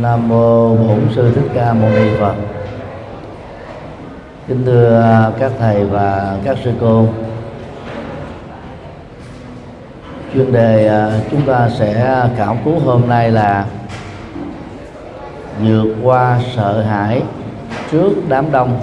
Nam 0.00 0.28
mô 0.28 0.76
Bổn 0.76 1.00
sư 1.14 1.32
Thích 1.34 1.50
Ca 1.54 1.72
Mâu 1.72 1.90
Ni 1.90 2.08
Phật. 2.20 2.34
Kính 4.48 4.64
thưa 4.64 5.32
các 5.38 5.52
thầy 5.58 5.84
và 5.84 6.36
các 6.44 6.56
sư 6.64 6.72
cô. 6.80 7.06
Chuyên 10.34 10.52
đề 10.52 10.86
à, 10.88 11.20
chúng 11.30 11.42
ta 11.42 11.68
sẽ 11.78 12.22
khảo 12.36 12.56
cứu 12.64 12.78
hôm 12.78 13.08
nay 13.08 13.30
là 13.30 13.66
vượt 15.60 15.94
qua 16.02 16.40
sợ 16.56 16.82
hãi 16.82 17.22
trước 17.90 18.12
đám 18.28 18.52
đông. 18.52 18.80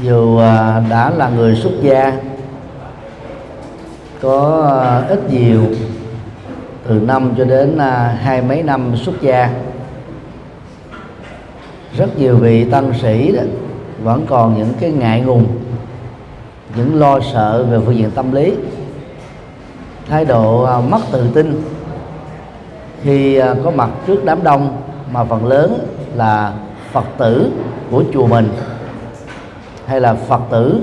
Dù 0.00 0.38
à, 0.38 0.82
đã 0.90 1.10
là 1.10 1.28
người 1.28 1.56
xuất 1.56 1.72
gia, 1.82 2.12
có 4.22 4.68
à, 4.82 5.08
ít 5.08 5.30
nhiều 5.30 5.62
từ 6.88 7.00
năm 7.00 7.34
cho 7.38 7.44
đến 7.44 7.78
à, 7.78 8.18
hai 8.22 8.42
mấy 8.42 8.62
năm 8.62 8.96
xuất 8.96 9.20
gia. 9.20 9.50
Rất 11.96 12.18
nhiều 12.18 12.36
vị 12.36 12.70
tăng 12.70 12.92
sĩ 13.02 13.32
đó 13.32 13.42
vẫn 14.02 14.26
còn 14.28 14.58
những 14.58 14.72
cái 14.80 14.90
ngại 14.90 15.20
ngùng, 15.20 15.46
những 16.76 17.00
lo 17.00 17.20
sợ 17.32 17.66
về 17.70 17.78
phương 17.86 17.96
diện 17.96 18.10
tâm 18.10 18.32
lý, 18.32 18.54
thái 20.08 20.24
độ 20.24 20.62
à, 20.62 20.80
mất 20.80 21.00
tự 21.12 21.30
tin. 21.34 21.62
Khi 23.02 23.36
à, 23.36 23.54
có 23.64 23.70
mặt 23.70 23.90
trước 24.06 24.24
đám 24.24 24.42
đông 24.42 24.76
mà 25.12 25.24
phần 25.24 25.46
lớn 25.46 25.86
là 26.14 26.52
phật 26.92 27.04
tử 27.18 27.50
của 27.90 28.04
chùa 28.12 28.26
mình 28.26 28.48
hay 29.86 30.00
là 30.00 30.14
phật 30.14 30.40
tử 30.50 30.80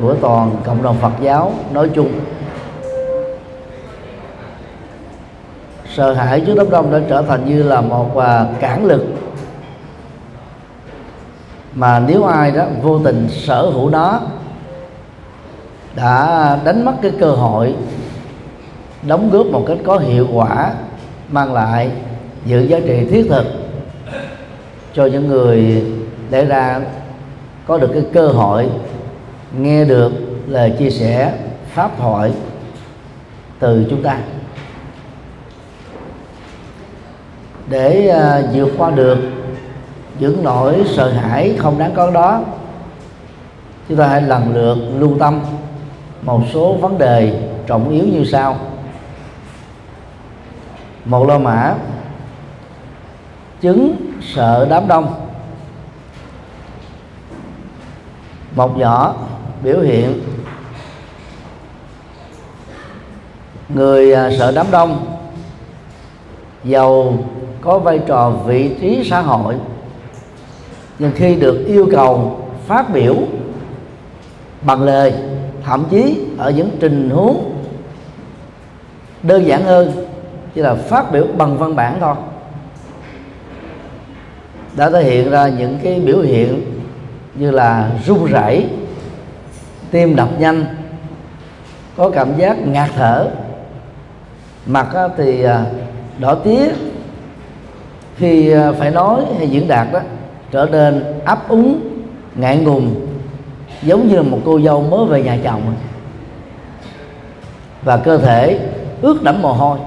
của 0.00 0.14
toàn 0.14 0.50
cộng 0.64 0.82
đồng 0.82 0.96
phật 1.00 1.12
giáo 1.20 1.52
nói 1.72 1.90
chung 1.94 2.08
sợ 5.96 6.12
hãi 6.12 6.40
trước 6.40 6.54
đám 6.56 6.70
đông 6.70 6.92
đã 6.92 7.00
trở 7.08 7.22
thành 7.22 7.44
như 7.44 7.62
là 7.62 7.80
một 7.80 8.10
uh, 8.16 8.60
cản 8.60 8.84
lực. 8.84 9.04
Mà 11.74 11.98
nếu 11.98 12.24
ai 12.24 12.50
đó 12.50 12.64
vô 12.82 12.98
tình 12.98 13.28
sở 13.30 13.62
hữu 13.62 13.90
nó 13.90 14.20
đã 15.94 16.58
đánh 16.64 16.84
mất 16.84 16.92
cái 17.02 17.12
cơ 17.20 17.30
hội 17.30 17.74
đóng 19.06 19.30
góp 19.30 19.46
một 19.46 19.64
cách 19.68 19.78
có 19.84 19.98
hiệu 19.98 20.26
quả 20.32 20.74
mang 21.28 21.52
lại 21.52 21.90
những 22.44 22.68
giá 22.68 22.78
trị 22.86 23.06
thiết 23.10 23.26
thực 23.28 23.46
cho 24.94 25.06
những 25.06 25.28
người 25.28 25.84
để 26.30 26.44
ra 26.44 26.80
có 27.66 27.78
được 27.78 27.90
cái 27.92 28.02
cơ 28.12 28.28
hội 28.28 28.68
nghe 29.58 29.84
được 29.84 30.12
lời 30.46 30.74
chia 30.78 30.90
sẻ 30.90 31.32
pháp 31.74 31.90
thoại 31.98 32.32
từ 33.58 33.86
chúng 33.90 34.02
ta. 34.02 34.18
Để 37.68 38.08
à, 38.08 38.42
vượt 38.52 38.68
qua 38.78 38.90
được 38.90 39.18
những 40.18 40.44
nỗi 40.44 40.84
sợ 40.94 41.12
hãi 41.12 41.54
không 41.58 41.78
đáng 41.78 41.92
có 41.96 42.10
đó. 42.10 42.40
Chúng 43.88 43.98
ta 43.98 44.06
hãy 44.06 44.22
lần 44.22 44.54
lượt 44.54 44.78
lưu 44.98 45.18
tâm 45.18 45.40
một 46.22 46.42
số 46.52 46.72
vấn 46.72 46.98
đề 46.98 47.48
trọng 47.66 47.90
yếu 47.90 48.04
như 48.04 48.24
sau. 48.24 48.56
Một 51.04 51.28
lo 51.28 51.38
mã, 51.38 51.74
chứng 53.60 53.96
sợ 54.34 54.66
đám 54.70 54.88
đông. 54.88 55.14
Một 58.54 58.78
nhỏ 58.78 59.14
biểu 59.62 59.80
hiện, 59.80 60.20
người 63.68 64.12
à, 64.12 64.30
sợ 64.38 64.52
đám 64.52 64.66
đông 64.70 65.06
giàu 66.64 67.18
có 67.66 67.78
vai 67.78 68.00
trò 68.06 68.30
vị 68.30 68.70
trí 68.80 69.08
xã 69.10 69.20
hội. 69.20 69.54
Nhưng 70.98 71.12
khi 71.14 71.34
được 71.34 71.64
yêu 71.66 71.88
cầu 71.92 72.40
phát 72.66 72.92
biểu 72.92 73.14
bằng 74.62 74.82
lời, 74.82 75.14
thậm 75.64 75.84
chí 75.90 76.20
ở 76.38 76.50
những 76.50 76.70
tình 76.80 77.10
huống 77.10 77.52
đơn 79.22 79.46
giản 79.46 79.64
hơn, 79.64 79.92
chỉ 80.54 80.60
là 80.60 80.74
phát 80.74 81.12
biểu 81.12 81.26
bằng 81.38 81.58
văn 81.58 81.76
bản 81.76 81.96
thôi, 82.00 82.14
đã 84.76 84.90
thể 84.90 85.04
hiện 85.04 85.30
ra 85.30 85.48
những 85.48 85.78
cái 85.82 86.00
biểu 86.00 86.20
hiện 86.20 86.80
như 87.34 87.50
là 87.50 87.90
run 88.06 88.24
rẩy, 88.24 88.66
tim 89.90 90.16
đập 90.16 90.28
nhanh, 90.38 90.64
có 91.96 92.10
cảm 92.10 92.36
giác 92.36 92.58
ngạt 92.66 92.90
thở. 92.96 93.28
Mặt 94.66 94.88
thì 95.16 95.42
à, 95.42 95.64
đỏ 96.18 96.34
tía 96.34 96.68
khi 98.16 98.50
à, 98.50 98.72
phải 98.72 98.90
nói 98.90 99.24
hay 99.38 99.48
diễn 99.48 99.68
đạt 99.68 99.86
đó, 99.92 100.00
trở 100.50 100.68
nên 100.72 101.04
ấp 101.24 101.48
úng 101.48 101.80
ngại 102.34 102.56
ngùng, 102.56 103.06
giống 103.82 104.08
như 104.08 104.22
một 104.22 104.38
cô 104.44 104.60
dâu 104.60 104.82
mới 104.82 105.06
về 105.06 105.22
nhà 105.22 105.38
chồng. 105.44 105.74
Và 107.82 107.96
cơ 107.96 108.18
thể 108.18 108.60
ướt 109.02 109.22
đẫm 109.22 109.42
mồ 109.42 109.52
hôi. 109.52 109.78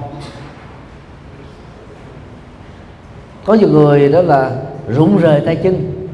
Có 3.46 3.54
nhiều 3.54 3.70
người 3.70 4.10
đó 4.10 4.22
là 4.22 4.52
rụng 4.88 5.18
rời 5.18 5.42
tay 5.46 5.56
chân, 5.56 6.08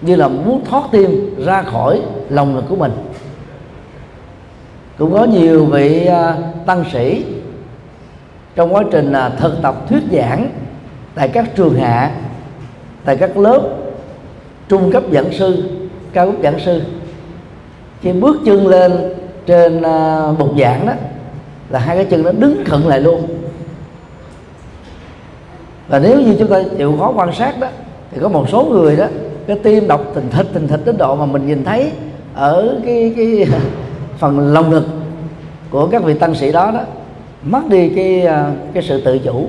như 0.00 0.16
là 0.16 0.28
muốn 0.28 0.64
thoát 0.64 0.82
tim 0.92 1.34
ra 1.44 1.62
khỏi 1.62 2.00
lòng 2.28 2.54
ngực 2.54 2.64
của 2.68 2.76
mình. 2.76 2.92
Cũng 4.98 5.12
có 5.12 5.24
nhiều 5.24 5.64
vị 5.64 6.06
à, 6.06 6.36
tăng 6.66 6.84
sĩ 6.92 7.24
trong 8.54 8.74
quá 8.74 8.82
trình 8.90 9.12
à, 9.12 9.28
thực 9.28 9.62
tập 9.62 9.88
thuyết 9.88 10.02
giảng 10.12 10.50
tại 11.14 11.28
các 11.28 11.56
trường 11.56 11.74
hạ, 11.74 12.10
tại 13.04 13.16
các 13.16 13.38
lớp 13.38 13.60
trung 14.68 14.92
cấp 14.92 15.02
giảng 15.12 15.32
sư, 15.32 15.62
cao 16.12 16.26
cấp 16.26 16.34
giảng 16.42 16.60
sư. 16.60 16.82
Khi 18.00 18.12
bước 18.12 18.36
chân 18.44 18.66
lên 18.66 19.14
trên 19.46 19.82
à, 19.82 20.32
bục 20.38 20.58
giảng 20.58 20.86
đó 20.86 20.92
là 21.70 21.78
hai 21.78 21.96
cái 21.96 22.04
chân 22.04 22.22
nó 22.22 22.32
đứng 22.32 22.64
khựng 22.64 22.88
lại 22.88 23.00
luôn. 23.00 23.26
Và 25.88 25.98
nếu 25.98 26.20
như 26.20 26.36
chúng 26.38 26.48
ta 26.48 26.62
chịu 26.78 26.96
khó 26.98 27.12
quan 27.16 27.32
sát 27.32 27.60
đó, 27.60 27.68
thì 28.10 28.20
có 28.20 28.28
một 28.28 28.48
số 28.48 28.64
người 28.64 28.96
đó, 28.96 29.06
cái 29.46 29.58
tim 29.62 29.88
đọc 29.88 30.00
tình 30.14 30.30
thịch 30.30 30.46
tình 30.52 30.68
thịch 30.68 30.80
đến 30.84 30.96
độ 30.96 31.16
mà 31.16 31.26
mình 31.26 31.46
nhìn 31.46 31.64
thấy 31.64 31.92
ở 32.34 32.80
cái 32.84 33.14
cái 33.16 33.46
phần 34.18 34.52
lồng 34.52 34.70
ngực 34.70 34.84
của 35.70 35.86
các 35.86 36.02
vị 36.04 36.14
tăng 36.14 36.34
sĩ 36.34 36.52
đó 36.52 36.70
đó, 36.70 36.80
mất 37.42 37.60
đi 37.68 37.88
cái 37.88 38.22
à, 38.22 38.52
cái 38.74 38.82
sự 38.82 39.00
tự 39.04 39.18
chủ. 39.18 39.46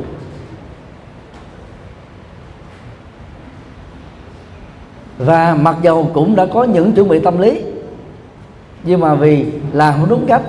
Và 5.18 5.56
mặc 5.56 5.76
dầu 5.82 6.12
cũng 6.14 6.36
đã 6.36 6.46
có 6.46 6.64
những 6.64 6.92
chuẩn 6.92 7.08
bị 7.08 7.20
tâm 7.20 7.38
lý, 7.38 7.62
nhưng 8.84 9.00
mà 9.00 9.16
vì 9.16 9.46
làm 9.74 9.94
không 9.94 10.10
đúng 10.10 10.26
cách, 10.28 10.42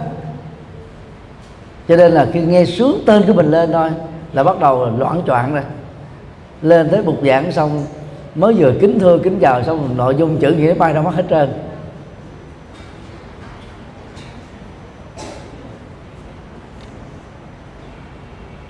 cho 1.88 1.97
nên 1.97 2.12
là 2.12 2.27
khi 2.32 2.41
nghe 2.41 2.65
sướng 2.65 3.03
tên 3.06 3.22
của 3.27 3.32
mình 3.32 3.50
lên 3.50 3.72
thôi 3.72 3.91
là 4.32 4.44
bắt 4.44 4.60
đầu 4.60 4.91
loạn 4.99 5.22
choạng 5.27 5.54
rồi 5.54 5.65
lên 6.62 6.88
tới 6.91 7.03
bục 7.03 7.19
giảng 7.27 7.53
xong, 7.53 7.84
mới 8.34 8.54
vừa 8.54 8.72
kính 8.81 9.00
thưa, 9.00 9.19
kính 9.19 9.38
chào 9.41 9.62
xong, 9.62 9.97
nội 9.97 10.15
dung 10.15 10.37
chữ 10.37 10.53
nghĩa 10.53 10.75
bay 10.75 10.93
ra 10.93 11.03
mất 11.03 11.15
hết 11.15 11.25
trơn. 11.31 11.48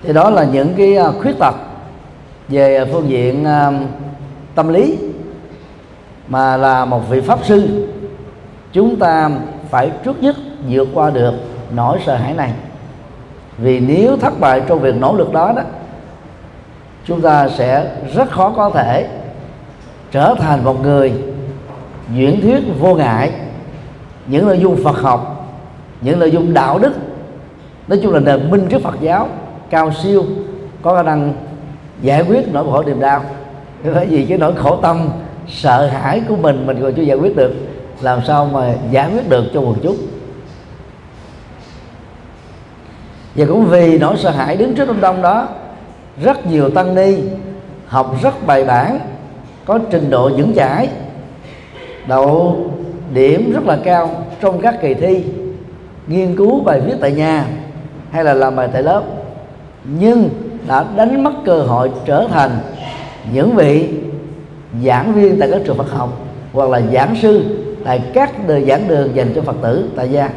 Thì 0.02 0.12
đó 0.12 0.30
là 0.30 0.44
những 0.44 0.74
cái 0.76 0.96
à, 0.96 1.10
khuyết 1.22 1.38
tật 1.38 1.54
về 2.48 2.84
phương 2.92 3.08
diện 3.08 3.44
à, 3.44 3.72
tâm 4.54 4.68
lý 4.68 4.98
mà 6.28 6.56
là 6.56 6.84
một 6.84 7.00
vị 7.10 7.20
pháp 7.20 7.38
sư, 7.44 7.88
chúng 8.72 8.97
ta 8.97 9.31
phải 9.70 9.91
trước 10.04 10.22
nhất 10.22 10.37
vượt 10.69 10.88
qua 10.94 11.10
được 11.10 11.34
nỗi 11.70 11.98
sợ 12.06 12.16
hãi 12.16 12.34
này. 12.34 12.53
Vì 13.59 13.81
nếu 13.81 14.17
thất 14.17 14.40
bại 14.40 14.62
trong 14.67 14.81
việc 14.81 14.94
nỗ 14.96 15.14
lực 15.17 15.32
đó 15.32 15.52
đó, 15.56 15.62
chúng 17.05 17.20
ta 17.20 17.49
sẽ 17.49 17.90
rất 18.14 18.31
khó 18.31 18.52
có 18.56 18.70
thể 18.70 19.08
trở 20.11 20.34
thành 20.38 20.64
một 20.64 20.82
người 20.82 21.12
diễn 22.14 22.40
thuyết 22.40 22.61
vô 22.81 22.94
ngại, 22.94 23.32
những 24.26 24.46
nội 24.46 24.58
dung 24.58 24.76
Phật 24.84 25.00
học, 25.00 25.49
những 26.00 26.19
nội 26.19 26.31
dung 26.31 26.55
đạo 26.55 26.78
đức, 26.78 26.93
nói 27.88 28.00
chung 28.02 28.12
là 28.12 28.20
nền 28.20 28.50
minh 28.50 28.67
trước 28.69 28.82
Phật 28.82 29.00
giáo 29.00 29.28
cao 29.70 29.93
siêu, 30.02 30.25
có 30.82 30.94
khả 30.96 31.02
năng 31.02 31.34
giải 32.00 32.23
quyết 32.23 32.52
nỗi 32.52 32.64
khổ 32.64 32.82
niềm 32.82 33.00
đau. 33.00 33.23
Bởi 33.94 34.06
vì 34.06 34.26
cái 34.26 34.38
nỗi 34.38 34.55
khổ 34.55 34.76
tâm 34.76 35.08
sợ 35.48 35.87
hãi 35.87 36.22
của 36.28 36.37
mình 36.37 36.66
mình 36.66 36.78
còn 36.82 36.94
chưa 36.94 37.02
giải 37.02 37.16
quyết 37.16 37.37
được, 37.37 37.54
làm 38.00 38.20
sao 38.26 38.46
mà 38.52 38.75
giải 38.90 39.10
quyết 39.12 39.28
được 39.28 39.44
cho 39.54 39.60
quần 39.60 39.76
chúng 39.82 39.96
và 43.34 43.46
cũng 43.48 43.64
vì 43.64 43.98
nỗi 43.98 44.16
sợ 44.16 44.31
hãi 44.31 44.56
đứng 44.56 44.75
trước 44.75 44.88
đám 44.88 45.00
đông 45.00 45.22
đó, 45.22 45.48
rất 46.22 46.46
nhiều 46.46 46.70
tăng 46.70 46.94
ni 46.94 47.16
học 47.87 48.16
rất 48.22 48.46
bài 48.46 48.64
bản, 48.64 48.98
có 49.64 49.78
trình 49.90 50.10
độ 50.10 50.31
vững 50.37 50.54
chãi 50.54 50.88
đậu 52.06 52.56
điểm 53.14 53.52
rất 53.52 53.64
là 53.64 53.78
cao 53.84 54.25
trong 54.40 54.60
các 54.60 54.81
kỳ 54.82 54.94
thi, 54.94 55.25
nghiên 56.06 56.37
cứu 56.37 56.60
bài 56.60 56.81
viết 56.81 56.94
tại 57.00 57.12
nhà 57.12 57.44
hay 58.10 58.25
là 58.25 58.34
làm 58.34 58.56
bài 58.56 58.69
tại 58.72 58.82
lớp, 58.82 59.02
nhưng 59.84 60.28
đã 60.69 60.84
đánh 60.96 61.25
mất 61.25 61.32
cơ 61.44 61.62
hội 61.62 61.90
trở 62.04 62.26
thành 62.32 62.50
những 63.32 63.56
vị 63.56 63.88
giảng 64.84 65.12
viên 65.12 65.38
tại 65.40 65.48
các 65.52 65.62
trường 65.64 65.76
Phật 65.76 65.90
học, 65.90 66.20
hoặc 66.52 66.70
là 66.70 66.80
giảng 66.92 67.16
sư 67.22 67.44
tại 67.84 68.02
các 68.14 68.48
đời 68.48 68.64
giảng 68.64 68.88
đường 68.88 69.16
dành 69.16 69.32
cho 69.34 69.42
Phật 69.42 69.56
tử 69.62 69.90
tại 69.96 70.10
gia. 70.10 70.30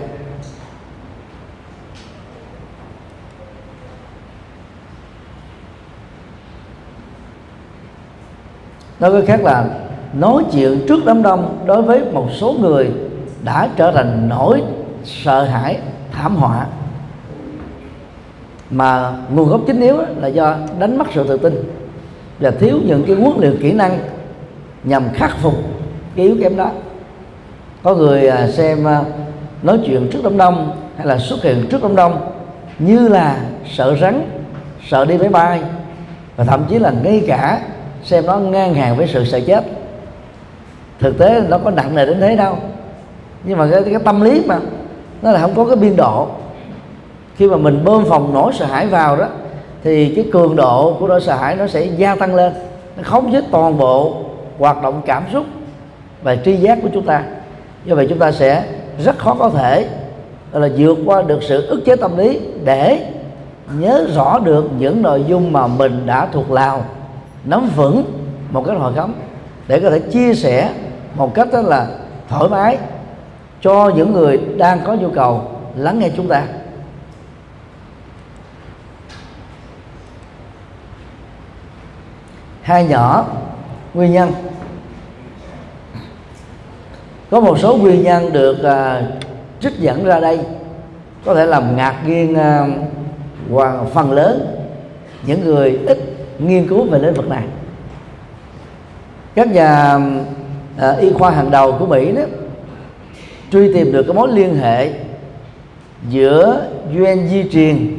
Nói 8.99 9.11
cách 9.11 9.23
khác 9.27 9.43
là, 9.43 9.65
nói 10.13 10.43
chuyện 10.51 10.85
trước 10.87 11.05
đám 11.05 11.23
đông 11.23 11.63
đối 11.65 11.81
với 11.81 12.01
một 12.11 12.27
số 12.31 12.55
người 12.59 12.91
đã 13.43 13.69
trở 13.75 13.91
thành 13.91 14.29
nỗi 14.29 14.63
sợ 15.03 15.43
hãi, 15.43 15.79
thảm 16.11 16.35
họa. 16.35 16.65
Mà 18.71 19.11
nguồn 19.33 19.49
gốc 19.49 19.61
chính 19.67 19.81
yếu 19.81 19.97
là 20.17 20.27
do 20.27 20.55
đánh 20.79 20.97
mất 20.97 21.07
sự 21.13 21.27
tự 21.27 21.37
tin 21.37 21.63
và 22.39 22.51
thiếu 22.51 22.79
những 22.85 23.03
cái 23.07 23.15
huấn 23.15 23.39
luyện 23.39 23.57
kỹ 23.61 23.71
năng 23.71 23.99
nhằm 24.83 25.03
khắc 25.13 25.37
phục 25.41 25.53
cái 26.15 26.25
yếu 26.25 26.35
kém 26.41 26.57
đó. 26.57 26.69
Có 27.83 27.95
người 27.95 28.27
à, 28.27 28.47
xem 28.47 28.87
à, 28.87 29.01
nói 29.63 29.79
chuyện 29.85 30.09
trước 30.11 30.19
đám 30.23 30.37
đông 30.37 30.71
hay 30.97 31.07
là 31.07 31.17
xuất 31.17 31.43
hiện 31.43 31.67
trước 31.69 31.83
đám 31.83 31.95
đông 31.95 32.31
như 32.79 33.07
là 33.07 33.37
sợ 33.71 33.95
rắn 34.01 34.21
sợ 34.87 35.05
đi 35.05 35.17
máy 35.17 35.29
bay 35.29 35.61
và 36.35 36.43
thậm 36.43 36.65
chí 36.69 36.79
là 36.79 36.91
ngay 37.03 37.23
cả 37.27 37.61
xem 38.03 38.25
nó 38.25 38.37
ngang 38.37 38.73
hàng 38.73 38.97
với 38.97 39.07
sự 39.07 39.25
sợ 39.25 39.39
chết. 39.47 39.63
Thực 40.99 41.17
tế 41.17 41.41
nó 41.49 41.57
có 41.57 41.71
nặng 41.71 41.95
nề 41.95 42.05
đến 42.05 42.19
thế 42.21 42.35
đâu 42.35 42.57
nhưng 43.43 43.57
mà 43.57 43.67
cái, 43.71 43.83
cái 43.83 43.99
tâm 44.05 44.21
lý 44.21 44.43
mà 44.47 44.59
nó 45.21 45.31
là 45.31 45.39
không 45.39 45.55
có 45.55 45.65
cái 45.65 45.75
biên 45.75 45.95
độ. 45.95 46.27
Khi 47.35 47.47
mà 47.47 47.57
mình 47.57 47.85
bơm 47.85 48.05
phòng 48.05 48.33
nỗi 48.33 48.53
sợ 48.53 48.65
hãi 48.65 48.87
vào 48.87 49.15
đó 49.15 49.25
thì 49.83 50.13
cái 50.15 50.25
cường 50.31 50.55
độ 50.55 50.97
của 50.99 51.07
nỗi 51.07 51.21
sợ 51.21 51.35
hãi 51.35 51.55
nó 51.55 51.67
sẽ 51.67 51.85
gia 51.85 52.15
tăng 52.15 52.35
lên 52.35 52.53
nó 52.97 53.03
khống 53.03 53.31
chế 53.31 53.41
toàn 53.51 53.77
bộ 53.77 54.28
hoạt 54.59 54.81
động 54.81 55.01
cảm 55.05 55.23
xúc 55.33 55.45
và 56.23 56.35
tri 56.35 56.55
giác 56.55 56.79
của 56.81 56.89
chúng 56.93 57.05
ta. 57.05 57.23
Do 57.85 57.95
vậy 57.95 58.07
chúng 58.09 58.19
ta 58.19 58.31
sẽ 58.31 58.63
rất 58.99 59.17
khó 59.17 59.35
có 59.39 59.49
thể 59.49 59.87
là, 60.51 60.69
vượt 60.77 60.97
qua 61.05 61.21
được 61.21 61.43
sự 61.43 61.67
ức 61.67 61.81
chế 61.85 61.95
tâm 61.95 62.17
lý 62.17 62.39
để 62.63 63.11
nhớ 63.79 64.07
rõ 64.15 64.39
được 64.39 64.69
những 64.77 65.01
nội 65.01 65.25
dung 65.27 65.53
mà 65.53 65.67
mình 65.67 66.05
đã 66.05 66.27
thuộc 66.31 66.51
lào 66.51 66.85
nắm 67.43 67.69
vững 67.75 68.03
một 68.51 68.63
cách 68.67 68.77
hồi 68.77 68.93
khống 68.95 69.13
để 69.67 69.79
có 69.79 69.89
thể 69.89 69.99
chia 69.99 70.33
sẻ 70.33 70.73
một 71.15 71.33
cách 71.33 71.47
đó 71.53 71.61
là 71.61 71.87
thoải 72.29 72.49
mái 72.49 72.77
cho 73.61 73.91
những 73.95 74.13
người 74.13 74.39
đang 74.57 74.79
có 74.85 74.93
nhu 74.93 75.09
cầu 75.09 75.41
lắng 75.75 75.99
nghe 75.99 76.09
chúng 76.17 76.27
ta. 76.27 76.43
Hai 82.61 82.87
nhỏ 82.87 83.25
nguyên 83.93 84.11
nhân. 84.11 84.31
Có 87.29 87.39
một 87.39 87.59
số 87.59 87.77
nguyên 87.77 88.03
nhân 88.03 88.33
được 88.33 88.57
uh, 88.61 89.21
trích 89.59 89.79
dẫn 89.79 90.05
ra 90.05 90.19
đây. 90.19 90.39
Có 91.25 91.35
thể 91.35 91.45
làm 91.45 91.75
ngạc 91.77 92.03
nhiên 92.07 92.37
uh, 93.51 93.93
phần 93.93 94.11
lớn 94.11 94.55
những 95.25 95.43
người 95.43 95.79
ít 95.87 95.97
nghiên 96.39 96.67
cứu 96.67 96.83
về 96.83 96.99
lĩnh 96.99 97.13
vực 97.13 97.29
này. 97.29 97.43
Các 99.35 99.47
nhà 99.47 99.99
uh, 100.75 100.99
y 100.99 101.11
khoa 101.13 101.31
hàng 101.31 101.51
đầu 101.51 101.75
của 101.79 101.85
mỹ 101.85 102.11
đó 102.11 102.21
truy 103.51 103.73
tìm 103.73 103.91
được 103.91 104.03
cái 104.03 104.13
mối 104.15 104.31
liên 104.31 104.55
hệ 104.55 104.93
giữa 106.09 106.67
gen 106.93 107.27
di 107.27 107.49
truyền 107.51 107.97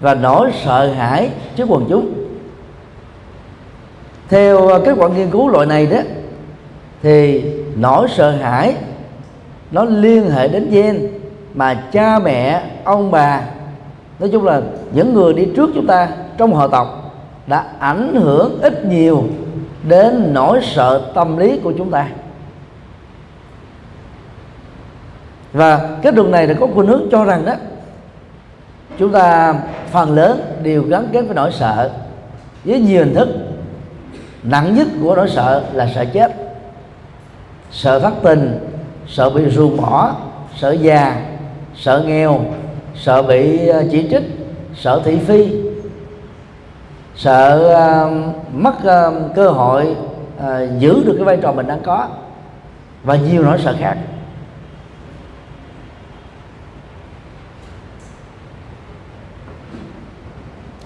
và 0.00 0.14
nỗi 0.14 0.50
sợ 0.64 0.92
hãi 0.92 1.30
trước 1.56 1.64
quần 1.68 1.86
chúng 1.88 2.21
theo 4.32 4.68
à, 4.68 4.78
kết 4.84 4.94
quả 4.96 5.08
nghiên 5.08 5.30
cứu 5.30 5.48
loại 5.48 5.66
này 5.66 5.86
đó, 5.86 5.98
thì 7.02 7.44
nỗi 7.76 8.08
sợ 8.08 8.30
hãi, 8.30 8.74
nó 9.70 9.84
liên 9.84 10.30
hệ 10.30 10.48
đến 10.48 10.70
gen 10.70 11.08
mà 11.54 11.74
cha 11.74 12.18
mẹ, 12.18 12.62
ông 12.84 13.10
bà, 13.10 13.40
nói 14.18 14.28
chung 14.32 14.44
là 14.44 14.60
những 14.92 15.14
người 15.14 15.34
đi 15.34 15.48
trước 15.56 15.70
chúng 15.74 15.86
ta 15.86 16.08
trong 16.38 16.54
họ 16.54 16.68
tộc 16.68 17.14
đã 17.46 17.64
ảnh 17.78 18.14
hưởng 18.14 18.58
ít 18.62 18.84
nhiều 18.84 19.24
đến 19.88 20.30
nỗi 20.34 20.60
sợ 20.62 21.02
tâm 21.14 21.36
lý 21.36 21.58
của 21.58 21.72
chúng 21.78 21.90
ta. 21.90 22.08
Và 25.52 25.98
kết 26.02 26.14
luận 26.14 26.30
này 26.30 26.46
là 26.46 26.54
có 26.60 26.66
khuynh 26.74 26.88
hướng 26.88 27.08
cho 27.10 27.24
rằng 27.24 27.44
đó, 27.44 27.54
chúng 28.98 29.12
ta 29.12 29.54
phần 29.90 30.14
lớn 30.14 30.40
đều 30.62 30.82
gắn 30.82 31.08
kết 31.12 31.22
với 31.22 31.34
nỗi 31.34 31.52
sợ 31.52 31.90
với 32.64 32.80
nhiều 32.80 33.04
hình 33.04 33.14
thức 33.14 33.28
nặng 34.42 34.74
nhất 34.74 34.86
của 35.02 35.16
nỗi 35.16 35.28
sợ 35.28 35.64
là 35.72 35.88
sợ 35.94 36.04
chết. 36.04 36.32
Sợ 37.70 37.98
thất 37.98 38.12
tình 38.22 38.68
sợ 39.08 39.30
bị 39.30 39.50
ruồng 39.50 39.76
bỏ 39.76 40.14
sợ 40.56 40.72
già 40.72 41.22
sợ 41.76 42.04
nghèo 42.06 42.40
sợ 42.94 43.22
bị 43.22 43.68
ờ, 43.68 43.84
chỉ 43.90 44.08
trích 44.10 44.22
sợ 44.74 45.02
thị 45.04 45.18
phi 45.18 45.52
sợ 47.16 47.74
uh, 48.06 48.54
mất 48.54 48.74
uh, 48.76 49.34
cơ 49.34 49.48
hội 49.48 49.96
uh, 50.38 50.44
giữ 50.78 51.02
được 51.06 51.14
cái 51.16 51.24
vai 51.24 51.36
trò 51.42 51.52
mình 51.52 51.66
đang 51.66 51.80
có 51.82 52.08
và 53.04 53.16
nhiều 53.16 53.42
nỗi 53.42 53.58
sợ 53.64 53.76
khác. 53.78 53.96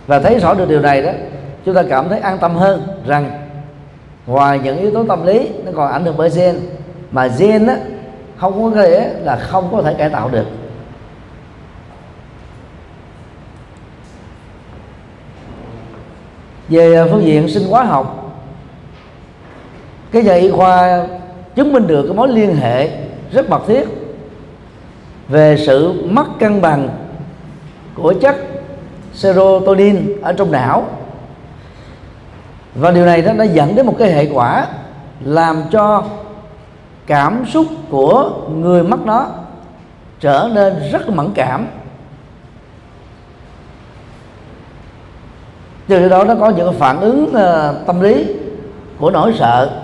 Và 0.06 0.18
thấy 0.18 0.38
rõ 0.38 0.54
được 0.54 0.68
điều 0.68 0.80
này 0.80 1.02
đó 1.02 1.10
chúng 1.64 1.74
ta 1.74 1.82
cảm 1.88 2.08
thấy 2.08 2.18
an 2.18 2.38
tâm 2.38 2.54
hơn 2.54 2.82
rằng 3.06 3.45
ngoài 4.26 4.60
những 4.64 4.78
yếu 4.78 4.90
tố 4.90 5.04
tâm 5.04 5.26
lý, 5.26 5.48
nó 5.64 5.72
còn 5.74 5.92
ảnh 5.92 6.04
hưởng 6.04 6.16
bởi 6.16 6.30
gen. 6.36 6.56
Mà 7.10 7.26
gen 7.26 7.66
á, 7.66 7.76
không 8.36 8.62
có 8.62 8.80
nghĩa 8.80 9.08
là 9.22 9.36
không 9.36 9.68
có 9.72 9.82
thể 9.82 9.94
cải 9.94 10.10
tạo 10.10 10.28
được. 10.28 10.46
Về 16.68 16.96
à, 16.96 17.06
phương 17.10 17.24
diện 17.24 17.48
sinh 17.48 17.68
hóa 17.68 17.84
học, 17.84 18.34
cái 20.12 20.22
nhà 20.22 20.34
y 20.34 20.50
khoa 20.50 21.06
chứng 21.54 21.72
minh 21.72 21.86
được 21.86 22.02
cái 22.02 22.16
mối 22.16 22.28
liên 22.28 22.56
hệ 22.56 22.90
rất 23.32 23.50
mật 23.50 23.62
thiết 23.66 23.88
về 25.28 25.56
sự 25.66 26.02
mất 26.10 26.24
cân 26.40 26.60
bằng 26.60 26.88
của 27.94 28.14
chất 28.20 28.36
serotonin 29.12 30.22
ở 30.22 30.32
trong 30.32 30.52
não 30.52 30.84
và 32.78 32.90
điều 32.90 33.04
này 33.06 33.22
nó 33.22 33.32
đã 33.32 33.44
dẫn 33.44 33.74
đến 33.74 33.86
một 33.86 33.94
cái 33.98 34.12
hệ 34.12 34.28
quả 34.32 34.66
làm 35.24 35.62
cho 35.72 36.04
cảm 37.06 37.44
xúc 37.46 37.66
của 37.90 38.30
người 38.50 38.82
mắc 38.82 39.00
nó 39.04 39.26
trở 40.20 40.50
nên 40.54 40.74
rất 40.92 41.08
mẫn 41.08 41.30
cảm. 41.34 41.66
Từ 45.88 46.08
đó 46.08 46.24
nó 46.24 46.34
có 46.40 46.50
những 46.50 46.74
phản 46.74 47.00
ứng 47.00 47.24
uh, 47.24 47.86
tâm 47.86 48.00
lý 48.00 48.26
của 48.98 49.10
nỗi 49.10 49.34
sợ 49.38 49.82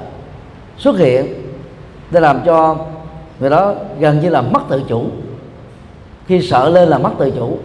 xuất 0.79 0.99
hiện 0.99 1.35
để 2.11 2.21
làm 2.21 2.41
cho 2.45 2.77
người 3.41 3.51
đó 3.51 3.75
gần 3.99 4.21
như 4.21 4.29
là 4.29 4.41
mất 4.43 4.61
tự 4.69 4.83
chủ. 4.89 5.05
Khi 6.27 6.43
sợ 6.43 6.69
lên 6.69 6.89
là 6.89 6.99
mất 6.99 7.11
tự 7.19 7.31
chủ. 7.31 7.59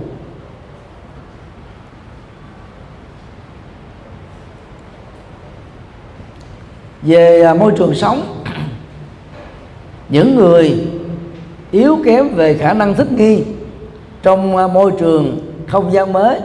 Về 7.01 7.41
à, 7.41 7.53
môi 7.53 7.73
trường 7.77 7.95
sống. 7.95 8.43
Những 10.09 10.35
người 10.35 10.87
yếu 11.71 11.97
kém 12.05 12.29
về 12.35 12.57
khả 12.57 12.73
năng 12.73 12.93
thích 12.95 13.11
nghi 13.11 13.43
trong 14.23 14.57
à, 14.57 14.67
môi 14.67 14.91
trường 14.99 15.39
không 15.67 15.93
gian 15.93 16.13
mới 16.13 16.39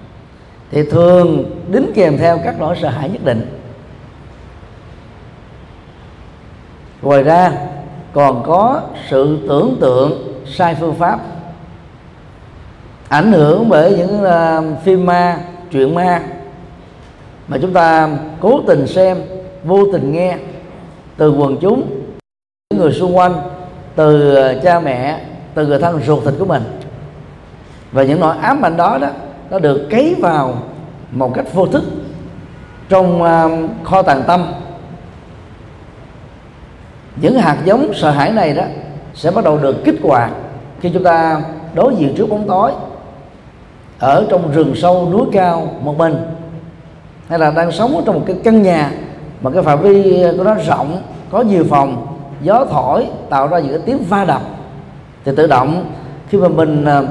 thì 0.70 0.82
thường 0.90 1.44
đính 1.70 1.92
kèm 1.94 2.18
theo 2.18 2.38
các 2.44 2.54
nỗi 2.58 2.76
sợ 2.82 2.88
hãi 2.88 3.08
nhất 3.08 3.24
định. 3.24 3.58
Ngoài 7.02 7.22
ra 7.22 7.52
còn 8.12 8.42
có 8.46 8.80
sự 9.10 9.38
tưởng 9.48 9.76
tượng 9.80 10.34
sai 10.46 10.76
phương 10.80 10.94
pháp 10.94 11.20
ảnh 13.12 13.32
hưởng 13.32 13.68
bởi 13.68 13.96
những 13.96 14.22
uh, 14.22 14.82
phim 14.82 15.06
ma 15.06 15.38
truyện 15.70 15.94
ma 15.94 16.22
mà 17.48 17.58
chúng 17.62 17.72
ta 17.72 18.08
cố 18.40 18.60
tình 18.66 18.86
xem 18.86 19.18
vô 19.64 19.86
tình 19.92 20.12
nghe 20.12 20.36
từ 21.16 21.32
quần 21.32 21.56
chúng, 21.60 21.90
những 22.70 22.80
người 22.80 22.92
xung 22.92 23.16
quanh, 23.16 23.34
từ 23.96 24.34
ờ, 24.34 24.60
cha 24.62 24.80
mẹ, 24.80 25.20
từ 25.54 25.66
người 25.66 25.78
thân 25.78 26.00
ruột 26.06 26.24
thịt 26.24 26.34
của 26.38 26.44
mình. 26.44 26.62
Và 27.92 28.02
những 28.02 28.20
nỗi 28.20 28.36
ám 28.36 28.64
ảnh 28.64 28.76
đó 28.76 28.98
đó, 29.00 29.08
nó 29.50 29.58
được 29.58 29.88
cấy 29.90 30.16
vào 30.20 30.54
một 31.10 31.32
cách 31.34 31.54
vô 31.54 31.66
thức 31.66 31.82
trong 32.88 33.22
kho 33.84 34.02
tàng 34.02 34.22
tâm. 34.26 34.52
Những 37.16 37.38
hạt 37.38 37.58
giống 37.64 37.94
sợ 37.94 38.10
hãi 38.10 38.32
này 38.32 38.54
đó 38.54 38.64
sẽ 39.14 39.30
bắt 39.30 39.44
đầu 39.44 39.58
được 39.58 39.76
kích 39.84 40.00
hoạt 40.02 40.30
khi 40.80 40.90
chúng 40.94 41.04
ta 41.04 41.40
đối 41.74 41.94
diện 41.94 42.14
trước 42.16 42.28
bóng 42.28 42.48
tối 42.48 42.72
ở 43.98 44.26
trong 44.30 44.52
rừng 44.52 44.74
sâu 44.76 45.08
núi 45.10 45.26
cao 45.32 45.68
một 45.80 45.98
mình, 45.98 46.16
hay 47.28 47.38
là 47.38 47.50
đang 47.50 47.72
sống 47.72 47.96
ở 47.96 48.02
trong 48.06 48.14
một 48.14 48.24
cái 48.26 48.36
căn 48.44 48.62
nhà 48.62 48.92
mà 49.42 49.50
cái 49.50 49.62
phạm 49.62 49.82
vi 49.82 50.24
của 50.36 50.44
nó 50.44 50.54
rộng 50.54 51.02
có 51.30 51.40
nhiều 51.40 51.64
phòng 51.70 52.06
gió 52.42 52.64
thổi 52.70 53.06
tạo 53.30 53.48
ra 53.48 53.58
những 53.58 53.70
cái 53.70 53.82
tiếng 53.86 54.04
va 54.08 54.24
đập. 54.24 54.42
Thì 55.24 55.32
tự 55.36 55.46
động 55.46 55.90
khi 56.28 56.38
mà 56.38 56.48
mình 56.48 56.84
à, 56.84 57.02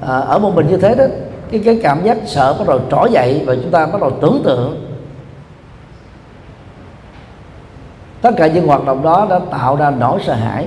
à, 0.00 0.18
ở 0.18 0.38
một 0.38 0.54
mình 0.54 0.68
như 0.68 0.76
thế 0.76 0.94
đó 0.94 1.04
cái 1.50 1.62
cái 1.64 1.80
cảm 1.82 2.04
giác 2.04 2.18
sợ 2.26 2.56
bắt 2.58 2.68
đầu 2.68 2.80
trỗi 2.90 3.12
dậy 3.12 3.42
và 3.46 3.54
chúng 3.54 3.70
ta 3.70 3.86
bắt 3.86 4.00
đầu 4.00 4.10
tưởng 4.20 4.42
tượng. 4.44 4.90
Tất 8.20 8.30
cả 8.36 8.46
những 8.46 8.66
hoạt 8.66 8.84
động 8.84 9.02
đó 9.02 9.26
đã 9.30 9.40
tạo 9.50 9.76
ra 9.76 9.90
nỗi 9.90 10.20
sợ 10.26 10.34
hãi. 10.34 10.66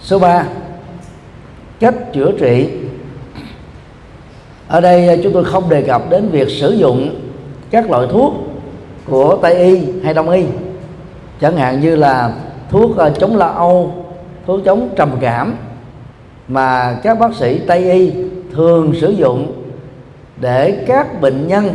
Số 0.00 0.18
3 0.18 0.44
cách 1.80 1.94
chữa 2.12 2.32
trị 2.40 2.87
ở 4.68 4.80
đây 4.80 5.08
à, 5.08 5.16
chúng 5.22 5.32
tôi 5.32 5.44
không 5.44 5.68
đề 5.68 5.82
cập 5.82 6.10
đến 6.10 6.28
việc 6.28 6.48
sử 6.48 6.70
dụng 6.70 7.20
các 7.70 7.90
loại 7.90 8.06
thuốc 8.10 8.34
của 9.04 9.38
tây 9.42 9.54
y 9.54 9.80
hay 10.02 10.14
đông 10.14 10.30
y. 10.30 10.44
Chẳng 11.40 11.56
hạn 11.56 11.80
như 11.80 11.96
là 11.96 12.32
thuốc 12.70 12.98
à, 12.98 13.10
chống 13.10 13.36
lo 13.36 13.46
âu, 13.46 13.92
thuốc 14.46 14.60
chống 14.64 14.88
trầm 14.96 15.10
cảm 15.20 15.54
mà 16.48 16.98
các 17.02 17.18
bác 17.18 17.34
sĩ 17.34 17.58
tây 17.58 17.92
y 17.92 18.12
thường 18.52 18.94
sử 19.00 19.10
dụng 19.10 19.52
để 20.40 20.84
các 20.86 21.20
bệnh 21.20 21.48
nhân 21.48 21.74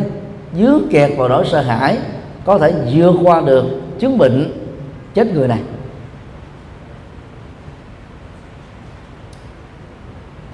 dướng 0.59 0.81
kẹt 0.91 1.11
vào 1.17 1.29
nỗi 1.29 1.45
sợ 1.51 1.61
hãi 1.61 1.97
có 2.45 2.57
thể 2.57 2.73
vượt 2.93 3.13
qua 3.23 3.41
được 3.41 3.65
chứng 3.99 4.17
bệnh 4.17 4.53
chết 5.13 5.33
người 5.33 5.47
này. 5.47 5.59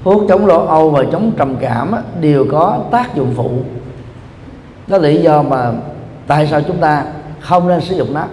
Thuốc 0.04 0.24
chống 0.30 0.46
lo 0.46 0.58
âu 0.58 0.90
và 0.90 1.04
chống 1.12 1.32
trầm 1.38 1.56
cảm 1.60 1.96
đều 2.22 2.46
có 2.52 2.80
tác 2.92 3.16
dụng 3.16 3.34
phụ. 3.36 3.50
Đó 4.88 4.98
là 4.98 5.10
lý 5.10 5.22
do 5.22 5.42
mà 5.42 5.72
tại 6.28 6.48
sao 6.48 6.62
chúng 6.62 6.78
ta 6.78 7.06
không 7.40 7.68
nên 7.68 7.82
sử 7.82 7.96
dụng 7.96 8.14
nó. 8.14 8.24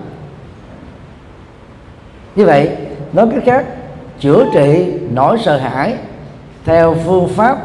Như 2.36 2.46
vậy 2.46 2.76
nói 3.12 3.26
cách 3.32 3.42
khác 3.46 3.66
chữa 4.20 4.46
trị 4.54 4.92
nỗi 5.10 5.38
sợ 5.38 5.56
hãi 5.56 5.96
theo 6.64 6.94
phương 7.04 7.28
pháp 7.28 7.58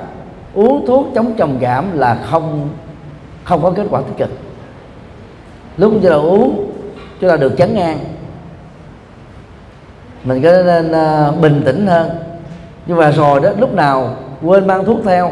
uống 0.54 0.86
thuốc 0.88 1.08
chống 1.16 1.34
trầm 1.38 1.58
cảm 1.60 1.98
là 1.98 2.20
không 2.30 2.70
không 3.44 3.62
có 3.64 3.72
kết 3.72 3.88
quả 3.90 4.02
tích 4.02 4.18
cực. 4.18 4.38
Lúc 5.78 5.92
chúng 5.94 6.04
ta 6.04 6.16
uống 6.16 6.72
chúng 7.20 7.30
ta 7.30 7.38
được 7.38 7.54
chấn 7.58 7.76
ngang. 7.76 8.00
Mình 10.24 10.42
có 10.42 10.52
nên 10.52 10.92
uh, 10.92 11.42
bình 11.42 11.62
tĩnh 11.66 11.88
hơn? 11.88 12.10
Nhưng 12.86 12.98
mà 12.98 13.12
rồi 13.12 13.40
đó 13.40 13.50
lúc 13.60 13.74
nào 13.74 14.16
quên 14.42 14.68
mang 14.68 14.86
thuốc 14.86 15.00
theo 15.06 15.32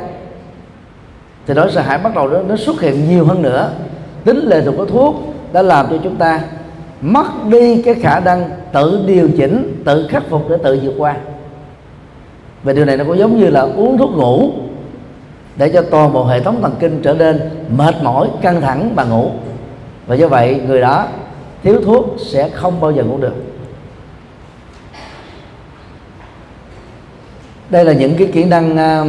thì 1.48 1.54
nỗi 1.54 1.72
sợ 1.72 1.82
hãi 1.82 1.98
bắt 1.98 2.16
đầu 2.16 2.30
nó, 2.30 2.42
nó 2.42 2.56
xuất 2.56 2.82
hiện 2.82 3.10
nhiều 3.10 3.26
hơn 3.26 3.42
nữa. 3.42 3.72
Tính 4.24 4.38
lệ 4.38 4.62
thuộc 4.66 4.76
của 4.78 4.86
thuốc 4.86 5.16
đã 5.54 5.62
làm 5.62 5.88
cho 5.90 5.98
chúng 6.04 6.16
ta 6.16 6.42
mất 7.02 7.26
đi 7.50 7.82
cái 7.82 7.94
khả 7.94 8.20
năng 8.20 8.50
tự 8.74 9.04
điều 9.06 9.30
chỉnh 9.38 9.82
tự 9.86 10.08
khắc 10.10 10.24
phục 10.30 10.50
để 10.50 10.58
tự 10.64 10.80
vượt 10.84 10.94
qua. 10.98 11.16
Và 12.64 12.74
điều 12.74 12.86
này 12.86 12.98
nó 12.98 13.04
cũng 13.04 13.18
giống 13.18 13.40
như 13.40 13.48
là 13.48 13.62
uống 13.62 13.98
thuốc 13.98 14.12
ngủ 14.12 14.52
để 15.56 15.70
cho 15.70 15.82
toàn 15.82 16.14
bộ 16.14 16.26
hệ 16.26 16.40
thống 16.40 16.62
thần 16.62 16.76
kinh 16.80 17.02
trở 17.02 17.14
nên 17.14 17.50
mệt 17.78 17.96
mỏi 18.04 18.28
căng 18.42 18.62
thẳng 18.62 18.90
và 18.96 19.04
ngủ. 19.04 19.30
Và 20.08 20.16
do 20.16 20.28
vậy 20.28 20.62
người 20.68 20.82
đó 20.82 21.08
thiếu 21.64 21.82
thuốc 21.86 22.16
sẽ 22.26 22.50
không 22.50 22.82
bao 22.82 22.92
giờ 22.92 23.04
ngủ 23.04 23.18
được. 23.18 23.34
Đây 27.70 27.86
là 27.86 27.94
những 27.94 28.16
cái 28.18 28.30
kỹ 28.34 28.44
năng 28.44 28.72
uh, 28.74 29.08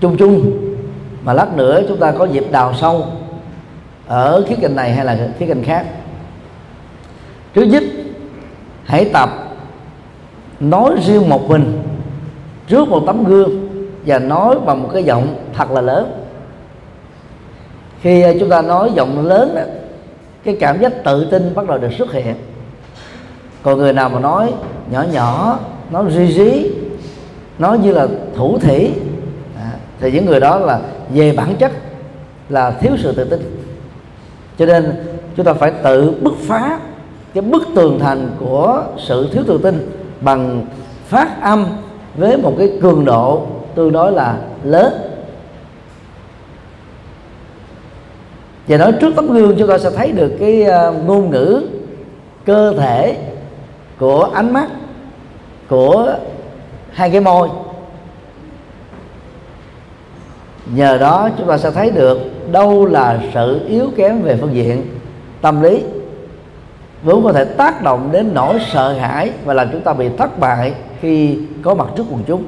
chung 0.00 0.16
chung. 0.16 0.58
Mà 1.24 1.32
lát 1.32 1.56
nữa 1.56 1.80
chúng 1.88 1.98
ta 1.98 2.12
có 2.18 2.24
dịp 2.24 2.44
đào 2.50 2.74
sâu 2.80 3.06
ở 4.06 4.44
khía 4.48 4.56
cạnh 4.62 4.76
này 4.76 4.92
hay 4.92 5.04
là 5.04 5.28
khía 5.38 5.46
cạnh 5.46 5.64
khác. 5.64 5.86
Trước 7.54 7.62
nhất 7.62 7.82
hãy 8.84 9.04
tập 9.04 9.30
nói 10.60 10.94
riêng 11.06 11.28
một 11.28 11.48
mình 11.48 11.82
trước 12.66 12.88
một 12.88 13.02
tấm 13.06 13.24
gương 13.24 13.68
và 14.06 14.18
nói 14.18 14.56
bằng 14.66 14.82
một 14.82 14.88
cái 14.92 15.04
giọng 15.04 15.34
thật 15.54 15.70
là 15.70 15.80
lớn. 15.80 16.12
Khi 18.00 18.22
à, 18.22 18.32
chúng 18.40 18.48
ta 18.48 18.62
nói 18.62 18.90
giọng 18.94 19.26
lớn 19.26 19.52
đó, 19.54 19.62
cái 20.44 20.56
cảm 20.60 20.80
giác 20.80 21.04
tự 21.04 21.24
tin 21.30 21.54
bắt 21.54 21.68
đầu 21.68 21.78
được 21.78 21.92
xuất 21.98 22.12
hiện. 22.12 22.34
Còn 23.62 23.78
người 23.78 23.92
nào 23.92 24.08
mà 24.08 24.20
nói 24.20 24.52
nhỏ 24.90 25.04
nhỏ 25.12 25.58
nói 25.90 26.04
ri 26.10 26.32
rí 26.32 26.70
nói 27.58 27.78
như 27.78 27.92
là 27.92 28.06
thủ 28.36 28.58
thủy 28.58 28.90
à, 29.56 29.70
thì 30.00 30.12
những 30.12 30.26
người 30.26 30.40
đó 30.40 30.58
là 30.58 30.80
về 31.14 31.32
bản 31.36 31.56
chất 31.56 31.72
là 32.48 32.70
thiếu 32.70 32.92
sự 32.98 33.12
tự 33.12 33.24
tin. 33.24 33.40
Cho 34.58 34.66
nên 34.66 34.92
chúng 35.36 35.46
ta 35.46 35.52
phải 35.52 35.72
tự 35.82 36.14
bứt 36.20 36.34
phá 36.40 36.78
cái 37.34 37.42
bức 37.42 37.62
tường 37.74 37.98
thành 38.00 38.30
của 38.38 38.84
sự 38.98 39.28
thiếu 39.32 39.42
tự 39.46 39.58
tin 39.62 39.90
bằng 40.20 40.66
phát 41.06 41.42
âm 41.42 41.66
với 42.14 42.36
một 42.36 42.54
cái 42.58 42.78
cường 42.82 43.04
độ 43.04 43.46
tương 43.74 43.92
đối 43.92 44.12
là 44.12 44.38
lớn. 44.64 44.92
Và 48.68 48.76
nói 48.76 48.92
trước 49.00 49.12
tấm 49.16 49.28
gương 49.28 49.56
chúng 49.58 49.68
ta 49.68 49.78
sẽ 49.78 49.90
thấy 49.90 50.12
được 50.12 50.32
cái 50.40 50.64
à, 50.64 50.90
ngôn 51.06 51.30
ngữ 51.30 51.62
cơ 52.44 52.74
thể 52.78 53.16
của 53.98 54.24
ánh 54.34 54.52
mắt 54.52 54.68
của 55.68 56.14
hai 56.92 57.10
cái 57.10 57.20
môi. 57.20 57.48
Nhờ 60.66 60.98
đó 60.98 61.28
chúng 61.38 61.48
ta 61.48 61.58
sẽ 61.58 61.70
thấy 61.70 61.90
được 61.90 62.18
đâu 62.52 62.86
là 62.86 63.20
sự 63.34 63.66
yếu 63.68 63.90
kém 63.96 64.22
về 64.22 64.36
phương 64.40 64.54
diện 64.54 64.86
tâm 65.40 65.62
lý. 65.62 65.82
Vốn 67.02 67.24
có 67.24 67.32
thể 67.32 67.44
tác 67.44 67.82
động 67.82 68.08
đến 68.12 68.30
nỗi 68.34 68.58
sợ 68.72 68.92
hãi 68.92 69.30
và 69.44 69.54
làm 69.54 69.68
chúng 69.72 69.80
ta 69.80 69.92
bị 69.92 70.08
thất 70.18 70.38
bại 70.38 70.74
khi 71.00 71.38
có 71.62 71.74
mặt 71.74 71.88
trước 71.96 72.04
quần 72.10 72.22
chúng. 72.26 72.44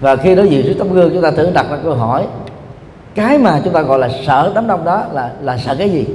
Và 0.00 0.16
khi 0.16 0.34
đối 0.34 0.48
diện 0.48 0.64
trước 0.66 0.74
tấm 0.78 0.92
gương, 0.92 1.10
chúng 1.12 1.22
ta 1.22 1.30
thử 1.30 1.50
đặt 1.54 1.66
ra 1.70 1.76
câu 1.82 1.94
hỏi, 1.94 2.26
cái 3.14 3.38
mà 3.38 3.60
chúng 3.64 3.72
ta 3.72 3.82
gọi 3.82 3.98
là 3.98 4.08
sợ 4.26 4.52
đám 4.54 4.66
đông 4.66 4.84
đó 4.84 5.04
là 5.12 5.32
là 5.42 5.58
sợ 5.58 5.74
cái 5.78 5.90
gì? 5.90 6.06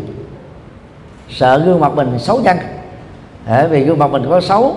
Sợ 1.29 1.62
gương 1.65 1.79
mặt 1.79 1.91
mình 1.95 2.19
xấu 2.19 2.41
chăng? 2.43 2.57
À, 3.47 3.67
vì 3.67 3.83
gương 3.83 4.00
mặt 4.00 4.07
mình 4.12 4.23
có 4.29 4.41
xấu 4.41 4.75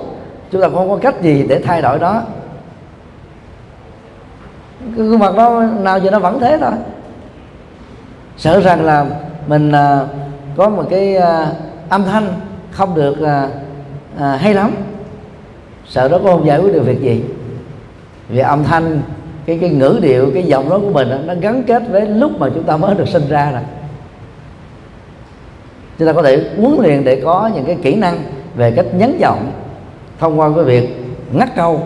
chúng 0.53 0.63
ta 0.63 0.69
không 0.69 0.91
có 0.91 0.97
cách 0.97 1.23
gì 1.23 1.47
để 1.49 1.59
thay 1.65 1.83
đổi 1.83 1.99
đó. 1.99 2.23
Cái 4.97 5.07
gương 5.07 5.19
mặt 5.19 5.35
đó 5.37 5.65
nào 5.81 5.99
giờ 5.99 6.11
nó 6.11 6.19
vẫn 6.19 6.41
thế 6.41 6.59
thôi. 6.61 6.73
Sợ 8.37 8.61
rằng 8.61 8.85
là 8.85 9.07
mình 9.47 9.73
à, 9.73 10.01
có 10.57 10.69
một 10.69 10.85
cái 10.91 11.17
à, 11.17 11.53
âm 11.89 12.05
thanh 12.05 12.29
không 12.71 12.95
được 12.95 13.21
à, 13.23 13.49
à, 14.19 14.37
hay 14.37 14.55
lắm. 14.55 14.71
Sợ 15.89 16.09
đó 16.09 16.19
có 16.25 16.31
không 16.31 16.47
giải 16.47 16.59
quyết 16.59 16.75
được 16.75 16.83
việc 16.83 17.01
gì. 17.01 17.25
Vì 18.29 18.39
âm 18.39 18.65
thanh 18.65 19.03
cái 19.47 19.59
cái 19.61 19.71
ngữ 19.71 19.99
điệu 20.03 20.31
cái 20.35 20.43
giọng 20.43 20.69
nói 20.69 20.81
của 20.81 20.91
mình 20.91 21.27
nó 21.27 21.35
gắn 21.41 21.63
kết 21.63 21.83
với 21.91 22.07
lúc 22.07 22.41
mà 22.41 22.49
chúng 22.55 22.65
ta 22.65 22.77
mới 22.77 22.95
được 22.95 23.09
sinh 23.09 23.29
ra 23.29 23.51
rồi 23.51 23.63
chúng 25.99 26.07
ta 26.07 26.13
có 26.13 26.23
thể 26.23 26.51
huấn 26.57 26.77
luyện 26.83 27.05
để 27.05 27.21
có 27.25 27.51
những 27.55 27.65
cái 27.65 27.79
kỹ 27.83 27.95
năng 27.95 28.19
về 28.57 28.71
cách 28.71 28.87
nhấn 28.95 29.19
giọng, 29.19 29.53
thông 30.19 30.41
qua 30.41 30.51
cái 30.55 30.65
việc 30.65 30.97
ngắt 31.33 31.57
câu, 31.57 31.81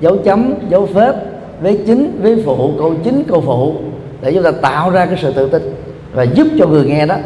dấu 0.00 0.16
chấm, 0.16 0.54
dấu 0.68 0.86
phết 0.86 1.14
với 1.60 1.80
chính 1.86 2.20
với 2.22 2.42
phụ, 2.44 2.72
câu 2.78 2.94
chính, 3.04 3.24
câu 3.28 3.42
phụ, 3.46 3.74
để 4.20 4.32
chúng 4.34 4.42
ta 4.42 4.50
tạo 4.50 4.90
ra 4.90 5.06
cái 5.06 5.18
sự 5.22 5.32
tự 5.32 5.48
tin 5.48 5.74
và 6.12 6.22
giúp 6.22 6.46
cho 6.58 6.66
người 6.66 6.84
nghe 6.84 7.06
đó, 7.06 7.16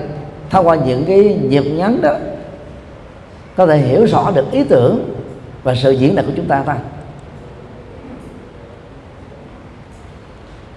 thông 0.51 0.67
qua 0.67 0.77
những 0.87 1.05
cái 1.05 1.39
nhịp 1.49 1.65
nhấn 1.65 2.01
đó, 2.03 2.13
có 3.57 3.67
thể 3.67 3.79
hiểu 3.79 4.07
rõ 4.07 4.31
được 4.35 4.53
ý 4.53 4.65
tưởng 4.65 5.15
và 5.63 5.75
sự 5.75 5.91
diễn 5.91 6.15
đạt 6.15 6.27
của 6.27 6.33
chúng 6.37 6.47
ta 6.47 6.63
ta. 6.63 6.77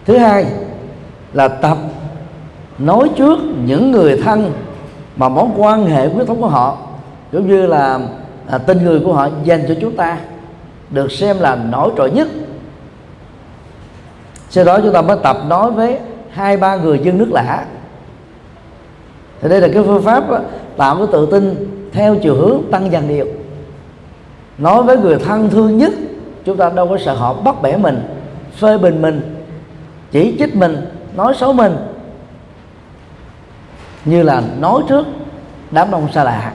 Thứ 0.05 0.17
hai 0.17 0.45
là 1.33 1.47
tập 1.47 1.77
nói 2.77 3.09
trước 3.15 3.39
những 3.65 3.91
người 3.91 4.17
thân 4.17 4.51
mà 5.15 5.29
mối 5.29 5.47
quan 5.57 5.85
hệ 5.85 6.07
huyết 6.07 6.27
thống 6.27 6.41
của 6.41 6.47
họ 6.47 6.77
cũng 7.33 7.47
như 7.47 7.65
là 7.65 7.99
à, 8.47 8.57
tình 8.57 8.83
người 8.83 8.99
của 8.99 9.13
họ 9.13 9.29
dành 9.43 9.65
cho 9.67 9.75
chúng 9.81 9.95
ta 9.95 10.17
được 10.89 11.11
xem 11.11 11.39
là 11.39 11.55
nổi 11.55 11.91
trội 11.97 12.11
nhất. 12.11 12.27
Sau 14.49 14.63
đó 14.63 14.79
chúng 14.79 14.93
ta 14.93 15.01
mới 15.01 15.17
tập 15.23 15.37
nói 15.47 15.71
với 15.71 15.99
hai 16.29 16.57
ba 16.57 16.75
người 16.75 16.99
dân 16.99 17.17
nước 17.17 17.31
lạ 17.31 17.65
thì 19.41 19.49
đây 19.49 19.61
là 19.61 19.67
cái 19.73 19.83
phương 19.83 20.01
pháp 20.01 20.29
đó, 20.29 20.39
tạo 20.77 20.97
cái 20.97 21.07
tự 21.11 21.27
tin 21.31 21.69
theo 21.93 22.15
chiều 22.23 22.35
hướng 22.35 22.61
tăng 22.71 22.91
dần 22.91 23.07
điều 23.07 23.25
nói 24.57 24.83
với 24.83 24.97
người 24.97 25.19
thân 25.19 25.49
thương 25.49 25.77
nhất 25.77 25.93
chúng 26.45 26.57
ta 26.57 26.69
đâu 26.69 26.87
có 26.87 26.97
sợ 26.97 27.13
họ 27.13 27.33
bắt 27.33 27.61
bẻ 27.61 27.77
mình 27.77 28.03
phê 28.59 28.77
bình 28.77 29.01
mình 29.01 29.35
chỉ 30.11 30.35
trích 30.39 30.55
mình 30.55 30.77
nói 31.15 31.33
xấu 31.39 31.53
mình. 31.53 31.75
Như 34.05 34.23
là 34.23 34.43
nói 34.59 34.81
trước 34.89 35.07
đám 35.71 35.91
đông 35.91 36.07
xa 36.13 36.23
lạ. 36.23 36.53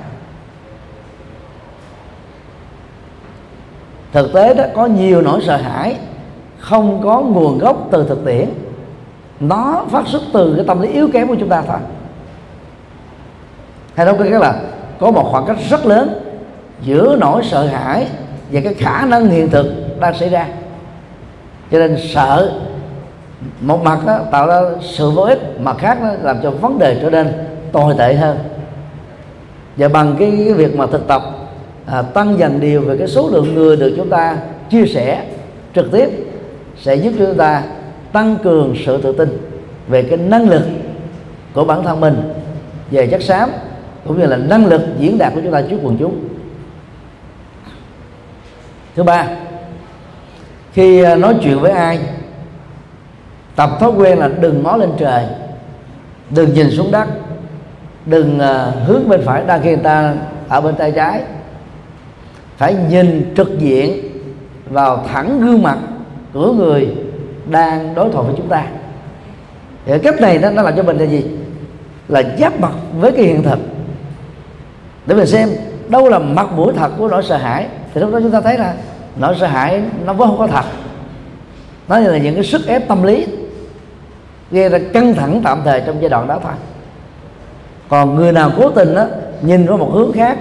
Thực 4.12 4.32
tế 4.32 4.54
đó 4.54 4.64
có 4.74 4.86
nhiều 4.86 5.22
nỗi 5.22 5.40
sợ 5.46 5.56
hãi 5.56 5.96
không 6.58 7.00
có 7.02 7.20
nguồn 7.20 7.58
gốc 7.58 7.88
từ 7.90 8.06
thực 8.08 8.24
tiễn. 8.24 8.48
Nó 9.40 9.84
phát 9.90 10.06
xuất 10.06 10.22
từ 10.32 10.54
cái 10.56 10.64
tâm 10.66 10.80
lý 10.80 10.88
yếu 10.88 11.08
kém 11.12 11.28
của 11.28 11.36
chúng 11.40 11.48
ta 11.48 11.62
thôi. 11.66 11.76
Hay 13.94 14.06
nói 14.06 14.14
cách 14.18 14.40
là 14.40 14.60
có 14.98 15.10
một 15.10 15.28
khoảng 15.30 15.46
cách 15.46 15.56
rất 15.70 15.86
lớn 15.86 16.20
giữa 16.82 17.16
nỗi 17.20 17.44
sợ 17.44 17.66
hãi 17.66 18.06
và 18.52 18.60
cái 18.64 18.74
khả 18.74 19.06
năng 19.06 19.28
hiện 19.28 19.50
thực 19.50 19.66
đang 20.00 20.14
xảy 20.14 20.28
ra. 20.28 20.46
Cho 21.70 21.78
nên 21.78 21.96
sợ 22.14 22.52
một 23.60 23.82
mặt 23.82 23.98
đó, 24.06 24.18
tạo 24.30 24.46
ra 24.46 24.60
sự 24.82 25.10
vô 25.10 25.22
ích 25.22 25.60
mặt 25.60 25.76
khác 25.78 25.98
đó, 26.02 26.08
làm 26.22 26.36
cho 26.42 26.50
vấn 26.50 26.78
đề 26.78 26.98
trở 27.02 27.10
nên 27.10 27.32
tồi 27.72 27.94
tệ 27.98 28.14
hơn. 28.14 28.38
Và 29.76 29.88
bằng 29.88 30.16
cái, 30.18 30.32
cái 30.44 30.52
việc 30.52 30.76
mà 30.76 30.86
thực 30.86 31.08
tập 31.08 31.22
à, 31.90 32.02
tăng 32.02 32.38
dần 32.38 32.60
điều 32.60 32.80
về 32.80 32.96
cái 32.96 33.08
số 33.08 33.28
lượng 33.28 33.54
người 33.54 33.76
được 33.76 33.94
chúng 33.96 34.08
ta 34.08 34.36
chia 34.70 34.86
sẻ 34.86 35.24
trực 35.74 35.92
tiếp 35.92 36.08
sẽ 36.82 36.94
giúp 36.94 37.12
chúng 37.18 37.34
ta 37.36 37.62
tăng 38.12 38.36
cường 38.42 38.74
sự 38.86 39.02
tự 39.02 39.12
tin 39.12 39.38
về 39.88 40.02
cái 40.02 40.18
năng 40.18 40.48
lực 40.48 40.62
của 41.54 41.64
bản 41.64 41.82
thân 41.84 42.00
mình 42.00 42.32
về 42.90 43.06
chất 43.06 43.22
xám 43.22 43.50
cũng 44.06 44.20
như 44.20 44.26
là 44.26 44.36
năng 44.36 44.66
lực 44.66 44.80
diễn 44.98 45.18
đạt 45.18 45.34
của 45.34 45.40
chúng 45.44 45.52
ta 45.52 45.62
trước 45.62 45.78
quần 45.82 45.96
chúng. 45.98 46.28
Thứ 48.96 49.02
ba 49.02 49.26
khi 50.72 51.02
à, 51.02 51.16
nói 51.16 51.34
chuyện 51.42 51.60
với 51.60 51.70
ai 51.70 51.98
tập 53.56 53.70
thói 53.80 53.90
quen 53.90 54.18
là 54.18 54.28
đừng 54.28 54.62
ngó 54.62 54.76
lên 54.76 54.90
trời 54.98 55.24
đừng 56.30 56.54
nhìn 56.54 56.70
xuống 56.70 56.90
đất 56.90 57.08
đừng 58.06 58.38
à, 58.38 58.72
hướng 58.86 59.08
bên 59.08 59.20
phải 59.24 59.44
đang 59.46 59.62
khi 59.62 59.68
người 59.68 59.84
ta 59.84 60.14
ở 60.48 60.60
bên 60.60 60.74
tay 60.74 60.92
trái 60.92 61.22
phải 62.58 62.76
nhìn 62.90 63.34
trực 63.36 63.58
diện 63.58 64.00
vào 64.70 65.04
thẳng 65.12 65.40
gương 65.40 65.62
mặt 65.62 65.78
của 66.32 66.52
người 66.52 66.96
đang 67.50 67.94
đối 67.94 68.10
thoại 68.12 68.24
với 68.26 68.34
chúng 68.36 68.48
ta. 68.48 68.66
Thì 69.86 69.98
cách 69.98 70.20
này 70.20 70.38
nó, 70.38 70.50
nó 70.50 70.62
làm 70.62 70.76
cho 70.76 70.82
mình 70.82 70.98
là 70.98 71.04
gì? 71.04 71.24
Là 72.08 72.22
giáp 72.38 72.60
mặt 72.60 72.72
với 72.98 73.12
cái 73.12 73.24
hiện 73.24 73.42
thực. 73.42 73.58
Để 75.06 75.14
mình 75.14 75.26
xem 75.26 75.48
đâu 75.88 76.08
là 76.08 76.18
mặt 76.18 76.52
mũi 76.52 76.72
thật 76.76 76.90
của 76.98 77.08
nỗi 77.08 77.22
sợ 77.22 77.36
hãi. 77.36 77.66
Thì 77.94 78.00
lúc 78.00 78.12
đó 78.12 78.20
chúng 78.22 78.30
ta 78.30 78.40
thấy 78.40 78.58
là 78.58 78.74
nỗi 79.16 79.36
sợ 79.40 79.46
hãi 79.46 79.82
nó 80.04 80.12
vốn 80.12 80.28
không 80.28 80.38
có 80.38 80.46
thật. 80.46 80.64
Nó 81.88 81.98
là 81.98 82.18
những 82.18 82.34
cái 82.34 82.44
sức 82.44 82.66
ép 82.66 82.88
tâm 82.88 83.02
lý 83.02 83.26
gây 84.50 84.68
ra 84.68 84.78
căng 84.92 85.14
thẳng 85.14 85.40
tạm 85.44 85.60
thời 85.64 85.82
trong 85.86 85.96
giai 86.00 86.08
đoạn 86.08 86.26
đó 86.26 86.38
thôi. 86.42 86.52
Còn 87.88 88.14
người 88.14 88.32
nào 88.32 88.50
cố 88.56 88.70
tình 88.70 88.94
đó, 88.94 89.06
nhìn 89.42 89.66
vào 89.66 89.78
một 89.78 89.90
hướng 89.92 90.12
khác 90.12 90.38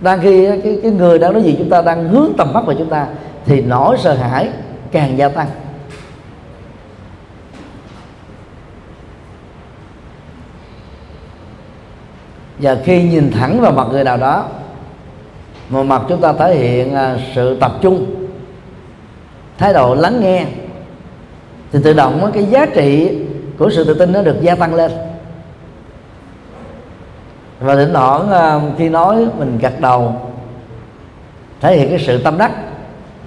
đang 0.00 0.20
khi 0.20 0.46
cái, 0.46 0.78
cái 0.82 0.90
người 0.90 1.18
đang 1.18 1.32
nói 1.32 1.42
gì 1.42 1.54
chúng 1.58 1.70
ta 1.70 1.82
đang 1.82 2.08
hướng 2.08 2.32
tầm 2.38 2.52
mắt 2.52 2.66
vào 2.66 2.76
chúng 2.78 2.90
ta 2.90 3.06
thì 3.46 3.60
nỗi 3.60 3.96
sợ 3.98 4.14
hãi 4.14 4.48
càng 4.92 5.18
gia 5.18 5.28
tăng. 5.28 5.48
Và 12.58 12.76
khi 12.84 13.02
nhìn 13.02 13.30
thẳng 13.30 13.60
vào 13.60 13.72
mặt 13.72 13.86
người 13.90 14.04
nào 14.04 14.16
đó 14.16 14.46
mà 15.70 15.82
mặt 15.82 16.02
chúng 16.08 16.20
ta 16.20 16.32
thể 16.32 16.54
hiện 16.54 16.94
à, 16.94 17.18
sự 17.34 17.56
tập 17.60 17.72
trung 17.80 18.06
thái 19.58 19.72
độ 19.72 19.94
lắng 19.94 20.20
nghe 20.20 20.46
thì 21.72 21.78
tự 21.84 21.92
động 21.92 22.30
cái 22.34 22.44
giá 22.44 22.66
trị 22.66 23.18
của 23.58 23.70
sự 23.70 23.84
tự 23.84 23.94
tin 23.94 24.12
nó 24.12 24.22
được 24.22 24.36
gia 24.40 24.54
tăng 24.54 24.74
lên 24.74 24.90
và 27.60 27.74
thỉnh 27.74 27.92
thoảng 27.94 28.28
ờ, 28.30 28.60
khi 28.78 28.88
nói 28.88 29.26
mình 29.38 29.58
gật 29.58 29.80
đầu 29.80 30.14
thể 31.60 31.76
hiện 31.76 31.88
cái 31.88 31.98
sự 31.98 32.22
tâm 32.22 32.38
đắc 32.38 32.52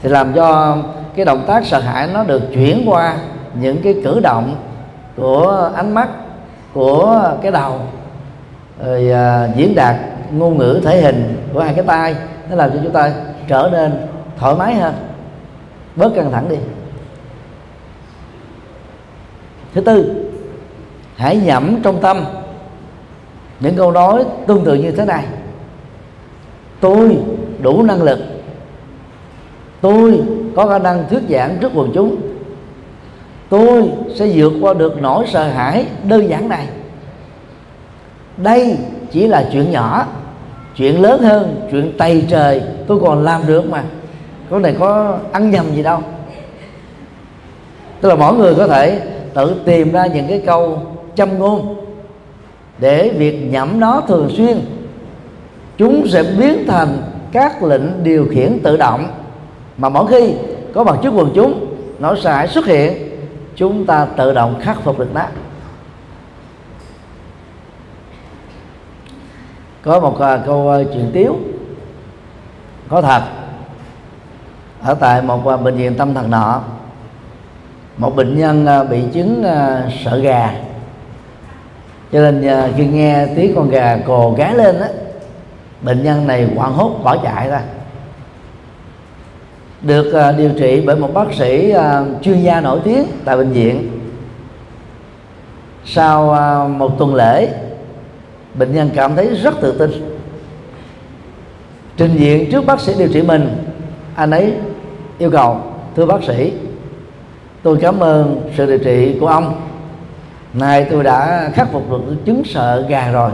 thì 0.01 0.09
làm 0.09 0.33
cho 0.33 0.77
cái 1.15 1.25
động 1.25 1.43
tác 1.47 1.65
sợ 1.65 1.79
hãi 1.79 2.09
nó 2.13 2.23
được 2.23 2.41
chuyển 2.53 2.83
qua 2.85 3.17
những 3.53 3.81
cái 3.81 3.95
cử 4.03 4.19
động 4.19 4.55
của 5.15 5.71
ánh 5.75 5.93
mắt 5.93 6.09
của 6.73 7.31
cái 7.41 7.51
đầu 7.51 7.79
rồi 8.83 9.11
uh, 9.11 9.55
diễn 9.55 9.75
đạt 9.75 9.95
ngôn 10.31 10.57
ngữ 10.57 10.81
thể 10.83 11.01
hình 11.01 11.49
của 11.53 11.59
hai 11.59 11.73
cái 11.73 11.85
tay. 11.85 12.15
Nó 12.49 12.55
làm 12.55 12.71
cho 12.71 12.77
chúng 12.83 12.91
ta 12.91 13.11
trở 13.47 13.69
nên 13.71 14.07
thoải 14.37 14.55
mái 14.55 14.75
hơn. 14.75 14.93
Bớt 15.95 16.11
căng 16.15 16.31
thẳng 16.31 16.49
đi. 16.49 16.55
Thứ 19.73 19.81
tư 19.81 20.25
hãy 21.15 21.37
nhẩm 21.37 21.81
trong 21.83 22.01
tâm 22.01 22.25
những 23.59 23.75
câu 23.75 23.91
nói 23.91 24.25
tương 24.47 24.65
tự 24.65 24.73
như 24.73 24.91
thế 24.91 25.05
này. 25.05 25.25
Tôi 26.79 27.17
đủ 27.61 27.83
năng 27.83 28.03
lực. 28.03 28.19
Tôi 29.81 30.21
có 30.55 30.67
khả 30.67 30.79
năng 30.79 31.09
thuyết 31.09 31.21
giảng 31.29 31.57
trước 31.61 31.71
quần 31.75 31.91
chúng. 31.93 32.15
Tôi 33.49 33.91
sẽ 34.15 34.27
vượt 34.33 34.53
qua 34.61 34.73
được 34.73 35.01
nỗi 35.01 35.25
sợ 35.27 35.43
hãi 35.47 35.85
đơn 36.03 36.29
giản 36.29 36.49
này. 36.49 36.67
Đây 38.37 38.77
chỉ 39.11 39.27
là 39.27 39.49
chuyện 39.51 39.71
nhỏ. 39.71 40.05
Chuyện 40.75 41.01
lớn 41.01 41.21
hơn, 41.21 41.67
chuyện 41.71 41.97
tày 41.97 42.25
trời 42.29 42.61
tôi 42.87 42.99
còn 43.01 43.23
làm 43.23 43.41
được 43.47 43.69
mà. 43.69 43.83
Có 44.49 44.59
này 44.59 44.75
có 44.79 45.17
ăn 45.31 45.51
nhầm 45.51 45.65
gì 45.75 45.83
đâu. 45.83 45.99
Tức 48.01 48.09
là 48.09 48.15
mỗi 48.15 48.33
người 48.33 48.55
có 48.55 48.67
thể 48.67 49.01
tự 49.33 49.55
tìm 49.65 49.91
ra 49.91 50.05
những 50.05 50.27
cái 50.27 50.41
câu 50.45 50.81
châm 51.15 51.39
ngôn 51.39 51.75
để 52.79 53.13
việc 53.17 53.39
nhẩm 53.51 53.79
nó 53.79 54.01
thường 54.07 54.29
xuyên 54.37 54.61
chúng 55.77 56.07
sẽ 56.07 56.23
biến 56.23 56.63
thành 56.67 57.01
các 57.31 57.63
lệnh 57.63 58.03
điều 58.03 58.27
khiển 58.31 58.59
tự 58.63 58.77
động. 58.77 59.07
Mà 59.77 59.89
mỗi 59.89 60.07
khi 60.07 60.33
có 60.73 60.83
mặt 60.83 60.95
trước 61.03 61.13
quần 61.15 61.31
chúng 61.35 61.75
nó 61.99 62.15
sẽ 62.15 62.47
xuất 62.47 62.65
hiện 62.65 63.09
chúng 63.55 63.85
ta 63.85 64.05
tự 64.05 64.33
động 64.33 64.59
khắc 64.61 64.81
phục 64.81 64.99
được 64.99 65.13
nó. 65.13 65.25
Có 69.81 69.99
một 69.99 70.13
uh, 70.13 70.45
câu 70.45 70.81
uh, 70.81 70.87
chuyện 70.93 71.09
tiếu. 71.13 71.35
Có 72.89 73.01
thật 73.01 73.21
ở 74.81 74.93
tại 74.93 75.21
một 75.21 75.53
uh, 75.53 75.61
bệnh 75.61 75.75
viện 75.75 75.95
tâm 75.95 76.13
thần 76.13 76.31
nọ 76.31 76.61
một 77.97 78.15
bệnh 78.15 78.39
nhân 78.39 78.67
uh, 78.81 78.89
bị 78.89 79.01
chứng 79.13 79.39
uh, 79.39 79.93
sợ 80.03 80.19
gà 80.19 80.68
cho 82.11 82.31
nên 82.31 82.41
uh, 82.41 82.75
khi 82.77 82.85
nghe 82.85 83.27
tiếng 83.35 83.55
con 83.55 83.69
gà 83.69 83.97
cồ 84.07 84.31
gáy 84.37 84.55
lên 84.55 84.79
á 84.79 84.87
bệnh 85.81 86.03
nhân 86.03 86.27
này 86.27 86.47
hoảng 86.55 86.73
hốt 86.73 86.99
bỏ 87.03 87.17
chạy 87.23 87.49
ra. 87.49 87.61
Được 89.81 90.29
uh, 90.29 90.37
điều 90.37 90.49
trị 90.59 90.83
bởi 90.85 90.95
một 90.95 91.13
bác 91.13 91.33
sĩ 91.33 91.73
uh, 91.75 92.21
chuyên 92.21 92.41
gia 92.41 92.61
nổi 92.61 92.79
tiếng 92.83 93.05
tại 93.25 93.37
bệnh 93.37 93.51
viện. 93.51 93.99
Sau 95.85 96.25
uh, 96.25 96.71
một 96.71 96.97
tuần 96.99 97.15
lễ 97.15 97.49
bệnh 98.53 98.75
nhân 98.75 98.89
cảm 98.95 99.15
thấy 99.15 99.27
rất 99.27 99.61
tự 99.61 99.77
tin. 99.79 100.17
Trình 101.97 102.15
diện 102.17 102.51
trước 102.51 102.65
bác 102.65 102.79
sĩ 102.79 102.93
điều 102.97 103.07
trị 103.07 103.21
mình 103.21 103.63
anh 104.15 104.31
ấy 104.31 104.53
yêu 105.17 105.31
cầu 105.31 105.57
thưa 105.95 106.05
bác 106.05 106.23
sĩ 106.23 106.53
tôi 107.63 107.77
cảm 107.81 107.99
ơn 107.99 108.51
sự 108.57 108.65
điều 108.65 108.77
trị 108.77 109.17
của 109.19 109.27
ông 109.27 109.68
nay 110.53 110.87
tôi 110.89 111.03
đã 111.03 111.49
khắc 111.53 111.71
phục 111.71 111.91
được 111.91 112.15
chứng 112.25 112.43
sợ 112.45 112.85
gà 112.89 113.11
rồi. 113.11 113.31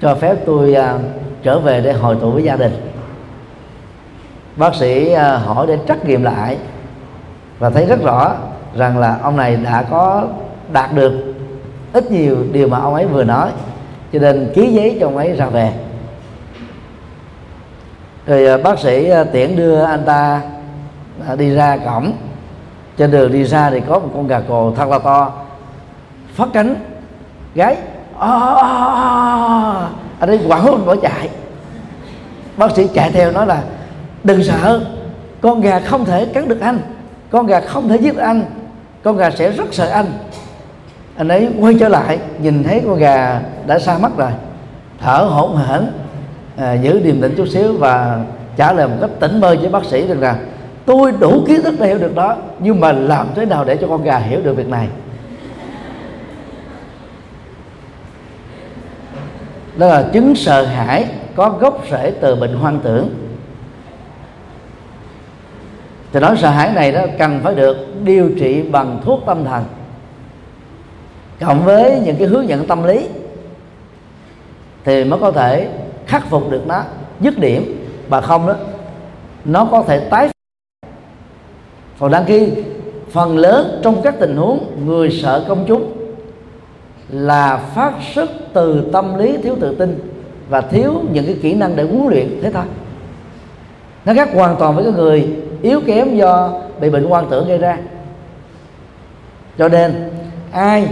Cho 0.00 0.14
phép 0.14 0.36
tôi 0.46 0.76
uh, 0.78 1.00
trở 1.42 1.58
về 1.58 1.80
để 1.80 1.92
hồi 1.92 2.16
tụ 2.20 2.30
với 2.30 2.42
gia 2.42 2.56
đình. 2.56 2.92
Bác 4.56 4.74
sĩ 4.74 5.14
uh, 5.14 5.46
hỏi 5.46 5.66
để 5.66 5.78
trắc 5.88 6.04
nghiệm 6.04 6.22
lại 6.22 6.56
và 7.58 7.70
thấy 7.70 7.86
rất 7.86 8.02
rõ 8.02 8.34
rằng 8.76 8.98
là 8.98 9.18
ông 9.22 9.36
này 9.36 9.56
đã 9.56 9.82
có 9.90 10.26
đạt 10.72 10.92
được 10.94 11.34
ít 11.92 12.10
nhiều 12.10 12.36
điều 12.52 12.68
mà 12.68 12.78
ông 12.78 12.94
ấy 12.94 13.06
vừa 13.06 13.24
nói 13.24 13.50
cho 14.12 14.18
nên 14.18 14.50
ký 14.54 14.72
giấy 14.72 14.96
cho 15.00 15.06
ông 15.06 15.16
ấy 15.16 15.32
ra 15.36 15.46
về. 15.46 15.72
Rồi 18.26 18.46
à, 18.46 18.56
bác 18.56 18.78
sĩ 18.78 19.08
à, 19.08 19.24
tiễn 19.24 19.56
đưa 19.56 19.82
anh 19.82 20.04
ta 20.04 20.42
đi 21.38 21.54
ra 21.54 21.76
cổng. 21.76 22.12
Trên 22.96 23.10
đường 23.10 23.32
đi 23.32 23.44
ra 23.44 23.70
thì 23.70 23.80
có 23.88 23.98
một 23.98 24.08
con 24.14 24.26
gà 24.26 24.40
cồ 24.40 24.72
thật 24.76 24.88
là 24.88 24.98
to 24.98 25.32
phát 26.40 26.48
cánh 26.52 26.74
à. 27.56 27.74
à, 28.18 28.30
à 28.62 29.88
anh 30.20 30.30
ấy 30.30 30.40
quảng 30.48 30.60
hốt 30.60 30.76
bỏ 30.86 30.96
chạy. 30.96 31.28
Bác 32.56 32.76
sĩ 32.76 32.88
chạy 32.94 33.10
theo 33.10 33.32
nói 33.32 33.46
là 33.46 33.62
đừng 34.24 34.44
sợ 34.44 34.80
con 35.40 35.60
gà 35.60 35.80
không 35.80 36.04
thể 36.04 36.24
cắn 36.24 36.48
được 36.48 36.60
anh 36.60 36.78
con 37.30 37.46
gà 37.46 37.60
không 37.60 37.88
thể 37.88 37.96
giết 37.96 38.16
anh 38.16 38.44
con 39.02 39.16
gà 39.16 39.30
sẽ 39.30 39.50
rất 39.50 39.74
sợ 39.74 39.88
anh. 39.88 40.06
Anh 41.16 41.28
ấy 41.28 41.48
quay 41.60 41.74
trở 41.80 41.88
lại 41.88 42.18
nhìn 42.42 42.64
thấy 42.64 42.82
con 42.86 42.98
gà 42.98 43.40
đã 43.66 43.78
xa 43.78 43.98
mắt 43.98 44.12
rồi. 44.16 44.30
Thở 45.00 45.28
hổn 45.30 45.56
hển 45.56 45.92
à, 46.56 46.72
giữ 46.72 47.00
điềm 47.00 47.20
tĩnh 47.20 47.34
chút 47.36 47.48
xíu 47.48 47.72
và 47.78 48.20
trả 48.56 48.72
lời 48.72 48.88
một 48.88 48.96
cách 49.00 49.10
tỉnh 49.20 49.40
bơ 49.40 49.56
với 49.56 49.68
bác 49.68 49.84
sĩ 49.84 50.06
rằng 50.06 50.20
là 50.20 50.36
tôi 50.86 51.12
đủ 51.20 51.44
kiến 51.46 51.62
thức 51.62 51.74
để 51.80 51.86
hiểu 51.86 51.98
được 51.98 52.14
đó 52.14 52.36
nhưng 52.58 52.80
mà 52.80 52.92
làm 52.92 53.26
thế 53.34 53.46
nào 53.46 53.64
để 53.64 53.76
cho 53.76 53.86
con 53.86 54.02
gà 54.04 54.18
hiểu 54.18 54.40
được 54.42 54.56
việc 54.56 54.68
này? 54.68 54.88
Đó 59.80 59.86
là 59.86 60.08
chứng 60.12 60.34
sợ 60.34 60.64
hãi 60.64 61.06
có 61.34 61.48
gốc 61.48 61.84
rễ 61.90 62.12
từ 62.20 62.36
bệnh 62.36 62.54
hoang 62.54 62.80
tưởng. 62.82 63.08
Thì 66.12 66.20
nói 66.20 66.36
sợ 66.36 66.50
hãi 66.50 66.72
này 66.72 66.92
đó 66.92 67.00
cần 67.18 67.40
phải 67.42 67.54
được 67.54 67.76
điều 68.04 68.30
trị 68.38 68.62
bằng 68.62 69.00
thuốc 69.04 69.20
tâm 69.26 69.44
thần, 69.44 69.64
cộng 71.40 71.64
với 71.64 72.00
những 72.04 72.16
cái 72.16 72.26
hướng 72.26 72.48
dẫn 72.48 72.66
tâm 72.66 72.84
lý 72.84 73.06
thì 74.84 75.04
mới 75.04 75.20
có 75.20 75.30
thể 75.30 75.68
khắc 76.06 76.30
phục 76.30 76.50
được 76.50 76.66
nó. 76.66 76.82
Dứt 77.20 77.38
điểm 77.38 77.86
và 78.08 78.20
không 78.20 78.46
đó, 78.46 78.54
nó 79.44 79.68
có 79.70 79.82
thể 79.82 80.00
tái 80.00 80.28
còn 81.98 82.10
đăng 82.10 82.24
ký, 82.24 82.52
phần 83.10 83.38
lớn 83.38 83.80
trong 83.84 84.02
các 84.02 84.14
tình 84.20 84.36
huống 84.36 84.86
người 84.86 85.10
sợ 85.10 85.44
công 85.48 85.64
chúng 85.68 85.99
là 87.12 87.56
phát 87.56 87.92
xuất 88.14 88.30
từ 88.52 88.90
tâm 88.92 89.18
lý 89.18 89.36
thiếu 89.42 89.56
tự 89.60 89.74
tin 89.74 89.98
và 90.48 90.60
thiếu 90.60 91.02
những 91.12 91.26
cái 91.26 91.36
kỹ 91.42 91.54
năng 91.54 91.76
để 91.76 91.84
huấn 91.84 92.06
luyện 92.08 92.40
thế 92.42 92.52
thôi. 92.52 92.64
Nó 94.04 94.14
khác 94.14 94.28
hoàn 94.34 94.56
toàn 94.56 94.74
với 94.74 94.84
cái 94.84 94.92
người 94.92 95.36
yếu 95.62 95.80
kém 95.86 96.16
do 96.16 96.52
bị 96.80 96.90
bệnh 96.90 97.06
quan 97.06 97.26
tưởng 97.30 97.48
gây 97.48 97.58
ra. 97.58 97.78
Cho 99.58 99.68
nên, 99.68 100.10
ai 100.52 100.88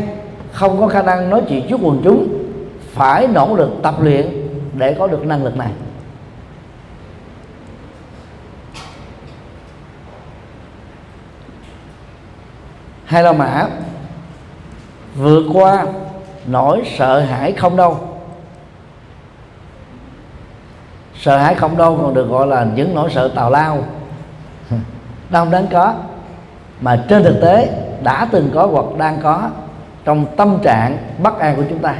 không 0.52 0.80
có 0.80 0.88
khả 0.88 1.02
năng 1.02 1.30
nói 1.30 1.42
chuyện 1.48 1.66
trước 1.68 1.80
quần 1.82 2.00
chúng, 2.04 2.28
phải 2.92 3.26
nỗ 3.26 3.56
lực 3.56 3.70
tập 3.82 3.94
luyện 4.00 4.48
để 4.74 4.94
có 4.98 5.06
được 5.06 5.26
năng 5.26 5.44
lực 5.44 5.56
này. 5.56 5.70
Hai 13.04 13.22
la 13.22 13.32
mã, 13.32 13.66
vượt 15.16 15.44
qua 15.52 15.86
nỗi 16.48 16.82
sợ 16.98 17.20
hãi 17.20 17.52
không 17.52 17.76
đâu. 17.76 17.98
Sợ 21.20 21.38
hãi 21.38 21.54
không 21.54 21.76
đâu 21.76 21.98
còn 22.02 22.14
được 22.14 22.28
gọi 22.28 22.46
là 22.46 22.66
những 22.74 22.94
nỗi 22.94 23.10
sợ 23.10 23.28
tào 23.34 23.50
lao. 23.50 23.84
Đâu 25.30 25.46
đáng 25.50 25.66
có. 25.72 25.94
Mà 26.80 27.04
trên 27.08 27.22
thực 27.22 27.40
tế, 27.42 27.68
đã 28.02 28.28
từng 28.30 28.50
có 28.54 28.66
hoặc 28.66 28.84
đang 28.98 29.20
có 29.22 29.50
trong 30.04 30.26
tâm 30.36 30.58
trạng 30.62 30.98
bất 31.22 31.38
an 31.38 31.56
của 31.56 31.64
chúng 31.68 31.78
ta. 31.78 31.94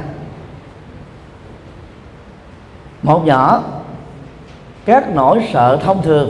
Một 3.03 3.25
nhỏ, 3.25 3.63
các 4.85 5.09
nỗi 5.15 5.47
sợ 5.53 5.79
thông 5.83 6.01
thường. 6.01 6.29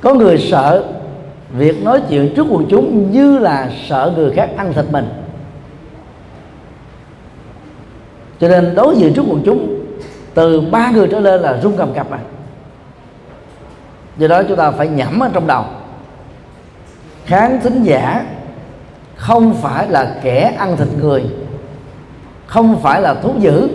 Có 0.00 0.14
người 0.14 0.38
sợ 0.38 0.84
việc 1.50 1.82
nói 1.82 2.02
chuyện 2.08 2.32
trước 2.36 2.46
quần 2.50 2.66
chúng 2.70 3.10
như 3.12 3.38
là 3.38 3.70
sợ 3.88 4.12
người 4.16 4.30
khác 4.30 4.50
ăn 4.56 4.72
thịt 4.72 4.84
mình. 4.90 5.08
Cho 8.40 8.48
nên 8.48 8.74
đối 8.74 8.96
diện 8.96 9.12
trước 9.14 9.24
quần 9.28 9.42
chúng, 9.44 9.84
từ 10.34 10.60
ba 10.60 10.90
người 10.90 11.08
trở 11.10 11.20
lên 11.20 11.40
là 11.40 11.60
rung 11.62 11.76
cầm 11.76 11.94
cập 11.94 12.10
à 12.10 12.18
do 14.18 14.28
đó 14.28 14.42
chúng 14.42 14.56
ta 14.56 14.70
phải 14.70 14.88
nhẩm 14.88 15.20
ở 15.20 15.30
trong 15.32 15.46
đầu. 15.46 15.64
Khán 17.26 17.60
thính 17.60 17.82
giả 17.82 18.26
không 19.16 19.54
phải 19.54 19.88
là 19.88 20.16
kẻ 20.22 20.54
ăn 20.58 20.76
thịt 20.76 20.88
người, 21.00 21.24
không 22.46 22.80
phải 22.82 23.00
là 23.00 23.14
thú 23.14 23.34
dữ. 23.38 23.68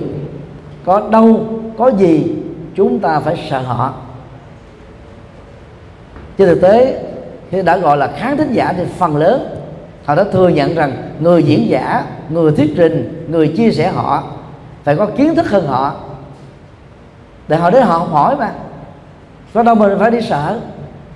Có 0.86 1.10
đâu, 1.10 1.46
có 1.78 1.88
gì 1.88 2.36
chúng 2.76 3.00
ta 3.00 3.20
phải 3.20 3.48
sợ 3.50 3.60
họ. 3.60 3.94
Trên 6.38 6.48
thực 6.48 6.62
tế 6.62 7.04
khi 7.54 7.62
đã 7.62 7.78
gọi 7.78 7.98
là 7.98 8.12
khán 8.18 8.38
thính 8.38 8.54
giả 8.54 8.74
thì 8.78 8.84
phần 8.98 9.18
lớn. 9.18 9.56
Họ 10.06 10.16
đã 10.16 10.24
thừa 10.24 10.50
nhận 10.50 10.76
rằng 10.76 10.92
người 11.20 11.44
diễn 11.44 11.70
giả, 11.70 12.06
người 12.30 12.52
thuyết 12.52 12.74
trình, 12.78 13.26
người 13.30 13.54
chia 13.58 13.72
sẻ 13.72 13.92
họ 13.92 14.24
phải 14.84 14.96
có 14.96 15.06
kiến 15.06 15.36
thức 15.36 15.50
hơn 15.50 15.68
họ. 15.68 15.96
Để 17.48 17.58
họ 17.58 17.70
đến 17.70 17.84
họ 17.84 17.98
học 17.98 18.10
hỏi 18.12 18.36
mà. 18.36 18.52
Có 19.54 19.64
đâu 19.64 19.76
mình 19.76 20.00
phải 20.00 20.12
đi 20.12 20.22
sợ. 20.22 20.60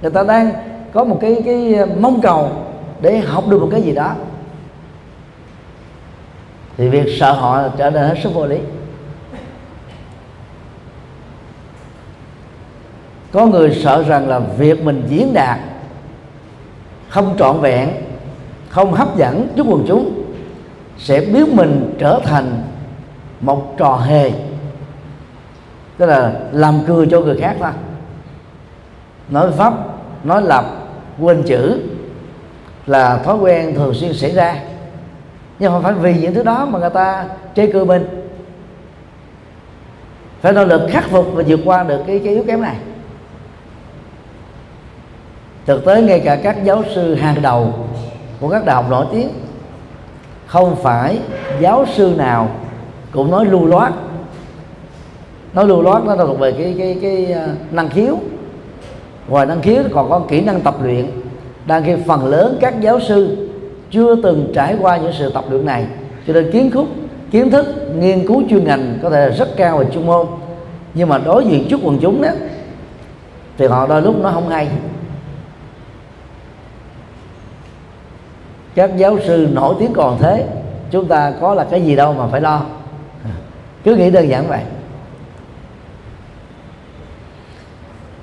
Người 0.02 0.12
ta 0.12 0.24
đang 0.24 0.52
có 0.94 1.04
một 1.04 1.18
cái 1.22 1.42
cái 1.46 1.74
ờ, 1.74 1.88
mong 2.00 2.22
cầu 2.22 2.52
để 3.02 3.18
học 3.20 3.44
được 3.48 3.62
một 3.62 3.70
cái 3.72 3.82
gì 3.82 3.92
đó. 3.92 4.12
Thì 6.78 6.90
việc 6.90 7.18
sợ 7.20 7.32
họ 7.32 7.68
trở 7.78 7.90
nên 7.90 8.04
hết 8.04 8.16
sức 8.24 8.34
vô 8.34 8.46
lý. 8.46 8.58
Có 13.32 13.46
người 13.46 13.80
sợ 13.84 14.04
rằng 14.04 14.28
là 14.28 14.40
việc 14.40 14.84
mình 14.84 15.04
diễn 15.10 15.34
đạt 15.34 15.60
không 17.10 17.36
trọn 17.40 17.60
vẹn, 17.60 17.90
không 18.70 18.94
hấp 18.94 19.18
dẫn 19.18 19.48
trước 19.56 19.66
quần 19.70 19.86
chúng, 19.88 20.24
sẽ 20.98 21.22
biến 21.22 21.56
mình 21.56 21.96
trở 22.00 22.20
thành 22.24 22.64
một 23.42 23.76
trò 23.78 23.96
hề. 23.96 24.32
Tức 25.98 26.06
là 26.06 26.34
làm 26.52 26.80
cười 26.88 27.08
cho 27.12 27.22
người 27.22 27.38
khác 27.38 27.56
thôi. 27.60 27.72
Nói 29.30 29.52
pháp, 29.52 29.74
nói 30.24 30.42
lập, 30.42 30.66
quên 31.20 31.44
chữ 31.44 31.80
là 32.86 33.18
thói 33.18 33.38
quen 33.38 33.76
thường 33.76 33.94
xuyên 33.94 34.14
xảy 34.14 34.32
ra. 34.32 34.56
Nhưng 35.60 35.72
không 35.72 35.84
phải 35.84 35.94
vì 35.94 36.20
những 36.22 36.34
thứ 36.34 36.44
đó 36.44 36.66
mà 36.66 36.80
người 36.80 36.90
ta 36.90 37.26
chê 37.56 37.68
cười 37.68 37.86
mình. 37.86 38.08
Phải 40.42 40.54
nỗ 40.54 40.66
lực 40.66 40.82
khắc 40.92 41.10
phục 41.10 41.26
và 41.34 41.44
vượt 41.48 41.60
qua 41.66 41.84
được 41.84 42.04
cái 42.08 42.20
cái 42.20 42.34
yếu 42.34 42.44
kém 42.48 42.62
này 42.62 42.76
thực 45.68 45.86
tế 45.86 46.02
ngay 46.02 46.20
cả 46.20 46.36
các 46.36 46.64
giáo 46.64 46.84
sư 46.96 47.16
hàng 47.16 47.42
đầu 47.42 47.74
của 48.40 48.50
các 48.50 48.66
đại 48.66 48.76
học 48.76 48.86
nổi 48.90 49.06
tiếng, 49.12 49.30
không 50.46 50.76
phải 50.76 51.20
giáo 51.60 51.86
sư 51.96 52.14
nào 52.18 52.50
cũng 53.12 53.32
nói 53.32 53.46
lưu 53.46 53.66
loát. 53.66 53.94
Nói 55.54 55.66
lưu 55.66 55.82
loát 55.82 56.06
nó 56.06 56.16
thuộc 56.16 56.40
về 56.40 56.52
cái 56.52 56.76
cái 56.78 56.98
cái 57.02 57.34
à, 57.34 57.48
năng 57.72 57.90
khiếu. 57.90 58.18
Ngoài 59.28 59.46
năng 59.46 59.62
khiếu 59.62 59.84
còn 59.94 60.10
có 60.10 60.20
kỹ 60.20 60.42
năng 60.42 60.62
tập 60.62 60.76
luyện, 60.84 61.06
đang 61.66 61.84
khi 61.84 61.96
phần 62.08 62.26
lớn 62.26 62.58
các 62.62 62.82
giáo 62.82 63.00
sư 63.00 63.50
chưa 63.92 64.16
từng 64.16 64.52
trải 64.56 64.76
qua 64.82 64.98
những 64.98 65.14
sự 65.20 65.32
tập 65.34 65.46
luyện 65.50 65.66
này. 65.66 65.86
Cho 66.28 66.34
nên 66.34 66.52
kiến 66.52 66.72
thức 66.72 66.86
kiến 67.32 67.52
thức, 67.52 67.66
nghiên 68.00 68.28
cứu 68.28 68.44
chuyên 68.50 68.64
ngành 68.64 69.00
có 69.04 69.10
thể 69.10 69.30
là 69.30 69.36
rất 69.36 69.58
cao 69.58 69.78
về 69.78 69.86
chuyên 69.94 70.06
môn. 70.06 70.28
Nhưng 70.94 71.10
mà 71.10 71.18
đối 71.18 71.46
diện 71.46 71.68
trước 71.70 71.80
quần 71.84 72.00
chúng 72.00 72.22
đó, 72.22 72.30
thì 73.58 73.68
họ 73.68 73.88
đôi 73.88 74.02
lúc 74.02 74.16
nó 74.22 74.32
không 74.32 74.50
hay. 74.50 74.68
Các 78.78 78.98
giáo 78.98 79.18
sư 79.26 79.48
nổi 79.52 79.76
tiếng 79.80 79.94
còn 79.94 80.18
thế, 80.20 80.46
chúng 80.92 81.08
ta 81.08 81.34
có 81.42 81.54
là 81.54 81.64
cái 81.72 81.82
gì 81.82 81.96
đâu 81.96 82.14
mà 82.14 82.28
phải 82.28 82.42
lo. 82.42 82.62
Cứ 83.84 83.96
nghĩ 83.96 84.10
đơn 84.10 84.30
giản 84.30 84.48
vậy. 84.48 84.62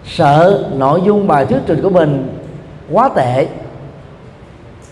Sợ 0.05 0.65
nội 0.77 1.03
dung 1.05 1.27
bài 1.27 1.47
thuyết 1.47 1.59
trình 1.67 1.83
của 1.83 1.91
mình 1.91 2.39
quá 2.91 3.11
tệ. 3.17 3.47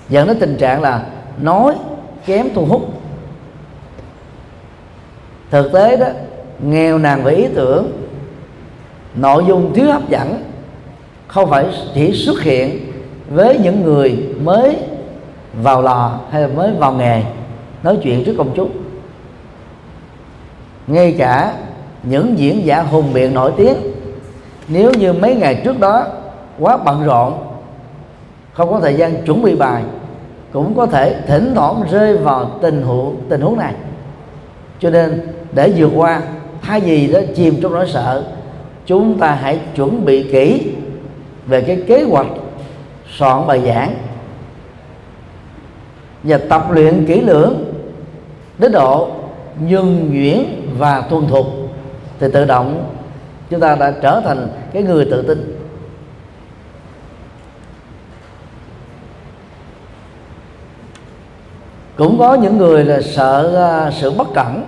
Dẫn 0.09 0.29
đến 0.29 0.37
tình 0.41 0.57
trạng 0.57 0.83
là 0.83 1.03
nói 1.41 1.75
kém 2.27 2.49
thu 2.55 2.65
hút. 2.65 2.83
Thực 5.51 5.73
tế 5.73 5.97
đó, 5.97 6.07
nghèo 6.63 6.99
nàn 6.99 7.23
về 7.23 7.35
ý 7.35 7.47
tưởng, 7.55 7.93
nội 9.15 9.45
dung 9.49 9.75
thiếu 9.75 9.93
hấp 9.93 10.09
dẫn, 10.09 10.43
không 11.27 11.51
phải 11.51 11.67
chỉ 11.95 12.13
xuất 12.13 12.41
hiện 12.41 12.93
với 13.31 13.59
những 13.59 13.83
người 13.83 14.35
mới 14.41 14.77
vào 15.55 15.83
lò 15.83 16.19
hay 16.31 16.43
là 16.43 16.49
mới 16.49 16.73
vào 16.79 16.93
nghề, 16.93 17.23
nói 17.83 17.99
chuyện 18.03 18.25
trước 18.25 18.35
công 18.39 18.53
chúng. 18.57 18.71
Ngay 20.87 21.15
cả 21.19 21.55
những 22.03 22.39
diễn 22.39 22.67
giả 22.67 22.83
hùng 22.83 23.13
biện 23.13 23.35
nổi 23.35 23.53
tiếng, 23.57 23.77
nếu 24.69 24.93
như 24.93 25.13
mấy 25.13 25.35
ngày 25.35 25.61
trước 25.65 25.81
đó 25.81 26.07
quá 26.59 26.77
bận 26.77 27.05
rộn, 27.05 27.35
không 28.53 28.71
có 28.71 28.81
thời 28.81 28.95
gian 28.95 29.27
chuẩn 29.27 29.43
bị 29.43 29.57
bài, 29.57 29.83
cũng 30.53 30.75
có 30.75 30.87
thể 30.87 31.21
thỉnh 31.27 31.53
thoảng 31.55 31.83
rơi 31.91 32.17
vào 32.17 32.51
tình 32.63 32.83
huống 32.83 33.17
tình 33.29 33.41
huống 33.41 33.59
này. 33.59 33.75
Cho 34.81 34.91
nên 34.91 35.29
để 35.53 35.73
vượt 35.77 35.91
qua, 35.95 36.23
thay 36.63 36.81
vì 36.81 37.13
đó 37.13 37.21
chìm 37.37 37.55
trong 37.63 37.73
nỗi 37.73 37.89
sợ, 37.89 38.25
chúng 38.87 39.19
ta 39.19 39.33
hãy 39.33 39.61
chuẩn 39.75 40.05
bị 40.05 40.23
kỹ 40.33 40.73
về 41.47 41.61
cái 41.61 41.83
kế 41.87 42.05
hoạch 42.11 42.27
soạn 43.19 43.47
bài 43.47 43.63
giảng 43.67 43.95
và 46.23 46.39
tập 46.39 46.67
luyện 46.71 47.07
kỹ 47.07 47.21
lưỡng 47.21 47.65
đến 48.59 48.73
độ 48.73 49.09
nhuần 49.61 50.13
nhuyễn 50.13 50.45
và 50.79 51.01
thuần 51.01 51.27
thục, 51.27 51.47
thì 52.21 52.27
tự 52.33 52.45
động 52.45 52.95
chúng 53.51 53.61
ta 53.61 53.75
đã 53.75 53.95
trở 54.03 54.21
thành 54.25 54.49
cái 54.73 54.83
người 54.83 55.05
tự 55.11 55.23
tin. 55.23 55.59
Cũng 61.97 62.19
có 62.19 62.35
những 62.35 62.59
người 62.59 62.85
là 62.85 63.01
sợ 63.01 63.57
à, 63.57 63.91
sự 63.91 64.11
bất 64.11 64.29
cẩn, 64.35 64.65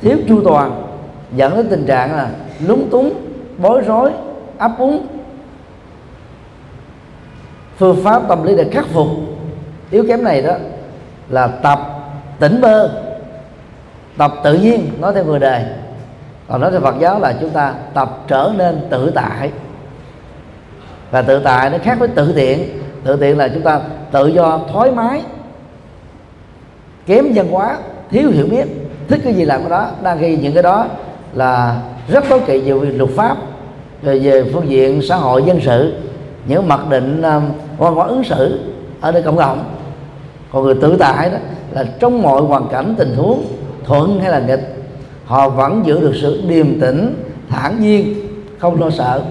thiếu 0.00 0.16
chu 0.28 0.40
toàn, 0.44 0.82
dẫn 1.32 1.56
đến 1.56 1.66
tình 1.70 1.86
trạng 1.86 2.16
là 2.16 2.30
lúng 2.66 2.88
túng, 2.90 3.12
bối 3.58 3.80
rối 3.80 4.12
ấp 4.58 4.70
úng. 4.78 5.06
Phương 7.76 8.04
pháp 8.04 8.22
tâm 8.28 8.42
lý 8.42 8.56
để 8.56 8.68
khắc 8.72 8.86
phục 8.86 9.08
yếu 9.90 10.04
kém 10.08 10.24
này 10.24 10.42
đó 10.42 10.54
là 11.28 11.46
tập 11.46 11.78
tỉnh 12.38 12.60
bơ 12.60 12.88
tập 14.16 14.32
tự 14.44 14.54
nhiên 14.54 14.90
nói 15.00 15.12
theo 15.14 15.24
người 15.24 15.38
đời 15.38 15.64
còn 16.48 16.60
nói 16.60 16.70
theo 16.70 16.80
Phật 16.80 16.94
giáo 17.00 17.20
là 17.20 17.34
chúng 17.40 17.50
ta 17.50 17.74
tập 17.94 18.18
trở 18.28 18.52
nên 18.56 18.86
tự 18.90 19.10
tại. 19.14 19.50
Và 21.10 21.22
tự 21.22 21.40
tại 21.44 21.70
nó 21.70 21.78
khác 21.78 21.98
với 21.98 22.08
tự 22.08 22.32
tiện. 22.36 22.68
Tự 23.04 23.16
tiện 23.16 23.38
là 23.38 23.48
chúng 23.48 23.62
ta 23.62 23.80
tự 24.10 24.26
do 24.26 24.60
thoải 24.72 24.90
mái 24.90 25.22
kém 27.06 27.26
văn 27.34 27.48
hóa 27.50 27.76
thiếu 28.10 28.30
hiểu 28.30 28.46
biết. 28.50 28.64
Thích 29.08 29.20
cái 29.24 29.34
gì 29.34 29.44
làm 29.44 29.60
cái 29.60 29.70
đó. 29.70 29.88
Đang 30.02 30.18
khi 30.18 30.36
những 30.36 30.54
cái 30.54 30.62
đó 30.62 30.86
là 31.34 31.80
rất 32.08 32.24
tối 32.28 32.40
kỵ 32.46 32.60
về 32.60 32.90
luật 32.90 33.10
pháp 33.16 33.36
về, 34.02 34.18
về 34.18 34.50
phương 34.52 34.68
diện 34.68 35.02
xã 35.02 35.16
hội 35.16 35.42
dân 35.42 35.60
sự 35.60 35.94
những 36.46 36.68
mặc 36.68 36.80
định 36.90 37.22
um, 37.22 37.42
văn 37.78 37.94
hóa 37.94 38.06
ứng 38.06 38.24
xử 38.24 38.60
ở 39.00 39.12
nơi 39.12 39.22
cộng 39.22 39.38
đồng 39.38 39.75
còn 40.56 40.64
người 40.64 40.74
tự 40.74 40.96
tại 40.98 41.30
đó 41.30 41.38
là 41.70 41.84
trong 41.98 42.22
mọi 42.22 42.42
hoàn 42.42 42.68
cảnh 42.68 42.94
tình 42.98 43.14
huống 43.14 43.44
thuận 43.84 44.20
hay 44.20 44.30
là 44.30 44.38
nghịch 44.38 44.74
họ 45.24 45.48
vẫn 45.48 45.82
giữ 45.86 46.00
được 46.00 46.12
sự 46.22 46.42
điềm 46.48 46.80
tĩnh 46.80 47.14
thản 47.48 47.80
nhiên 47.80 48.14
không 48.58 48.80
lo 48.80 48.90
sợ. 48.90 49.22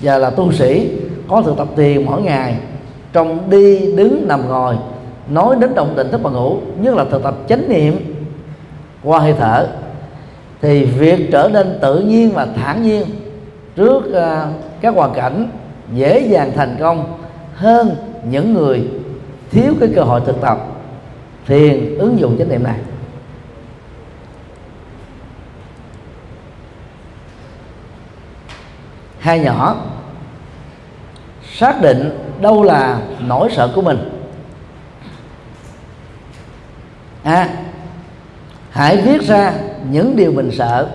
Và 0.00 0.18
là 0.18 0.30
tu 0.30 0.52
sĩ 0.52 0.90
có 1.28 1.42
thực 1.42 1.56
tập 1.56 1.68
tiền 1.76 2.06
mỗi 2.06 2.22
ngày 2.22 2.56
trong 3.12 3.50
đi 3.50 3.92
đứng 3.96 4.28
nằm 4.28 4.48
ngồi 4.48 4.76
nói 5.28 5.56
đến 5.60 5.74
động 5.74 5.96
định 5.96 6.10
thức 6.10 6.20
và 6.22 6.30
ngủ 6.30 6.58
nhất 6.80 6.94
là 6.94 7.04
thực 7.10 7.22
tập 7.22 7.34
chánh 7.48 7.68
niệm 7.68 7.96
qua 9.02 9.18
hơi 9.18 9.34
thở 9.38 9.66
thì 10.62 10.84
việc 10.84 11.28
trở 11.32 11.50
nên 11.52 11.78
tự 11.82 12.00
nhiên 12.00 12.30
và 12.34 12.46
thản 12.56 12.82
nhiên 12.82 13.06
trước 13.76 13.98
uh, 13.98 14.54
các 14.80 14.94
hoàn 14.94 15.14
cảnh 15.14 15.48
dễ 15.94 16.20
dàng 16.20 16.52
thành 16.56 16.76
công 16.80 17.18
hơn 17.54 17.96
những 18.30 18.54
người 18.54 18.88
thiếu 19.50 19.74
cái 19.80 19.88
cơ 19.96 20.02
hội 20.02 20.20
thực 20.26 20.40
tập, 20.40 20.58
thiền, 21.46 21.98
ứng 21.98 22.18
dụng 22.20 22.36
chánh 22.38 22.48
niệm 22.48 22.62
này. 22.62 22.78
Hai 29.18 29.40
nhỏ, 29.40 29.76
xác 31.54 31.80
định 31.82 32.18
đâu 32.40 32.62
là 32.62 33.00
nỗi 33.20 33.50
sợ 33.52 33.72
của 33.74 33.82
mình. 33.82 33.98
À 37.22 37.48
hãy 38.70 38.96
viết 38.96 39.22
ra 39.22 39.52
những 39.90 40.16
điều 40.16 40.32
mình 40.32 40.50
sợ. 40.52 40.88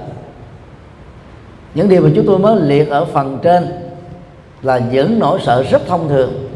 Những 1.74 1.90
điều 1.90 2.02
mà 2.02 2.10
chúng 2.16 2.26
tôi 2.26 2.40
mới 2.40 2.62
liệt 2.62 2.90
ở 2.90 3.06
phần 3.06 3.40
trên 3.44 3.68
là 4.62 4.78
những 4.78 5.20
nỗi 5.20 5.40
sợ 5.46 5.64
rất 5.64 5.82
thông 5.88 6.10
thường 6.10 6.49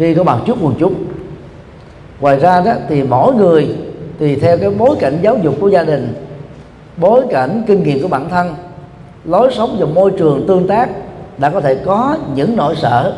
khi 0.00 0.14
có 0.14 0.24
bằng 0.24 0.42
chút 0.46 0.62
một 0.62 0.72
chút 0.78 0.92
ngoài 2.20 2.38
ra 2.38 2.60
đó, 2.60 2.72
thì 2.88 3.02
mỗi 3.02 3.34
người, 3.34 3.76
tùy 4.18 4.36
theo 4.36 4.58
cái 4.58 4.70
bối 4.70 4.96
cảnh 5.00 5.18
giáo 5.22 5.38
dục 5.42 5.54
của 5.60 5.68
gia 5.68 5.82
đình, 5.82 6.14
bối 6.96 7.22
cảnh 7.30 7.62
kinh 7.66 7.82
nghiệm 7.82 8.02
của 8.02 8.08
bản 8.08 8.28
thân, 8.28 8.54
lối 9.24 9.52
sống 9.52 9.76
và 9.78 9.86
môi 9.86 10.10
trường 10.18 10.44
tương 10.48 10.68
tác 10.68 10.88
đã 11.38 11.50
có 11.50 11.60
thể 11.60 11.74
có 11.74 12.16
những 12.34 12.56
nỗi 12.56 12.76
sợ 12.76 13.16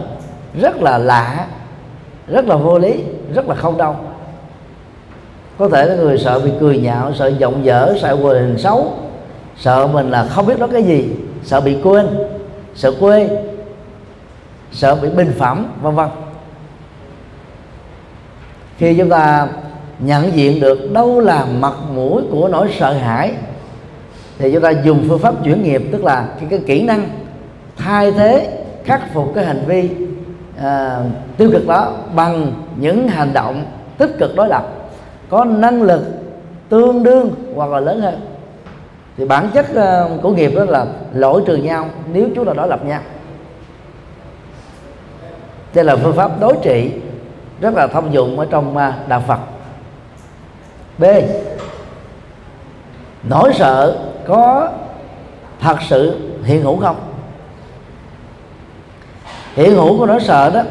rất 0.61 0.83
là 0.83 0.99
lạ, 0.99 1.47
rất 2.29 2.47
là 2.47 2.57
vô 2.57 2.79
lý, 2.79 2.95
rất 3.35 3.49
là 3.49 3.55
không 3.55 3.77
đâu 3.77 3.97
có 5.59 5.69
thể 5.69 5.87
là 5.87 5.95
người 5.95 6.19
sợ 6.19 6.41
bị 6.41 6.51
cười 6.61 6.79
nhạo, 6.79 7.15
sợ 7.15 7.27
giọng 7.27 7.65
dở, 7.65 7.95
sợ 8.01 8.15
hình 8.15 8.59
xấu, 8.59 8.93
sợ 9.57 9.87
mình 9.87 10.11
là 10.11 10.25
không 10.25 10.47
biết 10.47 10.59
nói 10.59 10.69
cái 10.73 10.83
gì, 10.83 11.09
sợ 11.45 11.61
bị 11.61 11.77
quên, 11.85 12.07
sợ 12.75 12.93
quê, 13.01 13.29
sợ 14.73 14.95
bị 14.95 15.09
bình 15.09 15.33
phẩm, 15.39 15.67
vân 15.83 15.95
vân 15.95 16.09
khi 18.79 18.95
chúng 18.99 19.09
ta 19.09 19.49
nhận 19.99 20.37
diện 20.37 20.61
được 20.61 20.93
đâu 20.93 21.21
là 21.21 21.47
mặt 21.61 21.75
mũi 21.95 22.23
của 22.31 22.49
nỗi 22.49 22.69
sợ 22.79 22.93
hãi 22.93 23.33
thì 24.39 24.53
chúng 24.53 24.63
ta 24.63 24.71
dùng 24.71 25.05
phương 25.09 25.19
pháp 25.19 25.35
chuyển 25.45 25.63
nghiệp 25.63 25.83
tức 25.93 26.05
là 26.05 26.29
cái, 26.41 26.49
cái 26.51 26.61
kỹ 26.67 26.83
năng 26.83 27.09
thay 27.77 28.13
thế 28.13 28.65
khắc 28.85 29.15
phục 29.15 29.33
cái 29.35 29.45
hành 29.45 29.65
vi 29.67 29.91
à, 30.59 30.99
tiêu 31.37 31.51
cực 31.53 31.67
đó 31.67 31.93
bằng 32.15 32.53
những 32.77 33.09
hành 33.09 33.33
động 33.33 33.65
tích 33.99 34.11
cực 34.19 34.37
đối 34.37 34.49
lập 34.49 34.69
có 35.29 35.45
năng 35.45 35.83
lực 35.83 36.03
tương 36.69 37.03
đương 37.03 37.35
hoặc 37.55 37.71
là 37.71 37.81
lớn 37.81 38.01
hơn. 38.01 38.21
Thì 39.17 39.25
bản 39.25 39.49
chất 39.55 39.67
uh, 39.71 40.23
của 40.23 40.31
nghiệp 40.31 40.53
đó 40.55 40.65
là 40.65 40.87
lỗi 41.15 41.43
trừ 41.47 41.57
nhau 41.57 41.89
nếu 42.13 42.29
chúng 42.35 42.45
ta 42.45 42.53
đối 42.53 42.69
lập 42.69 42.85
nhau. 42.85 43.01
Đây 45.75 45.85
là 45.85 45.97
phương 45.97 46.17
pháp 46.17 46.41
đối 46.41 46.55
trị 46.63 46.91
rất 47.63 47.75
là 47.75 47.87
thông 47.87 48.15
dụng 48.15 48.39
ở 48.39 48.47
trong 48.51 48.77
à, 48.77 48.99
đạo 49.09 49.23
Phật. 49.27 49.39
B. 50.99 51.05
Nỗi 53.23 53.53
sợ 53.55 53.99
có 54.27 54.69
thật 55.61 55.77
sự 55.89 56.19
hiện 56.45 56.63
hữu 56.63 56.77
không? 56.77 56.97
Hiện 59.55 59.75
hữu 59.75 59.99
của 59.99 60.07
nỗi 60.07 60.21
sợ 60.21 60.51
đó 60.51 60.63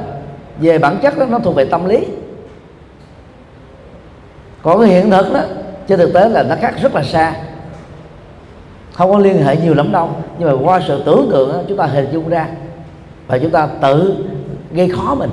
về 0.58 0.78
bản 0.78 0.98
chất 1.02 1.18
đó 1.18 1.26
nó 1.30 1.40
thuộc 1.40 1.56
về 1.56 1.66
tâm 1.66 1.86
lý. 1.86 2.06
Còn 4.64 4.80
cái 4.80 4.90
hiện 4.90 5.12
thực 5.12 5.34
đó 5.34 5.42
trên 5.88 6.00
thực 6.00 6.14
tế 6.14 6.30
là 6.30 6.44
nó 6.44 6.56
khác 6.62 6.74
rất 6.82 6.96
là 6.96 7.04
xa. 7.04 7.34
Không 8.94 9.12
có 9.12 9.20
liên 9.20 9.44
hệ 9.44 9.58
nhiều 9.58 9.74
lắm 9.74 9.92
đâu 9.92 10.10
nhưng 10.38 10.50
mà 10.50 10.66
qua 10.66 10.82
sự 10.88 11.04
tưởng 11.06 11.30
tượng 11.32 11.54
đó, 11.54 11.60
chúng 11.68 11.78
ta 11.78 11.86
hình 11.86 12.10
dung 12.12 12.30
ra 12.30 12.48
và 13.28 13.38
chúng 13.38 13.52
ta 13.52 13.68
tự 13.82 14.26
gây 14.72 14.90
khó 14.90 15.16
mình 15.16 15.30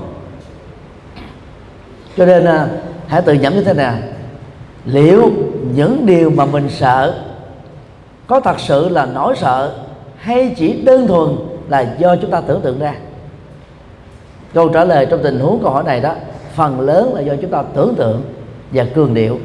cho 2.18 2.26
nên 2.26 2.44
à, 2.44 2.68
hãy 3.06 3.22
tự 3.22 3.32
nhẩm 3.32 3.54
như 3.54 3.64
thế 3.64 3.72
nào 3.72 3.94
liệu 4.84 5.32
những 5.74 6.06
điều 6.06 6.30
mà 6.30 6.44
mình 6.46 6.68
sợ 6.68 7.14
có 8.26 8.40
thật 8.40 8.60
sự 8.60 8.88
là 8.88 9.06
nỗi 9.06 9.36
sợ 9.36 9.72
hay 10.16 10.54
chỉ 10.56 10.82
đơn 10.82 11.06
thuần 11.06 11.36
là 11.68 11.94
do 11.98 12.16
chúng 12.16 12.30
ta 12.30 12.40
tưởng 12.40 12.60
tượng 12.60 12.78
ra? 12.78 12.94
Câu 14.54 14.68
trả 14.68 14.84
lời 14.84 15.06
trong 15.10 15.22
tình 15.22 15.40
huống 15.40 15.62
câu 15.62 15.70
hỏi 15.70 15.84
này 15.84 16.00
đó 16.00 16.14
phần 16.54 16.80
lớn 16.80 17.14
là 17.14 17.20
do 17.20 17.34
chúng 17.42 17.50
ta 17.50 17.62
tưởng 17.74 17.94
tượng 17.96 18.22
và 18.72 18.86
cường 18.94 19.14
điệu. 19.14 19.38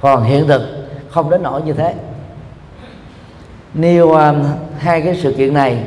Còn 0.00 0.24
hiện 0.24 0.48
thực 0.48 0.62
không 1.10 1.30
đến 1.30 1.42
nỗi 1.42 1.62
như 1.62 1.72
thế. 1.72 1.94
Nêu 3.74 4.12
um, 4.12 4.44
hai 4.78 5.02
cái 5.02 5.16
sự 5.22 5.32
kiện 5.32 5.54
này 5.54 5.82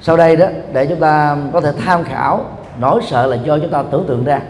sau 0.00 0.16
đây 0.16 0.36
đó 0.36 0.46
để 0.72 0.86
chúng 0.86 1.00
ta 1.00 1.36
có 1.52 1.60
thể 1.60 1.72
tham 1.84 2.04
khảo 2.04 2.44
nỗi 2.80 3.02
sợ 3.06 3.26
là 3.26 3.36
do 3.36 3.58
chúng 3.58 3.70
ta 3.70 3.82
tưởng 3.82 4.04
tượng 4.06 4.24
ra. 4.24 4.40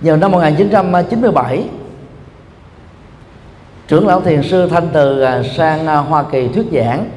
Vào 0.00 0.16
năm 0.16 0.32
1997 0.32 1.68
trưởng 3.88 4.06
lão 4.06 4.20
thiền 4.20 4.42
sư 4.42 4.68
thanh 4.68 4.88
từ 4.92 5.20
à, 5.20 5.42
sang 5.56 5.86
à, 5.86 5.96
Hoa 5.96 6.22
Kỳ 6.22 6.48
thuyết 6.48 6.66
giảng. 6.72 7.10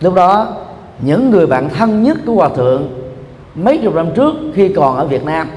Lúc 0.00 0.14
đó, 0.14 0.56
những 1.00 1.30
người 1.30 1.46
bạn 1.46 1.68
thân 1.68 2.02
nhất 2.02 2.16
của 2.26 2.34
hòa 2.34 2.48
thượng 2.48 2.88
mấy 3.54 3.78
chục 3.78 3.94
năm 3.94 4.08
trước 4.14 4.34
khi 4.54 4.68
còn 4.68 4.96
ở 4.96 5.06
Việt 5.06 5.24
Nam 5.24 5.48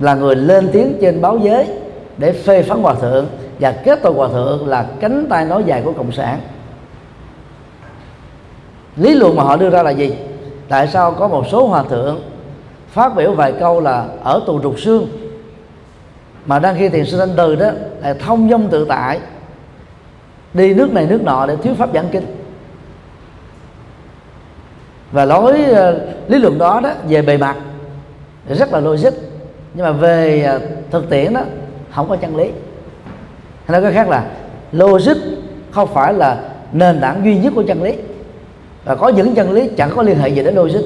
là 0.00 0.14
người 0.14 0.36
lên 0.36 0.70
tiếng 0.72 0.98
trên 1.00 1.20
báo 1.20 1.38
giới 1.38 1.68
để 2.18 2.32
phê 2.32 2.62
phán 2.62 2.82
hòa 2.82 2.94
thượng 2.94 3.26
và 3.60 3.72
kết 3.72 3.98
tội 4.02 4.12
hòa 4.12 4.28
thượng 4.28 4.68
là 4.68 4.86
cánh 5.00 5.26
tay 5.30 5.44
nói 5.44 5.64
dài 5.66 5.82
của 5.84 5.92
cộng 5.92 6.12
sản. 6.12 6.40
Lý 8.96 9.14
luận 9.14 9.36
mà 9.36 9.42
họ 9.42 9.56
đưa 9.56 9.70
ra 9.70 9.82
là 9.82 9.90
gì? 9.90 10.14
Tại 10.68 10.88
sao 10.88 11.12
có 11.12 11.28
một 11.28 11.44
số 11.50 11.66
hòa 11.66 11.82
thượng 11.82 12.22
phát 12.88 13.16
biểu 13.16 13.32
vài 13.32 13.52
câu 13.60 13.80
là 13.80 14.06
ở 14.22 14.40
tù 14.46 14.62
trục 14.62 14.80
xương? 14.80 15.08
Mà 16.46 16.58
đang 16.58 16.76
khi 16.78 16.88
thiền 16.88 17.04
sư 17.04 17.18
thanh 17.18 17.34
từ 17.36 17.56
đó 17.56 17.70
là 18.00 18.14
thông 18.14 18.50
dông 18.50 18.68
tự 18.68 18.86
tại, 18.88 19.20
đi 20.54 20.74
nước 20.74 20.92
này 20.92 21.06
nước 21.06 21.22
nọ 21.22 21.46
để 21.46 21.56
thuyết 21.56 21.74
pháp 21.78 21.94
giảng 21.94 22.08
kinh. 22.12 22.26
Và 25.12 25.24
lối 25.24 25.64
ờ, 25.64 26.00
lý 26.28 26.38
luận 26.38 26.58
đó 26.58 26.80
đó 26.84 26.90
về 27.08 27.22
bề 27.22 27.36
mặt 27.36 27.56
rất 28.48 28.72
là 28.72 28.80
logic, 28.80 29.12
nhưng 29.74 29.86
mà 29.86 29.92
về 29.92 30.42
ờ, 30.42 30.60
thực 30.90 31.10
tiễn 31.10 31.34
đó 31.34 31.40
không 31.90 32.08
có 32.08 32.16
chân 32.16 32.36
lý. 32.36 32.44
Hay 33.66 33.80
nói 33.80 33.82
cái 33.82 33.92
khác 33.92 34.08
là 34.08 34.24
logic 34.72 35.16
không 35.70 35.88
phải 35.94 36.14
là 36.14 36.40
nền 36.72 37.00
tảng 37.00 37.24
duy 37.24 37.38
nhất 37.38 37.52
của 37.56 37.62
chân 37.62 37.82
lý 37.82 37.94
và 38.84 38.94
có 38.94 39.08
những 39.08 39.34
chân 39.34 39.52
lý 39.52 39.70
chẳng 39.76 39.90
có 39.96 40.02
liên 40.02 40.18
hệ 40.18 40.28
gì 40.28 40.42
đến 40.42 40.54
logic 40.54 40.82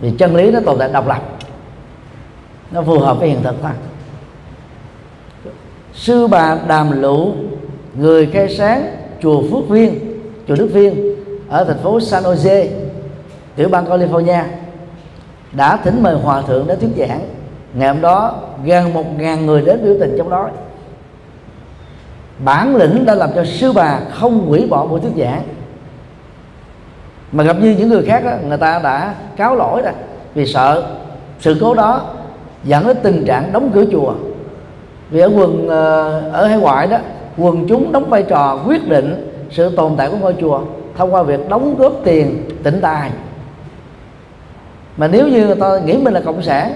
vì 0.00 0.10
chân 0.18 0.36
lý 0.36 0.50
nó 0.50 0.60
tồn 0.60 0.78
tại 0.78 0.88
độc 0.92 1.08
lập. 1.08 1.22
Nó 2.70 2.82
phù 2.82 2.98
hợp 2.98 3.18
với 3.18 3.28
hiện 3.28 3.42
thực 3.42 3.54
thôi. 3.62 3.70
Sư 5.94 6.26
bà 6.26 6.58
đàm 6.68 7.02
lụ 7.02 7.32
người 7.94 8.26
khai 8.26 8.54
sáng 8.56 8.96
chùa 9.22 9.42
phước 9.50 9.68
viên, 9.68 10.18
chùa 10.48 10.54
đức 10.54 10.68
viên, 10.72 11.14
ở 11.48 11.64
thành 11.64 11.78
phố 11.78 12.00
San 12.00 12.22
Jose, 12.22 12.66
tiểu 13.56 13.68
bang 13.68 13.84
California, 13.84 14.42
đã 15.52 15.76
thỉnh 15.76 16.02
mời 16.02 16.14
hòa 16.14 16.42
thượng 16.42 16.66
đến 16.66 16.80
thuyết 16.80 16.90
giảng. 16.96 17.20
Ngày 17.74 17.88
hôm 17.88 18.00
đó, 18.00 18.40
gần 18.64 18.94
một 18.94 19.18
ngàn 19.18 19.46
người 19.46 19.62
đến 19.62 19.84
biểu 19.84 19.96
tình 20.00 20.14
trong 20.18 20.30
đó 20.30 20.50
bản 22.44 22.76
lĩnh 22.76 23.04
đã 23.04 23.14
làm 23.14 23.30
cho 23.34 23.44
sư 23.44 23.72
bà 23.72 24.00
không 24.10 24.46
hủy 24.46 24.66
bỏ 24.66 24.86
buổi 24.86 25.00
thuyết 25.00 25.24
giảng 25.24 25.42
mà 27.32 27.44
gặp 27.44 27.56
như 27.60 27.74
những 27.78 27.88
người 27.88 28.04
khác 28.04 28.24
đó, 28.24 28.30
người 28.48 28.58
ta 28.58 28.80
đã 28.84 29.14
cáo 29.36 29.56
lỗi 29.56 29.82
rồi. 29.82 29.92
Vì 30.34 30.46
sợ 30.46 30.82
sự 31.40 31.56
cố 31.60 31.74
đó 31.74 32.00
dẫn 32.64 32.86
đến 32.86 32.96
tình 33.02 33.24
trạng 33.24 33.52
đóng 33.52 33.70
cửa 33.74 33.84
chùa. 33.92 34.14
Vì 35.10 35.20
ở 35.20 35.30
quần 35.36 35.68
ờ, 35.68 36.20
ở 36.32 36.46
hải 36.46 36.58
ngoại 36.58 36.86
đó 36.86 36.98
quần 37.38 37.66
chúng 37.68 37.92
đóng 37.92 38.10
vai 38.10 38.22
trò 38.22 38.58
quyết 38.66 38.88
định 38.88 39.32
sự 39.50 39.76
tồn 39.76 39.92
tại 39.96 40.08
của 40.10 40.16
ngôi 40.16 40.34
chùa 40.40 40.60
thông 40.96 41.14
qua 41.14 41.22
việc 41.22 41.48
đóng 41.48 41.74
góp 41.78 41.92
tiền 42.04 42.44
tỉnh 42.62 42.80
tài. 42.80 43.10
Mà 44.96 45.08
nếu 45.08 45.28
như 45.28 45.46
người 45.46 45.56
ta 45.56 45.78
nghĩ 45.84 45.96
mình 45.96 46.14
là 46.14 46.20
cộng 46.20 46.42
sản 46.42 46.74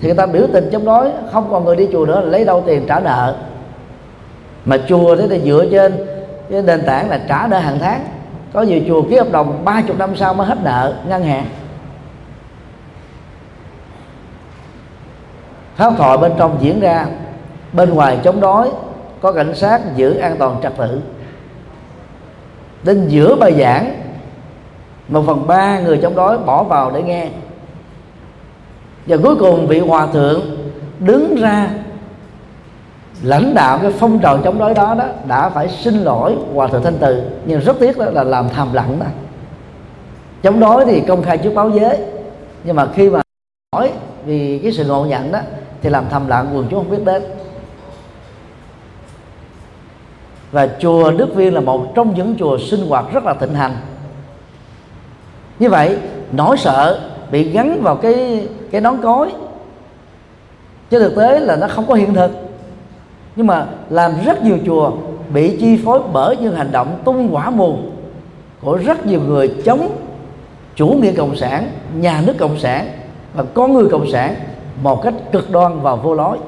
thì 0.00 0.08
người 0.08 0.16
ta 0.16 0.26
biểu 0.26 0.46
tình 0.52 0.68
chống 0.72 0.84
đối 0.84 1.10
không 1.32 1.50
còn 1.50 1.64
người 1.64 1.76
đi 1.76 1.88
chùa 1.92 2.06
nữa 2.06 2.20
lấy 2.20 2.44
đâu 2.44 2.62
tiền 2.66 2.84
trả 2.88 3.00
nợ. 3.00 3.36
Mà 4.64 4.78
chùa 4.88 5.16
thế 5.16 5.26
thì 5.28 5.40
dựa 5.44 5.66
trên 5.70 6.06
cái 6.50 6.62
nền 6.62 6.82
tảng 6.86 7.10
là 7.10 7.20
trả 7.28 7.46
nợ 7.50 7.58
hàng 7.58 7.78
tháng 7.80 8.00
có 8.56 8.62
nhiều 8.62 8.80
chùa 8.88 9.02
ký 9.02 9.16
hợp 9.16 9.32
đồng 9.32 9.64
30 9.64 9.96
năm 9.98 10.16
sau 10.16 10.34
mới 10.34 10.46
hết 10.46 10.58
nợ, 10.62 10.94
ngân 11.08 11.22
hàng. 11.22 11.46
Pháp 15.76 15.92
thoại 15.96 16.18
bên 16.18 16.32
trong 16.38 16.56
diễn 16.60 16.80
ra, 16.80 17.06
bên 17.72 17.94
ngoài 17.94 18.18
chống 18.24 18.40
đối, 18.40 18.70
có 19.20 19.32
cảnh 19.32 19.54
sát 19.54 19.80
giữ 19.96 20.14
an 20.14 20.36
toàn 20.38 20.56
trật 20.62 20.72
tự. 20.76 21.00
Đến 22.82 23.08
giữa 23.08 23.36
bài 23.36 23.54
giảng, 23.60 24.02
một 25.08 25.22
phần 25.26 25.46
ba 25.46 25.80
người 25.80 25.98
chống 26.02 26.14
đối 26.14 26.38
bỏ 26.38 26.62
vào 26.62 26.90
để 26.90 27.02
nghe. 27.02 27.28
Và 29.06 29.16
cuối 29.22 29.36
cùng 29.36 29.66
vị 29.66 29.78
hòa 29.78 30.06
thượng 30.06 30.40
đứng 30.98 31.36
ra 31.40 31.68
lãnh 33.22 33.54
đạo 33.54 33.78
cái 33.82 33.92
phong 33.98 34.18
trào 34.18 34.38
chống 34.38 34.58
đối 34.58 34.74
đó 34.74 34.94
đó 34.98 35.04
đã 35.28 35.48
phải 35.48 35.68
xin 35.68 35.94
lỗi 35.94 36.36
hòa 36.54 36.68
thượng 36.68 36.82
thanh 36.82 36.98
từ, 37.00 37.22
nhưng 37.46 37.60
rất 37.60 37.76
tiếc 37.80 37.98
đó 37.98 38.04
là 38.04 38.24
làm 38.24 38.48
thầm 38.48 38.72
lặng 38.72 38.96
đó 39.00 39.06
chống 40.42 40.60
đối 40.60 40.84
thì 40.84 41.00
công 41.00 41.22
khai 41.22 41.38
trước 41.38 41.54
báo 41.54 41.70
giới, 41.70 41.98
nhưng 42.64 42.76
mà 42.76 42.88
khi 42.94 43.10
mà 43.10 43.20
hỏi 43.74 43.92
vì 44.24 44.60
cái 44.62 44.72
sự 44.72 44.84
ngộ 44.84 45.04
nhận 45.04 45.32
đó, 45.32 45.40
thì 45.82 45.90
làm 45.90 46.04
thầm 46.10 46.28
lặng 46.28 46.50
quần 46.54 46.66
chúng 46.70 46.80
không 46.80 46.90
biết 46.90 47.04
đến. 47.04 47.22
Và 50.52 50.68
chùa 50.80 51.10
Đức 51.10 51.34
Viên 51.34 51.54
là 51.54 51.60
một 51.60 51.86
trong 51.94 52.14
những 52.14 52.36
chùa 52.38 52.58
sinh 52.58 52.88
hoạt 52.88 53.04
rất 53.12 53.24
là 53.24 53.34
thịnh 53.34 53.54
hành. 53.54 53.76
Như 55.58 55.70
vậy, 55.70 55.98
nỗi 56.32 56.56
sợ 56.58 57.00
bị 57.30 57.50
gắn 57.50 57.80
vào 57.82 57.96
cái 57.96 58.48
cái 58.70 58.80
nón 58.80 59.02
cối, 59.02 59.32
chứ 60.90 60.98
thực 60.98 61.16
tế 61.16 61.40
là 61.40 61.56
nó 61.56 61.68
không 61.68 61.86
có 61.86 61.94
hiện 61.94 62.14
thực 62.14 62.30
nhưng 63.36 63.46
mà 63.46 63.66
làm 63.90 64.12
rất 64.24 64.44
nhiều 64.44 64.58
chùa 64.66 64.92
bị 65.34 65.56
chi 65.60 65.80
phối 65.84 66.00
bởi 66.12 66.36
những 66.36 66.56
hành 66.56 66.72
động 66.72 66.98
tung 67.04 67.28
quả 67.34 67.50
mù. 67.50 67.78
Của 68.60 68.76
rất 68.76 69.06
nhiều 69.06 69.20
người 69.20 69.54
chống 69.64 69.96
chủ 70.76 70.86
nghĩa 70.88 71.12
cộng 71.12 71.36
sản 71.36 71.70
nhà 71.94 72.22
nước 72.26 72.34
cộng 72.38 72.58
sản 72.58 72.88
và 73.34 73.44
con 73.54 73.72
người 73.72 73.88
cộng 73.90 74.10
sản 74.12 74.34
một 74.82 75.02
cách 75.02 75.14
cực 75.32 75.50
đoan 75.50 75.80
và 75.80 75.94
vô 75.94 76.14
lối. 76.14 76.38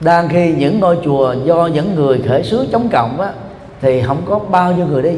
Đang 0.00 0.28
khi 0.28 0.54
những 0.58 0.80
ngôi 0.80 0.98
chùa 1.04 1.34
do 1.44 1.66
những 1.66 1.94
người 1.94 2.22
khởi 2.28 2.42
xướng 2.42 2.66
chống 2.72 2.88
cộng 2.88 3.20
á, 3.20 3.32
thì 3.80 4.02
không 4.02 4.22
có 4.26 4.38
bao 4.38 4.72
nhiêu 4.72 4.86
người 4.86 5.02
đi. 5.02 5.12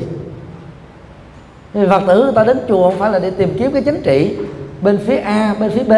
Thì 1.74 1.80
phật 1.90 2.02
tử 2.06 2.22
người 2.22 2.32
ta 2.32 2.44
đến 2.44 2.58
chùa 2.68 2.90
không 2.90 2.98
phải 2.98 3.10
là 3.10 3.18
để 3.18 3.30
tìm 3.30 3.54
kiếm 3.58 3.72
cái 3.72 3.82
chính 3.82 4.02
trị 4.02 4.36
bên 4.82 4.98
phía 5.06 5.16
a 5.16 5.54
bên 5.60 5.70
phía 5.70 5.84
b 5.84 5.92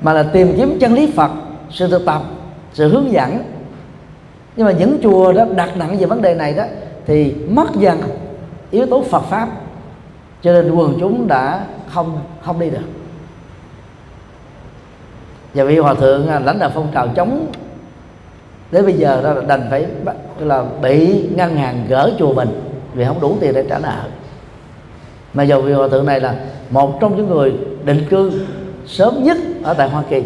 mà 0.00 0.12
là 0.12 0.22
tìm 0.22 0.54
kiếm 0.56 0.78
chân 0.80 0.94
lý 0.94 1.12
phật, 1.16 1.30
sự 1.70 1.88
thực 1.88 2.06
tập, 2.06 2.22
sự 2.72 2.88
hướng 2.88 3.12
dẫn. 3.12 3.38
Nhưng 4.56 4.66
mà 4.66 4.72
những 4.72 4.98
chùa 5.02 5.32
đó 5.32 5.44
đặt 5.56 5.76
nặng 5.76 5.96
về 5.98 6.06
vấn 6.06 6.22
đề 6.22 6.34
này 6.34 6.54
đó, 6.54 6.64
thì 7.06 7.34
mất 7.48 7.74
dần 7.74 8.02
yếu 8.70 8.86
tố 8.86 9.02
Phật 9.02 9.22
pháp, 9.22 9.48
cho 10.42 10.52
nên 10.52 10.74
quần 10.74 10.96
chúng 11.00 11.28
đã 11.28 11.64
không 11.88 12.18
không 12.42 12.60
đi 12.60 12.70
được. 12.70 12.86
Và 15.54 15.64
vị 15.64 15.78
hòa 15.78 15.94
thượng 15.94 16.28
à, 16.28 16.38
lãnh 16.38 16.58
đạo 16.58 16.70
phong 16.74 16.88
trào 16.94 17.08
chống, 17.08 17.46
đến 18.70 18.84
bây 18.84 18.94
giờ 18.94 19.20
đó 19.24 19.32
là 19.32 19.40
đành 19.40 19.66
phải 19.70 19.86
là 20.38 20.64
bị 20.82 21.28
ngân 21.36 21.56
hàng 21.56 21.86
gỡ 21.88 22.10
chùa 22.18 22.34
mình 22.34 22.60
vì 22.94 23.04
không 23.04 23.20
đủ 23.20 23.36
tiền 23.40 23.54
để 23.54 23.64
trả 23.68 23.78
nợ. 23.78 24.02
Mà 25.34 25.42
dầu 25.42 25.60
vị 25.62 25.72
hòa 25.72 25.88
thượng 25.88 26.06
này 26.06 26.20
là 26.20 26.34
một 26.70 27.00
trong 27.00 27.16
những 27.16 27.28
người 27.30 27.52
định 27.84 28.06
cư 28.10 28.32
sớm 28.86 29.24
nhất 29.24 29.36
ở 29.62 29.74
tại 29.74 29.88
Hoa 29.88 30.02
Kỳ. 30.10 30.22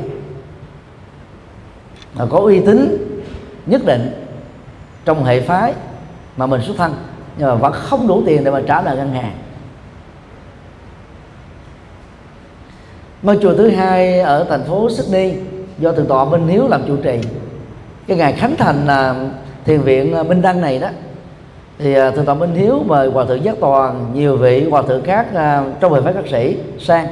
Và 2.14 2.27
có 2.31 2.38
uy 2.38 2.61
tín 2.61 3.07
nhất 3.66 3.85
định 3.85 4.25
trong 5.05 5.25
hệ 5.25 5.40
phái 5.40 5.73
mà 6.37 6.47
mình 6.47 6.61
xuất 6.62 6.77
thân, 6.77 6.94
nhưng 7.38 7.49
mà 7.49 7.55
vẫn 7.55 7.73
không 7.73 8.07
đủ 8.09 8.23
tiền 8.27 8.44
để 8.44 8.51
mà 8.51 8.61
trả 8.66 8.83
nợ 8.83 8.97
ngân 8.97 9.12
hàng. 9.12 9.33
Ngôi 13.23 13.38
chùa 13.42 13.55
thứ 13.55 13.71
hai 13.71 14.21
ở 14.21 14.47
thành 14.49 14.64
phố 14.64 14.90
Sydney 14.90 15.35
do 15.79 15.92
thượng 15.92 16.07
tọa 16.07 16.25
Minh 16.25 16.49
Hiếu 16.49 16.68
làm 16.68 16.83
chủ 16.87 16.97
trì. 16.97 17.18
Cái 18.07 18.16
ngày 18.16 18.33
khánh 18.33 18.57
thành 18.57 18.87
là 18.87 19.14
thiền 19.64 19.81
viện 19.81 20.14
à, 20.14 20.23
Minh 20.23 20.42
Đăng 20.42 20.61
này 20.61 20.79
đó, 20.79 20.88
thì 21.79 21.94
à, 21.94 22.11
thượng 22.11 22.25
tọa 22.25 22.35
Minh 22.35 22.55
Hiếu 22.55 22.83
mời 22.87 23.11
hòa 23.11 23.25
thượng 23.25 23.44
Giác 23.44 23.57
Toàn, 23.61 24.11
nhiều 24.14 24.37
vị 24.37 24.68
hòa 24.71 24.83
thượng 24.83 25.05
khác 25.05 25.35
à, 25.35 25.64
trong 25.81 25.94
hệ 25.94 26.01
phái 26.01 26.12
các 26.12 26.25
sĩ 26.31 26.57
sang 26.79 27.07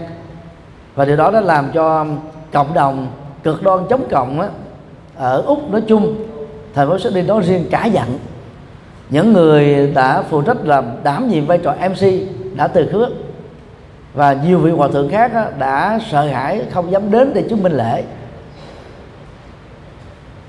và 0.96 1.04
điều 1.04 1.16
đó 1.16 1.30
đã 1.30 1.40
làm 1.40 1.70
cho 1.74 2.06
cộng 2.52 2.74
đồng 2.74 3.08
cực 3.42 3.62
đoan 3.62 3.80
chống 3.90 4.08
cộng 4.10 4.40
đó, 4.40 4.48
ở 5.16 5.42
úc 5.46 5.70
nói 5.70 5.82
chung 5.86 6.16
thành 6.74 6.88
phố 6.88 6.98
Sydney 6.98 7.22
nói 7.22 7.42
riêng 7.42 7.64
cả 7.70 7.84
giận 7.84 8.18
những 9.08 9.32
người 9.32 9.92
đã 9.94 10.22
phụ 10.22 10.42
trách 10.42 10.56
làm 10.64 10.84
đảm 11.02 11.28
nhiệm 11.28 11.46
vai 11.46 11.58
trò 11.58 11.74
MC 11.88 12.06
đã 12.56 12.68
từ 12.68 12.88
khước 12.92 13.08
và 14.14 14.32
nhiều 14.32 14.58
vị 14.58 14.70
hòa 14.70 14.88
thượng 14.88 15.10
khác 15.10 15.58
đã 15.58 15.98
sợ 16.10 16.26
hãi 16.26 16.62
không 16.70 16.90
dám 16.90 17.10
đến 17.10 17.34
để 17.34 17.42
chứng 17.42 17.62
minh 17.62 17.72
lễ. 17.72 18.04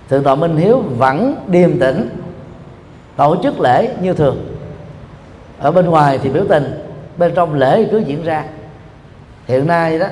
Thượng 0.10 0.24
tọa 0.24 0.36
minh 0.36 0.58
hiếu 0.58 0.84
vẫn 0.98 1.36
điềm 1.48 1.80
tĩnh 1.80 2.10
tổ 3.16 3.36
chức 3.44 3.60
lễ 3.60 3.94
như 4.02 4.14
thường. 4.14 4.38
Ở 5.60 5.72
bên 5.72 5.86
ngoài 5.86 6.20
thì 6.24 6.30
biểu 6.30 6.44
tình 6.50 6.88
bên 7.18 7.32
trong 7.36 7.54
lễ 7.54 7.88
cứ 7.92 7.98
diễn 7.98 8.24
ra. 8.24 8.44
Hiện 9.48 9.68
nay 9.68 10.00
đó 10.00 10.08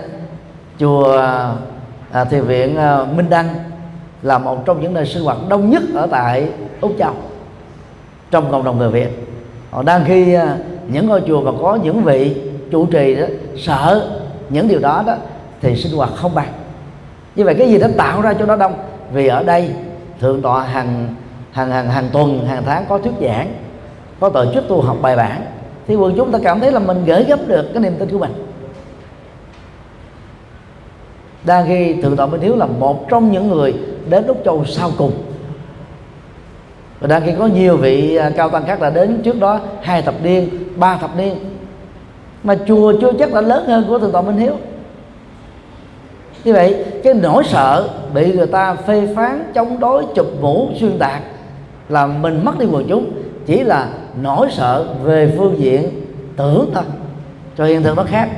chùa 0.79 1.21
à, 2.11 2.25
thiền 2.25 2.41
viện 2.41 2.77
à, 2.77 3.05
minh 3.15 3.29
đăng 3.29 3.49
là 4.21 4.37
một 4.37 4.65
trong 4.65 4.81
những 4.81 4.93
nơi 4.93 5.05
sinh 5.05 5.23
hoạt 5.23 5.37
đông 5.49 5.69
nhất 5.69 5.83
ở 5.95 6.07
tại 6.11 6.49
úc 6.81 6.91
châu 6.99 7.13
trong 8.31 8.51
cộng 8.51 8.63
đồng 8.63 8.77
người 8.77 8.89
việt. 8.89 9.27
Họ 9.71 9.83
đang 9.83 10.03
khi 10.05 10.33
à, 10.33 10.57
những 10.87 11.07
ngôi 11.07 11.21
chùa 11.27 11.41
mà 11.41 11.51
có 11.61 11.75
những 11.83 12.03
vị 12.03 12.35
chủ 12.71 12.85
trì 12.85 13.15
đó 13.15 13.25
sợ 13.57 14.11
những 14.49 14.67
điều 14.67 14.79
đó 14.79 15.03
đó 15.07 15.15
thì 15.61 15.75
sinh 15.75 15.97
hoạt 15.97 16.09
không 16.15 16.35
bằng. 16.35 16.53
Như 17.35 17.43
vậy 17.43 17.55
cái 17.55 17.69
gì 17.69 17.77
đã 17.77 17.89
tạo 17.97 18.21
ra 18.21 18.33
cho 18.33 18.45
nó 18.45 18.55
đông? 18.55 18.73
Vì 19.11 19.27
ở 19.27 19.43
đây 19.43 19.69
thượng 20.19 20.41
tọa 20.41 20.63
hàng 20.63 21.15
hàng 21.51 21.71
hàng 21.71 21.89
hàng 21.89 22.09
tuần 22.13 22.47
hàng 22.47 22.63
tháng 22.65 22.85
có 22.89 22.97
thuyết 22.97 23.13
giảng 23.21 23.53
có 24.19 24.29
tổ 24.29 24.53
chức 24.53 24.67
tu 24.67 24.81
học 24.81 24.97
bài 25.01 25.15
bản. 25.15 25.41
Thì 25.87 25.95
quần 25.95 26.13
chúng 26.17 26.31
ta 26.31 26.39
cảm 26.43 26.59
thấy 26.59 26.71
là 26.71 26.79
mình 26.79 27.05
gửi 27.05 27.23
gấp 27.23 27.39
được 27.47 27.65
cái 27.73 27.83
niềm 27.83 27.95
tin 27.99 28.09
của 28.09 28.17
mình 28.17 28.44
đang 31.45 31.65
khi 31.67 31.93
thượng 32.01 32.15
tọa 32.15 32.25
minh 32.25 32.41
hiếu 32.41 32.55
là 32.55 32.65
một 32.65 33.09
trong 33.09 33.31
những 33.31 33.47
người 33.47 33.73
đến 34.09 34.27
đúc 34.27 34.41
châu 34.45 34.65
sau 34.65 34.91
cùng. 34.97 35.11
Và 36.99 37.07
đang 37.07 37.21
khi 37.25 37.31
có 37.39 37.45
nhiều 37.45 37.77
vị 37.77 38.15
à, 38.15 38.31
cao 38.37 38.49
tăng 38.49 38.65
khác 38.65 38.79
đã 38.81 38.89
đến 38.89 39.21
trước 39.23 39.39
đó 39.39 39.59
hai 39.81 40.01
thập 40.01 40.23
niên, 40.23 40.49
ba 40.75 40.97
thập 40.97 41.17
niên. 41.17 41.35
Mà 42.43 42.57
chùa 42.67 42.93
chưa 43.01 43.11
chắc 43.19 43.33
đã 43.33 43.41
lớn 43.41 43.65
hơn 43.67 43.85
của 43.87 43.99
thượng 43.99 44.11
tọa 44.11 44.21
minh 44.21 44.37
hiếu. 44.37 44.53
Như 46.43 46.53
vậy, 46.53 46.85
cái 47.03 47.13
nỗi 47.13 47.43
sợ 47.43 47.89
bị 48.13 48.33
người 48.33 48.47
ta 48.47 48.75
phê 48.75 49.07
phán 49.15 49.51
chống 49.53 49.79
đối, 49.79 50.03
chụp 50.15 50.27
mũ, 50.41 50.69
xuyên 50.79 50.97
tạc 50.99 51.21
là 51.89 52.07
mình 52.07 52.41
mất 52.45 52.59
đi 52.59 52.65
quần 52.71 52.85
chúng, 52.89 53.11
chỉ 53.45 53.63
là 53.63 53.89
nỗi 54.21 54.47
sợ 54.51 54.85
về 55.03 55.33
phương 55.37 55.55
diện 55.57 55.89
tưởng 56.37 56.69
thôi. 56.73 56.83
Cho 57.57 57.65
hiện 57.65 57.83
thực 57.83 57.97
nó 57.97 58.03
khác. 58.03 58.29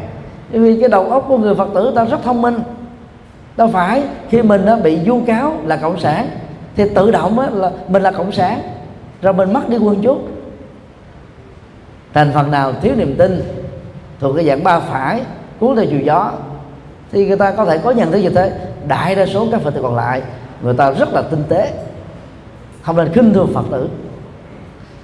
Bởi 0.51 0.61
vì 0.61 0.79
cái 0.79 0.89
đầu 0.89 1.03
óc 1.03 1.25
của 1.27 1.37
người 1.37 1.55
phật 1.55 1.67
tử 1.73 1.91
ta 1.95 2.03
rất 2.03 2.23
thông 2.23 2.41
minh 2.41 2.59
đâu 3.57 3.67
phải 3.67 4.03
khi 4.29 4.41
mình 4.41 4.65
nó 4.65 4.75
bị 4.75 4.99
vu 5.05 5.21
cáo 5.27 5.57
là 5.65 5.77
cộng 5.77 5.99
sản 5.99 6.29
thì 6.75 6.83
tự 6.95 7.11
động 7.11 7.39
là 7.39 7.71
mình 7.87 8.03
là 8.03 8.11
cộng 8.11 8.31
sản 8.31 8.61
rồi 9.21 9.33
mình 9.33 9.53
mất 9.53 9.69
đi 9.69 9.77
quân 9.77 9.99
chúng 10.03 10.27
thành 12.13 12.31
phần 12.33 12.51
nào 12.51 12.73
thiếu 12.81 12.93
niềm 12.97 13.15
tin 13.17 13.43
thuộc 14.19 14.35
cái 14.35 14.45
dạng 14.45 14.63
ba 14.63 14.79
phải 14.79 15.21
cuốn 15.59 15.75
theo 15.75 15.85
chiều 15.89 15.99
gió 15.99 16.31
thì 17.11 17.27
người 17.27 17.37
ta 17.37 17.51
có 17.51 17.65
thể 17.65 17.77
có 17.77 17.91
nhận 17.91 18.11
thức 18.11 18.19
như 18.19 18.29
thế 18.29 18.51
đại 18.87 19.15
đa 19.15 19.25
số 19.25 19.47
các 19.51 19.61
phật 19.61 19.73
tử 19.73 19.81
còn 19.81 19.95
lại 19.95 20.21
người 20.61 20.73
ta 20.73 20.91
rất 20.91 21.13
là 21.13 21.21
tinh 21.21 21.43
tế 21.49 21.73
không 22.87 22.97
nên 22.97 23.13
khinh 23.13 23.33
thường 23.33 23.51
phật 23.53 23.65
tử. 23.71 23.89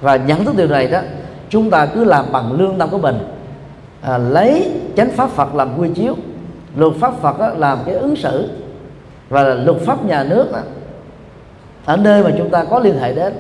Và 0.01 0.15
nhận 0.15 0.45
thức 0.45 0.57
điều 0.57 0.67
này 0.67 0.87
đó 0.87 0.99
chúng 1.49 1.69
ta 1.69 1.85
cứ 1.85 2.03
làm 2.03 2.25
bằng 2.31 2.51
lương 2.51 2.77
tâm 2.77 2.89
của 2.89 2.97
mình 2.97 3.17
à, 4.01 4.17
lấy 4.17 4.71
chánh 4.97 5.11
pháp 5.11 5.29
phật 5.29 5.55
làm 5.55 5.79
quy 5.79 5.89
chiếu 5.95 6.15
luật 6.75 6.93
pháp 6.99 7.13
phật 7.21 7.39
đó, 7.39 7.49
làm 7.57 7.79
cái 7.85 7.95
ứng 7.95 8.15
xử 8.15 8.49
và 9.29 9.43
là 9.43 9.53
luật 9.53 9.77
pháp 9.77 10.05
nhà 10.05 10.23
nước 10.23 10.51
đó, 10.51 10.59
ở 11.85 11.97
nơi 11.97 12.23
mà 12.23 12.31
chúng 12.37 12.49
ta 12.49 12.63
có 12.63 12.79
liên 12.79 12.99
hệ 12.99 13.13
đến 13.13 13.33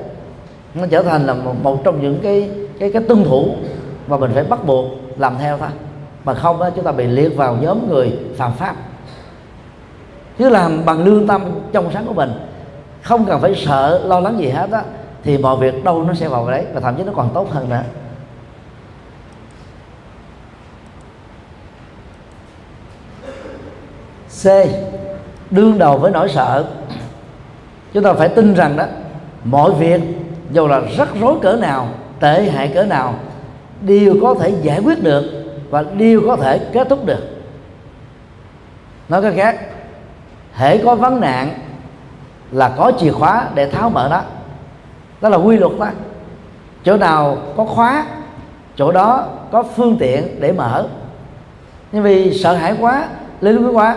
nó 0.73 0.83
trở 0.89 1.03
thành 1.03 1.25
là 1.25 1.33
một, 1.33 1.53
một 1.63 1.83
trong 1.83 2.01
những 2.01 2.19
cái 2.23 2.49
cái 2.79 2.91
cái 2.91 3.03
tuân 3.03 3.23
thủ 3.23 3.55
mà 4.07 4.17
mình 4.17 4.31
phải 4.33 4.43
bắt 4.43 4.65
buộc 4.65 4.85
làm 5.17 5.35
theo 5.39 5.57
thôi. 5.57 5.69
Mà 6.23 6.33
không 6.33 6.59
đó, 6.59 6.69
chúng 6.69 6.85
ta 6.85 6.91
bị 6.91 7.07
liệt 7.07 7.37
vào 7.37 7.57
nhóm 7.61 7.89
người 7.89 8.19
phạm 8.37 8.53
pháp. 8.53 8.75
Cứ 10.37 10.49
làm 10.49 10.85
bằng 10.85 11.05
lương 11.05 11.27
tâm 11.27 11.41
trong 11.71 11.91
sáng 11.93 12.05
của 12.05 12.13
mình 12.13 12.31
không 13.01 13.25
cần 13.25 13.41
phải 13.41 13.55
sợ 13.55 14.01
lo 14.05 14.19
lắng 14.19 14.39
gì 14.39 14.49
hết 14.49 14.71
á 14.71 14.83
thì 15.23 15.37
mọi 15.37 15.57
việc 15.57 15.83
đâu 15.83 16.03
nó 16.03 16.13
sẽ 16.13 16.27
vào 16.27 16.51
đấy 16.51 16.65
và 16.73 16.79
thậm 16.79 16.95
chí 16.97 17.03
nó 17.03 17.11
còn 17.15 17.29
tốt 17.33 17.51
hơn 17.51 17.69
nữa. 17.69 17.81
C. 24.43 24.47
Đương 25.51 25.77
đầu 25.77 25.97
với 25.97 26.11
nỗi 26.11 26.29
sợ. 26.29 26.65
Chúng 27.93 28.03
ta 28.03 28.13
phải 28.13 28.29
tin 28.29 28.53
rằng 28.53 28.77
đó, 28.77 28.85
mọi 29.43 29.71
việc 29.71 30.01
dù 30.51 30.67
là 30.67 30.81
rắc 30.97 31.09
rối 31.21 31.35
cỡ 31.41 31.55
nào, 31.55 31.87
tệ 32.19 32.49
hại 32.49 32.67
cỡ 32.67 32.83
nào, 32.83 33.15
đều 33.81 34.15
có 34.21 34.35
thể 34.39 34.53
giải 34.61 34.79
quyết 34.79 35.03
được 35.03 35.23
và 35.69 35.83
đều 35.97 36.21
có 36.27 36.35
thể 36.35 36.59
kết 36.73 36.89
thúc 36.89 37.05
được. 37.05 37.19
Nói 39.09 39.21
cách 39.21 39.33
khác, 39.35 39.59
hễ 40.53 40.77
có 40.77 40.95
vấn 40.95 41.21
nạn 41.21 41.49
là 42.51 42.69
có 42.77 42.91
chìa 42.99 43.11
khóa 43.11 43.47
để 43.55 43.69
tháo 43.69 43.89
mở 43.89 44.09
đó. 44.09 44.21
Đó 45.21 45.29
là 45.29 45.37
quy 45.37 45.57
luật 45.57 45.71
đó. 45.79 45.87
Chỗ 46.83 46.97
nào 46.97 47.37
có 47.57 47.65
khóa, 47.65 48.05
chỗ 48.75 48.91
đó 48.91 49.27
có 49.51 49.63
phương 49.63 49.97
tiện 49.99 50.39
để 50.39 50.51
mở. 50.51 50.87
Nhưng 51.91 52.03
vì 52.03 52.39
sợ 52.43 52.53
hãi 52.53 52.75
quá 52.79 53.07
lên 53.41 53.65
quý 53.65 53.71
quá 53.73 53.95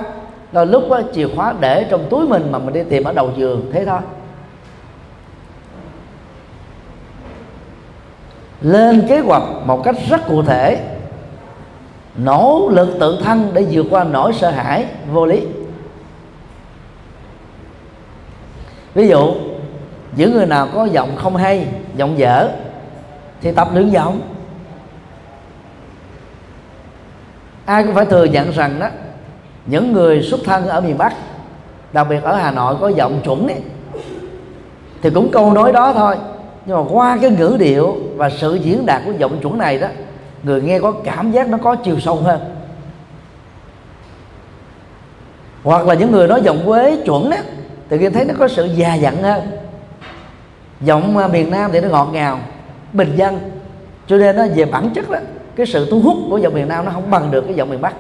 rồi 0.53 0.67
lúc 0.67 0.85
đó, 0.91 1.01
chìa 1.15 1.29
khóa 1.37 1.55
để 1.61 1.87
trong 1.91 2.07
túi 2.11 2.27
mình 2.27 2.53
mà 2.53 2.59
mình 2.59 2.75
đi 2.75 2.83
tìm 2.91 3.05
ở 3.05 3.13
đầu 3.13 3.31
giường 3.37 3.71
thế 3.73 3.85
thôi. 3.85 4.01
Lên 8.61 9.07
kế 9.09 9.19
hoạch 9.19 9.43
một 9.65 9.85
cách 9.85 9.97
rất 10.09 10.21
cụ 10.29 10.43
thể. 10.43 10.97
Nỗ 12.17 12.69
lực 12.73 12.97
tự 13.01 13.21
thân 13.25 13.51
để 13.55 13.67
vượt 13.71 13.87
qua 13.91 14.05
nỗi 14.05 14.33
sợ 14.33 14.51
hãi 14.51 14.87
vô 15.13 15.27
lý. 15.27 15.47
Ví 18.95 19.09
dụ 19.09 19.35
những 20.17 20.33
người 20.33 20.47
nào 20.47 20.69
có 20.75 20.85
giọng 20.85 21.17
không 21.17 21.37
hay 21.37 21.67
giọng 21.97 22.19
dở 22.19 22.49
thì 23.41 23.53
tập 23.53 23.69
luyện 23.75 23.91
giọng. 23.91 24.21
Ai 27.65 27.85
cũng 27.85 27.95
phải 27.95 28.07
thừa 28.07 28.25
nhận 28.25 28.51
rằng 28.51 28.81
đó 28.81 28.89
những 29.67 29.93
người 29.93 30.23
xuất 30.23 30.41
thân 30.45 30.69
ở 30.69 30.81
miền 30.81 30.99
bắc 30.99 31.15
đặc 31.93 32.07
biệt 32.11 32.23
ở 32.23 32.37
hà 32.37 32.51
nội 32.51 32.77
có 32.81 32.89
giọng 32.89 33.21
chuẩn 33.25 33.49
ấy, 33.49 33.61
thì 35.03 35.11
cũng 35.11 35.31
câu 35.31 35.53
nói 35.53 35.73
đó 35.73 35.93
thôi. 35.93 36.17
Nhưng 36.67 36.77
mà 36.77 36.83
qua 36.91 37.19
cái 37.23 37.31
ngữ 37.31 37.57
điệu 37.59 37.97
và 38.17 38.31
sự 38.31 38.55
diễn 38.55 38.87
đạt 38.87 39.03
của 39.07 39.13
giọng 39.19 39.39
chuẩn 39.43 39.59
này 39.59 39.79
đó 39.79 39.89
người 40.43 40.63
nghe 40.63 40.79
có 40.79 40.93
cảm 40.93 41.33
giác 41.33 41.49
nó 41.49 41.59
có 41.59 41.75
chiều 41.75 42.01
sâu 42.01 42.17
hơn. 42.17 42.41
Hoặc 45.65 45.87
là 45.87 45.95
những 45.95 46.13
người 46.13 46.29
nói 46.29 46.43
giọng 46.43 46.63
quế 46.67 46.97
chuẩn 47.05 47.31
đó 47.31 47.37
thì 47.91 47.99
nghe 47.99 48.11
thấy 48.11 48.25
nó 48.25 48.35
có 48.39 48.49
sự 48.49 48.65
già 48.65 48.95
dặn 48.95 49.23
hơn. 49.23 49.41
Giọng 50.81 51.19
à, 51.19 51.29
miền 51.29 51.51
nam 51.51 51.71
thì 51.73 51.81
nó 51.81 51.89
ngọt 51.89 52.09
ngào 52.13 52.39
bình 52.93 53.13
dân. 53.17 53.39
Cho 54.07 54.17
nên 54.17 54.37
nó 54.37 54.47
về 54.55 54.65
bản 54.65 54.91
chất 54.95 55.11
đó 55.11 55.19
cái 55.57 55.67
sự 55.67 55.91
thu 55.91 56.01
hút 56.01 56.17
của 56.31 56.39
giọng 56.39 56.55
miền 56.55 56.69
nam 56.69 56.85
nó 56.85 56.91
không 56.91 57.11
bằng 57.11 57.31
được 57.31 57.41
cái 57.41 57.55
giọng 57.55 57.71
miền 57.71 57.81
bắc 57.81 57.95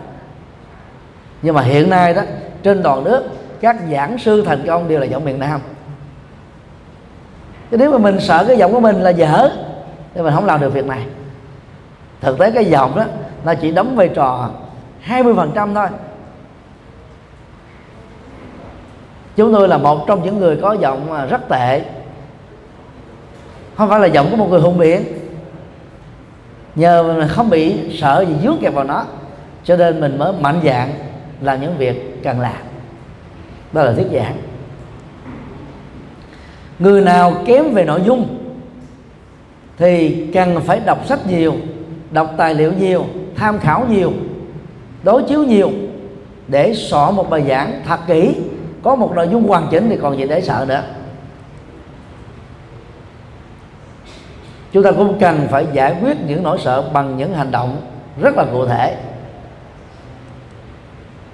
nhưng 1.47 1.55
mà 1.55 1.63
hiện 1.63 1.91
nay 1.91 2.15
đó, 2.15 2.23
trên 2.63 2.83
toàn 2.83 3.05
nước, 3.05 3.25
các 3.61 3.77
giảng 3.93 4.19
sư 4.19 4.43
thành 4.47 4.67
công 4.67 4.89
đều 4.89 5.01
là 5.01 5.07
giọng 5.07 5.25
miền 5.25 5.39
nam. 5.39 5.61
Chứ 7.71 7.77
nếu 7.77 7.91
mà 7.91 7.99
mình 7.99 8.21
sợ 8.21 8.45
cái 8.49 8.57
giọng 8.57 8.73
của 8.73 8.81
mình 8.81 8.97
là 8.97 9.11
dở, 9.11 9.51
thì 10.15 10.23
mình 10.23 10.35
không 10.35 10.45
làm 10.45 10.61
được 10.61 10.73
việc 10.73 10.87
này. 10.87 11.07
Thực 12.21 12.39
tế 12.39 12.51
cái 12.51 12.65
giọng 12.65 12.97
đó, 12.97 13.05
nó 13.45 13.55
chỉ 13.55 13.71
đóng 13.71 13.97
vai 13.97 14.09
trò 14.09 14.51
20% 15.07 15.75
thôi. 15.75 15.87
Chúng 19.37 19.55
tôi 19.55 19.69
là 19.69 19.79
một 19.79 20.05
trong 20.07 20.25
những 20.25 20.39
người 20.39 20.59
có 20.63 20.73
giọng 20.73 21.29
rất 21.31 21.49
tệ. 21.49 21.83
Không 23.77 23.89
phải 23.89 24.01
là 24.01 24.07
giọng 24.07 24.31
của 24.31 24.37
một 24.37 24.47
người 24.51 24.61
hùng 24.61 24.79
biện 24.79 25.05
nhờ 26.75 27.03
mình 27.03 27.29
không 27.29 27.51
bị 27.51 27.91
sợ 28.01 28.25
gì 28.29 28.35
dướng 28.43 28.59
kẹp 28.61 28.75
vào 28.75 28.85
nó, 28.85 29.05
cho 29.65 29.77
nên 29.77 30.01
mình 30.01 30.19
mới 30.19 30.33
mạnh 30.41 30.61
dạng 30.65 31.06
làm 31.41 31.61
những 31.61 31.79
việc 31.79 32.23
cần 32.23 32.41
làm. 32.41 32.63
Đó 33.73 33.83
là 33.83 33.93
thuyết 33.93 34.07
giảng. 34.13 34.37
Người 36.79 37.01
nào 37.01 37.35
kém 37.47 37.75
về 37.75 37.85
nội 37.85 38.01
dung 38.07 38.39
thì 39.79 40.27
cần 40.35 40.61
phải 40.61 40.81
đọc 40.81 41.07
sách 41.07 41.27
nhiều, 41.27 41.55
đọc 42.11 42.31
tài 42.37 42.55
liệu 42.55 42.73
nhiều, 42.73 43.07
tham 43.35 43.59
khảo 43.59 43.87
nhiều, 43.91 44.13
đối 45.03 45.23
chiếu 45.23 45.45
nhiều 45.45 45.71
để 46.49 46.75
soạn 46.75 47.15
một 47.15 47.31
bài 47.31 47.45
giảng 47.49 47.83
thật 47.87 48.01
kỹ, 48.07 48.35
có 48.83 48.97
một 48.97 49.13
nội 49.15 49.29
dung 49.33 49.49
hoàn 49.49 49.69
chỉnh 49.71 49.87
thì 49.91 49.97
còn 50.03 50.19
gì 50.19 50.27
để 50.29 50.41
sợ 50.41 50.65
nữa. 50.69 50.83
Chúng 54.73 54.83
ta 54.83 54.93
cũng 54.93 55.19
cần 55.21 55.47
phải 55.51 55.67
giải 55.73 55.97
quyết 56.03 56.17
những 56.27 56.43
nỗi 56.43 56.59
sợ 56.65 56.91
bằng 56.93 57.17
những 57.17 57.35
hành 57.35 57.51
động 57.51 57.77
rất 58.21 58.37
là 58.37 58.45
cụ 58.53 58.67
thể 58.67 58.97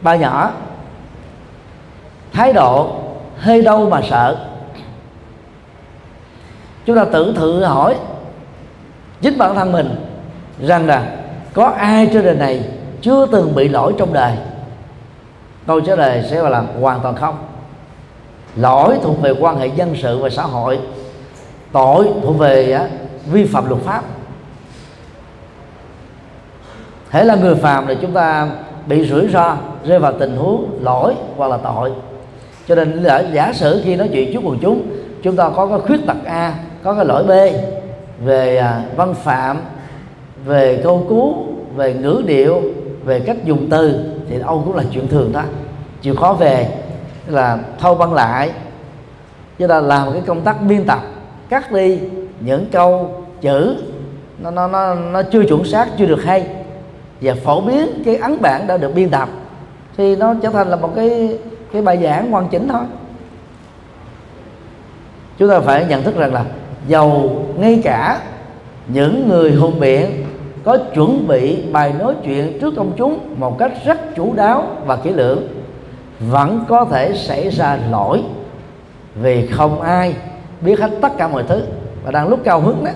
ba 0.02 0.16
nhỏ. 0.16 0.50
Thái 2.32 2.52
độ, 2.52 3.00
hơi 3.38 3.62
đâu 3.62 3.90
mà 3.90 4.00
sợ. 4.10 4.46
Chúng 6.86 6.96
ta 6.96 7.04
tự 7.04 7.34
thử 7.36 7.64
hỏi, 7.64 7.96
chính 9.20 9.38
bản 9.38 9.54
thân 9.54 9.72
mình 9.72 9.94
rằng 10.60 10.86
là 10.86 11.16
có 11.54 11.66
ai 11.66 12.10
trên 12.12 12.24
đời 12.24 12.34
này 12.34 12.64
chưa 13.00 13.26
từng 13.26 13.54
bị 13.54 13.68
lỗi 13.68 13.94
trong 13.98 14.12
đời? 14.12 14.32
Câu 15.66 15.80
trả 15.80 15.96
lời 15.96 16.24
sẽ 16.30 16.42
là 16.42 16.64
hoàn 16.80 17.00
toàn 17.00 17.16
không. 17.16 17.38
Lỗi 18.56 18.98
thuộc 19.02 19.20
về 19.22 19.34
quan 19.40 19.58
hệ 19.58 19.66
dân 19.66 19.96
sự 20.02 20.18
và 20.18 20.30
xã 20.30 20.42
hội. 20.42 20.80
Tội 21.72 22.08
thuộc 22.22 22.38
về 22.38 22.88
vi 23.26 23.44
phạm 23.44 23.68
luật 23.68 23.82
pháp. 23.82 24.02
Thế 27.10 27.24
là 27.24 27.34
người 27.34 27.54
phàm 27.54 27.86
thì 27.86 27.96
chúng 28.00 28.12
ta 28.12 28.48
bị 28.86 29.08
rủi 29.08 29.28
ro 29.28 29.56
rơi 29.84 29.98
vào 29.98 30.12
tình 30.18 30.36
huống 30.36 30.78
lỗi 30.80 31.14
hoặc 31.36 31.48
là 31.48 31.56
tội. 31.56 31.92
Cho 32.68 32.74
nên 32.74 33.04
giả 33.32 33.52
sử 33.52 33.80
khi 33.84 33.96
nói 33.96 34.08
chuyện 34.12 34.32
trước 34.32 34.40
quần 34.44 34.58
chúng 34.62 34.82
chúng 35.22 35.36
ta 35.36 35.50
có 35.56 35.66
cái 35.66 35.78
khuyết 35.78 36.06
tật 36.06 36.16
a 36.24 36.54
có 36.82 36.94
cái 36.94 37.04
lỗi 37.04 37.24
b 37.24 37.30
về 38.24 38.56
à, 38.56 38.82
văn 38.96 39.14
phạm 39.14 39.60
về 40.44 40.80
câu 40.84 41.06
cú 41.08 41.34
về 41.76 41.94
ngữ 41.94 42.22
điệu 42.26 42.62
về 43.04 43.20
cách 43.20 43.44
dùng 43.44 43.66
từ 43.70 44.04
thì 44.28 44.40
ông 44.40 44.62
cũng 44.64 44.76
là 44.76 44.82
chuyện 44.92 45.08
thường 45.08 45.32
đó. 45.32 45.42
Chịu 46.02 46.16
khó 46.16 46.32
về 46.32 46.68
là 47.26 47.58
thâu 47.80 47.94
băng 47.94 48.14
lại. 48.14 48.50
Chúng 49.58 49.68
ta 49.68 49.80
làm 49.80 50.12
cái 50.12 50.22
công 50.26 50.40
tác 50.40 50.56
biên 50.68 50.84
tập 50.84 51.00
cắt 51.48 51.72
đi 51.72 51.98
những 52.40 52.66
câu 52.72 53.10
chữ 53.40 53.76
nó 54.38 54.50
nó 54.50 54.68
nó, 54.68 54.94
nó 54.94 55.22
chưa 55.22 55.44
chuẩn 55.44 55.64
xác 55.64 55.88
chưa 55.98 56.06
được 56.06 56.24
hay 56.24 56.46
và 57.20 57.34
phổ 57.44 57.60
biến 57.60 58.02
cái 58.04 58.16
ấn 58.16 58.40
bản 58.40 58.66
đã 58.66 58.76
được 58.76 58.94
biên 58.94 59.10
tập 59.10 59.28
thì 59.96 60.16
nó 60.16 60.34
trở 60.42 60.50
thành 60.50 60.68
là 60.68 60.76
một 60.76 60.90
cái 60.96 61.38
cái 61.72 61.82
bài 61.82 61.98
giảng 62.02 62.30
hoàn 62.30 62.48
chỉnh 62.48 62.68
thôi. 62.68 62.82
Chúng 65.38 65.48
ta 65.48 65.60
phải 65.60 65.86
nhận 65.88 66.02
thức 66.02 66.16
rằng 66.16 66.34
là 66.34 66.44
giàu 66.88 67.30
ngay 67.56 67.80
cả 67.84 68.20
những 68.88 69.28
người 69.28 69.52
hùng 69.52 69.80
biện 69.80 70.24
có 70.64 70.78
chuẩn 70.94 71.28
bị 71.28 71.62
bài 71.72 71.92
nói 71.98 72.14
chuyện 72.24 72.58
trước 72.60 72.74
công 72.76 72.92
chúng 72.96 73.18
một 73.38 73.58
cách 73.58 73.72
rất 73.84 74.14
chủ 74.16 74.34
đáo 74.34 74.66
và 74.86 74.96
kỹ 74.96 75.10
lưỡng 75.10 75.48
vẫn 76.20 76.64
có 76.68 76.84
thể 76.84 77.14
xảy 77.14 77.50
ra 77.50 77.78
lỗi 77.90 78.22
vì 79.14 79.46
không 79.46 79.80
ai 79.80 80.14
biết 80.60 80.80
hết 80.80 80.90
tất 81.00 81.16
cả 81.18 81.28
mọi 81.28 81.42
thứ. 81.48 81.62
Và 82.04 82.10
đang 82.10 82.28
lúc 82.28 82.40
cao 82.44 82.60
hứng 82.60 82.84
đó 82.84 82.90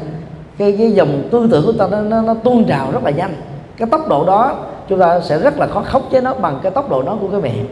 cái 0.59 0.74
cái 0.78 0.92
dòng 0.92 1.22
tư 1.30 1.49
tưởng 1.51 1.66
của 1.66 1.72
ta 1.72 1.86
nó, 1.90 2.01
nó, 2.01 2.22
nó 2.22 2.34
tuôn 2.34 2.64
trào 2.64 2.92
rất 2.92 3.05
là 3.05 3.11
nhanh. 3.11 3.34
Cái 3.76 3.88
tốc 3.90 4.09
độ 4.09 4.24
đó 4.24 4.64
chúng 4.89 5.01
ta 5.01 5.20
sẽ 5.20 5.39
rất 5.39 5.59
là 5.59 5.66
khó 5.66 5.82
khóc 5.82 6.03
chế 6.12 6.20
nó 6.20 6.34
bằng 6.34 6.61
cái 6.62 6.72
tốc 6.72 6.91
độ 6.91 7.03
nói 7.03 7.16
của 7.20 7.28
cái 7.28 7.41
miệng. 7.41 7.66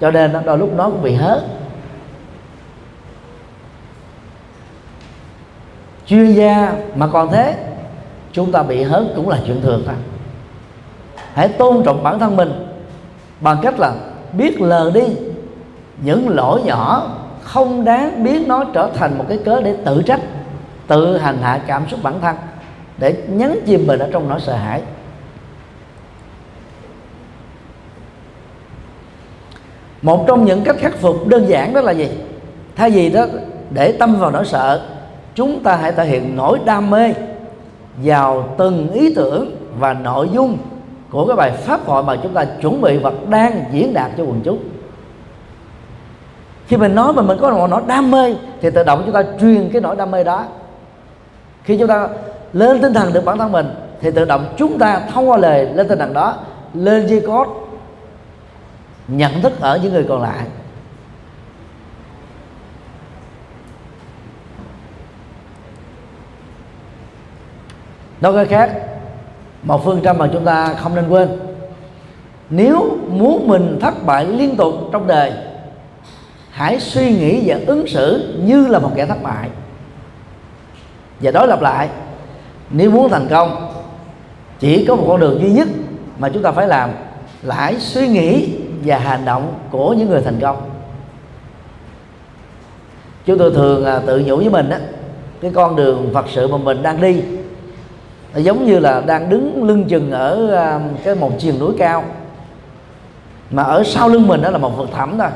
Cho 0.00 0.10
nên 0.10 0.32
đôi 0.44 0.58
lúc 0.58 0.72
nó 0.76 0.84
cũng 0.84 1.02
bị 1.02 1.14
hớ 1.14 1.40
chuyên 6.06 6.32
gia 6.32 6.72
mà 6.94 7.06
còn 7.06 7.30
thế, 7.30 7.54
chúng 8.32 8.52
ta 8.52 8.62
bị 8.62 8.82
hớn 8.82 9.12
cũng 9.16 9.28
là 9.28 9.38
chuyện 9.46 9.62
thường 9.62 9.82
thôi. 9.86 9.94
Hãy 11.34 11.48
tôn 11.48 11.82
trọng 11.84 12.02
bản 12.02 12.18
thân 12.18 12.36
mình 12.36 12.66
bằng 13.40 13.56
cách 13.62 13.80
là 13.80 13.94
biết 14.32 14.60
lờ 14.60 14.90
đi 14.94 15.02
những 16.02 16.28
lỗi 16.28 16.62
nhỏ, 16.64 17.10
không 17.42 17.84
đáng 17.84 18.24
biến 18.24 18.48
nó 18.48 18.64
trở 18.64 18.90
thành 18.94 19.18
một 19.18 19.24
cái 19.28 19.38
cớ 19.44 19.60
để 19.60 19.76
tự 19.84 20.02
trách, 20.02 20.20
tự 20.86 21.16
hành 21.16 21.38
hạ 21.42 21.60
cảm 21.66 21.88
xúc 21.88 22.00
bản 22.02 22.20
thân, 22.20 22.36
để 22.98 23.14
nhấn 23.28 23.58
chìm 23.66 23.86
mình 23.86 23.98
ở 23.98 24.08
trong 24.12 24.28
nỗi 24.28 24.40
sợ 24.40 24.54
hãi. 24.54 24.82
Một 30.02 30.24
trong 30.26 30.44
những 30.44 30.62
cách 30.64 30.76
khắc 30.78 30.96
phục 30.96 31.26
đơn 31.26 31.48
giản 31.48 31.74
đó 31.74 31.80
là 31.80 31.92
gì? 31.92 32.08
Thay 32.76 32.90
vì 32.90 33.10
đó, 33.10 33.26
để 33.70 33.92
tâm 33.92 34.16
vào 34.16 34.30
nỗi 34.30 34.44
sợ, 34.44 34.80
chúng 35.34 35.62
ta 35.62 35.76
hãy 35.76 35.92
thể 35.92 36.04
hiện 36.04 36.36
nỗi 36.36 36.58
đam 36.64 36.90
mê 36.90 37.14
vào 38.04 38.54
từng 38.58 38.92
ý 38.92 39.14
tưởng 39.14 39.56
và 39.78 39.92
nội 39.92 40.28
dung 40.32 40.58
của 41.10 41.26
cái 41.26 41.36
bài 41.36 41.50
pháp 41.50 41.80
thoại 41.86 42.02
mà 42.02 42.16
chúng 42.22 42.34
ta 42.34 42.44
chuẩn 42.44 42.80
bị 42.80 42.96
và 42.96 43.12
đang 43.28 43.64
diễn 43.72 43.94
đạt 43.94 44.10
cho 44.16 44.24
quần 44.24 44.40
chúng. 44.44 44.58
Khi 46.66 46.76
mình 46.76 46.94
nói 46.94 47.12
mà 47.12 47.22
mình 47.22 47.38
có 47.40 47.50
một 47.50 47.66
nỗi 47.70 47.82
đam 47.86 48.10
mê, 48.10 48.34
thì 48.60 48.70
tự 48.70 48.82
động 48.82 49.02
chúng 49.04 49.14
ta 49.14 49.22
truyền 49.40 49.70
cái 49.72 49.80
nỗi 49.80 49.96
đam 49.96 50.10
mê 50.10 50.24
đó. 50.24 50.44
Khi 51.64 51.78
chúng 51.78 51.88
ta 51.88 52.08
lên 52.52 52.80
tinh 52.80 52.94
thần 52.94 53.12
được 53.12 53.24
bản 53.24 53.38
thân 53.38 53.52
mình, 53.52 53.70
thì 54.00 54.10
tự 54.10 54.24
động 54.24 54.44
chúng 54.56 54.78
ta 54.78 55.00
thông 55.12 55.30
qua 55.30 55.36
lời 55.36 55.68
lên 55.74 55.88
tinh 55.88 55.98
thần 55.98 56.12
đó, 56.12 56.34
lên 56.74 57.06
dây 57.06 57.20
cốt 57.20 57.69
nhận 59.10 59.40
thức 59.40 59.60
ở 59.60 59.80
những 59.82 59.92
người 59.92 60.06
còn 60.08 60.22
lại. 60.22 60.46
Nói 68.20 68.32
cái 68.34 68.46
khác, 68.46 68.70
một 69.62 69.84
phương 69.84 70.00
châm 70.04 70.18
mà 70.18 70.28
chúng 70.32 70.44
ta 70.44 70.74
không 70.74 70.94
nên 70.94 71.08
quên, 71.08 71.28
nếu 72.50 72.98
muốn 73.10 73.48
mình 73.48 73.78
thất 73.80 74.06
bại 74.06 74.26
liên 74.26 74.56
tục 74.56 74.74
trong 74.92 75.06
đời, 75.06 75.32
hãy 76.50 76.80
suy 76.80 77.10
nghĩ 77.10 77.42
và 77.46 77.56
ứng 77.66 77.86
xử 77.86 78.34
như 78.44 78.66
là 78.66 78.78
một 78.78 78.90
kẻ 78.96 79.06
thất 79.06 79.22
bại. 79.22 79.48
Và 81.20 81.30
đối 81.30 81.48
lập 81.48 81.62
lại, 81.62 81.88
nếu 82.70 82.90
muốn 82.90 83.10
thành 83.10 83.28
công, 83.30 83.72
chỉ 84.58 84.84
có 84.88 84.96
một 84.96 85.04
con 85.08 85.20
đường 85.20 85.40
duy 85.40 85.50
nhất 85.50 85.68
mà 86.18 86.28
chúng 86.28 86.42
ta 86.42 86.52
phải 86.52 86.68
làm, 86.68 86.90
là 87.42 87.54
hãy 87.54 87.80
suy 87.80 88.08
nghĩ 88.08 88.59
và 88.84 88.98
hành 88.98 89.24
động 89.24 89.54
của 89.70 89.92
những 89.92 90.08
người 90.08 90.22
thành 90.22 90.40
công. 90.40 90.56
Chúng 93.24 93.38
tôi 93.38 93.50
thường 93.50 93.84
à, 93.84 94.00
tự 94.06 94.22
nhủ 94.26 94.36
với 94.36 94.50
mình 94.50 94.70
á, 94.70 94.78
cái 95.40 95.50
con 95.54 95.76
đường 95.76 96.10
phật 96.14 96.26
sự 96.28 96.48
mà 96.48 96.56
mình 96.56 96.82
đang 96.82 97.00
đi, 97.00 97.22
nó 98.34 98.40
giống 98.40 98.66
như 98.66 98.78
là 98.78 99.00
đang 99.00 99.28
đứng 99.28 99.64
lưng 99.64 99.84
chừng 99.88 100.10
ở 100.10 100.54
à, 100.54 100.80
cái 101.04 101.14
một 101.14 101.30
triền 101.38 101.58
núi 101.58 101.72
cao, 101.78 102.04
mà 103.50 103.62
ở 103.62 103.82
sau 103.84 104.08
lưng 104.08 104.26
mình 104.26 104.42
đó 104.42 104.50
là 104.50 104.58
một 104.58 104.76
vực 104.76 104.88
thẳm 104.92 105.18
thôi. 105.18 105.28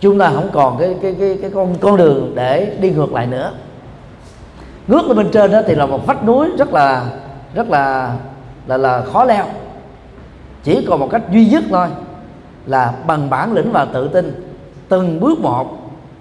Chúng 0.00 0.18
ta 0.18 0.30
không 0.34 0.48
còn 0.52 0.78
cái 0.78 0.96
cái 1.02 1.16
cái 1.20 1.38
cái 1.42 1.50
con 1.54 1.74
con 1.80 1.96
đường 1.96 2.32
để 2.34 2.76
đi 2.80 2.90
ngược 2.90 3.12
lại 3.12 3.26
nữa. 3.26 3.52
Ngước 4.86 5.06
lên 5.06 5.16
bên 5.16 5.30
trên 5.32 5.52
đó 5.52 5.60
thì 5.66 5.74
là 5.74 5.86
một 5.86 6.06
vách 6.06 6.24
núi 6.24 6.48
rất 6.58 6.72
là 6.72 7.04
rất 7.54 7.70
là 7.70 8.14
là 8.66 8.76
là 8.76 9.02
khó 9.12 9.24
leo, 9.24 9.44
chỉ 10.62 10.86
còn 10.88 11.00
một 11.00 11.08
cách 11.10 11.22
duy 11.30 11.46
nhất 11.46 11.64
thôi 11.70 11.88
là 12.66 12.92
bằng 13.06 13.30
bản 13.30 13.52
lĩnh 13.52 13.72
và 13.72 13.84
tự 13.84 14.08
tin. 14.08 14.52
Từng 14.88 15.20
bước 15.20 15.38
một 15.38 15.76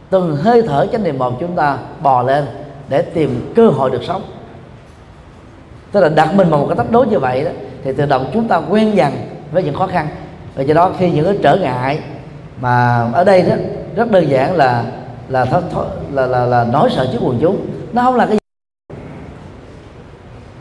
từng 0.09 0.35
hơi 0.35 0.61
thở 0.61 0.85
chánh 0.91 1.03
niệm 1.03 1.17
một 1.17 1.33
chúng 1.39 1.55
ta 1.55 1.77
bò 2.01 2.21
lên 2.21 2.45
để 2.89 3.01
tìm 3.01 3.53
cơ 3.55 3.67
hội 3.67 3.89
được 3.89 4.03
sống. 4.03 4.21
Tức 5.91 5.99
là 5.99 6.09
đặt 6.09 6.35
mình 6.35 6.49
vào 6.49 6.59
một 6.59 6.65
cái 6.67 6.75
thách 6.75 6.91
đố 6.91 7.03
như 7.03 7.19
vậy 7.19 7.43
đó 7.43 7.51
thì 7.83 7.93
tự 7.93 8.05
động 8.05 8.29
chúng 8.33 8.47
ta 8.47 8.57
quen 8.69 8.95
dần 8.95 9.13
với 9.51 9.63
những 9.63 9.75
khó 9.75 9.87
khăn. 9.87 10.07
Và 10.55 10.63
do 10.63 10.73
đó 10.73 10.91
khi 10.97 11.11
những 11.11 11.25
cái 11.25 11.37
trở 11.43 11.55
ngại 11.55 11.99
mà 12.61 13.07
ở 13.13 13.23
đây 13.23 13.41
đó 13.41 13.55
rất 13.95 14.11
đơn 14.11 14.29
giản 14.29 14.55
là 14.55 14.83
là 15.29 15.45
là 15.45 15.61
là, 16.11 16.25
là, 16.25 16.45
là 16.45 16.63
nói 16.63 16.89
sợ 16.95 17.07
trước 17.11 17.19
quần 17.21 17.37
chúng. 17.41 17.65
Nó 17.93 18.01
không 18.01 18.15
là 18.15 18.25
cái 18.25 18.37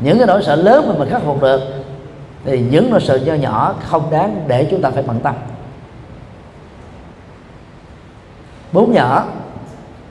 những 0.00 0.18
cái 0.18 0.26
nỗi 0.26 0.42
sợ 0.42 0.56
lớn 0.56 0.84
mà 0.88 0.94
mình 0.98 1.10
khắc 1.10 1.22
phục 1.22 1.42
được 1.42 1.60
thì 2.44 2.60
những 2.70 2.90
nỗi 2.90 3.00
sợ 3.00 3.16
nhỏ 3.16 3.34
nhỏ 3.34 3.74
không 3.84 4.10
đáng 4.10 4.44
để 4.46 4.68
chúng 4.70 4.82
ta 4.82 4.90
phải 4.90 5.02
bận 5.02 5.20
tâm. 5.20 5.34
Bốn 8.72 8.92
nhỏ 8.92 9.24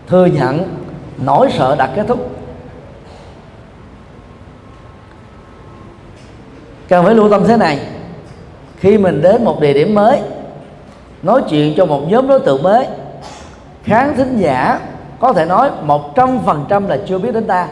thừa 0.07 0.25
nhận, 0.25 0.77
nỗi 1.17 1.51
sợ 1.57 1.75
đã 1.75 1.87
kết 1.95 2.05
thúc. 2.07 2.31
Cần 6.89 7.05
phải 7.05 7.15
lưu 7.15 7.29
tâm 7.29 7.43
thế 7.47 7.57
này, 7.57 7.79
khi 8.77 8.97
mình 8.97 9.21
đến 9.21 9.43
một 9.43 9.59
địa 9.61 9.73
điểm 9.73 9.95
mới, 9.95 10.21
nói 11.23 11.41
chuyện 11.49 11.73
cho 11.77 11.85
một 11.85 12.01
nhóm 12.07 12.27
đối 12.27 12.39
tượng 12.39 12.63
mới, 12.63 12.87
khán 13.83 14.15
thính 14.17 14.37
giả 14.37 14.79
có 15.19 15.33
thể 15.33 15.45
nói 15.45 15.71
một 15.81 16.15
trăm 16.15 16.39
phần 16.45 16.65
trăm 16.69 16.87
là 16.87 16.97
chưa 17.07 17.17
biết 17.17 17.33
đến 17.33 17.47
ta. 17.47 17.67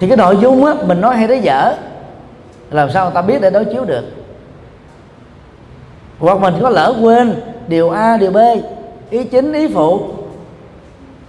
Thì 0.00 0.08
cái 0.08 0.16
nội 0.16 0.38
dung 0.40 0.64
á, 0.64 0.74
mình 0.86 1.00
nói 1.00 1.16
hay 1.16 1.26
đấy 1.26 1.40
dở, 1.40 1.74
làm 2.70 2.90
sao 2.90 3.04
người 3.04 3.14
ta 3.14 3.22
biết 3.22 3.40
để 3.40 3.50
đối 3.50 3.64
chiếu 3.64 3.84
được? 3.84 4.04
Hoặc 6.18 6.40
mình 6.40 6.54
có 6.62 6.68
lỡ 6.68 6.94
quên 7.02 7.34
điều 7.68 7.90
a, 7.90 8.16
điều 8.16 8.30
b, 8.30 8.36
ý 9.10 9.24
chính, 9.24 9.52
ý 9.52 9.68
phụ. 9.68 10.00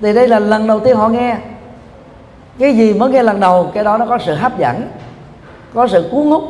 Thì 0.02 0.14
đây 0.14 0.28
là 0.28 0.40
lần 0.40 0.68
đầu 0.68 0.80
tiên 0.80 0.96
họ 0.96 1.10
nghe. 1.10 1.38
Cái 2.60 2.74
gì 2.74 2.94
mới 2.94 3.10
nghe 3.10 3.24
lần 3.24 3.40
đầu, 3.40 3.72
cái 3.74 3.84
đó 3.84 3.98
nó 3.98 4.06
có 4.06 4.18
sự 4.26 4.34
hấp 4.34 4.60
dẫn, 4.60 4.82
có 5.74 5.88
sự 5.88 6.10
cuốn 6.12 6.26
hút. 6.26 6.44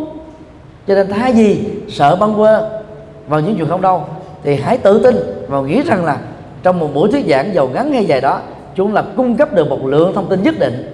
Cho 0.87 0.95
nên 0.95 1.09
thay 1.09 1.33
vì 1.33 1.69
sợ 1.89 2.15
băng 2.15 2.35
quơ 2.35 2.69
vào 3.27 3.39
những 3.39 3.55
chuyện 3.57 3.69
không 3.69 3.81
đâu, 3.81 4.05
thì 4.43 4.55
hãy 4.55 4.77
tự 4.77 5.03
tin 5.03 5.15
và 5.47 5.61
nghĩ 5.61 5.81
rằng 5.81 6.05
là 6.05 6.17
trong 6.63 6.79
một 6.79 6.89
buổi 6.93 7.11
thuyết 7.11 7.25
giảng 7.27 7.53
giàu 7.53 7.67
ngắn 7.73 7.93
hay 7.93 8.05
dài 8.05 8.21
đó, 8.21 8.39
chúng 8.75 8.93
là 8.93 9.03
cung 9.17 9.37
cấp 9.37 9.53
được 9.53 9.69
một 9.69 9.85
lượng 9.85 10.13
thông 10.13 10.29
tin 10.29 10.43
nhất 10.43 10.55
định, 10.59 10.93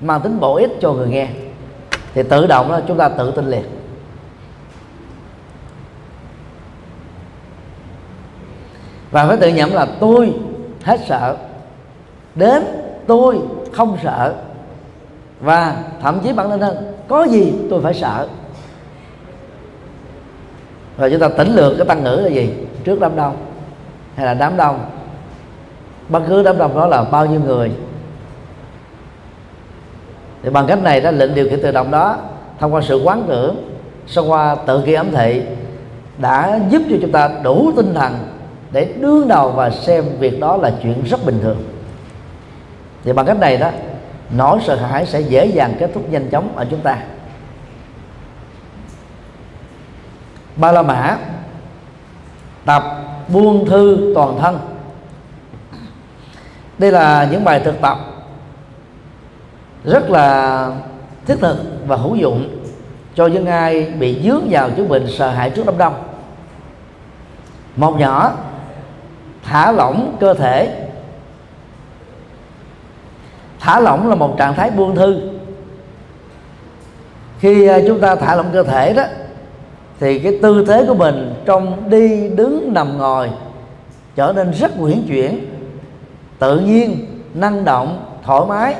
mang 0.00 0.20
tính 0.20 0.40
bổ 0.40 0.56
ích 0.56 0.70
cho 0.80 0.92
người 0.92 1.08
nghe. 1.08 1.28
Thì 2.14 2.22
tự 2.22 2.46
động 2.46 2.70
là 2.70 2.82
chúng 2.88 2.98
ta 2.98 3.08
tự 3.08 3.30
tin 3.30 3.50
liền. 3.50 3.62
Và 9.12 9.26
phải 9.26 9.36
tự 9.36 9.48
nhận 9.48 9.74
là 9.74 9.86
tôi 10.00 10.34
hết 10.84 11.00
sợ. 11.08 11.36
Đến 12.34 12.64
tôi 13.06 13.38
không 13.72 13.96
sợ. 14.02 14.34
Và 15.40 15.76
thậm 16.02 16.20
chí 16.24 16.32
bản 16.32 16.50
thân 16.50 16.60
hơn, 16.60 16.76
có 17.08 17.24
gì 17.24 17.52
tôi 17.70 17.82
phải 17.82 17.94
sợ? 17.94 18.28
Rồi 20.98 21.10
chúng 21.10 21.20
ta 21.20 21.28
tỉnh 21.28 21.54
lược 21.54 21.72
cái 21.78 21.86
tăng 21.86 22.04
ngữ 22.04 22.16
là 22.16 22.28
gì? 22.28 22.54
Trước 22.84 23.00
đám 23.00 23.16
đông 23.16 23.36
hay 24.16 24.26
là 24.26 24.34
đám 24.34 24.56
đông? 24.56 24.84
Bất 26.08 26.22
cứ 26.28 26.42
đám 26.42 26.58
đông 26.58 26.76
đó 26.76 26.86
là 26.86 27.04
bao 27.04 27.26
nhiêu 27.26 27.40
người? 27.40 27.72
Thì 30.42 30.50
bằng 30.50 30.66
cách 30.66 30.82
này 30.82 31.00
đó, 31.00 31.10
lệnh 31.10 31.34
điều 31.34 31.48
khiển 31.48 31.62
tự 31.62 31.72
động 31.72 31.90
đó, 31.90 32.16
thông 32.58 32.74
qua 32.74 32.80
sự 32.82 33.02
quán 33.04 33.24
tưởng 33.28 33.68
sau 34.06 34.24
qua 34.24 34.56
tự 34.66 34.82
kỳ 34.86 34.92
ấm 34.92 35.10
thị, 35.10 35.42
đã 36.18 36.60
giúp 36.70 36.82
cho 36.90 36.96
chúng 37.00 37.12
ta 37.12 37.30
đủ 37.42 37.72
tinh 37.76 37.94
thần 37.94 38.12
để 38.72 38.94
đương 39.00 39.28
đầu 39.28 39.50
và 39.50 39.70
xem 39.70 40.04
việc 40.18 40.40
đó 40.40 40.56
là 40.56 40.72
chuyện 40.82 41.04
rất 41.04 41.24
bình 41.26 41.40
thường. 41.42 41.62
Thì 43.04 43.12
bằng 43.12 43.26
cách 43.26 43.38
này 43.38 43.56
đó, 43.56 43.70
nỗi 44.30 44.58
sợ 44.66 44.76
hãi 44.76 45.06
sẽ 45.06 45.20
dễ 45.20 45.46
dàng 45.46 45.74
kết 45.78 45.90
thúc 45.94 46.10
nhanh 46.10 46.30
chóng 46.30 46.56
ở 46.56 46.66
chúng 46.70 46.80
ta. 46.80 46.98
Ba 50.56 50.72
la 50.72 50.82
mã 50.82 51.18
tập 52.64 52.82
buông 53.28 53.66
thư 53.66 54.12
toàn 54.14 54.38
thân. 54.40 54.58
Đây 56.78 56.92
là 56.92 57.28
những 57.30 57.44
bài 57.44 57.60
thực 57.60 57.80
tập 57.80 57.98
rất 59.84 60.10
là 60.10 60.68
thiết 61.26 61.36
thực 61.40 61.56
và 61.86 61.96
hữu 61.96 62.14
dụng 62.14 62.58
cho 63.14 63.26
những 63.26 63.46
ai 63.46 63.84
bị 63.84 64.22
dướng 64.24 64.46
vào 64.50 64.70
chứng 64.70 64.88
bệnh 64.88 65.06
sợ 65.08 65.30
hãi 65.30 65.50
trước 65.50 65.66
đám 65.66 65.78
đông. 65.78 65.94
Một 67.76 67.98
nhỏ 67.98 68.32
thả 69.42 69.72
lỏng 69.72 70.16
cơ 70.20 70.34
thể. 70.34 70.88
Thả 73.60 73.80
lỏng 73.80 74.08
là 74.08 74.14
một 74.14 74.34
trạng 74.38 74.54
thái 74.54 74.70
buông 74.70 74.96
thư. 74.96 75.20
Khi 77.38 77.66
à, 77.66 77.78
chúng 77.86 78.00
ta 78.00 78.16
thả 78.16 78.36
lỏng 78.36 78.50
cơ 78.52 78.62
thể 78.62 78.92
đó, 78.92 79.02
thì 80.00 80.18
cái 80.18 80.38
tư 80.42 80.64
thế 80.68 80.84
của 80.88 80.94
mình 80.94 81.34
trong 81.44 81.90
đi, 81.90 82.28
đứng, 82.28 82.74
nằm, 82.74 82.98
ngồi 82.98 83.30
trở 84.14 84.32
nên 84.36 84.50
rất 84.52 84.70
uyển 84.78 85.02
chuyển, 85.08 85.46
tự 86.38 86.58
nhiên, 86.58 87.06
năng 87.34 87.64
động, 87.64 88.04
thoải 88.22 88.42
mái, 88.48 88.74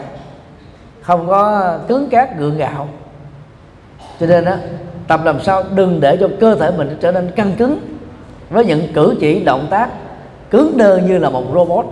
không 1.00 1.26
có 1.26 1.72
cứng 1.88 2.08
cát 2.08 2.38
gượng 2.38 2.56
gạo. 2.56 2.88
Cho 4.20 4.26
nên 4.26 4.44
đó 4.44 4.54
tập 5.08 5.20
làm 5.24 5.40
sao 5.40 5.64
đừng 5.74 6.00
để 6.00 6.16
cho 6.20 6.28
cơ 6.40 6.54
thể 6.54 6.70
mình 6.76 6.96
trở 7.00 7.12
nên 7.12 7.30
căng 7.30 7.52
cứng 7.52 7.80
với 8.50 8.64
những 8.64 8.92
cử 8.94 9.14
chỉ, 9.20 9.44
động 9.44 9.66
tác 9.70 9.90
cứng 10.52 10.76
đơ 10.76 10.96
như 10.96 11.18
là 11.18 11.30
một 11.30 11.44
robot. 11.54 11.86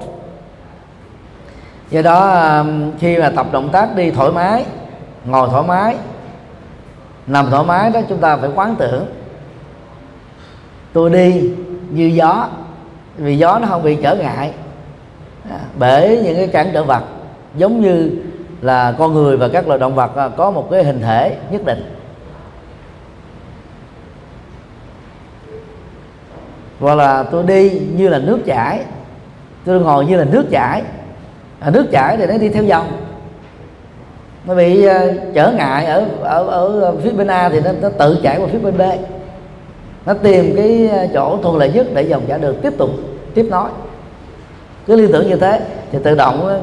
Do 1.90 2.02
đó 2.02 2.30
um, 2.30 2.92
khi 2.98 3.18
mà 3.18 3.32
tập 3.36 3.46
động 3.52 3.68
tác 3.72 3.96
đi 3.96 4.10
thoải 4.10 4.32
mái, 4.32 4.64
ngồi 5.24 5.48
thoải 5.48 5.64
mái, 5.68 5.96
nằm 7.26 7.50
thoải 7.50 7.64
mái 7.64 7.90
đó, 7.90 8.00
chúng 8.08 8.18
ta 8.18 8.36
phải 8.36 8.50
quán 8.54 8.76
tưởng. 8.78 9.06
Tôi 10.92 11.10
đi 11.10 11.50
như 11.90 12.06
gió, 12.06 12.48
vì 13.16 13.38
gió 13.38 13.58
nó 13.58 13.66
không 13.66 13.82
bị 13.82 13.98
trở 14.02 14.16
ngại. 14.16 14.52
À, 15.50 15.58
bởi 15.78 16.20
những 16.24 16.36
cái 16.36 16.46
cản 16.46 16.70
trở 16.72 16.84
vật, 16.84 17.02
giống 17.56 17.80
như 17.80 18.10
là 18.60 18.94
con 18.98 19.14
người 19.14 19.36
và 19.36 19.48
các 19.48 19.68
loài 19.68 19.78
động 19.78 19.94
vật 19.94 20.16
à, 20.16 20.28
có 20.28 20.50
một 20.50 20.68
cái 20.70 20.84
hình 20.84 21.00
thể 21.00 21.36
nhất 21.50 21.64
định. 21.64 21.99
Hoặc 26.80 26.94
là 26.94 27.22
tôi 27.22 27.42
đi 27.42 27.70
như 27.70 28.08
là 28.08 28.18
nước 28.18 28.38
chảy. 28.46 28.80
Tôi 29.64 29.80
ngồi 29.80 30.06
như 30.06 30.16
là 30.16 30.24
nước 30.24 30.44
chảy. 30.50 30.82
À, 31.60 31.70
nước 31.70 31.86
chảy 31.90 32.16
thì 32.16 32.26
nó 32.26 32.38
đi 32.38 32.48
theo 32.48 32.64
dòng. 32.64 32.86
Nó 34.44 34.54
bị 34.54 34.86
uh, 34.86 34.92
trở 35.34 35.52
ngại 35.52 35.84
ở 35.84 36.06
ở 36.22 36.46
ở 36.46 36.94
phía 37.02 37.10
bên 37.10 37.26
A 37.26 37.48
thì 37.48 37.60
nó, 37.60 37.70
nó 37.82 37.88
tự 37.88 38.18
chảy 38.22 38.38
qua 38.38 38.46
phía 38.52 38.58
bên 38.58 38.78
B. 38.78 38.82
Nó 40.06 40.14
tìm 40.14 40.56
cái 40.56 40.88
à, 40.88 41.06
chỗ 41.14 41.38
thuận 41.42 41.56
lợi 41.56 41.72
nhất 41.72 41.86
để 41.94 42.02
dòng 42.02 42.22
chảy 42.28 42.38
được. 42.38 42.62
Tiếp 42.62 42.72
tục 42.78 42.90
tiếp 43.34 43.46
nối. 43.50 43.68
Cứ 44.86 44.96
liên 44.96 45.12
tưởng 45.12 45.28
như 45.28 45.36
thế 45.36 45.60
thì 45.92 45.98
tự 46.02 46.14
động 46.14 46.48
à, 46.48 46.56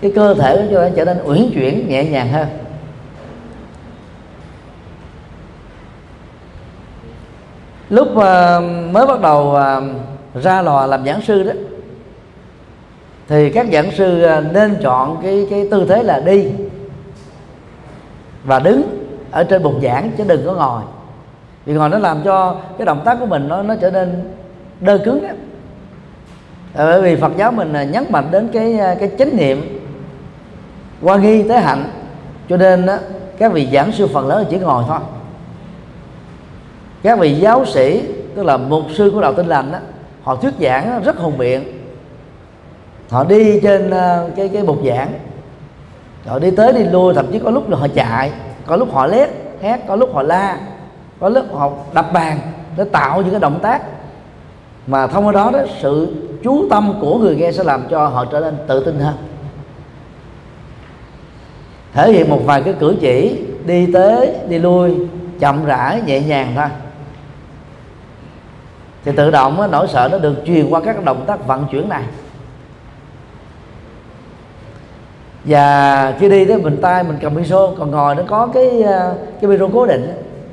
cái 0.00 0.12
cơ 0.14 0.34
thể 0.34 0.56
của 0.56 0.62
chúng 0.70 0.80
ta 0.80 0.88
trở 0.96 1.04
nên 1.04 1.18
uyển 1.24 1.50
chuyển 1.54 1.88
nhẹ 1.88 2.04
nhàng 2.04 2.28
hơn. 2.28 2.46
Lúc 7.90 8.16
ờ, 8.16 8.60
mới 8.92 9.06
bắt 9.06 9.20
đầu 9.20 9.54
ờ, 9.54 9.82
ra 10.34 10.62
lò 10.62 10.86
làm 10.86 11.04
giảng 11.06 11.20
sư 11.20 11.42
đó 11.42 11.52
thì 13.28 13.50
các 13.50 13.66
giảng 13.72 13.90
sư 13.90 14.22
ờ, 14.22 14.40
nên 14.52 14.76
chọn 14.82 15.20
cái 15.22 15.46
cái 15.50 15.68
tư 15.70 15.86
thế 15.88 16.02
là 16.02 16.20
đi 16.20 16.46
và 18.44 18.58
đứng 18.58 18.82
ở 19.30 19.44
trên 19.44 19.62
bục 19.62 19.74
giảng 19.82 20.10
chứ 20.18 20.24
đừng 20.26 20.46
có 20.46 20.54
ngồi 20.54 20.82
vì 21.66 21.74
ngồi 21.74 21.88
nó 21.88 21.98
làm 21.98 22.22
cho 22.24 22.56
cái 22.78 22.86
động 22.86 23.02
tác 23.04 23.16
của 23.20 23.26
mình 23.26 23.48
nó 23.48 23.62
nó 23.62 23.74
trở 23.80 23.90
nên 23.90 24.32
đơ 24.80 24.98
cứng 24.98 25.22
đó. 25.22 25.28
bởi 26.74 27.02
vì 27.02 27.16
Phật 27.16 27.32
giáo 27.36 27.52
mình 27.52 27.72
nhấn 27.72 28.04
mạnh 28.08 28.28
đến 28.30 28.48
cái 28.52 28.78
cái 29.00 29.10
chánh 29.18 29.36
niệm 29.36 29.80
qua 31.02 31.16
nghi 31.16 31.42
tới 31.48 31.60
hạnh 31.60 31.84
cho 32.48 32.56
nên 32.56 32.86
đó, 32.86 32.96
các 33.38 33.52
vị 33.52 33.68
giảng 33.72 33.92
sư 33.92 34.06
phần 34.14 34.26
lớn 34.26 34.44
chỉ 34.50 34.58
ngồi 34.58 34.84
thôi 34.88 34.98
các 37.02 37.18
vị 37.18 37.34
giáo 37.34 37.66
sĩ, 37.66 38.02
tức 38.34 38.42
là 38.42 38.56
mục 38.56 38.82
sư 38.94 39.10
của 39.14 39.20
đạo 39.20 39.34
tinh 39.34 39.46
lành 39.46 39.72
đó 39.72 39.78
họ 40.22 40.36
thuyết 40.36 40.54
giảng 40.60 41.02
rất 41.04 41.16
hùng 41.16 41.38
biện. 41.38 41.64
Họ 43.10 43.24
đi 43.24 43.60
trên 43.60 43.90
ờ, 43.90 44.30
cái 44.36 44.48
cái 44.48 44.62
bục 44.62 44.78
giảng. 44.86 45.12
Họ 46.26 46.38
đi 46.38 46.50
tới 46.50 46.72
đi 46.72 46.84
lui, 46.84 47.14
thậm 47.14 47.26
chí 47.32 47.38
có 47.38 47.50
lúc 47.50 47.70
là 47.70 47.76
họ 47.76 47.86
chạy, 47.94 48.32
có 48.66 48.76
lúc 48.76 48.92
họ 48.92 49.06
lét 49.06 49.28
hét 49.62 49.80
có 49.88 49.96
lúc 49.96 50.14
họ 50.14 50.22
la, 50.22 50.58
có 51.20 51.28
lúc 51.28 51.44
họ 51.52 51.70
đập 51.94 52.12
bàn 52.12 52.38
để 52.76 52.84
tạo 52.84 53.22
những 53.22 53.30
cái 53.30 53.40
động 53.40 53.58
tác. 53.62 53.82
Mà 54.86 55.06
thông 55.06 55.26
qua 55.26 55.32
đó 55.32 55.50
đó, 55.52 55.60
sự 55.80 56.14
chú 56.42 56.66
tâm 56.70 56.94
của 57.00 57.18
người 57.18 57.36
nghe 57.36 57.52
sẽ 57.52 57.64
làm 57.64 57.82
cho 57.90 58.06
họ 58.06 58.24
trở 58.24 58.40
nên 58.40 58.56
tự 58.66 58.84
tin 58.84 58.98
hơn. 58.98 59.14
Thể 61.92 62.12
hiện 62.12 62.30
một 62.30 62.40
vài 62.44 62.62
cái 62.62 62.74
cử 62.80 62.96
chỉ, 63.00 63.44
đi 63.66 63.92
tới, 63.92 64.34
đi 64.48 64.58
lui, 64.58 64.94
chậm 65.40 65.64
rãi, 65.64 66.02
nhẹ 66.06 66.20
nhàng 66.20 66.52
thôi 66.56 66.66
thì 69.08 69.16
tự 69.16 69.30
động 69.30 69.70
nỗi 69.70 69.88
sợ 69.88 70.08
nó 70.12 70.18
được 70.18 70.34
truyền 70.46 70.70
qua 70.70 70.80
các 70.80 71.04
động 71.04 71.24
tác 71.26 71.46
vận 71.46 71.66
chuyển 71.70 71.88
này. 71.88 72.02
Và 75.44 76.12
khi 76.18 76.28
đi 76.28 76.44
tới 76.44 76.58
mình 76.58 76.78
tay 76.82 77.02
mình 77.02 77.18
cầm 77.20 77.34
micro 77.34 77.68
còn 77.78 77.90
ngồi 77.90 78.14
nó 78.14 78.22
có 78.28 78.46
cái 78.54 78.82
ờ, 78.82 79.14
cái 79.40 79.50
micro 79.50 79.68
cố 79.74 79.86
định 79.86 80.12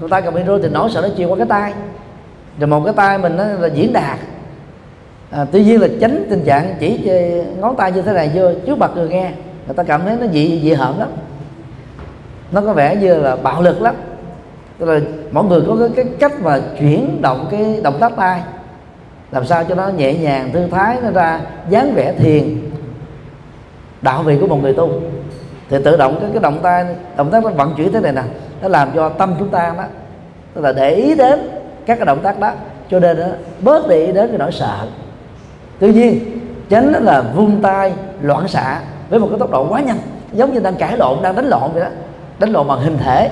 tay 0.09 0.21
cầm 0.21 0.33
micro 0.33 0.57
thì 0.63 0.69
nỗi 0.69 0.89
sợ 0.89 1.01
nó 1.01 1.07
truyền 1.17 1.27
qua 1.27 1.37
cái 1.37 1.45
tay. 1.45 1.73
Rồi 2.59 2.67
một 2.67 2.81
cái 2.85 2.93
tay 2.93 3.17
mình 3.17 3.37
nó 3.37 3.43
là 3.43 3.67
diễn 3.67 3.93
đạt. 3.93 4.19
À, 5.31 5.45
tuy 5.51 5.63
nhiên 5.63 5.81
là 5.81 5.87
tránh 6.01 6.25
tình 6.29 6.43
trạng 6.45 6.75
chỉ 6.79 7.11
ngón 7.59 7.75
tay 7.75 7.91
như 7.91 8.01
thế 8.01 8.13
này 8.13 8.31
vô 8.33 8.51
trước 8.65 8.77
mặt 8.77 8.91
người 8.95 9.09
nghe. 9.09 9.31
Người 9.65 9.75
ta 9.75 9.83
cảm 9.83 10.01
thấy 10.05 10.17
nó 10.21 10.27
dị 10.27 10.61
dị 10.63 10.73
hợm 10.73 10.99
lắm. 10.99 11.09
Nó 12.51 12.61
có 12.61 12.73
vẻ 12.73 12.95
như 12.95 13.15
là 13.15 13.35
bạo 13.35 13.61
lực 13.61 13.81
lắm 13.81 13.95
tức 14.79 14.85
là 14.85 14.99
mọi 15.31 15.43
người 15.43 15.61
có 15.67 15.75
cái, 15.79 15.89
cái 15.95 16.05
cách 16.19 16.41
mà 16.41 16.59
chuyển 16.79 17.21
động 17.21 17.47
cái 17.51 17.79
động 17.83 17.97
tác 17.99 18.15
tay 18.15 18.41
làm 19.31 19.45
sao 19.45 19.63
cho 19.63 19.75
nó 19.75 19.87
nhẹ 19.87 20.13
nhàng 20.13 20.51
thư 20.53 20.67
thái 20.67 20.97
nó 21.03 21.11
ra 21.11 21.41
dáng 21.69 21.93
vẻ 21.95 22.13
thiền. 22.13 22.71
Đạo 24.01 24.23
vị 24.23 24.37
của 24.41 24.47
một 24.47 24.61
người 24.61 24.73
tu 24.73 24.89
thì 25.69 25.77
tự 25.83 25.97
động 25.97 26.17
cái 26.21 26.29
cái 26.33 26.41
động 26.41 26.59
tay 26.61 26.85
động 27.17 27.31
tác 27.31 27.43
nó 27.43 27.49
vận 27.49 27.73
chuyển 27.77 27.91
thế 27.91 27.99
này 27.99 28.11
nè 28.11 28.21
nó 28.61 28.67
làm 28.67 28.91
cho 28.95 29.09
tâm 29.09 29.35
chúng 29.39 29.49
ta 29.49 29.73
đó 29.77 29.83
tức 30.53 30.61
là 30.61 30.71
để 30.71 30.89
ý 30.95 31.15
đến 31.15 31.49
các 31.85 31.95
cái 31.95 32.05
động 32.05 32.19
tác 32.23 32.39
đó 32.39 32.51
cho 32.89 32.99
nên 32.99 33.17
đó, 33.19 33.25
bớt 33.59 33.87
để 33.87 34.05
ý 34.05 34.11
đến 34.11 34.27
cái 34.27 34.37
nỗi 34.37 34.51
sợ. 34.51 34.87
Tuy 35.79 35.93
nhiên 35.93 36.39
tránh 36.69 36.93
là 37.03 37.21
vung 37.21 37.61
tay 37.61 37.93
loạn 38.21 38.47
xạ 38.47 38.81
với 39.09 39.19
một 39.19 39.27
cái 39.29 39.39
tốc 39.39 39.51
độ 39.51 39.67
quá 39.69 39.81
nhanh 39.81 39.97
giống 40.33 40.53
như 40.53 40.59
đang 40.59 40.75
cãi 40.75 40.97
lộn 40.97 41.17
đang 41.21 41.35
đánh 41.35 41.45
lộn 41.45 41.71
vậy 41.73 41.83
đó 41.83 41.89
đánh 42.39 42.49
lộn 42.49 42.67
bằng 42.67 42.79
hình 42.79 42.97
thể. 42.97 43.29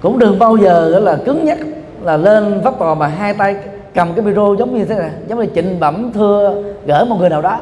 Cũng 0.00 0.18
đừng 0.18 0.38
bao 0.38 0.56
giờ 0.56 1.00
là, 1.02 1.18
cứng 1.24 1.44
nhắc 1.44 1.58
là 2.02 2.16
lên 2.16 2.60
vấp 2.60 2.78
tòa 2.78 2.94
mà 2.94 3.06
hai 3.06 3.34
tay 3.34 3.56
cầm 3.94 4.14
cái 4.14 4.24
micro 4.24 4.54
giống 4.58 4.74
như 4.74 4.84
thế 4.84 4.94
này, 4.94 5.10
giống 5.28 5.40
như 5.40 5.46
trịnh 5.54 5.80
bẩm 5.80 6.12
thưa 6.12 6.62
gửi 6.86 7.04
một 7.04 7.16
người 7.18 7.30
nào 7.30 7.42
đó. 7.42 7.60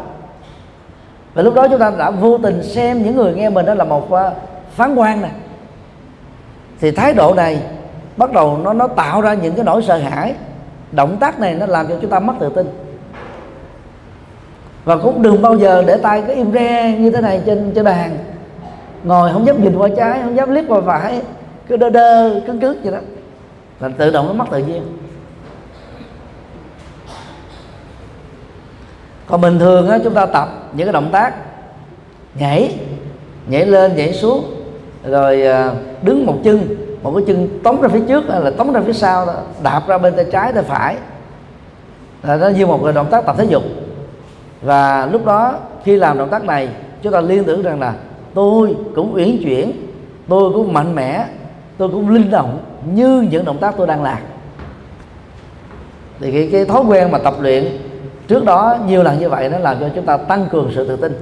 Và 1.35 1.43
lúc 1.43 1.55
đó 1.55 1.69
chúng 1.69 1.79
ta 1.79 1.93
đã 1.99 2.11
vô 2.11 2.39
tình 2.39 2.63
xem 2.63 3.03
những 3.03 3.17
người 3.17 3.35
nghe 3.35 3.51
mình 3.51 3.67
đó 3.67 3.75
là 3.75 3.85
một 3.85 4.13
à, 4.13 4.31
phán 4.71 4.95
quan 4.95 5.21
này 5.21 5.31
thì 6.81 6.91
thái 6.91 7.15
độ 7.15 7.35
này 7.35 7.63
bắt 8.17 8.33
đầu 8.33 8.59
nó 8.65 8.73
nó 8.73 8.87
tạo 8.87 9.21
ra 9.21 9.35
những 9.35 9.55
cái 9.55 9.65
nỗi 9.65 9.83
sợ 9.83 9.99
hãi. 9.99 10.35
Động 10.93 11.17
tác 11.21 11.41
này 11.41 11.55
nó 11.55 11.67
làm 11.67 11.89
cho 11.89 11.95
chúng 12.01 12.11
ta 12.11 12.21
mất 12.21 12.33
tự 12.41 12.49
tin. 12.49 12.67
Và 14.85 14.97
cũng 14.97 15.23
đừng 15.23 15.43
bao 15.43 15.57
giờ 15.57 15.85
để 15.87 15.97
tay 15.97 16.23
cái 16.27 16.37
im 16.37 16.53
re 16.53 16.97
như 16.99 17.11
thế 17.11 17.21
này 17.21 17.43
trên 17.47 17.73
trên 17.75 17.85
bàn. 17.85 18.19
Ngồi 19.05 19.33
không 19.33 19.47
dám 19.47 19.63
nhìn 19.63 19.79
qua 19.79 19.89
trái, 19.97 20.21
không 20.23 20.37
dám 20.37 20.51
liếc 20.51 20.65
qua 20.69 20.81
phải 20.87 21.21
cứ 21.69 21.77
đơ 21.77 21.91
đơ 21.91 22.41
cứng 22.47 22.61
cứng 22.61 22.81
vậy 22.83 22.93
đó. 22.93 22.99
Là 23.81 23.89
tự 23.99 24.11
động 24.11 24.27
nó 24.27 24.33
mất 24.33 24.45
tự 24.51 24.59
nhiên. 24.59 24.83
Còn 29.27 29.41
bình 29.41 29.59
thường 29.59 29.89
á, 29.89 29.99
chúng 30.05 30.15
ta 30.15 30.27
tập 30.27 30.49
những 30.73 30.87
cái 30.87 30.93
động 30.93 31.09
tác 31.13 31.35
nhảy 32.35 32.79
nhảy 33.49 33.67
lên 33.67 33.97
nhảy 33.97 34.13
xuống 34.13 34.45
rồi 35.05 35.43
à, 35.43 35.73
đứng 36.03 36.27
một 36.27 36.37
chân 36.45 36.77
một 37.03 37.13
cái 37.15 37.25
chân 37.27 37.61
tống 37.63 37.81
ra 37.83 37.89
phía 37.89 38.03
trước 38.09 38.25
hay 38.29 38.41
là 38.41 38.51
tống 38.51 38.73
ra 38.73 38.81
phía 38.87 38.93
sau 38.93 39.27
đó, 39.27 39.35
đạp 39.63 39.83
ra 39.89 39.99
bên 39.99 40.17
tay 40.17 40.25
trái 40.33 40.53
tay 40.53 40.63
phải. 40.63 40.97
Là 42.23 42.37
nó 42.37 42.49
như 42.49 42.67
một 42.67 42.81
cái 42.85 42.93
động 42.93 43.07
tác 43.11 43.27
tập 43.27 43.37
thể 43.39 43.45
dục. 43.45 43.63
Và 44.63 45.07
lúc 45.07 45.27
đó 45.27 45.59
khi 45.85 45.97
làm 45.97 46.19
động 46.19 46.29
tác 46.31 46.45
này 46.45 46.69
chúng 47.03 47.13
ta 47.13 47.21
liên 47.21 47.45
tưởng 47.45 47.63
rằng 47.63 47.81
là 47.81 47.95
tôi 48.35 48.77
cũng 48.95 49.15
uyển 49.15 49.39
chuyển 49.43 49.73
tôi 50.29 50.53
cũng 50.53 50.73
mạnh 50.73 50.95
mẽ 50.95 51.25
tôi 51.79 51.89
cũng 51.89 52.11
linh 52.11 52.31
động 52.31 52.65
như 52.93 53.27
những 53.31 53.45
động 53.45 53.59
tác 53.59 53.75
tôi 53.77 53.87
đang 53.87 54.03
làm. 54.03 54.19
Thì 56.21 56.33
cái, 56.33 56.49
cái 56.53 56.65
thói 56.65 56.83
quen 56.83 57.11
mà 57.11 57.19
tập 57.19 57.35
luyện 57.41 57.79
trước 58.29 58.45
đó 58.45 58.79
nhiều 58.87 59.03
lần 59.03 59.19
như 59.19 59.29
vậy 59.29 59.49
nó 59.49 59.59
làm 59.59 59.81
cho 59.81 59.89
chúng 59.95 60.07
ta 60.07 60.17
tăng 60.17 60.47
cường 60.51 60.73
sự 60.75 60.89
tự 60.89 60.97
tin. 60.97 61.13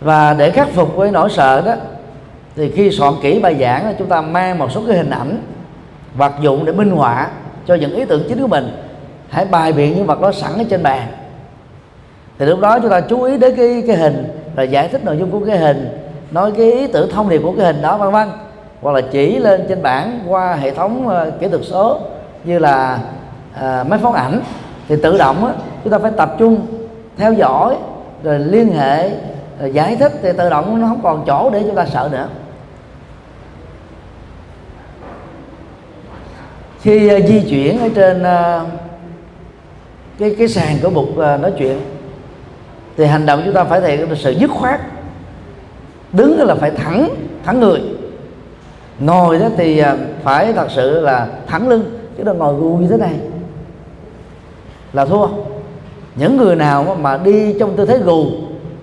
Và 0.00 0.34
để 0.34 0.50
khắc 0.50 0.68
phục 0.68 0.96
với 0.96 1.10
nỗi 1.10 1.30
sợ 1.30 1.60
đó 1.60 1.74
thì 2.56 2.70
khi 2.70 2.90
soạn 2.90 3.14
kỹ 3.22 3.40
bài 3.40 3.56
giảng 3.60 3.94
chúng 3.98 4.08
ta 4.08 4.20
mang 4.20 4.58
một 4.58 4.72
số 4.72 4.82
cái 4.86 4.96
hình 4.96 5.10
ảnh 5.10 5.42
vật 6.14 6.32
dụng 6.40 6.64
để 6.64 6.72
minh 6.72 6.90
họa 6.90 7.30
cho 7.66 7.74
những 7.74 7.94
ý 7.94 8.04
tưởng 8.04 8.24
chính 8.28 8.40
của 8.40 8.48
mình. 8.48 8.70
Hãy 9.28 9.44
bài 9.44 9.72
biện 9.72 9.96
những 9.96 10.06
vật 10.06 10.20
đó 10.20 10.32
sẵn 10.32 10.52
ở 10.52 10.64
trên 10.70 10.82
bàn 10.82 11.08
thì 12.40 12.46
lúc 12.46 12.60
đó 12.60 12.78
chúng 12.78 12.90
ta 12.90 13.00
chú 13.00 13.22
ý 13.22 13.38
đến 13.38 13.56
cái 13.56 13.82
cái 13.86 13.96
hình 13.96 14.24
rồi 14.56 14.68
giải 14.68 14.88
thích 14.88 15.04
nội 15.04 15.16
dung 15.16 15.30
của 15.30 15.40
cái 15.46 15.58
hình 15.58 15.88
nói 16.30 16.52
cái 16.56 16.72
ý 16.72 16.86
tưởng 16.86 17.10
thông 17.10 17.28
điệp 17.28 17.40
của 17.42 17.52
cái 17.52 17.66
hình 17.66 17.82
đó 17.82 17.96
vân 17.96 18.10
vân. 18.10 18.28
Hoặc 18.80 18.92
là 18.92 19.00
chỉ 19.00 19.38
lên 19.38 19.66
trên 19.68 19.82
bảng 19.82 20.20
qua 20.28 20.54
hệ 20.54 20.70
thống 20.70 21.06
uh, 21.06 21.40
kỹ 21.40 21.48
thuật 21.48 21.62
số 21.64 21.98
như 22.44 22.58
là 22.58 22.98
uh, 23.54 23.86
máy 23.86 23.98
phóng 24.02 24.12
ảnh. 24.12 24.40
Thì 24.88 24.96
tự 25.02 25.18
động 25.18 25.46
á, 25.46 25.52
chúng 25.84 25.92
ta 25.92 25.98
phải 25.98 26.10
tập 26.16 26.34
trung 26.38 26.66
theo 27.16 27.32
dõi 27.32 27.76
rồi 28.22 28.38
liên 28.38 28.72
hệ 28.72 29.10
rồi 29.60 29.72
giải 29.72 29.96
thích. 29.96 30.12
Thì 30.22 30.28
tự 30.38 30.50
động 30.50 30.80
nó 30.80 30.86
không 30.86 31.00
còn 31.02 31.24
chỗ 31.26 31.50
để 31.50 31.62
chúng 31.66 31.74
ta 31.74 31.86
sợ 31.86 32.08
nữa. 32.12 32.28
Khi 36.80 37.16
uh, 37.16 37.28
di 37.28 37.40
chuyển 37.50 37.80
ở 37.80 37.88
trên 37.94 38.22
uh, 38.22 38.68
cái 40.18 40.34
cái 40.38 40.48
sàn 40.48 40.76
của 40.82 40.90
bục 40.90 41.08
uh, 41.10 41.16
nói 41.16 41.52
chuyện 41.58 41.80
thì 43.00 43.06
hành 43.06 43.26
động 43.26 43.42
chúng 43.44 43.54
ta 43.54 43.64
phải 43.64 43.80
thể 43.80 43.96
hiện 43.96 44.16
sự 44.16 44.30
dứt 44.30 44.50
khoát. 44.50 44.80
Đứng 46.12 46.40
là 46.40 46.54
phải 46.54 46.70
thẳng 46.70 47.08
thẳng 47.44 47.60
người. 47.60 47.80
Ngồi 48.98 49.38
đó 49.38 49.46
thì 49.56 49.78
à, 49.78 49.96
phải 50.22 50.52
thật 50.52 50.66
sự 50.70 51.00
là 51.00 51.26
thẳng 51.46 51.68
lưng, 51.68 51.98
chứ 52.16 52.22
đừng 52.24 52.38
ngồi 52.38 52.54
gù 52.54 52.76
như 52.76 52.86
thế 52.88 52.96
này. 52.96 53.14
Là 54.92 55.04
thua. 55.04 55.26
Những 56.16 56.36
người 56.36 56.56
nào 56.56 56.96
mà 57.00 57.16
đi 57.16 57.54
trong 57.60 57.76
tư 57.76 57.86
thế 57.86 57.98
gù, 57.98 58.26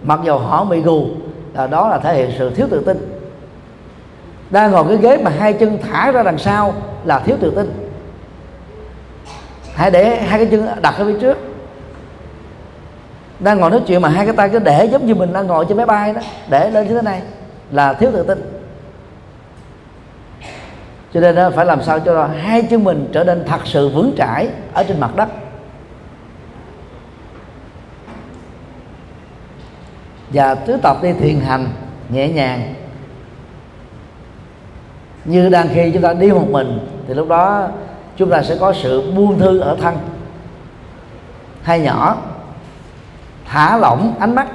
mặc 0.03 0.19
dù 0.23 0.37
họ 0.37 0.65
bị 0.65 0.81
gù, 0.81 1.07
là 1.53 1.67
đó 1.67 1.89
là 1.89 1.97
thể 1.97 2.15
hiện 2.15 2.31
sự 2.37 2.49
thiếu 2.49 2.67
tự 2.71 2.83
tin. 2.85 2.97
Đang 4.49 4.71
ngồi 4.71 4.85
cái 4.87 4.97
ghế 4.97 5.23
mà 5.23 5.31
hai 5.39 5.53
chân 5.53 5.77
thả 5.81 6.11
ra 6.11 6.23
đằng 6.23 6.37
sau 6.37 6.73
là 7.05 7.19
thiếu 7.19 7.35
tự 7.41 7.51
tin. 7.55 7.71
Hãy 9.73 9.91
để 9.91 10.15
hai 10.15 10.39
cái 10.39 10.47
chân 10.51 10.67
đặt 10.81 10.95
ở 10.97 11.05
phía 11.05 11.19
trước 11.21 11.37
đang 13.39 13.59
ngồi 13.59 13.69
nói 13.69 13.81
chuyện 13.87 14.01
mà 14.01 14.09
hai 14.09 14.25
cái 14.25 14.35
tay 14.35 14.49
cứ 14.49 14.59
để 14.59 14.85
giống 14.85 15.05
như 15.05 15.15
mình 15.15 15.33
đang 15.33 15.47
ngồi 15.47 15.65
trên 15.65 15.77
máy 15.77 15.85
bay 15.85 16.13
đó, 16.13 16.21
để 16.49 16.69
lên 16.69 16.87
như 16.87 16.95
thế 16.95 17.01
này 17.01 17.21
là 17.71 17.93
thiếu 17.93 18.09
tự 18.13 18.23
tin. 18.23 18.53
Cho 21.13 21.19
nên 21.19 21.53
phải 21.55 21.65
làm 21.65 21.83
sao 21.83 21.99
cho 21.99 22.29
hai 22.41 22.61
chân 22.61 22.83
mình 22.83 23.09
trở 23.13 23.23
nên 23.23 23.43
thật 23.47 23.59
sự 23.65 23.89
vững 23.89 24.13
chãi 24.17 24.49
ở 24.73 24.83
trên 24.83 24.99
mặt 24.99 25.15
đất. 25.15 25.29
Và 30.29 30.55
cứ 30.55 30.77
tập 30.83 30.97
đi 31.01 31.13
thiền 31.13 31.39
hành 31.39 31.67
nhẹ 32.09 32.29
nhàng. 32.29 32.73
Như 35.25 35.49
đang 35.49 35.67
khi 35.73 35.91
chúng 35.91 36.01
ta 36.01 36.13
đi 36.13 36.31
một 36.31 36.47
mình, 36.49 36.79
thì 37.07 37.13
lúc 37.13 37.27
đó 37.27 37.67
chúng 38.17 38.29
ta 38.29 38.43
sẽ 38.43 38.55
có 38.59 38.73
sự 38.73 39.11
buông 39.11 39.39
thư 39.39 39.59
ở 39.59 39.77
thân. 39.81 39.97
Hay 41.63 41.79
nhỏ 41.79 42.17
thả 43.47 43.77
lỏng 43.77 44.13
ánh 44.19 44.35
mắt. 44.35 44.47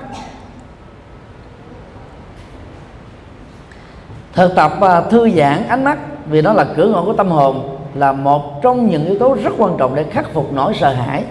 Thực 4.33 4.55
tập 4.57 4.73
à, 4.81 5.01
thư 5.01 5.31
giãn 5.31 5.69
ánh 5.69 5.85
mắt 5.85 5.99
vì 6.27 6.43
nó 6.43 6.53
là 6.53 6.67
cửa 6.77 6.89
ngõ 6.89 7.03
của 7.05 7.13
tâm 7.13 7.29
hồn 7.29 7.79
là 7.95 8.13
một 8.13 8.63
trong 8.63 8.87
những 8.87 9.05
yếu 9.05 9.19
tố 9.19 9.37
rất 9.43 9.51
quan 9.59 9.77
trọng 9.79 9.95
để 9.95 10.05
khắc 10.11 10.27
phục 10.33 10.53
nỗi 10.53 10.75
sợ 10.75 10.93
hãi 10.93 11.25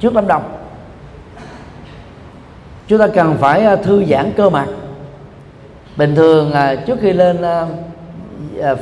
trước 0.00 0.14
đám 0.14 0.26
đông. 0.26 0.42
Chúng 2.86 2.98
ta 2.98 3.06
cần 3.06 3.36
phải 3.40 3.64
à, 3.64 3.76
thư 3.76 4.04
giãn 4.04 4.32
cơ 4.36 4.50
mặt. 4.50 4.66
Bình 5.96 6.14
thường 6.14 6.52
à, 6.52 6.74
trước 6.74 6.98
khi 7.02 7.12
lên 7.12 7.38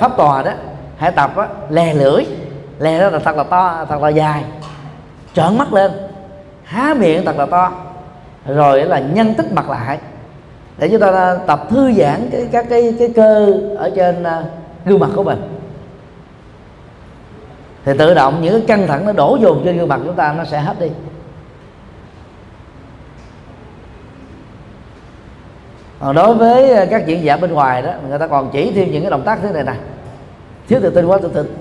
pháp 0.01 0.17
tòa 0.17 0.43
đó 0.43 0.51
hãy 0.97 1.13
tập 1.13 1.37
á, 1.37 1.49
lè 1.71 1.95
lưỡi. 1.95 2.25
Lè 2.79 3.01
đó 3.01 3.11
là 3.11 3.19
thật 3.19 3.37
là 3.37 3.45
to 3.45 3.85
thật 3.89 4.03
là 4.03 4.09
dài. 4.09 4.45
Trợn 5.35 5.59
mắt 5.59 5.73
lên. 5.73 5.91
Há 6.65 6.95
miệng 6.95 7.25
thật 7.25 7.37
là 7.39 7.47
to 7.47 7.73
rồi 8.47 8.85
là 8.85 8.99
nhân 8.99 9.35
tích 9.35 9.53
mặt 9.53 9.71
lại. 9.71 9.99
Để 10.79 10.89
chúng 10.89 11.01
ta 11.01 11.37
tập 11.47 11.67
thư 11.71 11.93
giãn 11.93 12.29
cái, 12.33 12.49
các 12.53 12.67
cái 12.71 12.95
cái 12.99 13.09
cơ 13.17 13.53
ở 13.77 13.91
trên 13.97 14.23
à, 14.23 14.45
gương 14.85 15.01
mặt 15.01 15.11
của 15.15 15.23
mình. 15.23 15.43
Thì 17.85 17.93
tự 17.99 18.15
động 18.15 18.43
những 18.43 18.53
cái 18.53 18.63
căng 18.67 18.87
thẳng 18.87 19.07
nó 19.07 19.13
đổ 19.13 19.39
dồn 19.41 19.63
trên 19.65 19.79
gương 19.79 19.89
mặt 19.89 20.01
chúng 20.05 20.15
ta, 20.15 20.33
nó 20.33 20.45
sẽ 20.45 20.61
hết 20.61 20.81
đi. 20.81 20.89
Còn 26.01 26.15
đối 26.15 26.35
với 26.35 26.87
các 26.91 27.07
diễn 27.07 27.25
giả 27.25 27.37
bên 27.37 27.53
ngoài 27.53 27.83
đó, 27.83 27.93
người 28.09 28.19
ta 28.19 28.27
còn 28.27 28.51
chỉ 28.53 28.73
thêm 28.75 28.91
những 28.91 29.03
cái 29.03 29.11
động 29.11 29.23
tác 29.25 29.39
thế 29.43 29.53
này 29.53 29.65
nè. 29.65 29.75
Thiếu 30.69 30.81
tự 30.83 30.91
tin 30.91 31.07
quá, 31.07 31.19
tự 31.23 31.29
tin 31.29 31.57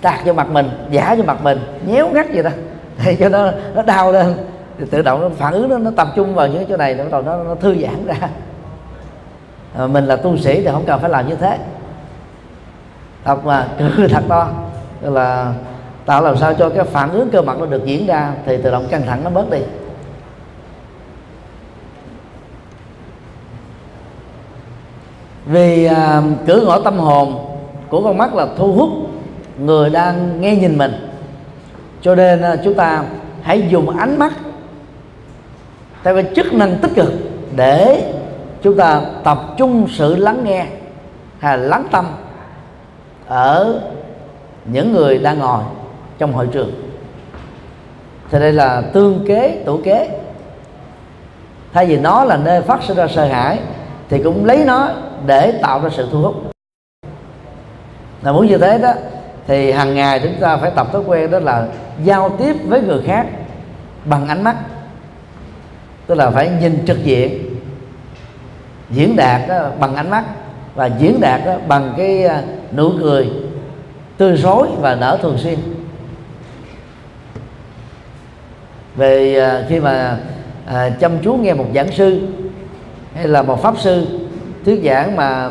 tạt 0.00 0.20
cho 0.26 0.32
mặt 0.32 0.50
mình, 0.50 0.68
giả 0.90 1.14
cho 1.18 1.24
mặt 1.24 1.42
mình, 1.42 1.58
nhéo 1.86 2.08
ngắt 2.08 2.32
gì 2.32 2.42
đó. 2.42 2.50
Thì 2.98 3.16
cho 3.16 3.28
nó 3.28 3.50
nó 3.74 3.82
đau 3.82 4.12
lên 4.12 4.34
thì 4.78 4.84
tự 4.90 5.02
động 5.02 5.20
nó 5.20 5.28
phản 5.28 5.52
ứng 5.52 5.68
nó, 5.68 5.78
nó 5.78 5.90
tập 5.96 6.08
trung 6.16 6.34
vào 6.34 6.48
những 6.48 6.66
chỗ 6.68 6.76
này 6.76 6.94
nó 6.94 7.04
bắt 7.04 7.10
đầu 7.12 7.22
nó, 7.22 7.44
nó 7.44 7.54
thư 7.54 7.74
giãn 7.82 8.06
ra. 8.06 8.28
À, 9.78 9.86
mình 9.86 10.06
là 10.06 10.16
tu 10.16 10.36
sĩ 10.36 10.60
thì 10.60 10.68
không 10.72 10.84
cần 10.86 11.00
phải 11.00 11.10
làm 11.10 11.28
như 11.28 11.34
thế. 11.34 11.58
Tập 13.24 13.38
mà 13.44 13.68
cứ 13.78 14.08
thật 14.08 14.22
to. 14.28 14.48
Tức 15.02 15.10
là 15.10 15.52
tạo 16.06 16.22
làm 16.22 16.36
sao 16.36 16.54
cho 16.54 16.68
cái 16.68 16.84
phản 16.84 17.12
ứng 17.12 17.30
cơ 17.30 17.42
mặt 17.42 17.56
nó 17.58 17.66
được 17.66 17.84
diễn 17.84 18.06
ra 18.06 18.32
thì 18.46 18.56
tự 18.62 18.70
động 18.70 18.86
căng 18.90 19.02
thẳng 19.06 19.24
nó 19.24 19.30
bớt 19.30 19.50
đi. 19.50 19.58
Vì 25.46 25.84
à, 25.84 26.22
cửa 26.46 26.60
ngõ 26.66 26.80
tâm 26.80 26.98
hồn 26.98 27.56
của 27.88 28.02
con 28.02 28.18
mắt 28.18 28.34
là 28.34 28.46
thu 28.56 28.72
hút 28.72 28.90
người 29.58 29.90
đang 29.90 30.40
nghe 30.40 30.56
nhìn 30.56 30.78
mình. 30.78 30.92
Cho 32.02 32.14
nên 32.14 32.42
à, 32.42 32.56
chúng 32.64 32.74
ta 32.74 33.04
hãy 33.42 33.68
dùng 33.68 33.98
ánh 33.98 34.18
mắt 34.18 34.32
theo 36.06 36.14
cái 36.14 36.24
chức 36.36 36.52
năng 36.52 36.78
tích 36.78 36.90
cực 36.94 37.12
để 37.56 38.12
chúng 38.62 38.76
ta 38.76 39.00
tập 39.24 39.38
trung 39.56 39.88
sự 39.90 40.16
lắng 40.16 40.44
nghe 40.44 40.66
hay 41.38 41.58
là 41.58 41.64
lắng 41.64 41.84
tâm 41.90 42.06
ở 43.26 43.80
những 44.64 44.92
người 44.92 45.18
đang 45.18 45.38
ngồi 45.38 45.62
trong 46.18 46.32
hội 46.32 46.48
trường. 46.52 46.72
Thì 48.30 48.38
đây 48.38 48.52
là 48.52 48.82
tương 48.92 49.24
kế, 49.28 49.62
tủ 49.66 49.80
kế. 49.84 50.20
Thay 51.72 51.86
vì 51.86 51.98
nó 51.98 52.24
là 52.24 52.36
nơi 52.36 52.62
phát 52.62 52.82
sinh 52.82 52.96
ra 52.96 53.06
sợ 53.08 53.24
hãi, 53.24 53.58
thì 54.08 54.22
cũng 54.22 54.44
lấy 54.44 54.64
nó 54.64 54.90
để 55.26 55.58
tạo 55.62 55.80
ra 55.80 55.90
sự 55.92 56.08
thu 56.12 56.22
hút. 56.22 56.34
Là 58.22 58.32
muốn 58.32 58.46
như 58.46 58.58
thế 58.58 58.78
đó, 58.78 58.92
thì 59.46 59.72
hàng 59.72 59.94
ngày 59.94 60.20
chúng 60.20 60.34
ta 60.40 60.56
phải 60.56 60.70
tập 60.70 60.86
thói 60.92 61.02
quen 61.06 61.30
đó 61.30 61.38
là 61.38 61.66
giao 62.04 62.30
tiếp 62.38 62.56
với 62.66 62.80
người 62.80 63.02
khác 63.06 63.26
bằng 64.04 64.28
ánh 64.28 64.44
mắt 64.44 64.56
tức 66.06 66.14
là 66.14 66.30
phải 66.30 66.50
nhìn 66.60 66.86
trực 66.86 67.04
diện 67.04 67.56
diễn 68.90 69.16
đạt 69.16 69.48
đó 69.48 69.70
bằng 69.80 69.96
ánh 69.96 70.10
mắt 70.10 70.24
và 70.74 70.86
diễn 70.86 71.20
đạt 71.20 71.40
đó 71.46 71.56
bằng 71.68 71.94
cái 71.96 72.24
ờ, 72.24 72.42
nụ 72.72 72.92
cười 73.00 73.30
tươi 74.16 74.36
rối 74.36 74.68
và 74.80 74.94
nở 74.94 75.18
thường 75.22 75.38
xuyên. 75.38 75.58
Về 78.96 79.42
khi 79.68 79.80
mà 79.80 80.18
à, 80.66 80.90
chăm 81.00 81.12
chú 81.22 81.34
nghe 81.34 81.54
một 81.54 81.66
giảng 81.74 81.92
sư 81.92 82.20
hay 83.14 83.28
là 83.28 83.42
một 83.42 83.62
pháp 83.62 83.74
sư 83.78 84.06
thuyết 84.64 84.80
giảng 84.84 85.16
mà 85.16 85.50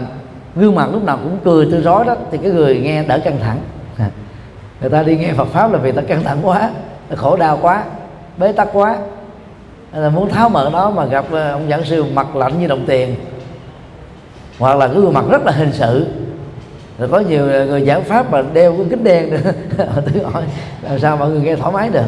gương 0.55 0.75
mặt 0.75 0.89
lúc 0.91 1.03
nào 1.03 1.19
cũng 1.23 1.37
cười 1.43 1.67
tươi 1.71 1.81
rói 1.81 2.05
đó 2.05 2.15
thì 2.31 2.37
cái 2.37 2.51
người 2.51 2.79
nghe 2.79 3.03
đỡ 3.03 3.19
căng 3.23 3.39
thẳng. 3.39 3.59
Người 4.81 4.89
ta 4.89 5.03
đi 5.03 5.17
nghe 5.17 5.33
Phật 5.33 5.47
pháp 5.47 5.71
là 5.71 5.77
vì 5.77 5.91
ta 5.91 6.01
căng 6.01 6.23
thẳng 6.23 6.39
quá 6.43 6.69
khổ 7.15 7.35
đau 7.35 7.59
quá 7.61 7.83
bế 8.37 8.51
tắc 8.51 8.67
quá 8.73 8.97
là 9.95 10.09
muốn 10.09 10.29
tháo 10.29 10.49
mở 10.49 10.69
nó 10.73 10.89
mà 10.89 11.05
gặp 11.05 11.25
ờ, 11.31 11.51
ông 11.51 11.69
giảng 11.69 11.83
sư 11.83 12.03
mặt 12.03 12.35
lạnh 12.35 12.59
như 12.59 12.67
đồng 12.67 12.85
tiền. 12.85 13.15
Hoặc 14.59 14.77
là 14.77 14.87
cái 14.87 14.95
gương 14.95 15.13
mặt 15.13 15.25
rất 15.29 15.45
là 15.45 15.51
hình 15.51 15.73
sự. 15.73 16.07
Rồi 16.99 17.09
có 17.09 17.19
nhiều 17.19 17.45
người 17.45 17.85
giảng 17.85 18.03
pháp 18.03 18.31
mà 18.31 18.41
đeo 18.53 18.75
cái 18.77 18.85
kính 18.89 19.03
đen 19.03 19.29
nữa. 19.29 19.51
Tôi 19.77 20.23
hỏi, 20.31 20.43
làm 20.81 20.99
sao 20.99 21.17
mọi 21.17 21.29
người 21.29 21.41
nghe 21.41 21.55
thoải 21.55 21.73
mái 21.73 21.89
được? 21.89 22.05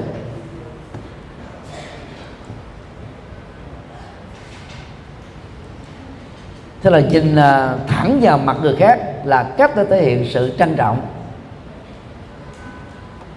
Thế 6.84 6.90
là 6.90 7.00
nhìn 7.00 7.36
ờ, 7.36 7.78
thẳng 7.88 8.20
vào 8.22 8.38
mặt 8.38 8.58
người 8.62 8.76
khác 8.76 9.00
là 9.24 9.44
cách 9.44 9.72
để 9.76 9.86
thể 9.86 10.02
hiện 10.02 10.26
sự 10.34 10.52
trân 10.60 10.76
trọng. 10.76 11.02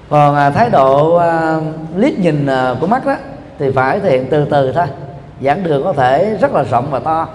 Còn 0.09 0.35
ờ, 0.35 0.51
thái 0.51 0.71
độ 0.71 1.23
liếc 1.97 2.19
nhìn 2.19 2.47
của 2.81 2.87
mắt 2.87 3.07
đó 3.07 3.17
thì 3.61 3.71
phải 3.71 4.01
thể 4.01 4.11
hiện 4.11 4.27
từ 4.31 4.45
từ 4.45 4.73
thôi. 4.73 4.87
Giảng 5.41 5.65
đường 5.65 5.85
có 5.85 5.93
thể 5.93 6.37
rất 6.41 6.55
là 6.55 6.65
rộng 6.71 6.87
và 6.91 6.99
to. 6.99 7.29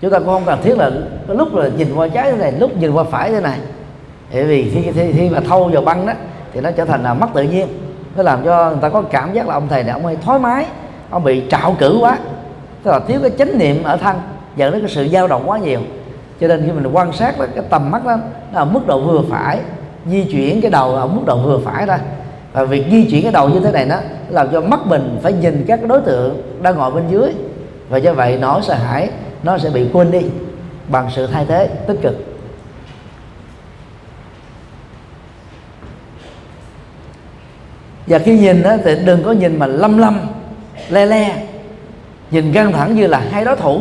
Chúng 0.00 0.10
ta 0.10 0.18
cũng 0.18 0.28
không 0.28 0.42
cần 0.46 0.58
thiết 0.62 0.78
là 0.78 0.90
có 1.28 1.34
lúc 1.34 1.54
là 1.54 1.68
nhìn 1.68 1.94
qua 1.94 2.08
trái 2.08 2.32
thế 2.32 2.38
này 2.38 2.52
lúc 2.52 2.76
nhìn 2.76 2.92
qua 2.92 3.04
phải 3.04 3.30
thế 3.30 3.40
này. 3.40 3.58
Bởi 4.32 4.44
vì 4.44 4.70
khi, 4.70 4.92
khi, 4.92 5.12
khi 5.12 5.28
mà 5.30 5.40
thâu 5.40 5.70
vào 5.72 5.82
băng 5.82 6.06
đó 6.06 6.12
thì 6.52 6.60
nó 6.60 6.70
trở 6.70 6.84
thành 6.84 7.02
là 7.02 7.14
mất 7.14 7.26
tự 7.34 7.42
nhiên. 7.42 7.68
Nó 8.16 8.22
làm 8.22 8.44
cho 8.44 8.70
người 8.70 8.78
ta 8.80 8.88
có 8.88 9.02
cảm 9.02 9.32
giác 9.32 9.48
là 9.48 9.54
ông 9.54 9.68
thầy 9.68 9.82
này 9.82 9.92
ông 9.92 10.06
ấy 10.06 10.16
thoải 10.16 10.38
mái. 10.38 10.66
Ông 11.10 11.24
bị 11.24 11.42
trạo 11.50 11.76
cử 11.78 11.98
quá. 12.00 12.18
Tức 12.82 12.90
là 12.90 13.00
thiếu 13.08 13.20
cái 13.22 13.30
chánh 13.38 13.58
niệm 13.58 13.82
ở 13.82 13.96
thân 13.96 14.16
dẫn 14.56 14.72
đến 14.72 14.80
cái 14.80 14.90
sự 14.90 15.08
dao 15.08 15.28
động 15.28 15.42
quá 15.46 15.58
nhiều. 15.58 15.80
Cho 16.40 16.48
nên 16.48 16.62
khi 16.66 16.72
mình 16.72 16.92
quan 16.92 17.12
sát 17.12 17.34
cái 17.38 17.64
tầm 17.70 17.90
mắt 17.90 18.06
đó 18.06 18.16
nó 18.52 18.58
ở 18.58 18.64
mức 18.64 18.86
độ 18.86 19.00
vừa 19.00 19.22
phải 19.30 19.58
di 20.06 20.24
chuyển 20.24 20.60
cái 20.60 20.70
đầu 20.70 20.94
ở 20.94 21.06
mức 21.06 21.22
độ 21.26 21.38
vừa 21.38 21.58
phải 21.58 21.86
thôi 21.86 21.98
và 22.56 22.64
việc 22.64 22.84
di 22.90 23.04
chuyển 23.10 23.22
cái 23.22 23.32
đầu 23.32 23.48
như 23.48 23.60
thế 23.60 23.72
này 23.72 23.84
đó 23.84 24.00
làm 24.28 24.48
cho 24.52 24.60
mắt 24.60 24.80
mình 24.86 25.18
phải 25.22 25.32
nhìn 25.32 25.64
các 25.68 25.80
đối 25.88 26.00
tượng 26.00 26.42
đang 26.62 26.76
ngồi 26.76 26.90
bên 26.90 27.04
dưới. 27.10 27.32
Và 27.88 27.98
do 27.98 28.12
vậy 28.12 28.38
nỗi 28.40 28.62
sợ 28.62 28.74
hãi 28.74 29.10
nó 29.42 29.58
sẽ 29.58 29.70
bị 29.70 29.86
quên 29.92 30.10
đi 30.10 30.20
bằng 30.88 31.08
sự 31.14 31.26
thay 31.26 31.44
thế 31.48 31.68
tích 31.86 31.96
cực. 32.02 32.14
Và 38.06 38.18
khi 38.18 38.38
nhìn 38.38 38.62
đó, 38.62 38.76
thì 38.84 38.96
đừng 39.04 39.22
có 39.22 39.32
nhìn 39.32 39.58
mà 39.58 39.66
lâm 39.66 39.98
lâm 39.98 40.20
le 40.88 41.06
le. 41.06 41.46
Nhìn 42.30 42.52
căng 42.52 42.72
thẳng 42.72 42.94
như 42.94 43.06
là 43.06 43.22
hai 43.30 43.44
đối 43.44 43.56
thủ 43.56 43.80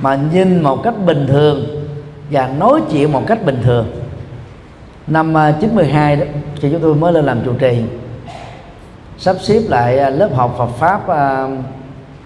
mà 0.00 0.18
nhìn 0.32 0.62
một 0.62 0.82
cách 0.82 0.94
bình 1.06 1.26
thường 1.26 1.66
và 2.30 2.50
nói 2.58 2.80
chuyện 2.90 3.12
một 3.12 3.22
cách 3.26 3.44
bình 3.44 3.58
thường 3.62 3.86
năm 5.08 5.36
à, 5.36 5.54
92 5.60 6.16
đó 6.16 6.24
thì 6.60 6.70
chúng 6.70 6.80
tôi 6.80 6.94
mới 6.94 7.12
lên 7.12 7.24
làm 7.24 7.40
chủ 7.44 7.52
trì. 7.58 7.82
Sắp 9.18 9.36
xếp 9.40 9.60
lại 9.68 9.98
à, 9.98 10.10
lớp 10.10 10.28
học 10.34 10.54
Phật 10.58 10.68
pháp 10.78 11.08
à, 11.08 11.48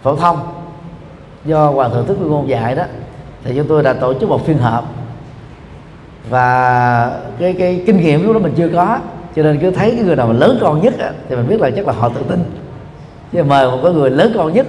phổ 0.02 0.16
thông 0.16 0.38
do 1.44 1.70
hòa 1.70 1.88
thượng 1.88 2.06
thích 2.06 2.16
ngôn 2.20 2.48
dạy 2.48 2.74
đó. 2.74 2.84
Thì 3.44 3.52
chúng 3.56 3.66
tôi 3.68 3.82
đã 3.82 3.92
tổ 3.92 4.14
chức 4.14 4.28
một 4.28 4.46
phiên 4.46 4.58
họp. 4.58 4.84
Và 6.30 7.20
cái 7.38 7.52
cái 7.52 7.82
kinh 7.86 8.00
nghiệm 8.00 8.24
lúc 8.24 8.34
đó 8.34 8.40
mình 8.40 8.54
chưa 8.56 8.68
có 8.68 8.98
cho 9.36 9.42
nên 9.42 9.58
cứ 9.58 9.70
thấy 9.70 9.90
cái 9.90 10.04
người 10.04 10.16
nào 10.16 10.26
mà 10.26 10.32
lớn 10.32 10.58
con 10.60 10.82
nhất 10.82 10.98
á, 10.98 11.10
thì 11.28 11.36
mình 11.36 11.48
biết 11.48 11.60
là 11.60 11.70
chắc 11.76 11.86
là 11.86 11.92
họ 11.92 12.08
tự 12.08 12.22
tin. 12.28 12.44
Chứ 13.32 13.42
mời 13.42 13.70
một 13.70 13.78
cái 13.82 13.92
người 13.92 14.10
lớn 14.10 14.32
con 14.36 14.52
nhất 14.52 14.66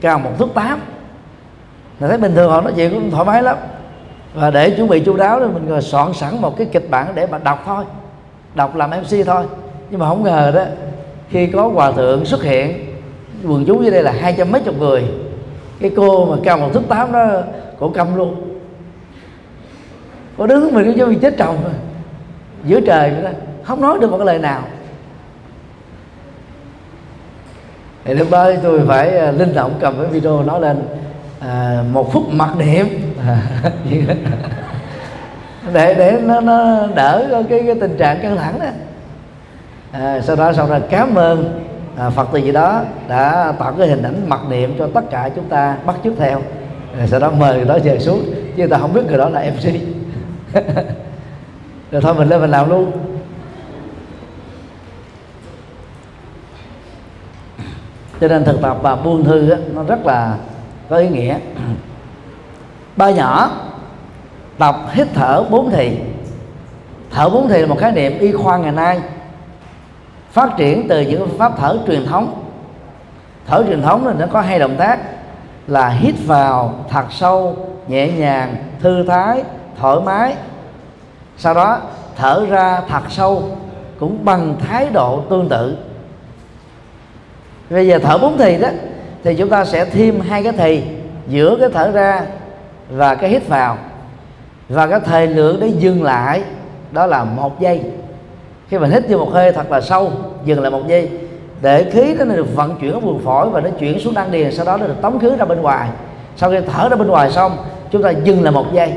cao 0.00 0.18
một 0.18 0.30
thước 0.38 0.48
tám. 0.54 0.80
Là 2.00 2.08
thấy 2.08 2.18
bình 2.18 2.34
thường 2.34 2.50
họ 2.50 2.60
nói 2.60 2.72
chuyện 2.76 2.94
cũng 2.94 3.10
thoải 3.10 3.24
mái 3.24 3.42
lắm 3.42 3.56
và 4.40 4.50
để 4.50 4.70
chuẩn 4.70 4.88
bị 4.88 5.00
chu 5.00 5.16
đáo 5.16 5.40
thì 5.40 5.46
mình 5.46 5.80
soạn 5.80 6.12
sẵn 6.12 6.40
một 6.40 6.56
cái 6.56 6.66
kịch 6.72 6.90
bản 6.90 7.12
để 7.14 7.26
mà 7.26 7.38
đọc 7.38 7.62
thôi. 7.66 7.84
Đọc 8.54 8.76
làm 8.76 8.90
mc 8.90 9.26
thôi. 9.26 9.44
Nhưng 9.90 10.00
mà 10.00 10.08
không 10.08 10.22
ngờ 10.22 10.52
đó 10.54 10.64
khi 11.28 11.46
có 11.46 11.68
hòa 11.68 11.92
thượng 11.92 12.24
xuất 12.24 12.42
hiện 12.42 12.96
quần 13.48 13.64
chúng 13.66 13.82
dưới 13.82 13.90
đây 13.90 14.02
là 14.02 14.12
hai 14.20 14.34
trăm 14.38 14.52
mấy 14.52 14.60
chục 14.60 14.78
người. 14.78 15.04
Cái 15.80 15.90
cô 15.96 16.24
mà 16.24 16.36
cao 16.44 16.58
một 16.58 16.70
thước 16.72 16.82
tám 16.88 17.12
đó 17.12 17.26
cổ 17.78 17.88
câm 17.88 18.16
luôn. 18.16 18.58
Cô 20.38 20.46
đứng 20.46 20.74
mình 20.74 20.94
cho 20.98 21.06
mình 21.06 21.18
chết 21.18 21.34
chồng. 21.38 21.56
Giữa 22.64 22.80
trời 22.80 23.10
vậy 23.10 23.22
đó 23.22 23.30
không 23.62 23.80
nói 23.80 23.98
được 24.00 24.10
một 24.10 24.16
cái 24.16 24.26
lời 24.26 24.38
nào. 24.38 24.62
Thì 28.04 28.14
lúc 28.14 28.28
đó 28.30 28.50
tôi 28.62 28.80
phải 28.86 29.18
à, 29.18 29.30
linh 29.30 29.54
động 29.54 29.74
cầm 29.80 29.94
cái 29.98 30.06
video 30.06 30.42
nói 30.42 30.60
lên 30.60 30.82
à, 31.40 31.84
một 31.92 32.12
phút 32.12 32.22
mặc 32.32 32.50
niệm. 32.58 32.86
để 35.72 35.94
để 35.94 36.20
nó, 36.24 36.40
nó 36.40 36.86
đỡ 36.94 37.42
cái 37.48 37.62
cái 37.66 37.74
tình 37.80 37.96
trạng 37.98 38.20
căng 38.22 38.36
thẳng 38.36 38.58
đó. 38.58 38.66
À, 39.92 40.20
sau 40.20 40.36
đó 40.36 40.52
sau 40.52 40.68
đó 40.68 40.78
cảm 40.90 41.14
ơn 41.14 41.64
à, 41.96 42.10
phật 42.10 42.28
từ 42.32 42.38
gì 42.38 42.52
đó 42.52 42.82
đã 43.08 43.52
tạo 43.58 43.72
cái 43.78 43.88
hình 43.88 44.02
ảnh 44.02 44.28
mặc 44.28 44.40
niệm 44.48 44.74
cho 44.78 44.88
tất 44.94 45.10
cả 45.10 45.30
chúng 45.36 45.48
ta 45.48 45.76
bắt 45.86 45.96
chước 46.04 46.12
theo. 46.18 46.40
À, 46.98 47.06
sau 47.06 47.20
đó 47.20 47.30
mời 47.30 47.56
người 47.56 47.64
đó 47.64 47.78
về 47.84 47.98
xuống 47.98 48.22
chứ 48.56 48.66
ta 48.66 48.78
không 48.78 48.92
biết 48.92 49.02
người 49.08 49.18
đó 49.18 49.28
là 49.28 49.44
mc 49.50 49.72
rồi 51.90 52.02
thôi 52.02 52.14
mình 52.14 52.28
lên 52.28 52.40
mình 52.40 52.50
làm 52.50 52.70
luôn. 52.70 52.92
Cho 58.20 58.28
nên 58.28 58.44
thực 58.44 58.62
tập 58.62 58.76
và 58.82 58.96
buông 58.96 59.24
thư 59.24 59.50
á, 59.50 59.58
nó 59.74 59.82
rất 59.82 60.06
là 60.06 60.36
có 60.88 60.96
ý 60.96 61.08
nghĩa 61.08 61.38
ba 62.98 63.10
nhỏ 63.10 63.50
tập 64.58 64.76
hít 64.92 65.06
thở 65.14 65.44
bốn 65.50 65.70
thì. 65.70 65.98
Thở 67.10 67.28
bốn 67.28 67.48
thì 67.48 67.60
là 67.60 67.66
một 67.66 67.78
khái 67.78 67.92
niệm 67.92 68.18
y 68.18 68.32
khoa 68.32 68.56
ngày 68.56 68.72
nay, 68.72 69.00
phát 70.30 70.56
triển 70.56 70.88
từ 70.88 71.00
những 71.00 71.38
pháp 71.38 71.52
thở 71.58 71.78
truyền 71.86 72.06
thống. 72.06 72.44
Thở 73.46 73.64
truyền 73.68 73.82
thống 73.82 74.06
là 74.06 74.14
nó 74.18 74.26
có 74.32 74.40
hai 74.40 74.58
động 74.58 74.76
tác, 74.76 74.98
là 75.66 75.88
hít 75.88 76.14
vào 76.26 76.84
thật 76.90 77.04
sâu, 77.10 77.56
nhẹ 77.88 78.12
nhàng, 78.12 78.56
thư 78.80 79.04
thái, 79.08 79.42
thoải 79.80 79.96
mái. 80.04 80.34
Sau 81.36 81.54
đó, 81.54 81.80
thở 82.16 82.46
ra 82.48 82.80
thật 82.88 83.02
sâu 83.08 83.56
cũng 83.98 84.24
bằng 84.24 84.56
thái 84.68 84.88
độ 84.92 85.20
tương 85.30 85.48
tự. 85.48 85.76
Bây 87.70 87.86
giờ 87.86 87.98
thở 88.02 88.18
bốn 88.18 88.38
thì 88.38 88.58
đó, 88.58 88.68
thì 89.24 89.34
chúng 89.34 89.48
ta 89.48 89.64
sẽ 89.64 89.84
thêm 89.84 90.20
hai 90.20 90.42
cái 90.42 90.52
thì, 90.52 90.82
giữa 91.28 91.56
cái 91.60 91.68
thở 91.74 91.90
ra 91.90 92.22
và 92.90 93.14
cái 93.14 93.30
hít 93.30 93.48
vào. 93.48 93.78
Và 94.68 94.86
cái 94.86 95.00
thời 95.00 95.26
lượng 95.26 95.60
để 95.60 95.68
dừng 95.68 96.02
lại, 96.02 96.42
đó 96.92 97.06
là 97.06 97.24
một 97.24 97.60
giây. 97.60 97.82
Khi 98.68 98.78
mình 98.78 98.90
hít 98.90 99.02
vô 99.08 99.18
một 99.18 99.30
hơi 99.32 99.52
thật 99.52 99.70
là 99.70 99.80
sâu, 99.80 100.12
dừng 100.44 100.62
lại 100.62 100.70
một 100.70 100.88
giây, 100.88 101.10
để 101.62 101.90
khí 101.90 102.14
nó 102.18 102.34
được 102.34 102.56
vận 102.56 102.76
chuyển 102.80 102.92
ở 102.92 103.00
vùng 103.00 103.22
phổi 103.24 103.50
và 103.50 103.60
nó 103.60 103.70
chuyển 103.78 104.00
xuống 104.00 104.14
đan 104.14 104.30
điền, 104.30 104.52
sau 104.52 104.66
đó 104.66 104.76
nó 104.76 104.86
được 104.86 105.02
tống 105.02 105.18
khí 105.18 105.30
ra 105.38 105.44
bên 105.44 105.60
ngoài. 105.60 105.88
Sau 106.36 106.50
khi 106.50 106.56
thở 106.72 106.88
ra 106.88 106.96
bên 106.96 107.08
ngoài 107.08 107.32
xong, 107.32 107.56
chúng 107.90 108.02
ta 108.02 108.10
dừng 108.10 108.42
lại 108.42 108.52
một 108.52 108.72
giây. 108.72 108.92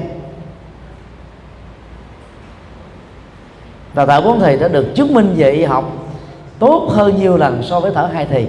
Và 3.93 4.05
thở 4.05 4.21
bốn 4.21 4.39
thì 4.39 4.57
đã 4.59 4.67
được 4.67 4.85
chứng 4.95 5.13
minh 5.13 5.33
về 5.37 5.51
y 5.51 5.63
học 5.63 5.91
tốt 6.59 6.87
hơn 6.89 7.19
nhiều 7.19 7.37
lần 7.37 7.63
so 7.63 7.79
với 7.79 7.91
thở 7.95 8.09
hai 8.13 8.25
thì. 8.25 8.47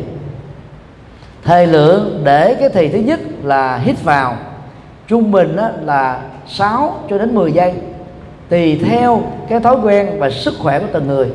Thời 1.44 1.66
lượng 1.66 2.20
để 2.24 2.54
cái 2.54 2.68
thì 2.68 2.88
thứ 2.88 2.98
nhất 2.98 3.20
là 3.42 3.76
hít 3.76 4.04
vào 4.04 4.36
trung 5.12 5.30
bình 5.30 5.56
á, 5.56 5.70
là 5.84 6.22
6 6.46 6.94
cho 7.10 7.18
đến 7.18 7.34
10 7.34 7.52
giây 7.52 7.74
tùy 8.48 8.80
theo 8.84 9.22
cái 9.48 9.60
thói 9.60 9.76
quen 9.82 10.16
và 10.18 10.30
sức 10.30 10.54
khỏe 10.58 10.78
của 10.78 10.86
từng 10.92 11.06
người. 11.06 11.28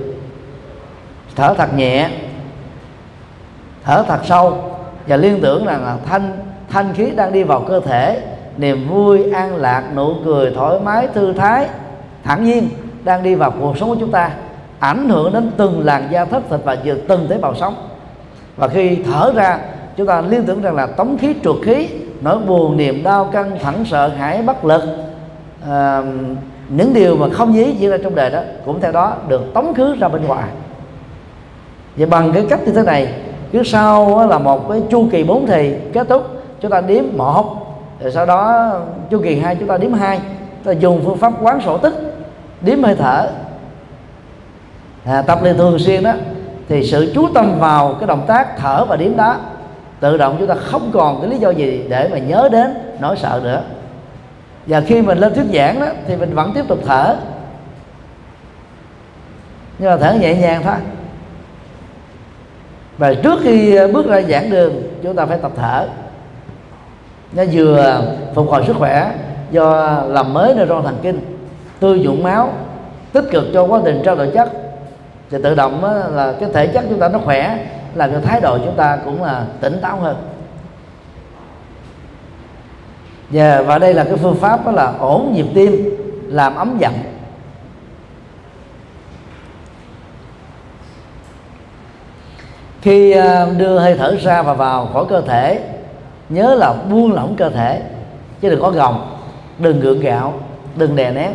Thở 1.35 1.53
thật 1.57 1.73
nhẹ 1.75 2.09
thở 3.83 4.03
thật 4.07 4.19
sâu 4.25 4.57
và 5.07 5.17
liên 5.17 5.39
tưởng 5.41 5.65
rằng 5.65 5.83
là 5.83 5.97
thanh 6.05 6.31
thanh 6.69 6.93
khí 6.93 7.11
đang 7.15 7.33
đi 7.33 7.43
vào 7.43 7.59
cơ 7.67 7.79
thể 7.79 8.21
niềm 8.57 8.87
vui 8.89 9.31
an 9.31 9.55
lạc 9.55 9.83
nụ 9.95 10.13
cười 10.25 10.51
thoải 10.55 10.79
mái 10.83 11.07
thư 11.07 11.33
thái 11.33 11.67
thản 12.23 12.43
nhiên 12.43 12.69
đang 13.03 13.23
đi 13.23 13.35
vào 13.35 13.51
cuộc 13.59 13.77
sống 13.77 13.89
của 13.89 13.97
chúng 13.99 14.11
ta 14.11 14.31
ảnh 14.79 15.09
hưởng 15.09 15.33
đến 15.33 15.51
từng 15.57 15.85
làn 15.85 16.07
da 16.11 16.25
thất 16.25 16.43
thịt 16.49 16.59
và 16.63 16.77
từng 17.07 17.27
tế 17.29 17.37
bào 17.37 17.55
sống. 17.55 17.75
Và 18.55 18.67
khi 18.67 18.97
thở 19.11 19.31
ra 19.35 19.59
chúng 19.97 20.07
ta 20.07 20.21
liên 20.21 20.43
tưởng 20.43 20.61
rằng 20.61 20.75
là 20.75 20.85
tống 20.85 21.17
khí 21.17 21.35
trượt 21.43 21.55
khí 21.63 21.87
nỗi 22.21 22.39
buồn 22.39 22.77
niềm 22.77 23.03
đau 23.03 23.25
căng 23.25 23.59
thẳng 23.59 23.85
sợ 23.85 24.07
hãi 24.07 24.41
bất 24.41 24.65
lực 24.65 24.83
à, 25.69 26.01
những 26.69 26.93
điều 26.93 27.15
mà 27.15 27.27
không 27.33 27.53
dí 27.53 27.63
diễn 27.63 27.91
ra 27.91 27.97
trong 28.03 28.15
đời 28.15 28.29
đó 28.29 28.39
cũng 28.65 28.81
theo 28.81 28.91
đó 28.91 29.13
được 29.27 29.53
tống 29.53 29.73
khứ 29.73 29.95
ra 29.99 30.07
bên 30.07 30.25
ngoài. 30.27 30.49
Và 31.95 32.05
bằng 32.05 32.31
cái 32.33 32.45
cách 32.49 32.59
như 32.65 32.71
thế 32.71 32.83
này 32.83 33.13
cứ 33.51 33.63
sau 33.63 34.27
là 34.27 34.37
một 34.37 34.69
cái 34.69 34.81
chu 34.89 35.07
kỳ 35.11 35.23
bốn 35.23 35.47
thì 35.47 35.75
kết 35.93 36.07
thúc 36.09 36.27
chúng 36.61 36.71
ta 36.71 36.81
đếm 36.81 37.03
một 37.17 37.45
rồi 37.99 38.11
sau 38.11 38.25
đó 38.25 38.71
chu 39.09 39.19
kỳ 39.23 39.39
hai 39.39 39.55
chúng 39.55 39.67
ta 39.67 39.77
đếm 39.77 39.93
hai 39.93 40.19
ta 40.63 40.71
dùng 40.71 41.01
phương 41.05 41.17
pháp 41.17 41.33
quán 41.41 41.61
sổ 41.65 41.77
tức 41.77 41.95
đếm 42.61 42.83
hơi 42.83 42.95
thở. 42.95 43.29
À, 45.05 45.21
tập 45.21 45.39
luyện 45.43 45.57
thường 45.57 45.79
xuyên 45.79 46.03
đó 46.03 46.13
thì 46.69 46.83
sự 46.83 47.11
chú 47.15 47.27
tâm 47.33 47.59
vào 47.59 47.95
cái 47.99 48.07
động 48.07 48.23
tác 48.27 48.57
thở 48.57 48.85
và 48.85 48.95
điểm 48.95 49.17
đó 49.17 49.35
tự 49.99 50.17
động 50.17 50.35
chúng 50.39 50.47
ta 50.47 50.55
không 50.55 50.91
còn 50.93 51.21
cái 51.21 51.29
lý 51.29 51.37
do 51.37 51.49
gì 51.49 51.85
để 51.89 52.09
mà 52.11 52.17
nhớ 52.17 52.49
đến 52.51 52.73
nỗi 52.99 53.17
sợ 53.17 53.41
nữa. 53.43 53.61
Và 54.65 54.81
khi 54.81 55.01
mình 55.01 55.17
lên 55.17 55.33
thuyết 55.33 55.45
giảng 55.53 55.79
đó, 55.79 55.87
thì 56.07 56.15
mình 56.15 56.35
vẫn 56.35 56.51
tiếp 56.53 56.63
tục 56.67 56.79
thở. 56.85 57.15
Nhưng 59.79 59.89
mà 59.89 59.97
thở 59.97 60.13
nhẹ 60.13 60.35
nhàng 60.35 60.61
thôi. 60.63 60.75
Và 62.97 63.13
trước 63.13 63.39
khi 63.43 63.79
bước 63.93 64.07
ra 64.07 64.21
giảng 64.21 64.49
đường, 64.49 64.81
chúng 65.03 65.15
ta 65.15 65.25
phải 65.25 65.37
tập 65.37 65.51
thở. 65.55 65.87
Nó 67.33 67.43
vừa 67.51 68.01
phục 68.35 68.49
hồi 68.49 68.63
sức 68.67 68.75
khỏe, 68.79 69.11
do 69.51 69.97
làm 70.07 70.33
mới 70.33 70.55
neuron 70.55 70.83
thần 70.83 70.97
kinh, 71.01 71.19
tư 71.79 71.95
dụng 71.95 72.23
máu, 72.23 72.49
tích 73.13 73.25
cực 73.31 73.43
cho 73.53 73.63
quá 73.63 73.81
trình 73.85 74.01
trao 74.05 74.15
đổi 74.15 74.31
chất. 74.33 74.49
Thì 75.29 75.37
tự 75.43 75.55
động 75.55 75.83
là 76.15 76.33
cái 76.39 76.49
thể 76.53 76.67
chất 76.67 76.85
chúng 76.89 76.99
ta 76.99 77.09
nó 77.09 77.19
khỏe 77.19 77.57
là 77.97 78.07
cái 78.07 78.21
thái 78.21 78.41
độ 78.41 78.57
chúng 78.57 78.75
ta 78.75 78.97
cũng 79.05 79.23
là 79.23 79.45
tỉnh 79.61 79.79
táo 79.81 79.99
hơn. 79.99 80.15
Và, 83.29 83.61
và 83.61 83.79
đây 83.79 83.93
là 83.93 84.03
cái 84.03 84.17
phương 84.17 84.35
pháp 84.35 84.65
đó 84.65 84.71
là 84.71 84.93
ổn 84.99 85.33
nhịp 85.33 85.45
tim 85.53 85.97
làm 86.27 86.55
ấm 86.55 86.77
giận. 86.79 86.93
Khi 92.81 93.11
à, 93.11 93.45
đưa 93.57 93.79
hơi 93.79 93.95
thở 93.97 94.15
ra 94.21 94.41
và 94.41 94.53
vào 94.53 94.89
khỏi 94.93 95.05
cơ 95.09 95.21
thể 95.21 95.59
nhớ 96.29 96.55
là 96.55 96.73
buông 96.73 97.13
lỏng 97.13 97.35
cơ 97.35 97.49
thể 97.49 97.81
chứ 98.41 98.49
đừng 98.49 98.61
có 98.61 98.69
gồng 98.69 99.17
đừng 99.59 99.79
gượng 99.79 99.99
gạo 99.99 100.33
đừng 100.75 100.95
đè 100.95 101.11
nén. 101.11 101.33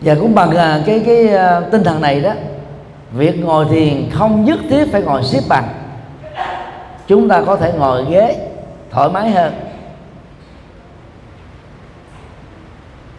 Và 0.00 0.14
cũng 0.20 0.34
bằng 0.34 0.50
à, 0.50 0.80
cái 0.86 1.02
cái 1.06 1.28
à, 1.28 1.60
tinh 1.60 1.84
thần 1.84 2.00
này 2.00 2.20
đó 2.20 2.32
việc 3.12 3.44
ngồi 3.44 3.66
thiền 3.70 4.10
không 4.12 4.44
nhất 4.44 4.58
thiết 4.70 4.84
phải 4.92 5.02
ngồi 5.02 5.22
xếp 5.24 5.40
bằng. 5.48 5.68
Chúng 7.06 7.28
ta 7.28 7.42
có 7.46 7.56
thể 7.56 7.72
ngồi 7.78 8.04
ghế 8.10 8.48
thoải 8.90 9.08
mái 9.08 9.30
hơn. 9.30 9.52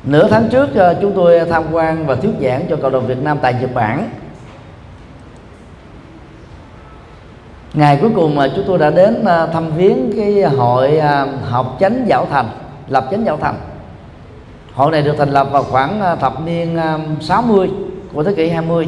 Nửa 0.03 0.27
tháng 0.27 0.49
trước 0.49 0.75
ờ, 0.75 0.97
chúng 1.01 1.11
tôi 1.15 1.39
tham 1.49 1.63
quan 1.71 2.05
và 2.05 2.15
thuyết 2.15 2.31
giảng 2.41 2.65
cho 2.69 2.75
cộng 2.75 2.91
đồng 2.91 3.07
Việt 3.07 3.17
Nam 3.23 3.37
tại 3.41 3.55
Nhật 3.61 3.73
Bản. 3.73 4.09
Ngày 7.73 7.97
cuối 8.01 8.09
cùng 8.15 8.35
mà 8.35 8.47
chúng 8.55 8.65
tôi 8.67 8.77
đã 8.77 8.89
đến 8.89 9.25
ờ, 9.25 9.49
thăm 9.53 9.71
viếng 9.71 10.11
cái 10.15 10.43
hội 10.43 10.97
ờ, 10.97 11.27
học 11.49 11.77
chánh 11.79 12.05
giáo 12.07 12.27
thành, 12.31 12.45
lập 12.87 13.07
chánh 13.11 13.25
giáo 13.25 13.37
thành. 13.41 13.55
Hội 14.73 14.91
này 14.91 15.01
được 15.01 15.15
thành 15.17 15.29
lập 15.29 15.47
vào 15.51 15.63
khoảng 15.63 16.17
thập 16.19 16.41
niên 16.45 16.79
60 17.21 17.69
của 18.13 18.23
thế 18.23 18.33
kỷ 18.33 18.49
20 18.49 18.87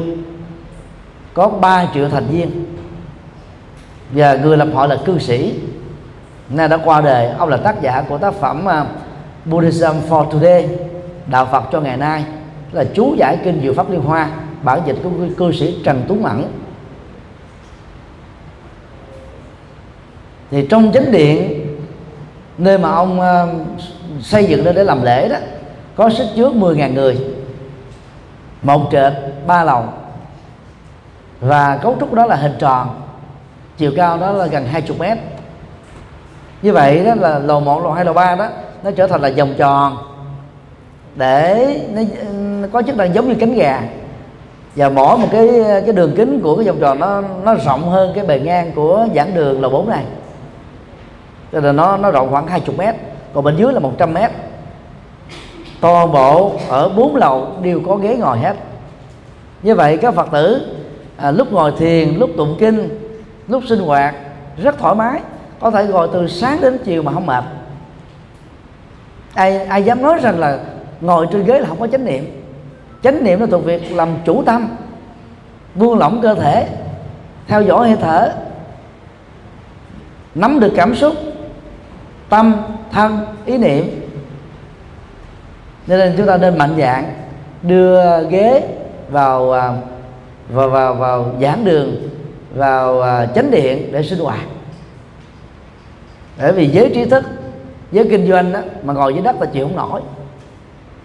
có 1.34 1.48
3 1.48 1.86
triệu 1.94 2.08
thành 2.08 2.26
viên. 2.26 2.64
Và 4.10 4.34
người 4.34 4.56
lập 4.56 4.68
hội 4.74 4.88
là 4.88 4.96
cư 5.04 5.18
sĩ. 5.18 5.54
Nay 6.48 6.68
đã 6.68 6.76
qua 6.84 7.00
đời, 7.00 7.28
ông 7.38 7.48
là 7.48 7.56
tác 7.56 7.82
giả 7.82 8.04
của 8.08 8.18
tác 8.18 8.34
phẩm 8.34 8.68
à, 8.68 8.86
Buddhism 9.44 9.92
for 10.08 10.30
Today, 10.30 10.68
đạo 11.26 11.48
Phật 11.52 11.64
cho 11.72 11.80
ngày 11.80 11.96
nay. 11.96 12.24
Là 12.72 12.84
chú 12.94 13.14
giải 13.18 13.38
kinh 13.44 13.60
Diệu 13.62 13.74
Pháp 13.74 13.90
Liên 13.90 14.00
Hoa, 14.00 14.30
bản 14.62 14.80
dịch 14.86 14.96
của 15.02 15.10
cư 15.36 15.52
sĩ 15.52 15.76
Trần 15.84 16.04
Tuấn 16.08 16.22
Mẫn. 16.22 16.44
Thì 20.50 20.66
trong 20.70 20.92
chánh 20.94 21.12
điện, 21.12 21.66
nơi 22.58 22.78
mà 22.78 22.90
ông 22.90 23.20
à, 23.20 23.46
xây 24.20 24.44
dựng 24.44 24.64
lên 24.64 24.74
để 24.74 24.84
làm 24.84 25.02
lễ 25.02 25.28
đó, 25.28 25.36
có 25.96 26.10
sức 26.10 26.26
chứa 26.36 26.48
10.000 26.48 26.92
người. 26.92 27.18
Một 28.62 28.88
trệt, 28.92 29.12
ba 29.46 29.64
lầu 29.64 29.84
và 31.42 31.76
cấu 31.76 31.96
trúc 32.00 32.14
đó 32.14 32.26
là 32.26 32.36
hình 32.36 32.54
tròn. 32.58 32.88
Chiều 33.76 33.92
cao 33.96 34.18
đó 34.18 34.32
là 34.32 34.46
gần 34.46 34.66
20 34.66 34.96
mét. 35.00 35.18
Như 36.62 36.72
vậy 36.72 37.04
đó 37.04 37.14
là 37.14 37.38
lầu 37.38 37.60
1, 37.60 37.82
lầu 37.82 37.92
2, 37.92 38.04
lầu 38.04 38.14
3 38.14 38.34
đó 38.34 38.48
nó 38.82 38.90
trở 38.90 39.06
thành 39.06 39.20
là 39.20 39.30
vòng 39.36 39.54
tròn 39.58 39.96
để 41.14 41.66
nó, 41.94 42.00
ừ, 42.20 42.68
có 42.72 42.82
chức 42.82 42.96
năng 42.96 43.14
giống 43.14 43.28
như 43.28 43.34
cánh 43.40 43.54
gà. 43.54 43.82
Và 44.76 44.88
mỗi 44.88 45.18
một 45.18 45.28
cái 45.32 45.48
cái 45.86 45.92
đường 45.92 46.14
kính 46.16 46.40
của 46.40 46.56
cái 46.56 46.66
vòng 46.66 46.80
tròn 46.80 46.98
nó 46.98 47.22
nó 47.44 47.54
rộng 47.54 47.90
hơn 47.90 48.12
cái 48.14 48.26
bề 48.26 48.40
ngang 48.40 48.72
của 48.74 49.06
giảng 49.14 49.34
đường 49.34 49.60
lầu 49.60 49.70
4 49.70 49.88
này. 49.88 50.04
Cho 51.52 51.60
nên 51.60 51.76
nó 51.76 51.96
nó 51.96 52.10
rộng 52.10 52.30
khoảng 52.30 52.46
20 52.46 52.76
mét 52.78 52.94
còn 53.34 53.44
bên 53.44 53.56
dưới 53.56 53.72
là 53.72 53.80
100 53.80 54.14
mét. 54.14 54.30
Toàn 55.80 56.12
bộ 56.12 56.52
ở 56.68 56.88
bốn 56.88 57.16
lầu 57.16 57.46
đều 57.62 57.80
có 57.86 57.96
ghế 57.96 58.16
ngồi 58.16 58.38
hết. 58.38 58.56
Như 59.62 59.74
vậy 59.74 59.96
các 59.96 60.14
phật 60.14 60.28
tử 60.32 60.76
à, 61.22 61.30
lúc 61.30 61.52
ngồi 61.52 61.72
thiền 61.78 62.14
lúc 62.18 62.30
tụng 62.36 62.56
kinh 62.58 62.88
lúc 63.48 63.62
sinh 63.68 63.80
hoạt 63.80 64.14
rất 64.62 64.78
thoải 64.78 64.94
mái. 64.94 65.20
Có 65.60 65.70
thể 65.70 65.86
ngồi 65.86 66.08
từ 66.12 66.28
sáng 66.28 66.60
đến 66.60 66.78
chiều 66.84 67.02
mà 67.02 67.12
không 67.12 67.26
mệt. 67.26 67.44
Ai 69.34 69.58
ai 69.58 69.82
dám 69.82 70.02
nói 70.02 70.18
rằng 70.22 70.38
là 70.38 70.58
ngồi 71.00 71.26
trên 71.32 71.44
ghế 71.44 71.58
là 71.58 71.66
không 71.66 71.80
có 71.80 71.86
chánh 71.86 72.04
niệm. 72.04 72.42
Chánh 73.02 73.24
niệm 73.24 73.40
là 73.40 73.46
thuộc 73.46 73.64
việc 73.64 73.92
làm 73.92 74.08
chủ 74.24 74.42
tâm 74.46 74.68
buông 75.74 75.98
lỏng 75.98 76.20
cơ 76.22 76.34
thể 76.34 76.68
theo 77.46 77.62
dõi 77.62 77.88
hơi 77.88 77.98
thở 78.00 78.32
nắm 80.34 80.60
được 80.60 80.72
cảm 80.76 80.94
xúc 80.94 81.14
tâm 82.28 82.54
thân 82.92 83.26
ý 83.44 83.58
niệm. 83.58 83.84
Cho 85.88 85.96
nên 85.96 86.14
chúng 86.16 86.26
ta 86.26 86.36
nên 86.36 86.58
mạnh 86.58 86.74
dạng 86.78 87.14
đưa 87.62 88.28
ghế 88.28 88.68
vào 89.10 89.52
à, 89.52 89.72
vào 90.48 90.68
vào 90.68 90.94
vào 90.94 91.32
giảng 91.40 91.64
đường 91.64 91.96
vào 92.54 93.00
à, 93.00 93.26
chánh 93.26 93.50
điện 93.50 93.92
để 93.92 94.02
sinh 94.02 94.18
hoạt. 94.18 94.46
Bởi 96.38 96.52
vì 96.52 96.68
giới 96.68 96.90
trí 96.94 97.04
thức 97.04 97.24
giới 97.92 98.08
kinh 98.10 98.28
doanh 98.28 98.52
đó, 98.52 98.60
mà 98.82 98.92
ngồi 98.92 99.14
dưới 99.14 99.22
đất 99.22 99.36
là 99.40 99.46
chịu 99.46 99.66
không 99.66 99.76
nổi. 99.76 100.00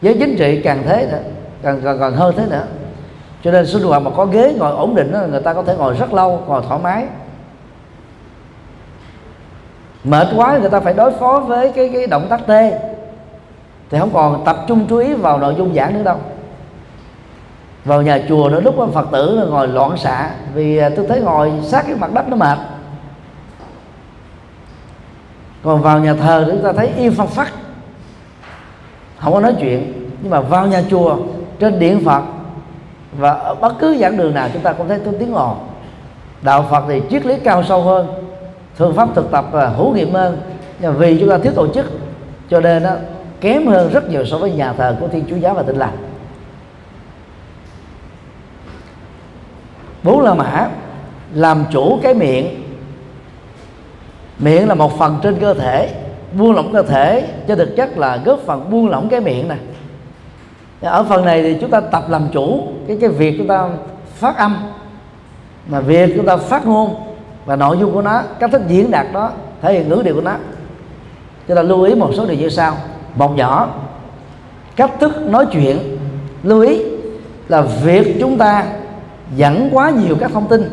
Giới 0.02 0.14
chính 0.20 0.38
trị 0.38 0.62
càng 0.64 0.84
thế 0.86 1.08
nữa 1.12 1.20
càng 1.64 1.82
càng, 1.84 1.98
càng 2.00 2.14
hơn 2.14 2.34
thế 2.38 2.46
nữa. 2.50 2.66
Cho 3.44 3.52
nên 3.52 3.66
sinh 3.66 3.84
hoạt 3.84 4.02
mà 4.02 4.12
có 4.18 4.26
ghế 4.26 4.54
ngồi 4.58 4.72
ổn 4.72 4.96
định 4.96 5.12
đó, 5.12 5.20
người 5.30 5.42
ta 5.42 5.54
có 5.54 5.64
thể 5.64 5.76
ngồi 5.78 5.94
rất 5.94 6.14
lâu 6.14 6.44
ngồi 6.48 6.62
thoải 6.68 6.80
mái. 6.84 7.06
Mệt 10.04 10.28
quá 10.36 10.58
người 10.58 10.70
ta 10.70 10.80
phải 10.80 10.94
đối 10.94 11.12
phó 11.12 11.40
với 11.40 11.72
cái 11.76 11.90
cái 11.94 12.08
động 12.08 12.28
tác 12.30 12.48
tê. 12.48 12.80
Thì 13.90 14.00
không 14.00 14.14
còn 14.14 14.46
tập 14.46 14.58
trung 14.68 14.86
chú 14.90 14.98
ý 14.98 15.14
vào 15.14 15.40
nội 15.40 15.56
dung 15.58 15.74
giảng 15.76 15.94
nữa 15.94 16.04
đâu 16.04 16.18
vào 17.88 18.02
nhà 18.02 18.20
chùa 18.30 18.50
đó 18.50 18.60
lúc 18.60 18.76
phật 18.94 19.08
tử 19.12 19.48
ngồi 19.50 19.68
loạn 19.68 19.98
xạ, 19.98 20.30
vì 20.54 20.78
à, 20.78 20.90
tôi 20.96 21.06
thấy 21.08 21.22
ngồi 21.22 21.52
sát 21.64 21.84
cái 21.88 21.96
mặt 21.96 22.14
đất 22.14 22.28
nó 22.28 22.36
mệt. 22.36 22.58
Còn 25.64 25.82
vào 25.82 26.00
nhà 26.00 26.14
thờ 26.14 26.46
chúng 26.48 26.64
ta 26.64 26.74
thấy 26.74 26.90
im 26.98 27.14
phăng 27.14 27.28
phát 27.28 27.52
không 29.18 29.34
có 29.34 29.40
nói 29.40 29.56
chuyện, 29.60 30.10
nhưng 30.22 30.32
mà 30.32 30.42
vào 30.42 30.68
nhà 30.68 30.84
chùa, 30.90 31.18
trên 31.60 31.80
điện 31.80 32.02
phật, 32.06 32.22
và 33.18 33.32
ở 33.32 33.56
bất 33.56 33.74
cứ 33.80 33.98
giảng 33.98 34.18
đường 34.18 34.34
nào 34.34 34.50
chúng 34.54 34.62
ta 34.62 34.74
cũng 34.74 34.88
thấy 34.88 35.00
tiếng 35.20 35.34
ồn. 35.34 35.58
Đạo 36.42 36.66
phật 36.70 36.84
thì 36.88 37.02
triết 37.10 37.26
lý 37.26 37.36
cao 37.44 37.64
sâu 37.64 37.82
hơn 37.82 38.08
phương 38.76 38.96
pháp 38.96 39.10
thực 39.16 39.32
tập 39.32 39.46
và 39.52 39.68
hữu 39.68 39.94
nghiệm 39.94 40.14
hơn. 40.14 40.38
Nhưng 40.80 40.98
vì 40.98 41.20
chúng 41.20 41.30
ta 41.30 41.38
thiếu 41.38 41.54
tổ 41.56 41.68
chức, 41.74 41.86
cho 42.50 42.60
nên 42.60 42.84
nó 42.84 42.92
kém 43.42 43.68
hơn 43.68 43.90
rất 43.94 44.10
nhiều 44.10 44.26
so 44.26 44.38
với 44.38 44.52
nhà 44.52 44.74
thờ 44.74 44.96
của 45.00 45.08
thiên 45.08 45.26
chúa 45.30 45.36
giáo 45.36 45.54
và 45.54 45.64
tin 45.64 45.76
lành. 45.76 46.07
Bốn 50.08 50.22
la 50.22 50.34
mã 50.34 50.70
làm 51.34 51.66
chủ 51.72 52.00
cái 52.04 52.14
miệng. 52.14 52.64
Miệng 54.40 54.68
là 54.68 54.76
một 54.76 55.00
phần 55.00 55.20
trên 55.24 55.36
cơ 55.40 55.54
thể, 55.54 55.90
buông 56.38 56.56
lỏng 56.56 56.74
cơ 56.74 56.84
thể 56.84 57.28
cho 57.48 57.56
thực 57.56 57.76
chất 57.76 57.98
là 57.98 58.18
góp 58.26 58.40
phần 58.46 58.70
buông 58.70 58.90
lỏng 58.90 59.10
cái 59.10 59.22
miệng 59.22 59.48
này 59.48 59.58
ở 60.82 61.04
phần 61.04 61.26
này 61.26 61.44
thì 61.44 61.58
chúng 61.62 61.70
ta 61.70 61.80
tập 61.80 62.04
làm 62.10 62.28
chủ 62.34 62.64
cái 62.88 62.98
cái 63.02 63.10
việc 63.10 63.36
chúng 63.38 63.48
ta 63.48 63.70
phát 64.16 64.38
âm, 64.38 64.58
mà 65.68 65.80
việc 65.80 66.14
chúng 66.16 66.26
ta 66.26 66.38
phát 66.38 66.66
ngôn 66.66 66.96
và 67.46 67.56
nội 67.56 67.78
dung 67.80 67.94
của 67.94 68.02
nó, 68.02 68.22
cách 68.40 68.52
thức 68.52 68.62
diễn 68.68 68.92
đạt 68.92 69.08
đó, 69.14 69.32
thể 69.62 69.74
hiện 69.74 69.90
ngữ 69.90 70.02
điệu 70.06 70.16
của 70.16 70.22
nó. 70.22 70.36
Chúng 71.48 71.58
ta 71.58 71.62
lưu 71.62 71.84
ý 71.84 71.96
một 71.96 72.12
số 72.14 72.26
điều 72.26 72.38
như 72.38 72.50
sau. 72.50 72.78
Một 73.16 73.38
nhỏ, 73.38 73.70
cách 74.76 74.92
thức 75.00 75.22
nói 75.22 75.46
chuyện. 75.52 75.78
Lưu 76.44 76.62
ý 76.62 76.82
là 77.48 77.62
việc 77.62 78.18
chúng 78.20 78.38
ta 78.38 78.66
dẫn 79.36 79.70
quá 79.72 79.90
nhiều 79.90 80.16
các 80.20 80.32
thông 80.34 80.48
tin. 80.48 80.70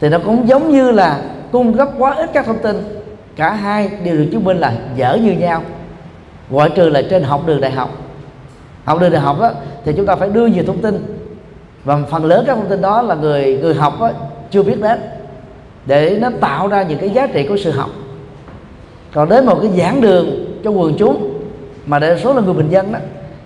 Thì 0.00 0.08
nó 0.08 0.18
cũng 0.18 0.48
giống 0.48 0.70
như 0.70 0.90
là 0.90 1.20
cung 1.52 1.76
cấp 1.76 1.88
quá 1.98 2.14
ít 2.14 2.30
các 2.32 2.46
thông 2.46 2.58
tin. 2.58 2.76
Cả 3.36 3.52
hai 3.52 3.90
đều 4.04 4.16
được 4.16 4.26
chứng 4.32 4.44
minh 4.44 4.58
là 4.58 4.72
dở 4.96 5.18
như 5.22 5.32
nhau. 5.32 5.62
Ngoại 6.50 6.70
trừ 6.74 6.88
là 6.88 7.02
trên 7.10 7.22
học 7.22 7.42
đường 7.46 7.60
đại 7.60 7.70
học. 7.70 7.90
Học 8.84 9.00
đường 9.00 9.10
đại 9.10 9.20
học 9.20 9.36
đó, 9.40 9.50
thì 9.84 9.92
chúng 9.96 10.06
ta 10.06 10.16
phải 10.16 10.28
đưa 10.28 10.46
nhiều 10.46 10.64
thông 10.66 10.82
tin. 10.82 11.18
Và 11.84 11.98
phần 12.10 12.24
lớn 12.24 12.44
các 12.46 12.54
thông 12.54 12.68
tin 12.68 12.80
đó 12.80 13.02
là 13.02 13.14
người 13.14 13.58
người 13.62 13.74
học 13.74 14.00
đó, 14.00 14.10
chưa 14.50 14.62
biết 14.62 14.80
đến. 14.80 15.00
Để 15.86 16.18
nó 16.20 16.30
tạo 16.40 16.68
ra 16.68 16.82
những 16.82 16.98
cái 16.98 17.10
giá 17.10 17.26
trị 17.26 17.46
của 17.48 17.56
sự 17.56 17.70
học. 17.70 17.90
Còn 19.12 19.28
đến 19.28 19.46
một 19.46 19.58
cái 19.62 19.70
giảng 19.78 20.00
đường 20.00 20.44
cho 20.64 20.70
quần 20.70 20.94
chúng 20.98 21.40
mà 21.86 21.98
đa 21.98 22.16
số 22.18 22.34
là 22.34 22.42
người 22.42 22.54
bình 22.54 22.68
dân 22.70 22.92
đó 22.92 22.98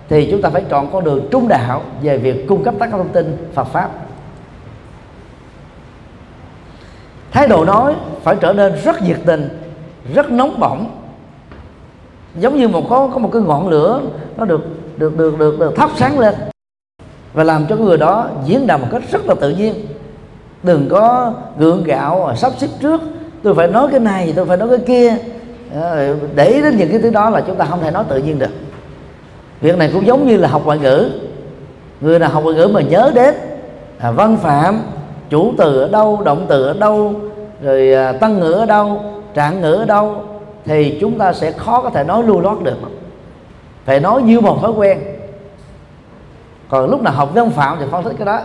thì 0.09 0.27
chúng 0.31 0.41
ta 0.41 0.49
phải 0.49 0.63
chọn 0.69 0.91
con 0.91 1.03
đường 1.03 1.27
trung 1.31 1.47
đạo 1.47 1.81
về 2.01 2.17
việc 2.17 2.47
cung 2.47 2.63
cấp 2.63 2.73
các 2.79 2.89
thông 2.91 3.09
tin 3.09 3.47
Phật 3.53 3.63
pháp. 3.63 3.89
Thái 7.31 7.47
độ 7.47 7.65
nói 7.65 7.95
phải 8.23 8.35
trở 8.41 8.53
nên 8.53 8.73
rất 8.83 9.01
nhiệt 9.01 9.17
tình 9.25 9.49
rất 10.13 10.31
nóng 10.31 10.59
bỏng. 10.59 11.01
Giống 12.39 12.57
như 12.57 12.67
một 12.67 12.83
có 12.89 13.09
có 13.13 13.17
một 13.17 13.29
cái 13.33 13.41
ngọn 13.41 13.69
lửa 13.69 14.01
nó 14.37 14.45
được 14.45 14.61
được 14.97 15.17
được 15.17 15.39
được, 15.39 15.59
được 15.59 15.75
thắp 15.75 15.89
sáng 15.97 16.19
lên 16.19 16.35
và 17.33 17.43
làm 17.43 17.65
cho 17.69 17.75
người 17.75 17.97
đó 17.97 18.27
diễn 18.45 18.67
đạt 18.67 18.81
một 18.81 18.87
cách 18.91 19.03
rất 19.11 19.25
là 19.25 19.35
tự 19.41 19.49
nhiên. 19.49 19.75
Đừng 20.63 20.89
có 20.89 21.33
gượng 21.57 21.83
gạo 21.83 22.35
sắp 22.35 22.51
xếp 22.57 22.67
trước. 22.81 23.01
Tôi 23.43 23.55
phải 23.55 23.67
nói 23.67 23.87
cái 23.91 23.99
này 23.99 24.33
tôi 24.35 24.45
phải 24.45 24.57
nói 24.57 24.69
cái 24.69 24.79
kia. 24.87 25.17
Ờ, 25.73 26.15
để 26.35 26.61
đến 26.63 26.77
những 26.77 26.89
cái 26.89 26.99
thứ 26.99 27.09
đó 27.09 27.29
là 27.29 27.41
chúng 27.47 27.55
ta 27.55 27.65
không 27.65 27.81
thể 27.81 27.91
nói 27.91 28.03
tự 28.09 28.17
nhiên 28.17 28.39
được 28.39 28.49
việc 29.61 29.77
này 29.77 29.89
cũng 29.93 30.07
giống 30.07 30.27
như 30.27 30.37
là 30.37 30.47
học 30.47 30.61
ngoại 30.65 30.79
ngữ. 30.79 31.11
Người 32.01 32.19
nào 32.19 32.29
học 32.29 32.43
ngoại 32.43 32.55
ngữ 32.55 32.67
mà 32.67 32.81
nhớ 32.81 33.11
đến 33.15 33.35
à, 33.97 34.11
văn 34.11 34.37
phạm 34.37 34.81
chủ 35.29 35.53
từ 35.57 35.81
ở 35.81 35.87
đâu 35.87 36.21
động 36.25 36.45
từ 36.49 36.65
ở 36.65 36.73
đâu 36.73 37.13
rồi 37.61 37.93
à, 37.93 38.11
tăng 38.11 38.39
ngữ 38.39 38.51
ở 38.51 38.65
đâu 38.65 39.03
trạng 39.33 39.61
ngữ 39.61 39.73
ở 39.73 39.85
đâu 39.85 40.23
thì 40.65 40.97
chúng 41.01 41.17
ta 41.17 41.33
sẽ 41.33 41.51
khó 41.51 41.81
có 41.81 41.89
thể 41.89 42.03
nói 42.03 42.23
lưu 42.23 42.39
loát 42.39 42.61
được. 42.61 42.77
Phải 43.85 43.99
nói 43.99 44.21
như 44.21 44.41
một 44.41 44.57
thói 44.61 44.71
quen. 44.71 44.99
Còn 46.69 46.89
lúc 46.89 47.01
nào 47.01 47.13
học 47.13 47.29
văn 47.33 47.49
phạm 47.49 47.77
thì 47.79 47.85
phân 47.91 48.03
tích 48.03 48.13
cái 48.17 48.25
đó. 48.25 48.39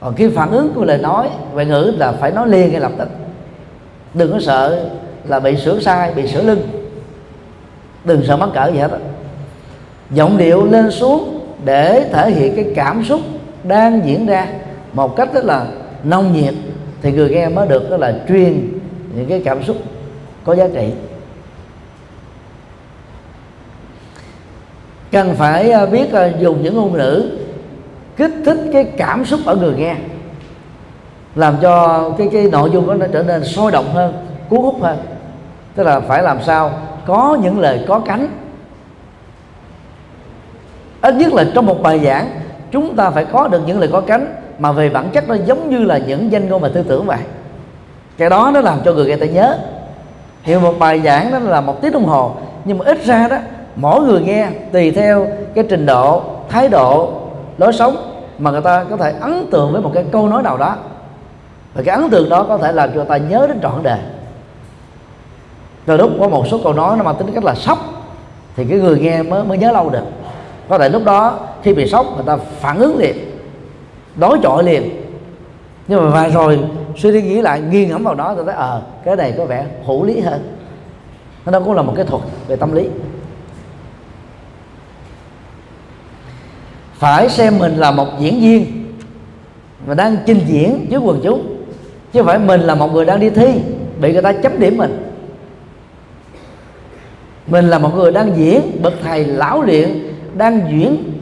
Còn 0.00 0.14
khi 0.14 0.28
phản 0.28 0.50
ứng 0.50 0.72
của 0.74 0.84
lời 0.84 0.98
nói 0.98 1.30
ngoại 1.52 1.66
ngữ 1.66 1.92
là 1.98 2.12
phải 2.12 2.30
nói 2.30 2.48
liền 2.48 2.72
ngay 2.72 2.80
lập 2.80 2.92
tức. 2.98 3.08
Đừng 4.14 4.32
có 4.32 4.40
sợ 4.40 4.88
là 5.24 5.40
bị 5.40 5.56
sửa 5.56 5.80
sai 5.80 6.12
bị 6.14 6.28
sửa 6.28 6.42
lưng. 6.42 6.60
Đừng 8.04 8.22
sợ 8.26 8.36
mắc 8.36 8.48
cỡ 8.54 8.70
gì 8.72 8.78
hết 8.78 8.90
đó 8.90 8.98
giọng 10.10 10.38
điệu 10.38 10.64
lên 10.64 10.90
xuống 10.90 11.40
để 11.64 12.08
thể 12.12 12.30
hiện 12.30 12.56
cái 12.56 12.72
cảm 12.74 13.04
xúc 13.04 13.20
đang 13.64 14.06
diễn 14.06 14.26
ra 14.26 14.46
một 14.92 15.16
cách 15.16 15.34
rất 15.34 15.44
là 15.44 15.66
nông 16.04 16.32
nhiệt. 16.32 16.54
Thì 17.02 17.12
người 17.12 17.30
nghe 17.30 17.48
mới 17.48 17.68
được 17.68 17.90
đó 17.90 17.96
là 17.96 18.14
truyền 18.28 18.78
những 19.16 19.26
cái 19.28 19.42
cảm 19.44 19.64
xúc 19.64 19.76
có 20.44 20.54
giá 20.54 20.68
trị. 20.74 20.92
Cần 25.12 25.34
phải 25.34 25.70
à, 25.70 25.86
biết 25.86 26.12
à, 26.12 26.30
dùng 26.40 26.62
những 26.62 26.76
ngôn 26.76 26.92
ngữ 26.92 27.38
kích 28.16 28.32
thích 28.44 28.58
cái 28.72 28.84
cảm 28.84 29.24
xúc 29.24 29.40
ở 29.46 29.56
người 29.56 29.74
nghe, 29.76 29.96
làm 31.34 31.56
cho 31.62 32.10
cái 32.18 32.28
cái 32.32 32.48
nội 32.52 32.70
dung 32.72 32.86
đó 32.86 32.94
nó 32.94 33.06
trở 33.12 33.22
nên 33.22 33.44
sôi 33.44 33.72
động 33.72 33.92
hơn, 33.92 34.14
cuốn 34.48 34.60
hút 34.60 34.82
hơn. 34.82 34.98
Tức 35.74 35.82
là 35.82 36.00
phải 36.00 36.22
làm 36.22 36.42
sao 36.42 36.72
có 37.06 37.38
những 37.42 37.58
lời 37.58 37.84
có 37.88 37.98
cánh 37.98 38.28
ít 41.06 41.14
nhất 41.14 41.32
là 41.32 41.44
trong 41.54 41.66
một 41.66 41.82
bài 41.82 42.00
giảng, 42.04 42.30
chúng 42.70 42.96
ta 42.96 43.10
phải 43.10 43.24
có 43.24 43.48
được 43.48 43.60
những 43.66 43.80
lời 43.80 43.88
có 43.92 44.00
cánh 44.00 44.34
mà 44.58 44.72
về 44.72 44.88
bản 44.88 45.08
chất 45.12 45.28
nó 45.28 45.36
giống 45.46 45.70
như 45.70 45.78
là 45.78 45.98
những 45.98 46.32
danh 46.32 46.48
ngôn 46.48 46.62
và 46.62 46.68
tư 46.68 46.84
tưởng 46.88 47.06
vậy. 47.06 47.18
Cái 48.18 48.30
đó 48.30 48.50
nó 48.54 48.60
làm 48.60 48.78
cho 48.84 48.92
người 48.92 49.06
nghe 49.06 49.16
ta 49.16 49.26
nhớ. 49.26 49.58
Hiểu 50.42 50.60
một 50.60 50.74
bài 50.78 51.00
giảng 51.04 51.32
đó 51.32 51.38
là 51.38 51.60
một 51.60 51.82
tiếng 51.82 51.92
đồng 51.92 52.04
hồ, 52.04 52.32
nhưng 52.64 52.78
mà 52.78 52.84
ít 52.84 53.04
ra 53.04 53.28
đó, 53.28 53.36
mỗi 53.76 54.00
người 54.00 54.20
nghe 54.20 54.48
tùy 54.72 54.90
theo 54.90 55.26
cái 55.54 55.64
trình 55.68 55.86
độ, 55.86 56.22
thái 56.48 56.68
độ, 56.68 57.12
lối 57.58 57.72
sống 57.72 57.96
mà 58.38 58.50
người 58.50 58.60
ta 58.60 58.84
có 58.90 58.96
thể 58.96 59.14
ấn 59.20 59.46
tượng 59.50 59.72
với 59.72 59.80
một 59.80 59.90
cái 59.94 60.04
câu 60.12 60.28
nói 60.28 60.42
nào 60.42 60.56
đó. 60.56 60.76
Và 61.74 61.82
cái 61.84 61.96
ấn 61.96 62.10
tượng 62.10 62.28
đó 62.28 62.46
có 62.48 62.58
thể 62.58 62.72
làm 62.72 62.90
cho 62.94 63.04
ta 63.04 63.16
nhớ 63.16 63.46
đến 63.48 63.58
trọn 63.62 63.82
đời. 63.82 63.98
Rồi 65.86 65.98
lúc 65.98 66.10
có 66.20 66.28
một 66.28 66.46
số 66.50 66.60
câu 66.64 66.72
nói 66.72 66.96
nó 66.96 67.04
mang 67.04 67.14
tính 67.14 67.32
cách 67.34 67.44
là 67.44 67.54
sốc, 67.54 67.78
thì 68.56 68.64
cái 68.64 68.78
người 68.78 68.98
nghe 68.98 69.22
mới 69.22 69.44
mới 69.44 69.58
nhớ 69.58 69.72
lâu 69.72 69.90
được 69.90 70.04
có 70.68 70.78
thể 70.78 70.88
lúc 70.88 71.04
đó 71.04 71.38
khi 71.62 71.72
bị 71.72 71.86
sốc 71.86 72.06
người 72.14 72.24
ta 72.26 72.36
phản 72.36 72.78
ứng 72.78 72.96
liền 72.96 73.16
đối 74.16 74.38
chọi 74.42 74.64
liền. 74.64 74.90
Nhưng 75.88 76.04
mà 76.04 76.10
vài 76.10 76.30
rồi 76.30 76.58
suy 76.96 77.12
đi 77.12 77.22
nghĩ 77.22 77.40
lại 77.40 77.60
nghiêng 77.60 77.88
ngẫm 77.88 78.04
vào 78.04 78.14
đó 78.14 78.34
tôi 78.34 78.44
thấy 78.44 78.54
ờ 78.54 78.80
à, 78.80 78.80
cái 79.04 79.16
này 79.16 79.34
có 79.38 79.44
vẻ 79.44 79.66
hữu 79.84 80.04
lý 80.04 80.20
hơn. 80.20 80.56
Nó 81.46 81.60
cũng 81.60 81.72
là 81.72 81.82
một 81.82 81.92
cái 81.96 82.04
thuật 82.04 82.22
về 82.48 82.56
tâm 82.56 82.74
lý. 82.74 82.88
Phải 86.94 87.28
xem 87.28 87.58
mình 87.58 87.76
là 87.76 87.90
một 87.90 88.06
diễn 88.18 88.40
viên 88.40 88.86
và 89.86 89.94
đang 89.94 90.16
trình 90.26 90.40
diễn 90.46 90.86
trước 90.90 91.02
quần 91.04 91.20
chúng 91.24 91.56
chứ 92.12 92.20
không 92.20 92.26
phải 92.26 92.38
mình 92.38 92.60
là 92.60 92.74
một 92.74 92.92
người 92.92 93.04
đang 93.04 93.20
đi 93.20 93.30
thi 93.30 93.60
bị 94.00 94.12
người 94.12 94.22
ta 94.22 94.32
chấm 94.32 94.60
điểm 94.60 94.76
mình. 94.76 95.12
Mình 97.46 97.68
là 97.68 97.78
một 97.78 97.94
người 97.94 98.12
đang 98.12 98.36
diễn 98.36 98.82
bậc 98.82 98.94
thầy 99.02 99.24
lão 99.24 99.62
luyện 99.62 100.15
đang 100.36 100.60
diễn 100.70 101.12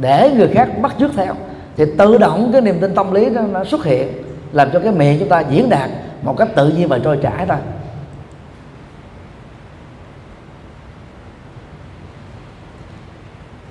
để 0.00 0.30
người 0.36 0.48
khác 0.48 0.68
bắt 0.82 0.94
chước 0.98 1.10
theo 1.16 1.34
thì 1.76 1.84
tự 1.98 2.18
động 2.18 2.50
cái 2.52 2.60
niềm 2.60 2.78
tin 2.80 2.94
tâm 2.94 3.12
lý 3.12 3.30
nó, 3.30 3.40
nó 3.42 3.64
xuất 3.64 3.84
hiện 3.84 4.08
làm 4.52 4.70
cho 4.72 4.80
cái 4.80 4.92
miệng 4.92 5.18
chúng 5.18 5.28
ta 5.28 5.40
diễn 5.40 5.68
đạt 5.68 5.90
một 6.22 6.36
cách 6.38 6.48
tự 6.54 6.68
nhiên 6.68 6.88
và 6.88 6.98
trôi 6.98 7.18
chảy 7.22 7.46
thôi. 7.46 7.58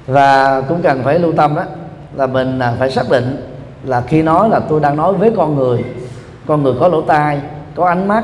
Và 0.07 0.61
cũng 0.61 0.81
cần 0.81 1.03
phải 1.03 1.19
lưu 1.19 1.33
tâm 1.33 1.55
đó 1.55 1.63
là 2.15 2.27
mình 2.27 2.59
à, 2.59 2.73
phải 2.79 2.91
xác 2.91 3.09
định 3.09 3.47
là 3.83 4.01
khi 4.01 4.21
nói 4.21 4.49
là 4.49 4.59
tôi 4.59 4.79
đang 4.79 4.97
nói 4.97 5.13
với 5.13 5.31
con 5.37 5.55
người 5.55 5.83
con 6.47 6.63
người 6.63 6.73
có 6.79 6.87
lỗ 6.87 7.01
tai 7.01 7.41
có 7.75 7.87
ánh 7.87 8.07
mắt 8.07 8.23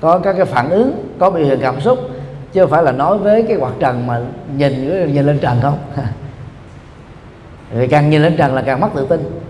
có 0.00 0.18
các 0.18 0.32
cái 0.32 0.44
phản 0.44 0.70
ứng 0.70 0.92
có 1.18 1.30
biểu 1.30 1.44
hiện 1.44 1.58
cảm 1.62 1.80
xúc 1.80 1.98
chứ 2.52 2.60
không 2.60 2.70
phải 2.70 2.82
là 2.82 2.92
nói 2.92 3.18
với 3.18 3.44
cái 3.48 3.56
quạt 3.56 3.72
trần 3.80 4.06
mà 4.06 4.20
nhìn 4.56 5.14
nhìn 5.14 5.26
lên 5.26 5.38
trần 5.38 5.58
không? 5.62 5.78
Vì 7.70 7.86
càng 7.86 8.10
nhìn 8.10 8.22
lên 8.22 8.36
trần 8.36 8.54
là 8.54 8.62
càng 8.62 8.80
mất 8.80 8.88
tự 8.94 9.06
tin. 9.06 9.40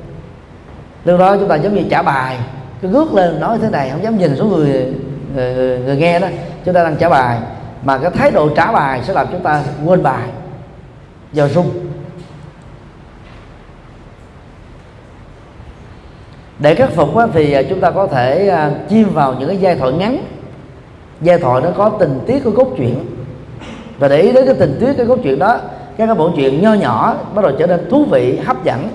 Lúc 1.05 1.18
đó 1.18 1.36
chúng 1.36 1.48
ta 1.48 1.55
giống 1.55 1.74
như 1.74 1.82
trả 1.90 2.03
bài 2.03 2.38
cứ 2.82 2.88
ngước 2.88 3.14
lên 3.14 3.40
nói 3.40 3.59
thế 3.62 3.70
này 3.70 3.90
không 3.90 4.03
dám 4.03 4.18
nhìn 4.18 4.36
xuống 4.36 4.48
người 4.48 4.94
người, 5.34 5.55
người, 5.55 5.78
người 5.78 5.96
nghe 5.96 6.18
đó. 6.18 6.28
Chúng 6.64 6.74
ta 6.74 6.82
đang 6.82 6.96
trả 6.96 7.09
bài 7.09 7.38
mà 7.84 7.98
cái 7.98 8.11
thái 8.11 8.30
độ 8.30 8.48
trả 8.57 8.72
bài 8.72 9.01
sẽ 9.05 9.12
làm 9.12 9.26
chúng 9.32 9.42
ta 9.42 9.62
quên 9.84 10.03
bài 10.03 10.28
vào 11.32 11.48
rung 11.48 11.90
để 16.61 16.74
khắc 16.74 16.90
phục 16.90 17.09
thì 17.34 17.53
à, 17.53 17.62
chúng 17.68 17.80
ta 17.80 17.90
có 17.90 18.07
thể 18.07 18.48
à, 18.48 18.70
chim 18.88 19.09
vào 19.14 19.34
những 19.34 19.48
cái 19.48 19.57
giai 19.57 19.76
thoại 19.76 19.92
ngắn 19.92 20.24
giai 21.23 21.39
thoại 21.39 21.62
nó 21.62 21.71
có 21.77 21.89
tình 21.89 22.21
tiết 22.27 22.45
của 22.45 22.51
cốt 22.51 22.68
truyện. 22.77 23.07
Và 23.99 24.09
để 24.09 24.21
ý 24.21 24.33
đến 24.33 24.47
cái 24.47 24.55
tình 24.55 24.77
tiết 24.81 24.93
cái 24.97 25.07
cốt 25.07 25.18
truyện 25.23 25.39
đó, 25.39 25.59
các 25.97 26.07
cái 26.07 26.14
bộ 26.14 26.31
truyện 26.37 26.62
nho 26.62 26.75
nhỏ 26.75 27.14
bắt 27.35 27.43
đầu 27.43 27.53
trở 27.59 27.66
nên 27.66 27.91
thú 27.91 28.05
vị, 28.05 28.39
hấp 28.45 28.64
dẫn. 28.64 28.89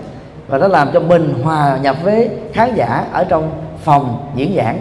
Và 0.47 0.57
nó 0.57 0.67
làm 0.67 0.89
cho 0.93 0.99
mình 0.99 1.33
hòa 1.43 1.77
nhập 1.81 1.95
với 2.03 2.29
khán 2.53 2.75
giả 2.75 3.05
ở 3.11 3.23
trong 3.23 3.51
phòng 3.83 4.31
diễn 4.35 4.55
giảng. 4.57 4.79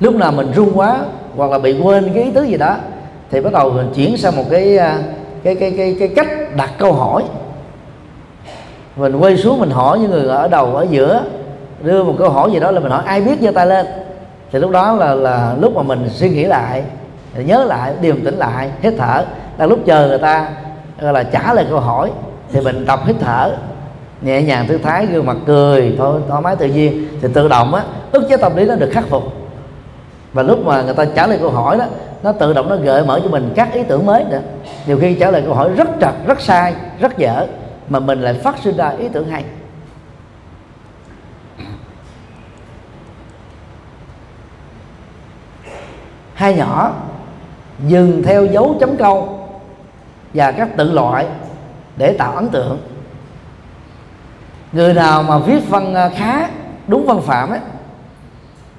Lúc 0.00 0.14
nào 0.14 0.32
mình 0.32 0.52
run 0.52 0.72
quá 0.74 0.98
hoặc 1.36 1.50
là 1.50 1.58
bị 1.58 1.80
quên 1.80 2.10
cái 2.14 2.22
ý 2.22 2.30
tứ 2.30 2.42
gì 2.42 2.56
đó, 2.56 2.76
thì 3.30 3.40
bắt 3.40 3.52
đầu 3.52 3.70
mình 3.70 3.90
chuyển 3.94 4.16
sang 4.16 4.36
một 4.36 4.44
cái 4.50 4.78
à, 4.78 4.98
cái 5.42 5.54
cái 5.54 5.74
cái 5.76 5.96
cái 5.98 6.08
cách 6.08 6.28
đặt 6.56 6.70
câu 6.78 6.92
hỏi. 6.92 7.22
Mình 8.96 9.16
quay 9.16 9.36
xuống 9.36 9.60
mình 9.60 9.70
hỏi 9.70 9.98
những 9.98 10.10
người 10.10 10.28
ở 10.28 10.48
đầu, 10.48 10.76
ở 10.76 10.86
giữa 10.90 11.22
đưa 11.82 12.04
một 12.04 12.14
câu 12.18 12.30
hỏi 12.30 12.52
gì 12.52 12.60
đó 12.60 12.70
là 12.70 12.80
mình 12.80 12.90
hỏi, 12.90 13.02
ai 13.06 13.20
biết 13.20 13.40
giơ 13.40 13.50
tay 13.50 13.66
lên? 13.66 13.86
Thì 14.52 14.58
lúc 14.58 14.70
đó 14.70 14.92
là 14.92 15.14
là 15.14 15.54
lúc 15.60 15.76
mà 15.76 15.82
mình 15.82 16.08
suy 16.10 16.30
nghĩ 16.30 16.44
lại, 16.44 16.82
nhớ 17.34 17.64
lại, 17.64 17.92
điềm 18.00 18.24
tĩnh 18.24 18.34
lại, 18.34 18.70
hít 18.80 18.94
thở. 18.98 19.24
Là 19.58 19.66
lúc 19.66 19.78
chờ 19.86 20.08
người 20.08 20.18
ta, 20.18 20.48
gọi 21.00 21.12
là, 21.12 21.22
trả 21.22 21.54
lời 21.54 21.66
câu 21.70 21.80
hỏi, 21.80 22.10
thì 22.52 22.60
mình 22.60 22.86
tập 22.86 23.00
hít 23.06 23.16
thở, 23.20 23.52
nhẹ 24.22 24.42
nhàng 24.42 24.68
thư 24.68 24.78
thái, 24.78 25.06
gương 25.06 25.26
mặt 25.26 25.36
cười 25.46 25.94
thôi 25.98 26.20
thoải 26.28 26.42
mái 26.42 26.56
tự 26.56 26.66
nhiên. 26.66 27.08
Thì 27.22 27.28
tự 27.34 27.48
động 27.48 27.74
á, 27.74 27.82
ức 28.12 28.26
chế 28.28 28.36
tâm 28.36 28.56
lý 28.56 28.64
nó 28.64 28.74
được 28.74 28.90
khắc 28.92 29.04
phục. 29.08 29.22
Và 30.32 30.42
lúc 30.42 30.66
mà 30.66 30.82
người 30.82 30.94
ta 30.94 31.04
trả 31.04 31.26
lời 31.26 31.38
câu 31.40 31.50
hỏi 31.50 31.76
đó, 31.78 31.84
nó 32.22 32.32
tự 32.32 32.52
động 32.52 32.68
nó 32.68 32.76
gợi 32.76 33.04
mở 33.04 33.20
cho 33.24 33.30
mình 33.30 33.52
các 33.54 33.72
ý 33.72 33.82
tưởng 33.82 34.06
mới 34.06 34.24
nữa. 34.24 34.40
Nhiều 34.86 34.98
khi 35.00 35.14
trả 35.14 35.30
lời 35.30 35.42
câu 35.46 35.54
hỏi 35.54 35.70
rất 35.76 35.88
trật, 36.00 36.12
rất 36.26 36.40
sai, 36.40 36.74
rất 37.00 37.18
dở, 37.18 37.46
mà 37.88 37.98
mình 37.98 38.20
lại 38.20 38.34
phát 38.34 38.56
sinh 38.64 38.76
ra 38.76 38.88
ý 38.88 39.08
tưởng 39.08 39.28
hay. 39.28 39.44
Hai 46.42 46.54
nhỏ, 46.54 46.92
dừng 47.88 48.22
theo 48.22 48.46
dấu 48.46 48.76
chấm 48.80 48.96
câu 48.96 49.38
và 50.34 50.52
các 50.52 50.76
tự 50.76 50.92
loại 50.92 51.26
để 51.96 52.12
tạo 52.12 52.32
ấn 52.32 52.48
tượng. 52.48 52.78
Người 54.72 54.94
nào 54.94 55.22
mà 55.22 55.38
viết 55.38 55.68
văn 55.68 55.94
à, 55.94 56.10
khá 56.16 56.48
đúng 56.86 57.06
văn 57.06 57.20
phạm 57.20 57.50
ấy, 57.50 57.58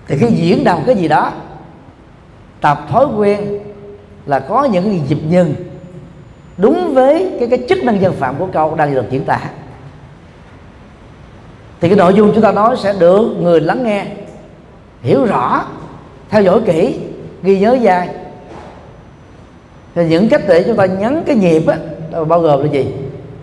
thì 0.07 0.18
khi 0.18 0.28
diễn 0.28 0.64
đạt 0.64 0.80
cái 0.86 0.95
gì 0.95 1.07
đó, 1.07 1.32
tập 2.61 2.82
thói 2.89 3.05
quen 3.18 3.59
là 4.26 4.39
có 4.39 4.64
những 4.64 4.84
cái 4.84 5.01
dịp 5.07 5.20
nhân 5.24 5.55
đúng 6.57 6.93
với 6.93 7.32
cái 7.39 7.47
cái 7.49 7.66
chức 7.70 7.84
năng 7.84 8.01
dân 8.01 8.14
phạm 8.16 8.36
của 8.38 8.47
câu 8.53 8.76
đang 8.76 8.93
được 8.93 9.05
diễn 9.09 9.26
tả. 9.26 9.39
Thì 11.82 11.89
cái 11.89 11.97
nội 11.97 12.14
dung 12.14 12.32
chúng 12.34 12.43
ta 12.43 12.51
nói 12.51 12.76
sẽ 12.78 12.93
được 12.99 13.36
người 13.41 13.61
lắng 13.61 13.84
nghe, 13.84 14.05
hiểu 15.01 15.26
rõ, 15.26 15.66
theo 16.30 16.41
dõi 16.41 16.61
kỹ 16.66 16.99
ghi 17.43 17.59
nhớ 17.59 17.77
dài 17.81 18.09
thì 19.95 20.05
những 20.05 20.29
cách 20.29 20.41
để 20.47 20.63
chúng 20.63 20.75
ta 20.75 20.85
nhấn 20.85 21.23
cái 21.25 21.35
nhịp 21.35 21.63
á 21.67 21.77
bao 22.23 22.39
gồm 22.39 22.61
là 22.63 22.71
gì? 22.71 22.93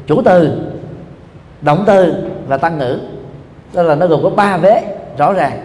Chủ 0.06 0.22
từ 0.24 0.50
động 1.62 1.84
từ 1.86 2.14
và 2.48 2.56
tăng 2.56 2.78
ngữ. 2.78 2.98
Đó 3.72 3.82
là 3.82 3.94
nó 3.94 4.06
gồm 4.06 4.22
có 4.22 4.30
ba 4.30 4.56
vế 4.56 4.82
rõ 5.18 5.32
ràng. 5.32 5.58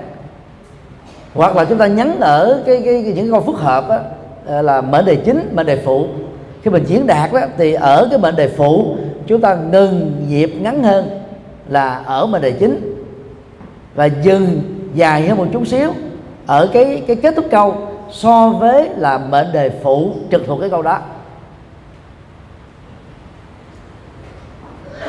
Hoặc 1.33 1.55
là 1.55 1.65
chúng 1.65 1.77
ta 1.77 1.87
nhấn 1.87 2.19
ở 2.19 2.63
cái, 2.65 2.81
cái, 2.85 3.03
cái 3.03 3.13
những 3.13 3.31
câu 3.31 3.41
phức 3.41 3.55
hợp 3.55 3.89
á, 3.89 3.99
ờ, 4.45 4.61
là 4.61 4.81
mệnh 4.81 5.05
đề 5.05 5.15
chính 5.15 5.49
mệnh 5.53 5.65
đề 5.65 5.81
phụ. 5.85 6.07
Khi 6.63 6.71
mình 6.71 6.83
diễn 6.87 7.07
đạt 7.07 7.33
đó 7.33 7.39
thì 7.57 7.73
ở 7.73 8.07
cái 8.11 8.19
mệnh 8.19 8.35
đề 8.35 8.47
phụ 8.47 8.95
chúng 9.27 9.41
ta 9.41 9.55
ngừng 9.55 10.25
nhịp 10.29 10.53
ngắn 10.61 10.83
hơn 10.83 11.19
là 11.69 12.01
ở 12.05 12.25
mệnh 12.25 12.41
đề 12.41 12.51
chính. 12.51 13.05
Và 13.95 14.05
dừng 14.05 14.61
dài 14.95 15.27
hơn 15.27 15.37
một 15.37 15.47
chút 15.53 15.67
xíu 15.67 15.91
ở 16.45 16.69
cái 16.73 17.03
cái 17.07 17.15
kết 17.15 17.33
thúc 17.35 17.45
câu 17.51 17.75
so 18.11 18.49
với 18.49 18.89
là 18.97 19.17
mệnh 19.17 19.51
đề 19.51 19.79
phụ 19.83 20.15
trực 20.31 20.41
thuộc 20.47 20.59
cái 20.59 20.69
câu 20.69 20.81
đó. 20.81 20.99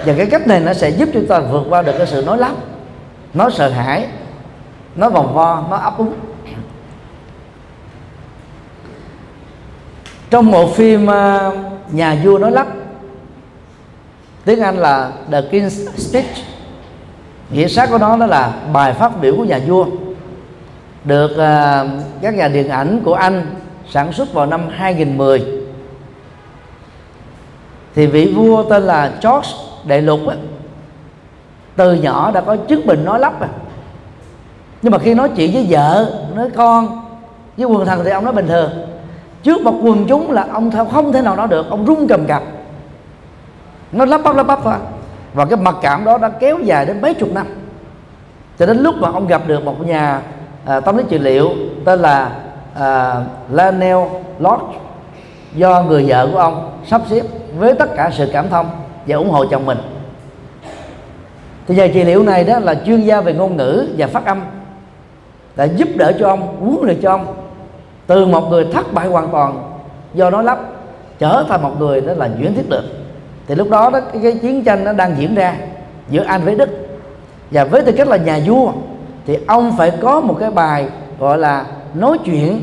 Và 0.05 0.15
cái 0.17 0.27
cách 0.27 0.47
này 0.47 0.61
nó 0.61 0.75
sẽ 0.75 0.91
giúp 0.91 1.09
chúng 1.13 1.27
ta 1.27 1.41
vượt 1.41 1.67
qua 1.69 1.83
được 1.83 1.95
cái 1.99 2.07
sự 2.07 2.23
nói 2.27 2.39
lắp 2.39 2.53
nói 3.35 3.51
sợ 3.53 3.69
hãi, 3.69 4.09
nói 4.95 5.11
vòng 5.11 5.35
vo, 5.35 5.65
nói 5.71 5.81
ấp 5.83 5.99
úng. 5.99 6.15
Trong 10.31 10.51
một 10.51 10.75
phim 10.75 11.07
ờ, 11.07 11.57
nhà 11.91 12.17
vua 12.25 12.39
nói 12.39 12.53
lắp 12.53 12.67
tiếng 14.45 14.61
anh 14.61 14.77
là 14.77 15.13
the 15.31 15.41
king's 15.41 15.91
speech. 15.97 16.37
Nghĩa 17.51 17.69
sát 17.69 17.91
của 17.91 17.99
nó 17.99 18.17
đó 18.17 18.27
là 18.27 18.53
bài 18.73 18.93
phát 18.93 19.21
biểu 19.21 19.37
của 19.37 19.45
nhà 19.45 19.61
vua 19.67 19.87
được 21.07 21.31
uh, 21.31 22.03
các 22.23 22.35
nhà 22.35 22.49
điện 22.49 22.69
ảnh 22.69 23.01
của 23.05 23.15
Anh 23.15 23.47
sản 23.91 24.13
xuất 24.13 24.33
vào 24.33 24.47
năm 24.47 24.69
2010 24.71 25.45
thì 27.95 28.07
vị 28.07 28.33
vua 28.37 28.63
tên 28.63 28.83
là 28.83 29.13
George 29.23 29.51
Đại 29.85 30.03
Lục 30.03 30.21
ấy, 30.27 30.37
từ 31.77 31.95
nhỏ 31.95 32.31
đã 32.31 32.41
có 32.41 32.57
chứng 32.57 32.87
bệnh 32.87 33.05
nói 33.05 33.21
lắp 33.21 33.41
à. 33.41 33.49
Nhưng 34.83 34.93
mà 34.93 34.99
khi 34.99 35.15
nói 35.15 35.31
chuyện 35.37 35.53
với 35.53 35.67
vợ 35.69 36.13
nói 36.35 36.51
con 36.57 37.03
với 37.57 37.67
quần 37.67 37.87
thần 37.87 38.05
thì 38.05 38.11
ông 38.11 38.25
nói 38.25 38.33
bình 38.33 38.47
thường. 38.47 38.71
Trước 39.43 39.63
một 39.63 39.75
quần 39.83 40.07
chúng 40.09 40.31
là 40.31 40.47
ông 40.53 40.71
không 40.93 41.13
thể 41.13 41.23
nào 41.23 41.37
nói 41.37 41.49
được 41.49 41.71
ông 41.71 41.87
run 41.87 42.07
cầm 42.09 42.27
cập. 42.27 42.43
Nó 43.93 44.05
lắp 44.05 44.21
bắp 44.25 44.37
lắp 44.37 44.47
bắp 44.47 44.59
thôi. 44.65 44.75
Và 45.35 45.45
cái 45.45 45.57
mặc 45.57 45.75
cảm 45.83 46.05
đó 46.05 46.19
đã 46.19 46.29
kéo 46.29 46.59
dài 46.59 46.87
đến 46.87 47.01
mấy 47.01 47.15
chục 47.15 47.33
năm. 47.33 47.47
Cho 48.59 48.67
đến 48.67 48.79
lúc 48.79 48.95
mà 48.99 49.11
ông 49.11 49.27
gặp 49.27 49.43
được 49.47 49.65
một 49.65 49.87
nhà 49.87 50.23
à, 50.67 50.81
tâm 50.81 50.97
lý 50.97 51.05
trị 51.09 51.19
liệu 51.19 51.51
tên 51.85 52.01
là 52.01 52.31
à, 52.75 53.15
Lanel 53.51 53.97
Lodge 54.39 54.79
do 55.55 55.83
người 55.83 56.05
vợ 56.09 56.29
của 56.33 56.39
ông 56.39 56.71
sắp 56.87 57.03
xếp 57.11 57.23
với 57.59 57.75
tất 57.75 57.97
cả 57.97 58.11
sự 58.13 58.31
cảm 58.33 58.49
thông 58.49 58.67
và 59.07 59.17
ủng 59.17 59.31
hộ 59.31 59.47
chồng 59.47 59.67
mình. 59.67 59.79
Thì 61.67 61.75
nhà 61.75 61.89
trị 61.95 62.05
liệu 62.05 62.23
này 62.23 62.45
đó 62.45 62.59
là 62.59 62.75
chuyên 62.75 63.03
gia 63.03 63.21
về 63.21 63.35
ngôn 63.35 63.57
ngữ 63.57 63.89
và 63.99 64.07
phát 64.07 64.25
âm 64.25 64.41
đã 65.57 65.65
giúp 65.65 65.89
đỡ 65.97 66.13
cho 66.21 66.29
ông 66.29 66.57
huấn 66.61 66.77
luyện 66.83 67.01
cho 67.03 67.11
ông 67.11 67.35
từ 68.07 68.27
một 68.27 68.51
người 68.51 68.67
thất 68.73 68.93
bại 68.93 69.07
hoàn 69.07 69.29
toàn 69.29 69.73
do 70.15 70.31
nói 70.31 70.45
lắp 70.45 70.59
trở 71.19 71.45
thành 71.49 71.63
một 71.63 71.73
người 71.79 72.01
đó 72.01 72.13
là 72.17 72.29
nhuyễn 72.39 72.55
thiết 72.55 72.69
được 72.69 72.85
thì 73.47 73.55
lúc 73.55 73.71
đó 73.71 73.91
đó 73.91 74.01
cái, 74.01 74.23
cái 74.23 74.33
chiến 74.33 74.65
tranh 74.65 74.85
nó 74.85 74.93
đang 74.93 75.15
diễn 75.19 75.35
ra 75.35 75.57
giữa 76.09 76.25
anh 76.27 76.45
với 76.45 76.55
đức 76.55 76.69
và 77.51 77.65
với 77.65 77.83
tư 77.83 77.93
cách 77.93 78.09
là 78.09 78.17
nhà 78.17 78.39
vua 78.47 78.73
thì 79.27 79.39
ông 79.47 79.77
phải 79.79 79.93
có 80.01 80.21
một 80.21 80.37
cái 80.41 80.51
bài 80.51 80.87
gọi 81.19 81.39
là 81.39 81.67
nói 81.95 82.19
chuyện. 82.25 82.61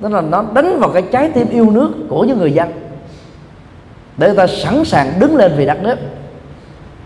Đó 0.00 0.08
là 0.08 0.20
nó 0.20 0.44
đánh 0.54 0.78
vào 0.80 0.90
cái 0.90 1.02
trái 1.12 1.30
tim 1.30 1.48
yêu 1.48 1.70
nước 1.70 1.90
của 2.08 2.24
những 2.24 2.38
người 2.38 2.52
dân. 2.52 2.68
Để 4.16 4.26
người 4.26 4.36
ta 4.36 4.46
sẵn 4.46 4.84
sàng 4.84 5.12
đứng 5.18 5.36
lên 5.36 5.52
vì 5.56 5.66
đất 5.66 5.82
nước. 5.82 5.96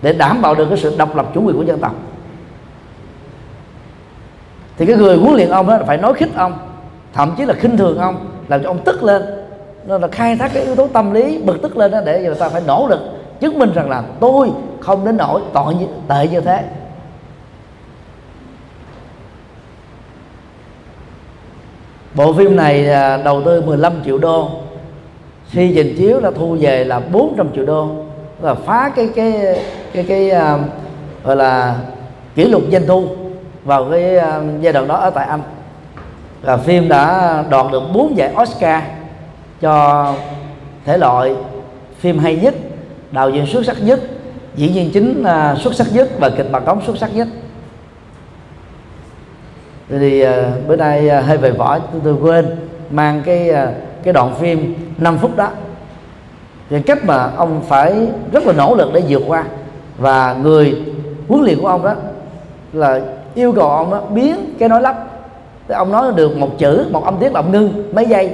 Để 0.03 0.13
đảm 0.13 0.43
bảo 0.43 0.55
được 0.55 0.67
cái 0.69 0.79
sự 0.79 0.95
độc 0.99 1.17
lập 1.17 1.27
chủ 1.35 1.43
quyền 1.43 1.57
của 1.57 1.63
dân 1.63 1.79
tộc. 1.79 1.95
Thì 4.79 4.87
cái 4.87 4.97
người 4.97 5.17
huấn 5.17 5.35
luyện 5.35 5.49
ông 5.49 5.67
đó 5.67 5.79
phải 5.87 5.97
nói 5.97 6.15
khích 6.15 6.35
ông. 6.37 6.59
Thậm 7.13 7.35
chí 7.39 7.45
là 7.45 7.55
khinh 7.55 7.77
thường 7.77 7.99
ông. 7.99 8.29
Làm 8.49 8.63
cho 8.63 8.71
ông 8.71 8.79
tức 8.85 9.03
lên. 9.03 9.23
Nó 9.87 9.99
là 9.99 10.09
khai 10.09 10.37
thác 10.37 10.51
cái 10.55 10.65
yếu 10.65 10.77
tố 10.77 10.89
tâm 10.89 11.13
lý 11.13 11.39
bực 11.39 11.63
tức 11.63 11.77
lên 11.77 11.91
đó 11.91 12.01
để 12.05 12.23
người 12.23 12.35
ta 12.35 12.49
phải 12.49 12.63
nỗ 12.67 12.87
lực. 12.91 13.01
Chứng 13.41 13.59
minh 13.59 13.73
rằng 13.75 13.91
là 13.91 14.03
tôi 14.21 14.51
không 14.81 15.05
đến 15.05 15.17
nỗi 15.17 15.41
tội 15.53 15.75
như, 15.75 15.87
tệ 16.09 16.29
như 16.29 16.41
thế. 16.41 16.65
Bộ 22.15 22.33
phim 22.33 22.57
này 22.57 22.89
à, 22.89 23.17
đầu 23.17 23.43
tư 23.45 23.61
15 23.61 23.93
triệu 24.05 24.19
đô. 24.19 24.51
Khi 25.51 25.73
trình 25.75 25.95
chiếu 25.99 26.21
là 26.21 26.31
thu 26.31 26.57
về 26.61 26.85
là 26.85 27.01
400 27.01 27.49
triệu 27.55 27.67
đô. 27.67 27.89
Là 28.43 28.55
phá 28.55 28.93
cái 28.97 29.09
cái 29.15 29.33
cái 29.93 30.05
cái, 30.05 30.31
cái 30.31 30.55
uh, 30.55 30.61
gọi 31.25 31.37
là 31.37 31.77
kỷ 32.35 32.45
lục 32.45 32.63
doanh 32.73 32.87
thu 32.87 33.07
vào 33.65 33.89
cái 33.91 34.17
uh, 34.17 34.61
giai 34.61 34.73
đoạn 34.73 34.89
đó 34.89 34.97
ở 34.97 35.11
tại 35.11 35.27
Anh. 35.27 35.41
Và 36.43 36.57
phim 36.57 36.89
đã 36.89 37.45
đoạt 37.51 37.67
được 37.73 37.83
4 37.95 38.17
giải 38.17 38.35
Oscar 38.43 38.83
cho 39.61 40.15
thể 40.85 40.99
loại 40.99 41.35
phim 41.99 42.19
hay 42.19 42.37
nhất 42.37 42.55
đạo 43.11 43.31
diễn 43.31 43.47
xuất 43.47 43.67
sắc 43.67 43.77
nhất 43.83 44.01
diễn 44.55 44.73
viên 44.75 44.91
chính 44.91 45.23
uh, 45.23 45.59
xuất 45.61 45.75
sắc 45.75 45.87
nhất 45.93 46.09
và 46.19 46.31
kịch 46.31 46.53
bản 46.53 46.65
đóng 46.65 46.83
xuất 46.87 46.99
sắc 46.99 47.15
nhất 47.15 47.29
thì 49.99 50.25
uh, 50.25 50.69
bữa 50.69 50.77
nay 50.77 51.11
uh, 51.19 51.25
hơi 51.25 51.37
về 51.37 51.51
võ 51.51 51.79
tôi, 51.79 52.01
tôi 52.05 52.15
quên 52.15 52.57
mang 52.91 53.23
cái 53.25 53.51
uh, 53.51 53.57
cái 54.03 54.13
đoạn 54.13 54.35
phim 54.35 54.75
5 54.99 55.19
phút 55.19 55.37
đó. 55.37 55.49
Cái 56.71 56.83
cách 56.87 57.05
mà 57.05 57.31
ông 57.37 57.63
phải 57.69 58.09
rất 58.33 58.47
là 58.47 58.53
nỗ 58.53 58.75
lực 58.75 58.91
để 58.95 59.03
vượt 59.09 59.23
qua. 59.27 59.45
Và 59.99 60.37
người 60.43 60.83
huấn 61.29 61.45
luyện 61.45 61.61
của 61.61 61.69
ông 61.69 61.83
đó 61.83 61.95
là 62.73 63.01
yêu 63.35 63.53
cầu 63.53 63.69
ông 63.69 63.91
đó 63.91 64.01
biến 64.11 64.55
cái 64.59 64.69
nói 64.69 64.83
lắp. 64.83 65.05
Thì 65.69 65.75
ông 65.75 65.93
nói 65.93 66.13
được 66.17 66.37
một 66.37 66.59
chữ 66.59 66.87
một 66.91 67.05
âm 67.05 67.19
tiết 67.19 67.33
là 67.33 67.41
ông 67.41 67.53
ngưng 67.53 67.95
mấy 67.95 68.07
giây. 68.07 68.31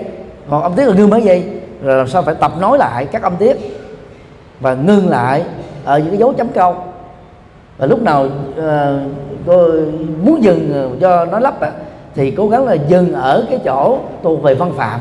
Một 0.49 0.63
âm 0.63 0.75
tiết 0.75 0.87
là 0.87 0.95
ngưng 0.95 1.11
mấy 1.11 1.23
giây. 1.23 1.45
Rồi 1.83 1.97
làm 1.97 2.09
sao 2.09 2.23
phải 2.23 2.35
tập 2.35 2.53
nói 2.61 2.79
lại 2.79 3.07
các 3.07 3.23
âm 3.23 3.37
tiết 3.37 3.57
và 4.61 4.75
ngưng 4.75 5.09
lại 5.09 5.45
ở 5.85 5.99
những 5.99 6.09
cái 6.09 6.19
dấu 6.19 6.33
chấm 6.33 6.49
câu. 6.49 6.77
Và 7.79 7.87
lúc 7.87 8.03
nào 8.03 8.25
uh, 8.25 8.65
cô 9.49 9.69
muốn 10.25 10.43
dừng 10.43 10.73
ờ, 10.73 10.89
cho 11.01 11.25
nó 11.25 11.39
lắp 11.39 11.55
thì 12.15 12.31
cố 12.31 12.49
gắng 12.49 12.67
là 12.67 12.75
dừng 12.89 13.13
ở 13.13 13.47
cái 13.51 13.59
chỗ 13.65 13.99
thuộc 14.23 14.43
về 14.43 14.55
văn 14.55 14.73
phạm. 14.77 15.01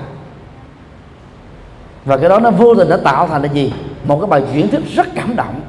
Và 2.06 2.18
cái 2.18 2.30
đó 2.30 2.40
nó 2.40 2.52
vô 2.52 2.76
tình 2.76 2.90
đã 2.90 2.98
tạo 2.98 3.28
thành 3.28 3.42
là 3.42 3.50
gì? 3.50 3.74
Một 4.04 4.20
cái 4.20 4.28
bài 4.28 4.44
chuyển 4.54 4.68
thuyết 4.68 4.82
rất 4.96 5.08
cảm 5.16 5.36
động. 5.36 5.62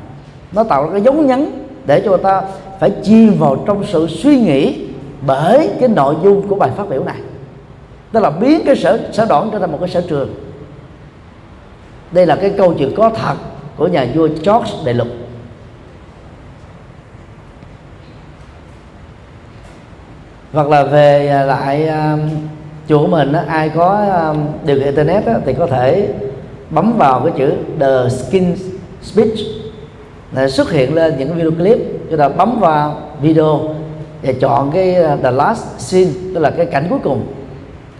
Nó 0.53 0.65
tạo 0.65 0.85
ra 0.85 0.93
cái 0.93 1.01
dấu 1.01 1.15
nhấn 1.15 1.51
để 1.87 2.01
cho 2.01 2.11
người 2.11 2.23
ta 2.23 2.43
phải 2.81 2.91
chìm 3.03 3.35
vào 3.39 3.57
trong 3.67 3.85
sự 3.85 4.07
suy 4.07 4.41
nghĩ 4.41 4.87
bởi 5.27 5.71
cái 5.81 5.89
nội 5.89 6.15
dung 6.25 6.49
của 6.49 6.55
bài 6.55 6.71
phát 6.77 6.89
biểu 6.89 7.05
này. 7.05 7.21
Tức 8.13 8.21
là 8.21 8.31
biến 8.31 8.61
cái 8.67 8.77
sở 8.77 8.99
sở 9.13 9.27
đoạn 9.29 9.49
trở 9.53 9.59
thành 9.59 9.73
một 9.73 9.79
cái 9.81 9.89
sở 9.89 10.01
trường. 10.09 10.35
Đây 12.13 12.27
là 12.27 12.37
cái 12.37 12.51
câu 12.59 12.75
chuyện 12.75 12.95
có 12.97 13.11
thật 13.11 13.35
của 13.77 13.87
nhà 13.87 14.07
vua 14.15 14.29
George 14.29 14.73
đại 14.85 14.95
lục 14.95 15.09
hoặc 20.53 20.69
là 20.69 20.85
về 20.85 21.29
à, 21.29 21.45
lại 21.45 21.89
à, 21.89 22.13
uh, 22.13 22.21
chùa 22.89 22.99
của 22.99 23.07
mình 23.07 23.33
đó, 23.33 23.41
ai 23.47 23.69
có 23.69 23.93
à, 24.11 24.35
điều 24.65 24.77
kiện 24.77 24.85
internet 24.85 25.27
đó, 25.27 25.33
thì 25.45 25.55
có 25.55 25.67
thể 25.67 26.09
bấm 26.71 26.99
vào 26.99 27.21
cái 27.21 27.33
chữ 27.39 27.53
the 27.81 28.09
skin 28.09 28.55
speech. 29.03 29.39
Để 30.33 30.49
xuất 30.49 30.71
hiện 30.71 30.95
lên 30.95 31.15
những 31.19 31.35
video 31.35 31.51
clip 31.51 31.79
chúng 32.11 32.19
ta 32.19 32.29
bấm 32.29 32.61
vào 32.61 32.97
video 33.21 33.61
và 34.23 34.33
chọn 34.41 34.71
cái 34.71 34.97
uh, 35.15 35.23
the 35.23 35.31
last 35.31 35.65
scene 35.79 36.11
tức 36.35 36.41
là 36.41 36.51
cái 36.51 36.67
cảnh 36.67 36.87
cuối 36.91 36.99
cùng. 37.03 37.27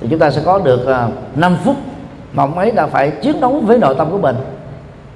Thì 0.01 0.07
chúng 0.11 0.19
ta 0.19 0.31
sẽ 0.31 0.43
có 0.45 0.59
được 0.59 0.81
uh, 0.83 1.39
5 1.39 1.57
phút 1.65 1.77
mà 2.33 2.43
ông 2.43 2.59
ấy 2.59 2.71
đã 2.71 2.87
phải 2.87 3.11
chiến 3.11 3.41
đấu 3.41 3.61
với 3.67 3.79
nội 3.79 3.95
tâm 3.99 4.11
của 4.11 4.19
mình 4.19 4.37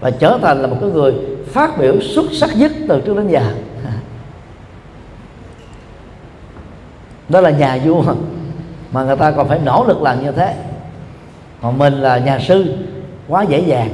và 0.01 0.11
trở 0.11 0.39
thành 0.43 0.63
là 0.63 0.67
một 0.67 0.77
cái 0.81 0.91
người 0.91 1.15
phát 1.47 1.79
biểu 1.79 2.01
xuất 2.01 2.25
sắc 2.33 2.51
nhất 2.57 2.73
từ 2.89 3.01
trước 3.01 3.17
đến 3.17 3.29
giờ. 3.29 3.41
đó 7.33 7.41
là 7.41 7.51
nhà 7.51 7.79
vua. 7.85 8.03
Mà 8.93 9.03
người 9.03 9.17
ta 9.17 9.31
còn 9.31 9.49
phải 9.49 9.59
nỗ 9.59 9.85
lực 9.89 10.03
làm 10.03 10.25
như 10.25 10.33
thế. 10.33 10.55
Còn 11.63 11.79
mình 11.79 11.95
là 11.95 12.19
nhà 12.19 12.39
sư 12.39 12.77
quá 13.29 13.43
dễ 13.43 13.61
dàng. 13.61 13.89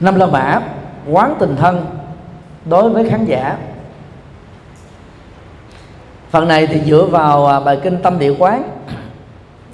Năm 0.00 0.14
la 0.14 0.26
mã 0.26 0.60
quán 1.10 1.34
tình 1.38 1.56
thân 1.56 1.86
đối 2.64 2.90
với 2.90 3.10
khán 3.10 3.24
giả. 3.24 3.56
Phần 6.30 6.48
này 6.48 6.66
thì 6.66 6.80
dựa 6.80 7.04
vào 7.04 7.46
à, 7.46 7.60
bài 7.60 7.78
kinh 7.82 8.02
tâm 8.02 8.18
địa 8.18 8.34
quán. 8.38 8.62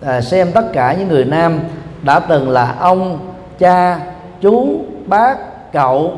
À, 0.03 0.21
xem 0.21 0.53
tất 0.53 0.65
cả 0.73 0.93
những 0.93 1.09
người 1.09 1.25
nam 1.25 1.61
đã 2.03 2.21
từng 2.21 2.51
là 2.51 2.75
ông 2.81 3.19
cha 3.59 4.01
chú 4.41 4.85
bác 5.07 5.39
cậu 5.73 6.17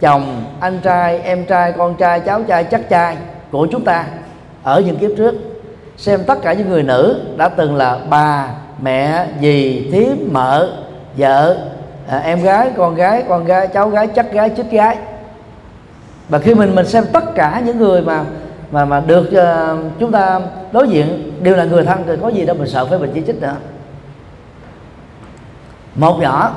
chồng 0.00 0.44
anh 0.60 0.80
trai 0.82 1.20
em 1.20 1.44
trai 1.46 1.72
con 1.72 1.94
trai 1.94 2.20
cháu 2.20 2.42
trai 2.42 2.64
chắc 2.64 2.88
trai 2.88 3.16
của 3.52 3.66
chúng 3.70 3.84
ta 3.84 4.04
ở 4.62 4.80
những 4.80 4.96
kiếp 4.96 5.10
trước. 5.16 5.34
Xem 5.96 6.20
tất 6.26 6.42
cả 6.42 6.52
những 6.52 6.68
người 6.68 6.82
nữ 6.82 7.20
đã 7.36 7.48
từng 7.48 7.76
là 7.76 7.98
bà 8.10 8.48
mẹ 8.82 9.26
dì 9.40 9.88
thím 9.92 10.28
mợ 10.32 10.68
vợ 11.16 11.56
à, 12.08 12.18
em 12.18 12.42
gái 12.42 12.70
con 12.76 12.94
gái 12.94 13.24
con 13.28 13.44
gái 13.44 13.66
cháu 13.66 13.88
gái 13.88 14.06
chắc 14.06 14.32
gái 14.32 14.50
chích 14.56 14.70
gái. 14.70 14.96
Và 16.28 16.38
khi 16.38 16.54
mình 16.54 16.74
mình 16.74 16.86
xem 16.86 17.04
tất 17.12 17.34
cả 17.34 17.62
những 17.66 17.78
người 17.78 18.02
mà 18.02 18.24
mà 18.70 18.84
mà 18.84 19.00
được 19.00 19.30
uh, 19.32 19.78
chúng 19.98 20.12
ta 20.12 20.40
đối 20.72 20.88
diện 20.88 21.32
đều 21.42 21.56
là 21.56 21.64
người 21.64 21.84
thân 21.84 22.02
thì 22.06 22.12
có 22.22 22.28
gì 22.28 22.46
đâu 22.46 22.56
mình 22.56 22.68
sợ 22.68 22.86
phải 22.86 22.98
mình 22.98 23.10
chỉ 23.14 23.22
trích 23.26 23.42
nữa. 23.42 23.56
Một 25.94 26.18
nhỏ 26.20 26.54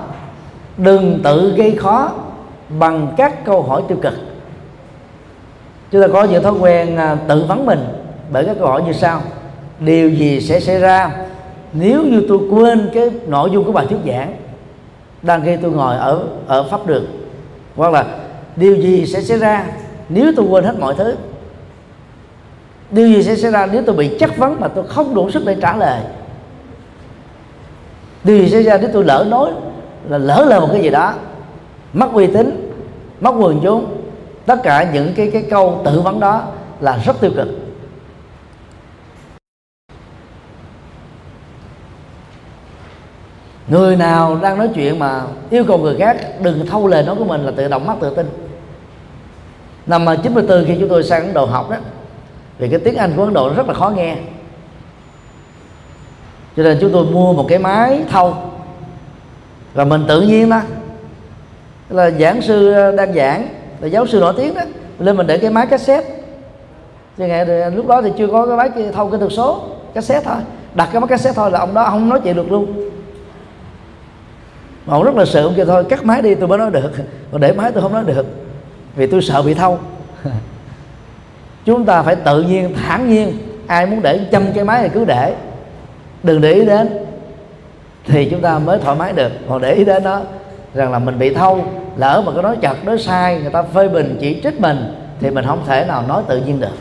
đừng 0.78 1.20
tự 1.24 1.54
gây 1.58 1.76
khó 1.76 2.12
bằng 2.70 3.14
các 3.18 3.46
câu 3.46 3.62
hỏi 3.62 3.82
tiêu 3.88 3.98
cực 4.02 4.14
chúng 5.96 6.02
ta 6.02 6.08
có 6.14 6.24
những 6.24 6.44
thói 6.44 6.54
quen 6.54 6.98
à, 6.98 7.18
tự 7.28 7.46
vấn 7.48 7.66
mình 7.66 7.80
bởi 8.32 8.46
các 8.46 8.56
câu 8.60 8.68
hỏi 8.68 8.84
như 8.84 8.94
sau. 8.94 9.22
Điều 9.80 10.10
gì 10.10 10.42
sẽ 10.42 10.60
xảy 10.60 10.80
ra 10.80 11.12
nếu 11.74 12.04
như 12.04 12.26
tôi 12.28 12.38
quên 12.52 12.90
cái 12.94 13.10
nội 13.28 13.50
dung 13.54 13.64
của 13.64 13.72
bài 13.72 13.86
thuyết 13.90 13.98
giảng 14.08 14.36
đang 15.22 15.42
khi 15.46 15.56
tôi 15.62 15.72
ngồi 15.72 15.96
ở 15.98 16.24
ở 16.48 16.64
pháp 16.72 16.88
đường? 16.88 17.06
Hoặc 17.76 17.94
là 17.94 18.06
điều 18.56 18.76
gì 18.76 19.06
sẽ 19.06 19.22
xảy 19.22 19.38
ra 19.38 19.66
nếu 20.10 20.32
tôi 20.36 20.46
quên 20.50 20.64
hết 20.64 20.74
mọi 20.80 20.96
thứ? 20.98 21.16
Điều 22.92 23.08
gì 23.08 23.24
sẽ 23.24 23.36
xảy 23.36 23.52
ra 23.52 23.68
nếu 23.72 23.84
tôi 23.86 23.96
bị 23.96 24.18
chất 24.20 24.38
vấn 24.38 24.60
mà 24.60 24.68
tôi 24.68 24.88
không 24.88 25.16
đủ 25.16 25.30
sức 25.30 25.44
để 25.46 25.56
trả 25.62 25.78
lời? 25.78 26.00
Điều 28.24 28.38
gì 28.38 28.50
xảy 28.50 28.64
ra 28.64 28.78
nếu 28.82 28.90
tôi 28.94 29.04
lỡ 29.04 29.26
nói 29.30 29.52
là 30.10 30.18
lỡ 30.18 30.46
lời 30.50 30.60
một 30.60 30.70
cái 30.72 30.82
gì 30.82 30.90
đó? 30.90 31.14
Mất 31.94 32.14
uy 32.14 32.28
tín, 32.28 32.74
mất 33.22 33.32
quần 33.40 33.60
chúng 33.64 33.95
tất 34.46 34.60
cả 34.64 34.92
những 34.94 35.14
cái 35.16 35.30
cái 35.34 35.46
câu 35.50 35.82
tự 35.86 36.02
vấn 36.02 36.20
đó 36.20 36.44
là 36.80 36.98
rất 36.98 37.22
tiêu 37.22 37.32
cực. 37.36 37.48
Người 43.68 43.96
nào 43.96 44.40
đang 44.42 44.58
nói 44.58 44.70
chuyện 44.76 45.00
mà 45.00 45.22
yêu 45.50 45.64
cầu 45.68 45.78
người 45.78 45.96
khác 46.00 46.18
đừng 46.42 46.66
thâu 46.66 46.88
lời 46.88 47.04
nói 47.04 47.16
của 47.16 47.26
mình 47.26 47.46
là 47.46 47.52
tự 47.52 47.68
động 47.68 47.86
mất 47.86 47.96
tự 48.02 48.16
tin. 48.16 48.26
Năm 49.86 50.06
94 50.24 50.66
khi 50.68 50.78
chúng 50.80 50.90
tôi 50.90 51.04
sang 51.04 51.22
Ấn 51.22 51.34
Độ 51.34 51.46
học 51.46 51.70
đó 51.70 51.78
vì 52.58 52.70
cái 52.70 52.80
tiếng 52.80 52.96
Anh 52.96 53.14
của 53.16 53.24
Ấn 53.24 53.34
Độ 53.34 53.50
nó 53.50 53.56
rất 53.56 53.68
là 53.68 53.74
khó 53.74 53.90
nghe. 53.90 54.16
Cho 56.58 56.64
nên 56.64 56.78
chúng 56.82 56.92
tôi 56.92 57.06
mua 57.06 57.34
một 57.34 57.46
cái 57.50 57.60
máy 57.60 58.02
thâu, 58.10 58.36
và 59.74 59.86
mình 59.86 60.06
tự 60.08 60.22
nhiên 60.22 60.50
đó, 60.50 60.62
là 61.90 62.12
giảng 62.12 62.42
sư 62.42 62.72
ờ, 62.72 62.92
đang 62.92 63.14
giảng 63.14 63.48
là 63.80 63.88
giáo 63.88 64.08
sư 64.08 64.20
nổi 64.20 64.34
tiếng 64.38 64.54
đó 64.54 64.62
lên 65.00 65.18
mình 65.18 65.28
để 65.28 65.38
cái 65.38 65.50
máy 65.50 65.68
cassette. 65.68 66.10
Chứ 67.18 67.26
ngày 67.26 67.72
lúc 67.72 67.88
đó 67.88 68.02
thì 68.02 68.12
chưa 68.18 68.28
có 68.28 68.46
cái 68.46 68.58
máy 68.58 68.92
thâu 68.94 69.10
cái 69.10 69.20
tần 69.20 69.30
số 69.30 69.64
cassette 69.94 70.26
thôi. 70.26 70.38
Đặt 70.74 70.90
cái 70.92 71.02
máy 71.02 71.08
cassette 71.08 71.36
thôi 71.36 71.52
là 71.52 71.60
ông 71.60 71.74
đó 71.74 71.88
không 71.90 72.10
nói 72.10 72.20
chuyện 72.24 72.36
được 72.36 72.52
luôn. 72.52 72.90
Mà 74.86 74.94
ông 74.94 75.04
rất 75.04 75.16
là 75.16 75.26
sợ 75.26 75.44
ông 75.44 75.54
kêu 75.56 75.66
thôi 75.66 75.84
cắt 75.90 76.06
máy 76.06 76.22
đi 76.22 76.36
tôi 76.36 76.48
mới 76.48 76.58
nói 76.58 76.72
được. 76.72 76.92
Còn 77.32 77.42
để 77.42 77.54
máy 77.54 77.72
tôi 77.72 77.84
không 77.84 77.94
nói 77.94 78.04
được 78.04 78.26
vì 78.96 79.08
tôi 79.08 79.22
sợ 79.22 79.42
bị 79.42 79.54
thâu. 79.54 79.80
Chúng 81.66 81.86
ta 81.86 82.02
phải 82.02 82.16
tự 82.16 82.42
nhiên 82.42 82.74
thản 82.86 83.10
nhiên 83.10 83.38
ai 83.68 83.86
muốn 83.86 84.02
để 84.02 84.20
chăm 84.32 84.54
cái 84.54 84.64
máy 84.64 84.84
thì 84.84 84.90
cứ 84.94 85.06
để. 85.06 85.36
Đừng 86.24 86.42
để 86.42 86.54
ý 86.54 86.66
đến 86.66 86.90
thì 88.06 88.28
chúng 88.32 88.42
ta 88.42 88.60
mới 88.60 88.80
thoải 88.80 88.96
mái 88.96 89.14
được. 89.14 89.32
Còn 89.50 89.62
để 89.62 89.74
ý 89.74 89.86
đến 89.86 90.04
nó 90.04 90.22
rằng 90.76 90.92
là 90.92 91.00
mình 91.00 91.20
bị 91.20 91.34
thâu, 91.34 91.66
lỡ 91.98 92.24
mà 92.26 92.32
có 92.36 92.42
nói 92.42 92.58
chật 92.62 92.86
nói 92.86 93.00
sai, 93.00 93.42
người 93.42 93.52
ta 93.52 93.64
phê 93.64 93.88
bình 93.88 94.18
chỉ 94.22 94.40
trích 94.44 94.60
mình, 94.60 94.96
thì 95.20 95.30
mình 95.30 95.46
không 95.46 95.64
thể 95.66 95.86
nào 95.86 96.04
nói 96.08 96.24
tự 96.28 96.38
nhiên 96.38 96.60
được. 96.60 96.74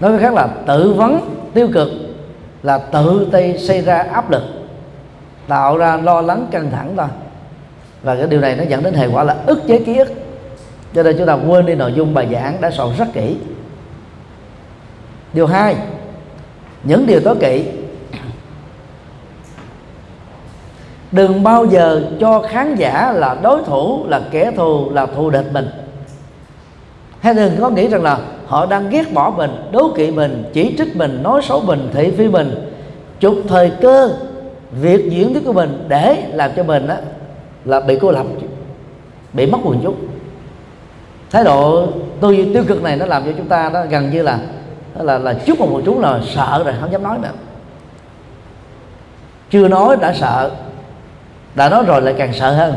Nói 0.00 0.12
cách 0.12 0.20
khác 0.20 0.34
là 0.34 0.48
tự 0.66 0.92
vấn 0.92 1.20
tiêu 1.54 1.68
cực 1.74 1.88
là 2.62 2.78
tự 2.78 3.28
tay 3.32 3.58
xây 3.58 3.80
ra 3.80 3.98
áp 3.98 4.30
lực, 4.30 4.42
tạo 5.48 5.78
ra 5.78 5.96
lo 5.96 6.20
lắng 6.20 6.46
căng 6.50 6.70
thẳng 6.70 6.94
thôi. 6.96 7.06
Và 8.02 8.16
cái 8.16 8.26
điều 8.26 8.40
này 8.40 8.56
nó 8.56 8.64
dẫn 8.68 8.82
đến 8.82 8.94
hệ 8.94 9.06
quả 9.06 9.24
là 9.24 9.36
ức 9.46 9.62
chế 9.68 9.78
ký 9.78 9.96
ức. 9.96 10.08
Cho 10.94 11.02
nên 11.02 11.18
chúng 11.18 11.26
ta 11.26 11.34
quên 11.34 11.66
đi 11.66 11.74
nội 11.74 11.92
dung 11.92 12.14
bài 12.14 12.28
giảng 12.32 12.60
đã 12.60 12.70
soạn 12.70 12.88
rất 12.98 13.06
kỹ. 13.12 13.36
Điều 15.32 15.46
hai, 15.46 15.76
những 16.84 17.06
điều 17.06 17.20
tối 17.20 17.36
kỵ 17.40 17.64
đừng 21.12 21.42
bao 21.42 21.64
giờ 21.64 22.02
cho 22.20 22.42
khán 22.48 22.74
giả 22.74 23.12
là 23.12 23.36
đối 23.42 23.62
thủ, 23.62 24.04
là 24.08 24.20
kẻ 24.30 24.50
thù, 24.56 24.90
là 24.90 25.06
thù 25.06 25.30
địch 25.30 25.52
mình. 25.52 25.68
Hay 27.20 27.34
đừng 27.34 27.56
có 27.60 27.70
nghĩ 27.70 27.88
rằng 27.88 28.02
là 28.02 28.18
họ 28.46 28.66
đang 28.66 28.90
ghét 28.90 29.12
bỏ 29.12 29.32
mình, 29.36 29.50
đố 29.72 29.92
kỵ 29.96 30.10
mình, 30.10 30.44
chỉ 30.52 30.74
trích 30.78 30.96
mình, 30.96 31.22
nói 31.22 31.42
xấu 31.42 31.60
mình, 31.60 31.88
thị 31.92 32.12
phi 32.18 32.28
mình. 32.28 32.72
Chụp 33.20 33.36
thời 33.48 33.72
cơ, 33.80 34.10
việc 34.72 35.10
diễn 35.10 35.32
thuyết 35.32 35.44
của 35.44 35.52
mình 35.52 35.84
để 35.88 36.22
làm 36.32 36.50
cho 36.56 36.62
mình 36.62 36.86
đó 36.86 36.94
là 37.64 37.80
bị 37.80 37.98
cô 38.00 38.10
lập, 38.10 38.26
bị 39.32 39.46
mất 39.46 39.58
quần 39.64 39.80
chúng. 39.82 39.94
Thái 41.30 41.44
độ 41.44 41.86
tôi 42.20 42.50
tiêu 42.54 42.64
cực 42.66 42.82
này 42.82 42.96
nó 42.96 43.06
làm 43.06 43.24
cho 43.24 43.32
chúng 43.36 43.46
ta 43.46 43.70
đó 43.74 43.80
gần 43.90 44.10
như 44.10 44.22
là 44.22 44.38
là 44.98 45.18
là 45.18 45.34
chút 45.34 45.60
một 45.60 45.68
quần 45.72 45.84
chúng 45.84 46.00
là 46.00 46.20
sợ 46.34 46.62
rồi, 46.64 46.74
không 46.80 46.92
dám 46.92 47.02
nói 47.02 47.18
nữa. 47.22 47.30
Chưa 49.50 49.68
nói 49.68 49.96
đã 49.96 50.14
sợ 50.14 50.50
đã 51.58 51.68
nói 51.68 51.84
rồi 51.86 52.02
lại 52.02 52.14
càng 52.18 52.32
sợ 52.32 52.54
hơn. 52.54 52.74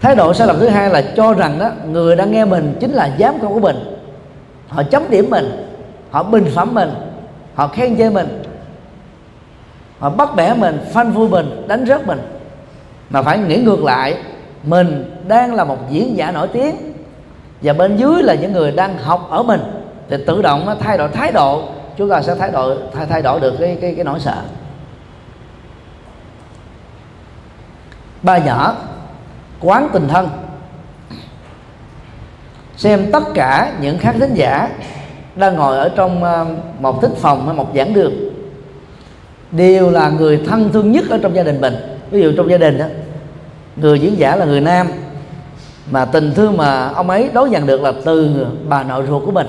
Thái 0.00 0.16
độ 0.16 0.34
sai 0.34 0.46
lầm 0.46 0.58
thứ 0.60 0.68
hai 0.68 0.90
là 0.90 1.02
cho 1.16 1.32
rằng 1.32 1.58
đó 1.58 1.70
người 1.86 2.16
đang 2.16 2.30
nghe 2.30 2.44
mình 2.44 2.76
chính 2.80 2.92
là 2.92 3.10
giám 3.18 3.40
khảo 3.40 3.50
của 3.50 3.60
mình. 3.60 3.76
Họ 4.68 4.82
chấm 4.82 5.02
điểm 5.10 5.30
mình 5.30 5.66
họ 6.10 6.22
bình 6.22 6.46
phẩm 6.54 6.74
mình 6.74 6.90
họ 7.54 7.68
khen 7.68 7.96
chê 7.96 8.10
mình. 8.10 8.42
Họ 9.98 10.10
bắt 10.10 10.36
bẻ 10.36 10.54
mình 10.54 10.78
phanh 10.92 11.14
phui 11.14 11.28
mình 11.28 11.64
đánh 11.68 11.86
rớt 11.86 12.06
mình. 12.06 12.20
Mà 13.10 13.22
phải 13.22 13.38
nghĩ 13.38 13.56
ngược 13.56 13.84
lại 13.84 14.16
mình 14.62 15.16
đang 15.28 15.54
là 15.54 15.64
một 15.64 15.78
diễn 15.90 16.16
giả 16.16 16.30
nổi 16.30 16.48
tiếng. 16.48 16.76
Và 17.62 17.72
bên 17.72 17.96
dưới 17.96 18.22
là 18.22 18.34
những 18.34 18.52
người 18.52 18.72
đang 18.72 18.98
học 18.98 19.26
ở 19.30 19.42
mình. 19.42 19.60
Thì 20.08 20.16
tự 20.26 20.42
động 20.42 20.66
nó 20.66 20.74
thay 20.80 20.98
đổi 20.98 21.08
thái 21.08 21.32
độ. 21.32 21.62
Chúng 21.96 22.10
ta 22.10 22.22
sẽ 22.22 22.34
thay 22.34 22.50
đổi 22.50 22.76
thay, 22.94 23.06
thay 23.06 23.22
đổi 23.22 23.40
được 23.40 23.54
cái 23.60 23.78
cái 23.80 23.94
cái 23.94 24.04
nỗi 24.04 24.20
sợ. 24.20 24.36
Ba 28.24 28.38
nhỏ, 28.38 28.76
quán 29.60 29.88
tình 29.92 30.08
thân. 30.08 30.28
Xem 32.76 33.12
tất 33.12 33.22
cả 33.34 33.72
những 33.80 33.98
khán 33.98 34.20
thính 34.20 34.34
giả 34.34 34.68
đang 35.36 35.56
ngồi 35.56 35.78
ở 35.78 35.88
trong 35.96 36.24
ờ, 36.24 36.46
một 36.80 37.02
thích 37.02 37.12
phòng 37.16 37.46
hay 37.46 37.56
một 37.56 37.68
giảng 37.74 37.94
đường 37.94 38.12
đều 39.50 39.90
là 39.90 40.08
người 40.08 40.42
thân 40.46 40.72
thương 40.72 40.92
nhất 40.92 41.04
ở 41.10 41.18
trong 41.22 41.34
gia 41.34 41.42
đình 41.42 41.60
mình. 41.60 41.74
Ví 42.10 42.22
dụ 42.22 42.32
trong 42.36 42.50
gia 42.50 42.58
đình 42.58 42.78
đó 42.78 42.86
người 43.76 44.00
diễn 44.00 44.18
giả 44.18 44.36
là 44.36 44.44
người 44.44 44.60
nam, 44.60 44.86
mà 45.90 46.04
tình 46.04 46.34
thương 46.34 46.56
mà 46.56 46.88
ông 46.88 47.10
ấy 47.10 47.30
đón 47.32 47.50
nhận 47.50 47.66
được 47.66 47.82
là 47.82 47.92
từ 48.04 48.46
bà 48.68 48.82
nội 48.82 49.04
ruột 49.08 49.22
của 49.26 49.32
mình. 49.32 49.46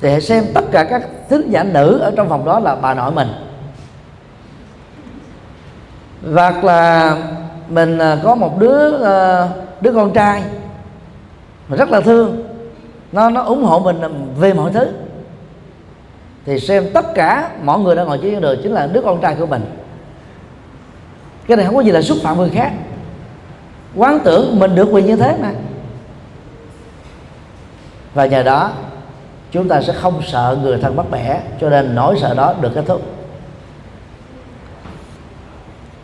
Thì 0.00 0.10
hãy 0.10 0.20
xem 0.20 0.44
tất 0.54 0.64
cả 0.72 0.84
các 0.84 1.02
thính 1.30 1.50
giả 1.50 1.62
nữ 1.62 1.98
ở 1.98 2.12
trong 2.16 2.28
phòng 2.28 2.44
đó 2.44 2.60
là 2.60 2.74
bà 2.74 2.94
nội 2.94 3.12
mình. 3.12 3.28
Hoặc 6.34 6.64
là 6.64 7.16
mình 7.68 7.98
à, 7.98 8.18
có 8.22 8.34
một 8.34 8.58
đứa 8.58 9.04
à, 9.04 9.48
đứa 9.80 9.92
con 9.92 10.12
trai 10.12 10.42
mà 11.68 11.76
rất 11.76 11.90
là 11.90 12.00
thương. 12.00 12.44
Nó 13.12 13.30
nó 13.30 13.42
ủng 13.42 13.64
hộ 13.64 13.78
mình 13.78 14.00
về 14.38 14.52
mọi 14.52 14.72
thứ. 14.72 14.88
Thì 16.46 16.60
xem 16.60 16.84
tất 16.94 17.14
cả 17.14 17.50
mọi 17.62 17.78
người 17.78 17.96
đang 17.96 18.06
ngồi 18.06 18.18
trên 18.22 18.40
đường 18.40 18.60
chính 18.62 18.72
là 18.72 18.86
đứa 18.86 19.00
con 19.00 19.20
trai 19.20 19.34
của 19.34 19.46
mình. 19.46 19.64
Cái 21.46 21.56
này 21.56 21.66
không 21.66 21.74
có 21.74 21.80
gì 21.80 21.90
là 21.90 22.02
xúc 22.02 22.18
phạm 22.22 22.38
người 22.38 22.50
khác. 22.50 22.72
Quán 23.96 24.18
tưởng 24.24 24.58
mình 24.58 24.74
được 24.74 24.88
quyền 24.90 25.06
như 25.06 25.16
thế 25.16 25.36
mà. 25.42 25.50
Và 28.14 28.26
nhờ 28.26 28.42
đó, 28.42 28.72
chúng 29.50 29.68
ta 29.68 29.82
sẽ 29.82 29.92
không 29.92 30.22
sợ 30.26 30.58
người 30.62 30.78
thân 30.78 30.96
bắt 30.96 31.06
bẻ, 31.10 31.40
cho 31.60 31.70
nên 31.70 31.94
nỗi 31.94 32.18
sợ 32.20 32.34
đó 32.34 32.54
được 32.60 32.70
kết 32.74 32.84
thúc 32.86 33.02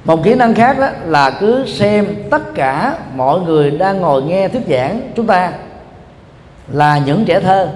một 0.05 0.25
kỹ 0.25 0.35
năng 0.35 0.55
khác 0.55 0.79
đó 0.81 0.89
là 1.05 1.31
cứ 1.31 1.67
xem 1.67 2.07
tất 2.31 2.55
cả 2.55 2.99
mọi 3.17 3.41
người 3.41 3.71
đang 3.71 4.01
ngồi 4.01 4.23
nghe 4.23 4.49
thuyết 4.49 4.63
giảng 4.69 5.01
chúng 5.17 5.27
ta 5.27 5.53
là 6.73 6.99
những 6.99 7.25
trẻ 7.25 7.41
thơ. 7.41 7.69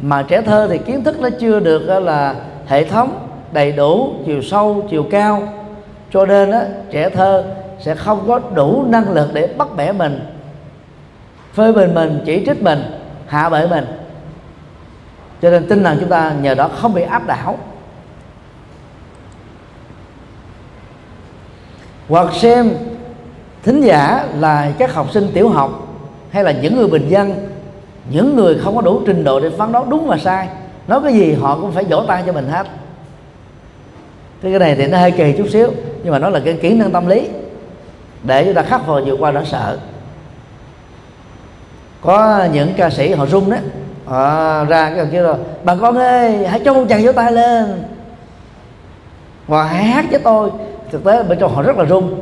Mà 0.00 0.22
trẻ 0.22 0.42
thơ 0.42 0.68
thì 0.70 0.78
kiến 0.78 1.04
thức 1.04 1.20
nó 1.20 1.28
chưa 1.40 1.60
được 1.60 1.88
là 2.00 2.34
hệ 2.66 2.84
thống 2.84 3.28
đầy 3.52 3.72
đủ 3.72 4.14
chiều 4.26 4.42
sâu 4.42 4.86
chiều 4.90 5.04
cao. 5.10 5.42
Cho 6.12 6.26
nên 6.26 6.50
đó, 6.50 6.60
trẻ 6.90 7.10
thơ 7.10 7.44
sẽ 7.80 7.94
không 7.94 8.24
có 8.28 8.40
đủ 8.54 8.84
năng 8.88 9.10
lực 9.10 9.34
để 9.34 9.46
bắt 9.46 9.68
bẻ 9.76 9.92
mình 9.92 10.20
phê 11.54 11.72
bình 11.72 11.94
mình 11.94 12.22
chỉ 12.26 12.42
trích 12.46 12.62
mình 12.62 12.82
hạ 13.26 13.48
bệ 13.48 13.66
mình. 13.66 13.84
Cho 15.42 15.50
nên 15.50 15.68
tin 15.68 15.82
rằng 15.82 15.96
chúng 16.00 16.08
ta 16.08 16.32
nhờ 16.42 16.54
đó 16.54 16.68
không 16.68 16.94
bị 16.94 17.02
áp 17.02 17.26
đảo. 17.26 17.58
Hoặc 22.08 22.34
xem 22.34 22.70
thính 23.62 23.80
giả 23.80 24.26
là 24.40 24.70
các 24.78 24.94
học 24.94 25.06
sinh 25.12 25.28
tiểu 25.34 25.48
học 25.48 25.88
hay 26.30 26.44
là 26.44 26.52
những 26.52 26.76
người 26.76 26.88
bình 26.88 27.08
dân, 27.08 27.48
những 28.10 28.36
người 28.36 28.58
không 28.58 28.76
có 28.76 28.82
đủ 28.82 29.00
trình 29.06 29.24
độ 29.24 29.40
để 29.40 29.50
phán 29.58 29.72
đoán 29.72 29.90
đúng 29.90 30.06
và 30.06 30.18
sai, 30.18 30.48
nói 30.88 31.00
cái 31.04 31.12
gì 31.12 31.32
họ 31.32 31.58
cũng 31.60 31.72
phải 31.72 31.84
vỗ 31.84 32.04
tay 32.08 32.22
cho 32.26 32.32
mình 32.32 32.48
hết. 32.48 32.66
Thế 34.42 34.50
cái 34.50 34.58
này 34.58 34.74
thì 34.74 34.86
nó 34.86 34.98
hơi 34.98 35.10
kỳ 35.10 35.34
chút 35.38 35.46
xíu, 35.50 35.70
nhưng 36.02 36.12
mà 36.12 36.18
nó 36.18 36.28
là 36.28 36.40
cái 36.44 36.58
kỹ 36.62 36.74
năng 36.74 36.90
tâm 36.90 37.06
lý 37.06 37.28
để 38.22 38.44
chúng 38.44 38.54
ta 38.54 38.62
khắc 38.62 38.86
phục 38.86 38.98
vượt 39.06 39.16
qua 39.20 39.30
nỗi 39.30 39.44
sợ. 39.46 39.78
Có 42.00 42.46
những 42.52 42.72
ca 42.76 42.90
sĩ 42.90 43.12
họ 43.12 43.26
rung 43.26 43.50
đấy 43.50 43.60
họ 44.04 44.64
ra 44.64 44.92
cái 44.96 45.06
kia 45.12 45.22
rồi, 45.22 45.36
bà 45.64 45.76
con 45.76 45.98
ơi, 45.98 46.46
hãy 46.46 46.60
cho 46.64 46.74
một 46.74 46.84
chàng 46.88 47.04
vỗ 47.04 47.12
tay 47.12 47.32
lên. 47.32 47.82
Và 49.46 49.64
hãy 49.64 49.84
hát 49.84 50.04
với 50.10 50.20
tôi 50.20 50.50
thực 50.94 51.04
tế 51.04 51.22
bên 51.22 51.38
trong 51.38 51.54
họ 51.54 51.62
rất 51.62 51.76
là 51.76 51.84
rung 51.84 52.20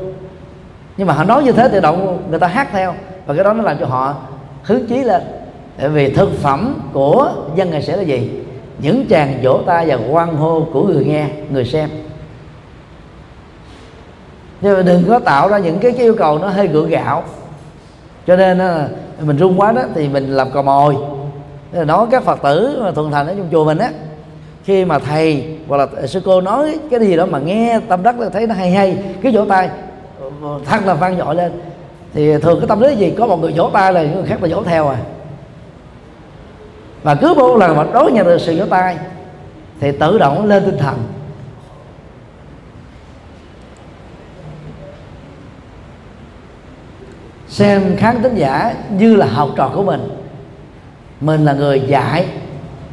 nhưng 0.97 1.07
mà 1.07 1.15
họ 1.15 1.25
nói 1.25 1.43
như 1.43 1.53
thế 1.53 1.69
tự 1.69 1.81
động 1.81 2.23
người 2.31 2.39
ta 2.39 2.47
hát 2.47 2.69
theo. 2.73 2.95
Và 3.27 3.35
cái 3.35 3.45
đó 3.45 3.53
nó 3.53 3.63
làm 3.63 3.77
cho 3.81 3.87
họ 3.87 4.15
hứng 4.63 4.87
chí 4.87 5.03
lên. 5.03 5.23
Bởi 5.79 5.89
vì 5.89 6.15
thực 6.15 6.31
phẩm 6.43 6.81
của 6.93 7.33
dân 7.57 7.71
nghệ 7.71 7.83
sĩ 7.83 7.93
là 7.93 8.03
gì? 8.03 8.31
Những 8.79 9.07
chàng 9.09 9.39
vỗ 9.43 9.61
tay 9.67 9.87
và 9.89 9.99
quan 10.11 10.37
hô 10.37 10.67
của 10.73 10.85
người 10.85 11.05
nghe 11.05 11.27
người 11.51 11.65
xem. 11.65 11.89
Nhưng 14.61 14.77
mà 14.77 14.83
đừng 14.83 15.05
có 15.09 15.19
tạo 15.19 15.49
ra 15.49 15.59
những 15.59 15.79
cái, 15.79 15.93
cái 15.93 16.01
yêu 16.01 16.15
cầu 16.19 16.39
nó 16.39 16.49
hơi 16.49 16.69
gượng 16.69 16.89
gạo. 16.89 17.25
Cho 18.27 18.37
nên 18.37 18.59
mình 19.21 19.39
rung 19.39 19.61
quá 19.61 19.73
đó 19.73 19.83
thì 19.95 20.09
mình 20.09 20.37
làm 20.37 20.51
cò 20.51 20.63
mồi. 20.63 20.97
Nói 21.73 22.07
các 22.11 22.23
phật 22.23 22.43
tử 22.43 22.81
mà 22.83 22.91
thuần 22.91 23.11
thành 23.11 23.27
ở 23.27 23.35
trong 23.35 23.49
chùa 23.53 23.65
mình 23.65 23.79
á 23.79 23.91
khi 24.65 24.85
mà 24.85 24.99
thầy 24.99 25.57
hoặc 25.69 25.77
là 25.77 26.07
sư 26.07 26.23
cô 26.25 26.41
nói 26.41 26.79
cái 26.91 27.01
gì 27.01 27.17
đó 27.17 27.27
mà 27.27 27.39
nghe, 27.39 27.81
tâm 27.89 28.03
đắc 28.03 28.21
là 28.21 28.29
thấy 28.29 28.47
nó 28.47 28.55
hay 28.55 28.71
hay 28.71 29.03
cái 29.23 29.33
vỗ 29.33 29.45
tay 29.45 29.71
thật 30.65 30.87
là 30.87 30.95
vang 30.95 31.19
dội 31.19 31.35
lên. 31.35 31.53
Thì 32.15 32.39
thường 32.39 32.61
cái 32.61 32.69
tâm 32.69 32.81
lý 32.81 32.97
gì? 32.97 33.15
Có 33.19 33.27
một 33.27 33.37
người 33.37 33.53
vỗ 33.57 33.71
tay 33.73 33.93
là 33.93 34.03
người 34.03 34.25
khác 34.27 34.43
là 34.43 34.49
vỗ 34.57 34.63
theo 34.63 34.89
à. 34.89 34.99
Và 37.03 37.15
cứ 37.15 37.35
vô 37.35 37.57
lần 37.57 37.77
mà 37.77 37.87
đối 37.93 38.13
nhận 38.13 38.27
được 38.27 38.39
sự 38.41 38.59
vỗ 38.59 38.67
tay, 38.71 38.97
thì 39.81 39.93
tự 39.93 40.19
động 40.19 40.47
lên 40.47 40.65
tinh 40.65 40.79
thần. 40.79 40.95
Xem 47.49 47.97
khán 47.97 48.23
tính 48.23 48.35
giả 48.35 48.75
như 48.91 49.17
là 49.17 49.27
học 49.27 49.49
trò 49.57 49.71
của 49.75 49.83
mình. 49.83 50.09
Mình 51.21 51.45
là 51.45 51.53
người 51.53 51.81
dạy 51.81 52.27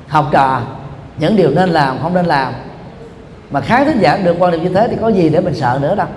học 0.08 0.26
trò 0.32 0.62
những 1.20 1.36
điều 1.36 1.50
nên 1.50 1.70
làm, 1.70 1.98
không 2.02 2.14
nên 2.14 2.26
làm. 2.26 2.54
Mà 3.52 3.62
kháng 3.62 3.86
thính 3.86 4.00
giả 4.00 4.18
được 4.18 4.36
quan 4.40 4.52
niệm 4.52 4.64
như 4.64 4.70
thế 4.70 4.88
thì 4.88 4.98
có 5.02 5.08
gì 5.08 5.30
để 5.30 5.40
mình 5.42 5.56
sợ 5.56 5.80
nữa 5.82 5.96
đâu. 5.96 6.08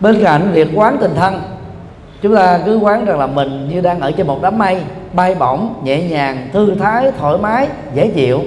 Bên 0.00 0.24
cạnh 0.24 0.50
việc 0.52 0.68
quán 0.74 0.96
tình 1.00 1.14
thân, 1.16 1.42
chúng 2.22 2.36
ta 2.36 2.60
cứ 2.64 2.76
quán 2.78 3.04
rằng 3.04 3.18
là 3.18 3.26
mình 3.26 3.68
như 3.68 3.80
đang 3.80 4.00
ở 4.00 4.10
trên 4.10 4.26
một 4.26 4.38
đám 4.42 4.58
mây, 4.58 4.82
bay 5.12 5.34
bổng, 5.34 5.74
nhẹ 5.82 6.02
nhàng, 6.02 6.48
thư 6.52 6.74
thái, 6.74 7.12
thoải 7.18 7.38
mái, 7.38 7.68
dễ 7.94 8.10
chịu. 8.14 8.40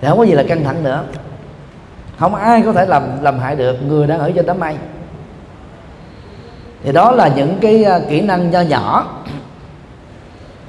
Thì 0.00 0.08
không 0.08 0.18
có 0.18 0.24
gì 0.24 0.32
là 0.32 0.42
căng 0.42 0.64
thẳng 0.64 0.82
nữa. 0.84 1.04
Không 2.18 2.34
ai 2.34 2.62
có 2.62 2.72
thể 2.72 2.86
làm 2.86 3.02
làm 3.22 3.38
hại 3.38 3.56
được 3.56 3.76
người 3.88 4.06
đang 4.06 4.18
ở 4.18 4.30
trên 4.30 4.46
đám 4.46 4.60
mây. 4.60 4.74
Thì 6.84 6.92
đó 6.92 7.12
là 7.12 7.28
những 7.28 7.58
cái 7.60 7.84
à, 7.84 8.00
kỹ 8.08 8.20
năng 8.20 8.50
nho 8.50 8.60
nhỏ 8.60 9.06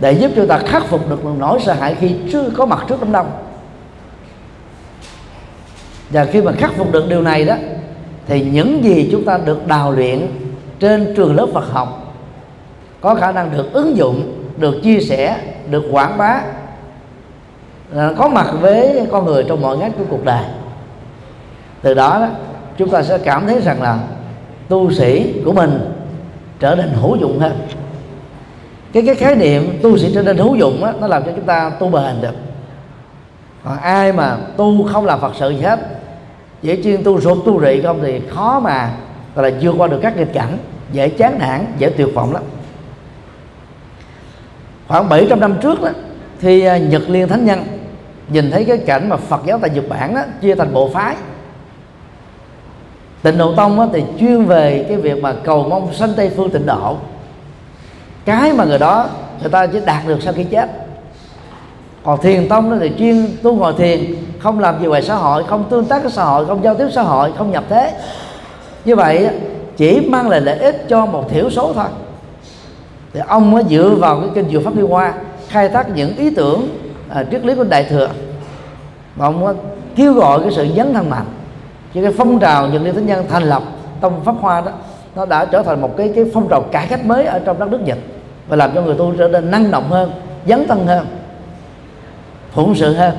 để 0.01 0.11
giúp 0.11 0.31
chúng 0.35 0.47
ta 0.47 0.57
khắc 0.57 0.85
phục 0.85 1.09
được 1.09 1.25
nỗi 1.39 1.59
sợ 1.65 1.73
hãi 1.73 1.95
khi 1.99 2.15
chưa 2.31 2.49
có 2.57 2.65
mặt 2.65 2.85
trước 2.87 2.95
đám 3.01 3.11
đông. 3.11 3.31
Và 6.09 6.25
khi 6.25 6.41
mà 6.41 6.51
khắc 6.51 6.71
phục 6.77 6.91
được 6.91 7.09
điều 7.09 7.21
này 7.21 7.45
đó 7.45 7.55
thì 8.27 8.41
những 8.41 8.83
gì 8.83 9.09
chúng 9.11 9.25
ta 9.25 9.37
được 9.45 9.67
đào 9.67 9.91
luyện 9.91 10.27
trên 10.79 11.13
trường 11.15 11.35
lớp 11.35 11.47
Phật 11.53 11.71
học 11.71 12.13
có 13.01 13.15
khả 13.15 13.31
năng 13.31 13.51
được 13.51 13.73
ứng 13.73 13.97
dụng 13.97 14.43
được 14.57 14.75
chia 14.83 14.99
sẻ 14.99 15.37
được 15.69 15.83
quảng 15.91 16.17
bá 16.17 16.41
có 18.17 18.27
mặt 18.27 18.47
với 18.61 19.07
con 19.11 19.25
người 19.25 19.45
trong 19.47 19.61
mọi 19.61 19.77
ngách 19.77 19.91
của 19.97 20.03
cuộc 20.09 20.25
đời. 20.25 20.43
Từ 21.81 21.93
đó, 21.93 22.19
đó 22.19 22.27
chúng 22.77 22.89
ta 22.89 23.03
sẽ 23.03 23.17
cảm 23.17 23.47
thấy 23.47 23.61
rằng 23.61 23.81
là 23.81 23.99
tu 24.69 24.91
sĩ 24.91 25.33
của 25.45 25.53
mình 25.53 25.79
trở 26.59 26.75
nên 26.75 26.89
hữu 26.89 27.15
dụng 27.15 27.39
hơn 27.39 27.51
cái 28.93 29.03
cái 29.05 29.15
khái 29.15 29.35
niệm 29.35 29.79
tu 29.81 29.97
sĩ 29.97 30.11
trở 30.13 30.23
nên 30.23 30.37
hữu 30.37 30.55
dụng 30.55 30.81
đó, 30.81 30.93
nó 31.01 31.07
làm 31.07 31.23
cho 31.23 31.31
chúng 31.35 31.45
ta 31.45 31.71
tu 31.79 31.89
bền 31.89 32.21
được. 32.21 32.35
Còn 33.63 33.77
ai 33.77 34.13
mà 34.13 34.37
tu 34.57 34.87
không 34.87 35.05
làm 35.05 35.19
phật 35.21 35.33
sự 35.39 35.49
gì 35.49 35.61
hết 35.61 35.79
dễ 36.61 36.83
chuyên 36.83 37.03
tu 37.03 37.21
rụt 37.21 37.37
tu 37.45 37.61
rị 37.61 37.81
không 37.81 37.99
thì 38.01 38.21
khó 38.29 38.59
mà 38.59 38.91
gọi 39.35 39.51
là 39.51 39.57
vượt 39.61 39.75
qua 39.77 39.87
được 39.87 39.99
các 40.01 40.17
nghịch 40.17 40.33
cảnh 40.33 40.57
dễ 40.91 41.09
chán 41.09 41.39
nản 41.39 41.65
dễ 41.77 41.89
tuyệt 41.89 42.07
vọng 42.13 42.33
lắm. 42.33 42.43
Khoảng 44.87 45.09
700 45.09 45.39
năm 45.39 45.55
trước 45.61 45.81
đó 45.81 45.89
thì 46.41 46.65
à, 46.65 46.77
Nhật 46.77 47.01
Liên 47.07 47.27
Thánh 47.27 47.45
Nhân 47.45 47.63
nhìn 48.29 48.51
thấy 48.51 48.65
cái 48.65 48.77
cảnh 48.77 49.09
mà 49.09 49.17
Phật 49.17 49.41
giáo 49.45 49.59
tại 49.61 49.69
Nhật 49.69 49.89
Bản 49.89 50.15
đó 50.15 50.21
chia 50.41 50.55
thành 50.55 50.73
bộ 50.73 50.89
phái. 50.93 51.15
Tịnh 53.21 53.37
độ 53.37 53.55
tông 53.55 53.77
đó, 53.77 53.87
thì 53.93 54.03
chuyên 54.19 54.45
về 54.45 54.85
cái 54.87 54.97
việc 54.97 55.23
mà 55.23 55.33
cầu 55.43 55.67
mong 55.69 55.93
sanh 55.93 56.13
tây 56.17 56.31
phương 56.35 56.49
tịnh 56.49 56.65
độ 56.65 56.97
cái 58.25 58.53
mà 58.53 58.63
người 58.63 58.79
đó 58.79 59.05
người 59.41 59.49
ta 59.49 59.67
chỉ 59.67 59.79
đạt 59.85 60.07
được 60.07 60.21
sau 60.21 60.33
khi 60.33 60.43
chết. 60.43 60.69
Còn 62.03 62.21
thiền 62.21 62.49
tông 62.49 62.69
đó 62.69 62.77
thì 62.79 62.91
chuyên 62.99 63.27
tu 63.43 63.55
ngồi 63.55 63.73
thiền 63.73 64.15
không 64.39 64.59
làm 64.59 64.81
gì 64.81 64.87
ngoài 64.87 65.01
xã 65.01 65.15
hội 65.15 65.43
không 65.43 65.63
tương 65.69 65.85
tác 65.85 66.03
với 66.03 66.11
xã 66.11 66.23
hội 66.23 66.45
không 66.45 66.63
giao 66.63 66.75
tiếp 66.75 66.87
xã 66.91 67.01
hội 67.01 67.31
không 67.37 67.51
nhập 67.51 67.63
thế. 67.69 67.93
Như 68.85 68.95
vậy 68.95 69.29
chỉ 69.77 70.07
mang 70.09 70.29
lại 70.29 70.41
lợi 70.41 70.57
ích 70.57 70.85
cho 70.89 71.05
một 71.05 71.29
thiểu 71.29 71.49
số 71.49 71.73
thôi. 71.73 71.85
Thì 73.13 73.19
ông 73.27 73.51
mới 73.51 73.63
dựa 73.69 73.95
vào 73.99 74.19
cái 74.19 74.29
kinh 74.35 74.49
diệu 74.51 74.61
pháp 74.65 74.75
liên 74.75 74.87
hoa 74.87 75.13
khai 75.47 75.69
thác 75.69 75.89
những 75.95 76.17
ý 76.17 76.29
tưởng 76.35 76.67
à, 77.09 77.23
triết 77.31 77.45
lý 77.45 77.55
của 77.55 77.63
đại 77.63 77.83
thừa. 77.83 78.09
Và 79.15 79.25
ông 79.25 79.57
kêu 79.95 80.13
gọi 80.13 80.39
cái 80.41 80.51
sự 80.51 80.67
dấn 80.77 80.93
thân 80.93 81.09
mạnh. 81.09 81.25
Cho 81.93 82.01
cái 82.01 82.11
phong 82.17 82.39
trào 82.39 82.67
những 82.67 82.83
liên 82.83 82.95
thánh 82.95 83.05
nhân 83.05 83.25
thành 83.29 83.43
lập 83.43 83.63
tông 84.01 84.23
pháp 84.23 84.35
hoa 84.41 84.61
đó 84.61 84.71
nó 85.15 85.25
đã 85.25 85.45
trở 85.45 85.63
thành 85.63 85.81
một 85.81 85.97
cái 85.97 86.11
cái 86.15 86.25
phong 86.33 86.47
trào 86.49 86.61
cải 86.61 86.87
cách 86.87 87.05
mới 87.05 87.25
ở 87.25 87.39
trong 87.39 87.59
đất 87.59 87.71
nước 87.71 87.81
Nhật 87.85 87.97
và 88.47 88.55
làm 88.55 88.71
cho 88.75 88.81
người 88.81 88.95
tu 88.95 89.13
trở 89.17 89.27
nên 89.27 89.51
năng 89.51 89.71
động 89.71 89.89
hơn 89.89 90.11
dấn 90.47 90.67
thân 90.67 90.87
hơn 90.87 91.05
phụng 92.51 92.75
sự 92.75 92.93
hơn. 92.93 93.13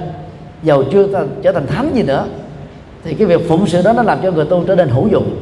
Giàu 0.62 0.82
chưa 0.92 1.26
trở 1.42 1.52
thành 1.52 1.66
thánh 1.66 1.90
gì 1.94 2.02
nữa 2.02 2.24
thì 3.04 3.14
cái 3.14 3.26
việc 3.26 3.48
phụng 3.48 3.66
sự 3.66 3.82
đó 3.82 3.92
nó 3.92 4.02
làm 4.02 4.18
cho 4.22 4.30
người 4.30 4.44
tu 4.44 4.64
trở 4.64 4.74
nên 4.74 4.88
hữu 4.88 5.08
dụng. 5.08 5.36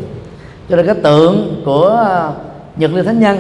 Cho 0.69 0.77
nên 0.77 0.87
cái 0.87 0.95
tượng 0.95 1.63
của 1.65 1.89
à, 2.07 2.31
Nhật 2.77 2.91
Liên 2.95 3.05
Thánh 3.05 3.21
Nhân 3.21 3.39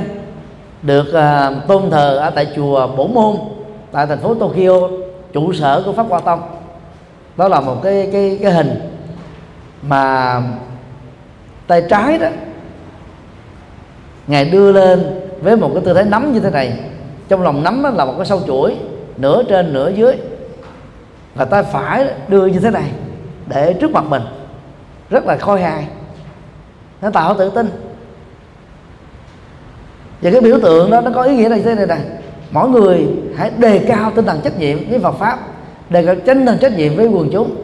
được 0.82 1.06
uh, 1.08 1.68
tôn 1.68 1.90
thờ 1.90 2.16
ở 2.16 2.30
tại 2.30 2.46
chùa 2.56 2.86
Bổ 2.96 3.06
Môn 3.06 3.36
tại 3.92 4.06
thành 4.06 4.18
phố 4.18 4.34
Tokyo 4.34 4.88
trụ 5.32 5.52
sở 5.52 5.82
của 5.86 5.92
Pháp 5.92 6.06
Hoa 6.08 6.20
Tông. 6.20 6.40
Đó 7.36 7.48
là 7.48 7.60
một 7.60 7.82
cái 7.82 8.08
cái 8.12 8.38
cái 8.42 8.52
hình 8.52 8.80
mà 9.82 10.34
tay 11.66 11.82
trái 11.90 12.18
đó 12.18 12.28
ngài 14.30 14.44
đưa 14.44 14.72
lên 14.72 15.20
với 15.40 15.56
một 15.56 15.70
cái 15.74 15.82
tư 15.84 15.94
thế 15.94 16.04
nắm 16.04 16.32
như 16.32 16.40
thế 16.40 16.50
này. 16.50 16.72
Trong 17.28 17.42
lòng 17.42 17.64
nắm 17.64 17.96
là 17.96 18.04
một 18.04 18.14
cái 18.16 18.26
sâu 18.26 18.40
chuỗi, 18.46 18.76
nửa 19.16 19.42
trên 19.48 19.72
nửa 19.72 19.88
dưới. 19.88 20.16
Và 21.34 21.44
tay 21.44 21.62
phải 21.62 22.06
đưa 22.28 22.46
như 22.46 22.58
thế 22.58 22.70
này 22.70 22.90
để 23.46 23.72
trước 23.72 23.90
mặt 23.90 24.04
mình. 24.08 24.22
Rất 25.10 25.26
là 25.26 25.36
khôi 25.36 25.60
hài. 25.60 25.86
Nó 27.02 27.10
tạo 27.10 27.34
tự 27.34 27.50
tin. 27.50 27.70
Và 30.20 30.30
cái 30.30 30.40
biểu 30.40 30.60
tượng 30.60 30.90
đó, 30.90 31.00
nó 31.00 31.10
có 31.14 31.22
ý 31.22 31.36
nghĩa 31.36 31.48
là 31.48 31.56
như 31.56 31.62
thế 31.62 31.74
này 31.74 31.86
này 31.86 32.00
mỗi 32.50 32.68
người 32.68 33.06
hãy 33.36 33.50
đề 33.58 33.78
cao 33.78 34.12
tinh 34.16 34.26
thần 34.26 34.40
trách 34.44 34.58
nhiệm 34.58 34.90
với 34.90 34.98
Phật 34.98 35.12
pháp, 35.12 35.38
đề 35.90 36.06
cao 36.06 36.14
tinh 36.24 36.46
thần 36.46 36.58
trách 36.58 36.76
nhiệm 36.76 36.96
với 36.96 37.06
quần 37.06 37.28
chúng, 37.32 37.56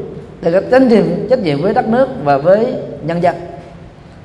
đề 0.42 0.52
cao 0.52 0.62
tinh 0.70 0.90
thần 0.90 1.26
trách 1.30 1.38
nhiệm 1.38 1.62
với 1.62 1.74
đất 1.74 1.88
nước 1.88 2.08
và 2.24 2.38
với 2.38 2.74
nhân 3.02 3.22
dân 3.22 3.34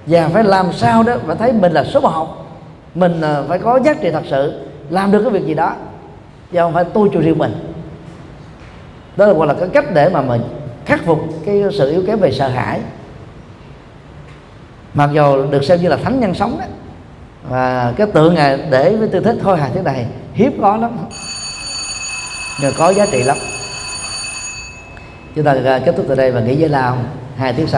và 0.06 0.28
phải 0.28 0.44
làm 0.44 0.74
sao 0.74 1.04
đó 1.04 1.14
phải 1.28 1.36
thấy 1.36 1.54
mình 1.54 1.72
là 1.72 1.84
số 1.84 2.00
một 2.00 2.28
mình 2.96 3.22
ờ, 3.22 3.46
phải 3.48 3.60
có 3.60 3.80
giá 3.84 3.94
trị 3.94 4.10
thật 4.12 4.24
sự, 4.30 4.62
làm 4.90 5.12
được 5.12 5.22
cái 5.22 5.32
việc 5.32 5.46
gì 5.46 5.54
đó. 5.54 5.74
Và 6.52 6.62
không 6.62 6.74
phải 6.74 6.84
tôi 6.84 7.10
chủ 7.14 7.22
riêng 7.22 7.38
mình. 7.38 7.74
Đó 9.16 9.26
là 9.26 9.34
gọi 9.34 9.48
là 9.48 9.54
cái 9.54 9.70
cách 9.74 9.86
để 9.94 10.10
mà 10.10 10.22
mình 10.22 10.42
khắc 10.86 11.06
phục 11.06 11.20
cái 11.46 11.64
sự 11.78 11.92
yếu 11.92 12.04
kém 12.08 12.20
về 12.20 12.32
sợ 12.32 12.48
hãi. 12.48 12.80
Mặc 14.94 15.10
dù 15.14 15.46
được 15.52 15.64
xem 15.64 15.82
như 15.82 15.90
là 15.90 15.98
thánh 15.98 16.20
nhân 16.20 16.34
sống 16.34 16.58
đó, 16.60 16.66
và 17.50 17.94
cái 17.98 18.08
tượng 18.08 18.36
ngài 18.36 18.58
để 18.70 18.96
với 18.96 19.08
tư 19.08 19.20
thế 19.20 19.36
thôi 19.44 19.58
hài 19.58 19.72
thế 19.74 19.82
này 19.82 20.06
hiếp 20.34 20.52
có 20.62 20.78
lắm. 20.78 20.98
Nhưng 22.62 22.74
có 22.78 22.90
giá 22.90 23.06
trị 23.12 23.24
lắm. 23.24 23.38
Chúng 25.36 25.46
ta 25.46 25.56
à, 25.66 25.80
kết 25.86 25.96
thúc 25.98 26.06
từ 26.10 26.16
đây 26.16 26.32
và 26.32 26.42
nghỉ 26.42 26.56
giải 26.56 26.70
lao 26.70 26.98
hai 27.38 27.54
tiếng 27.54 27.68
sau. 27.68 27.70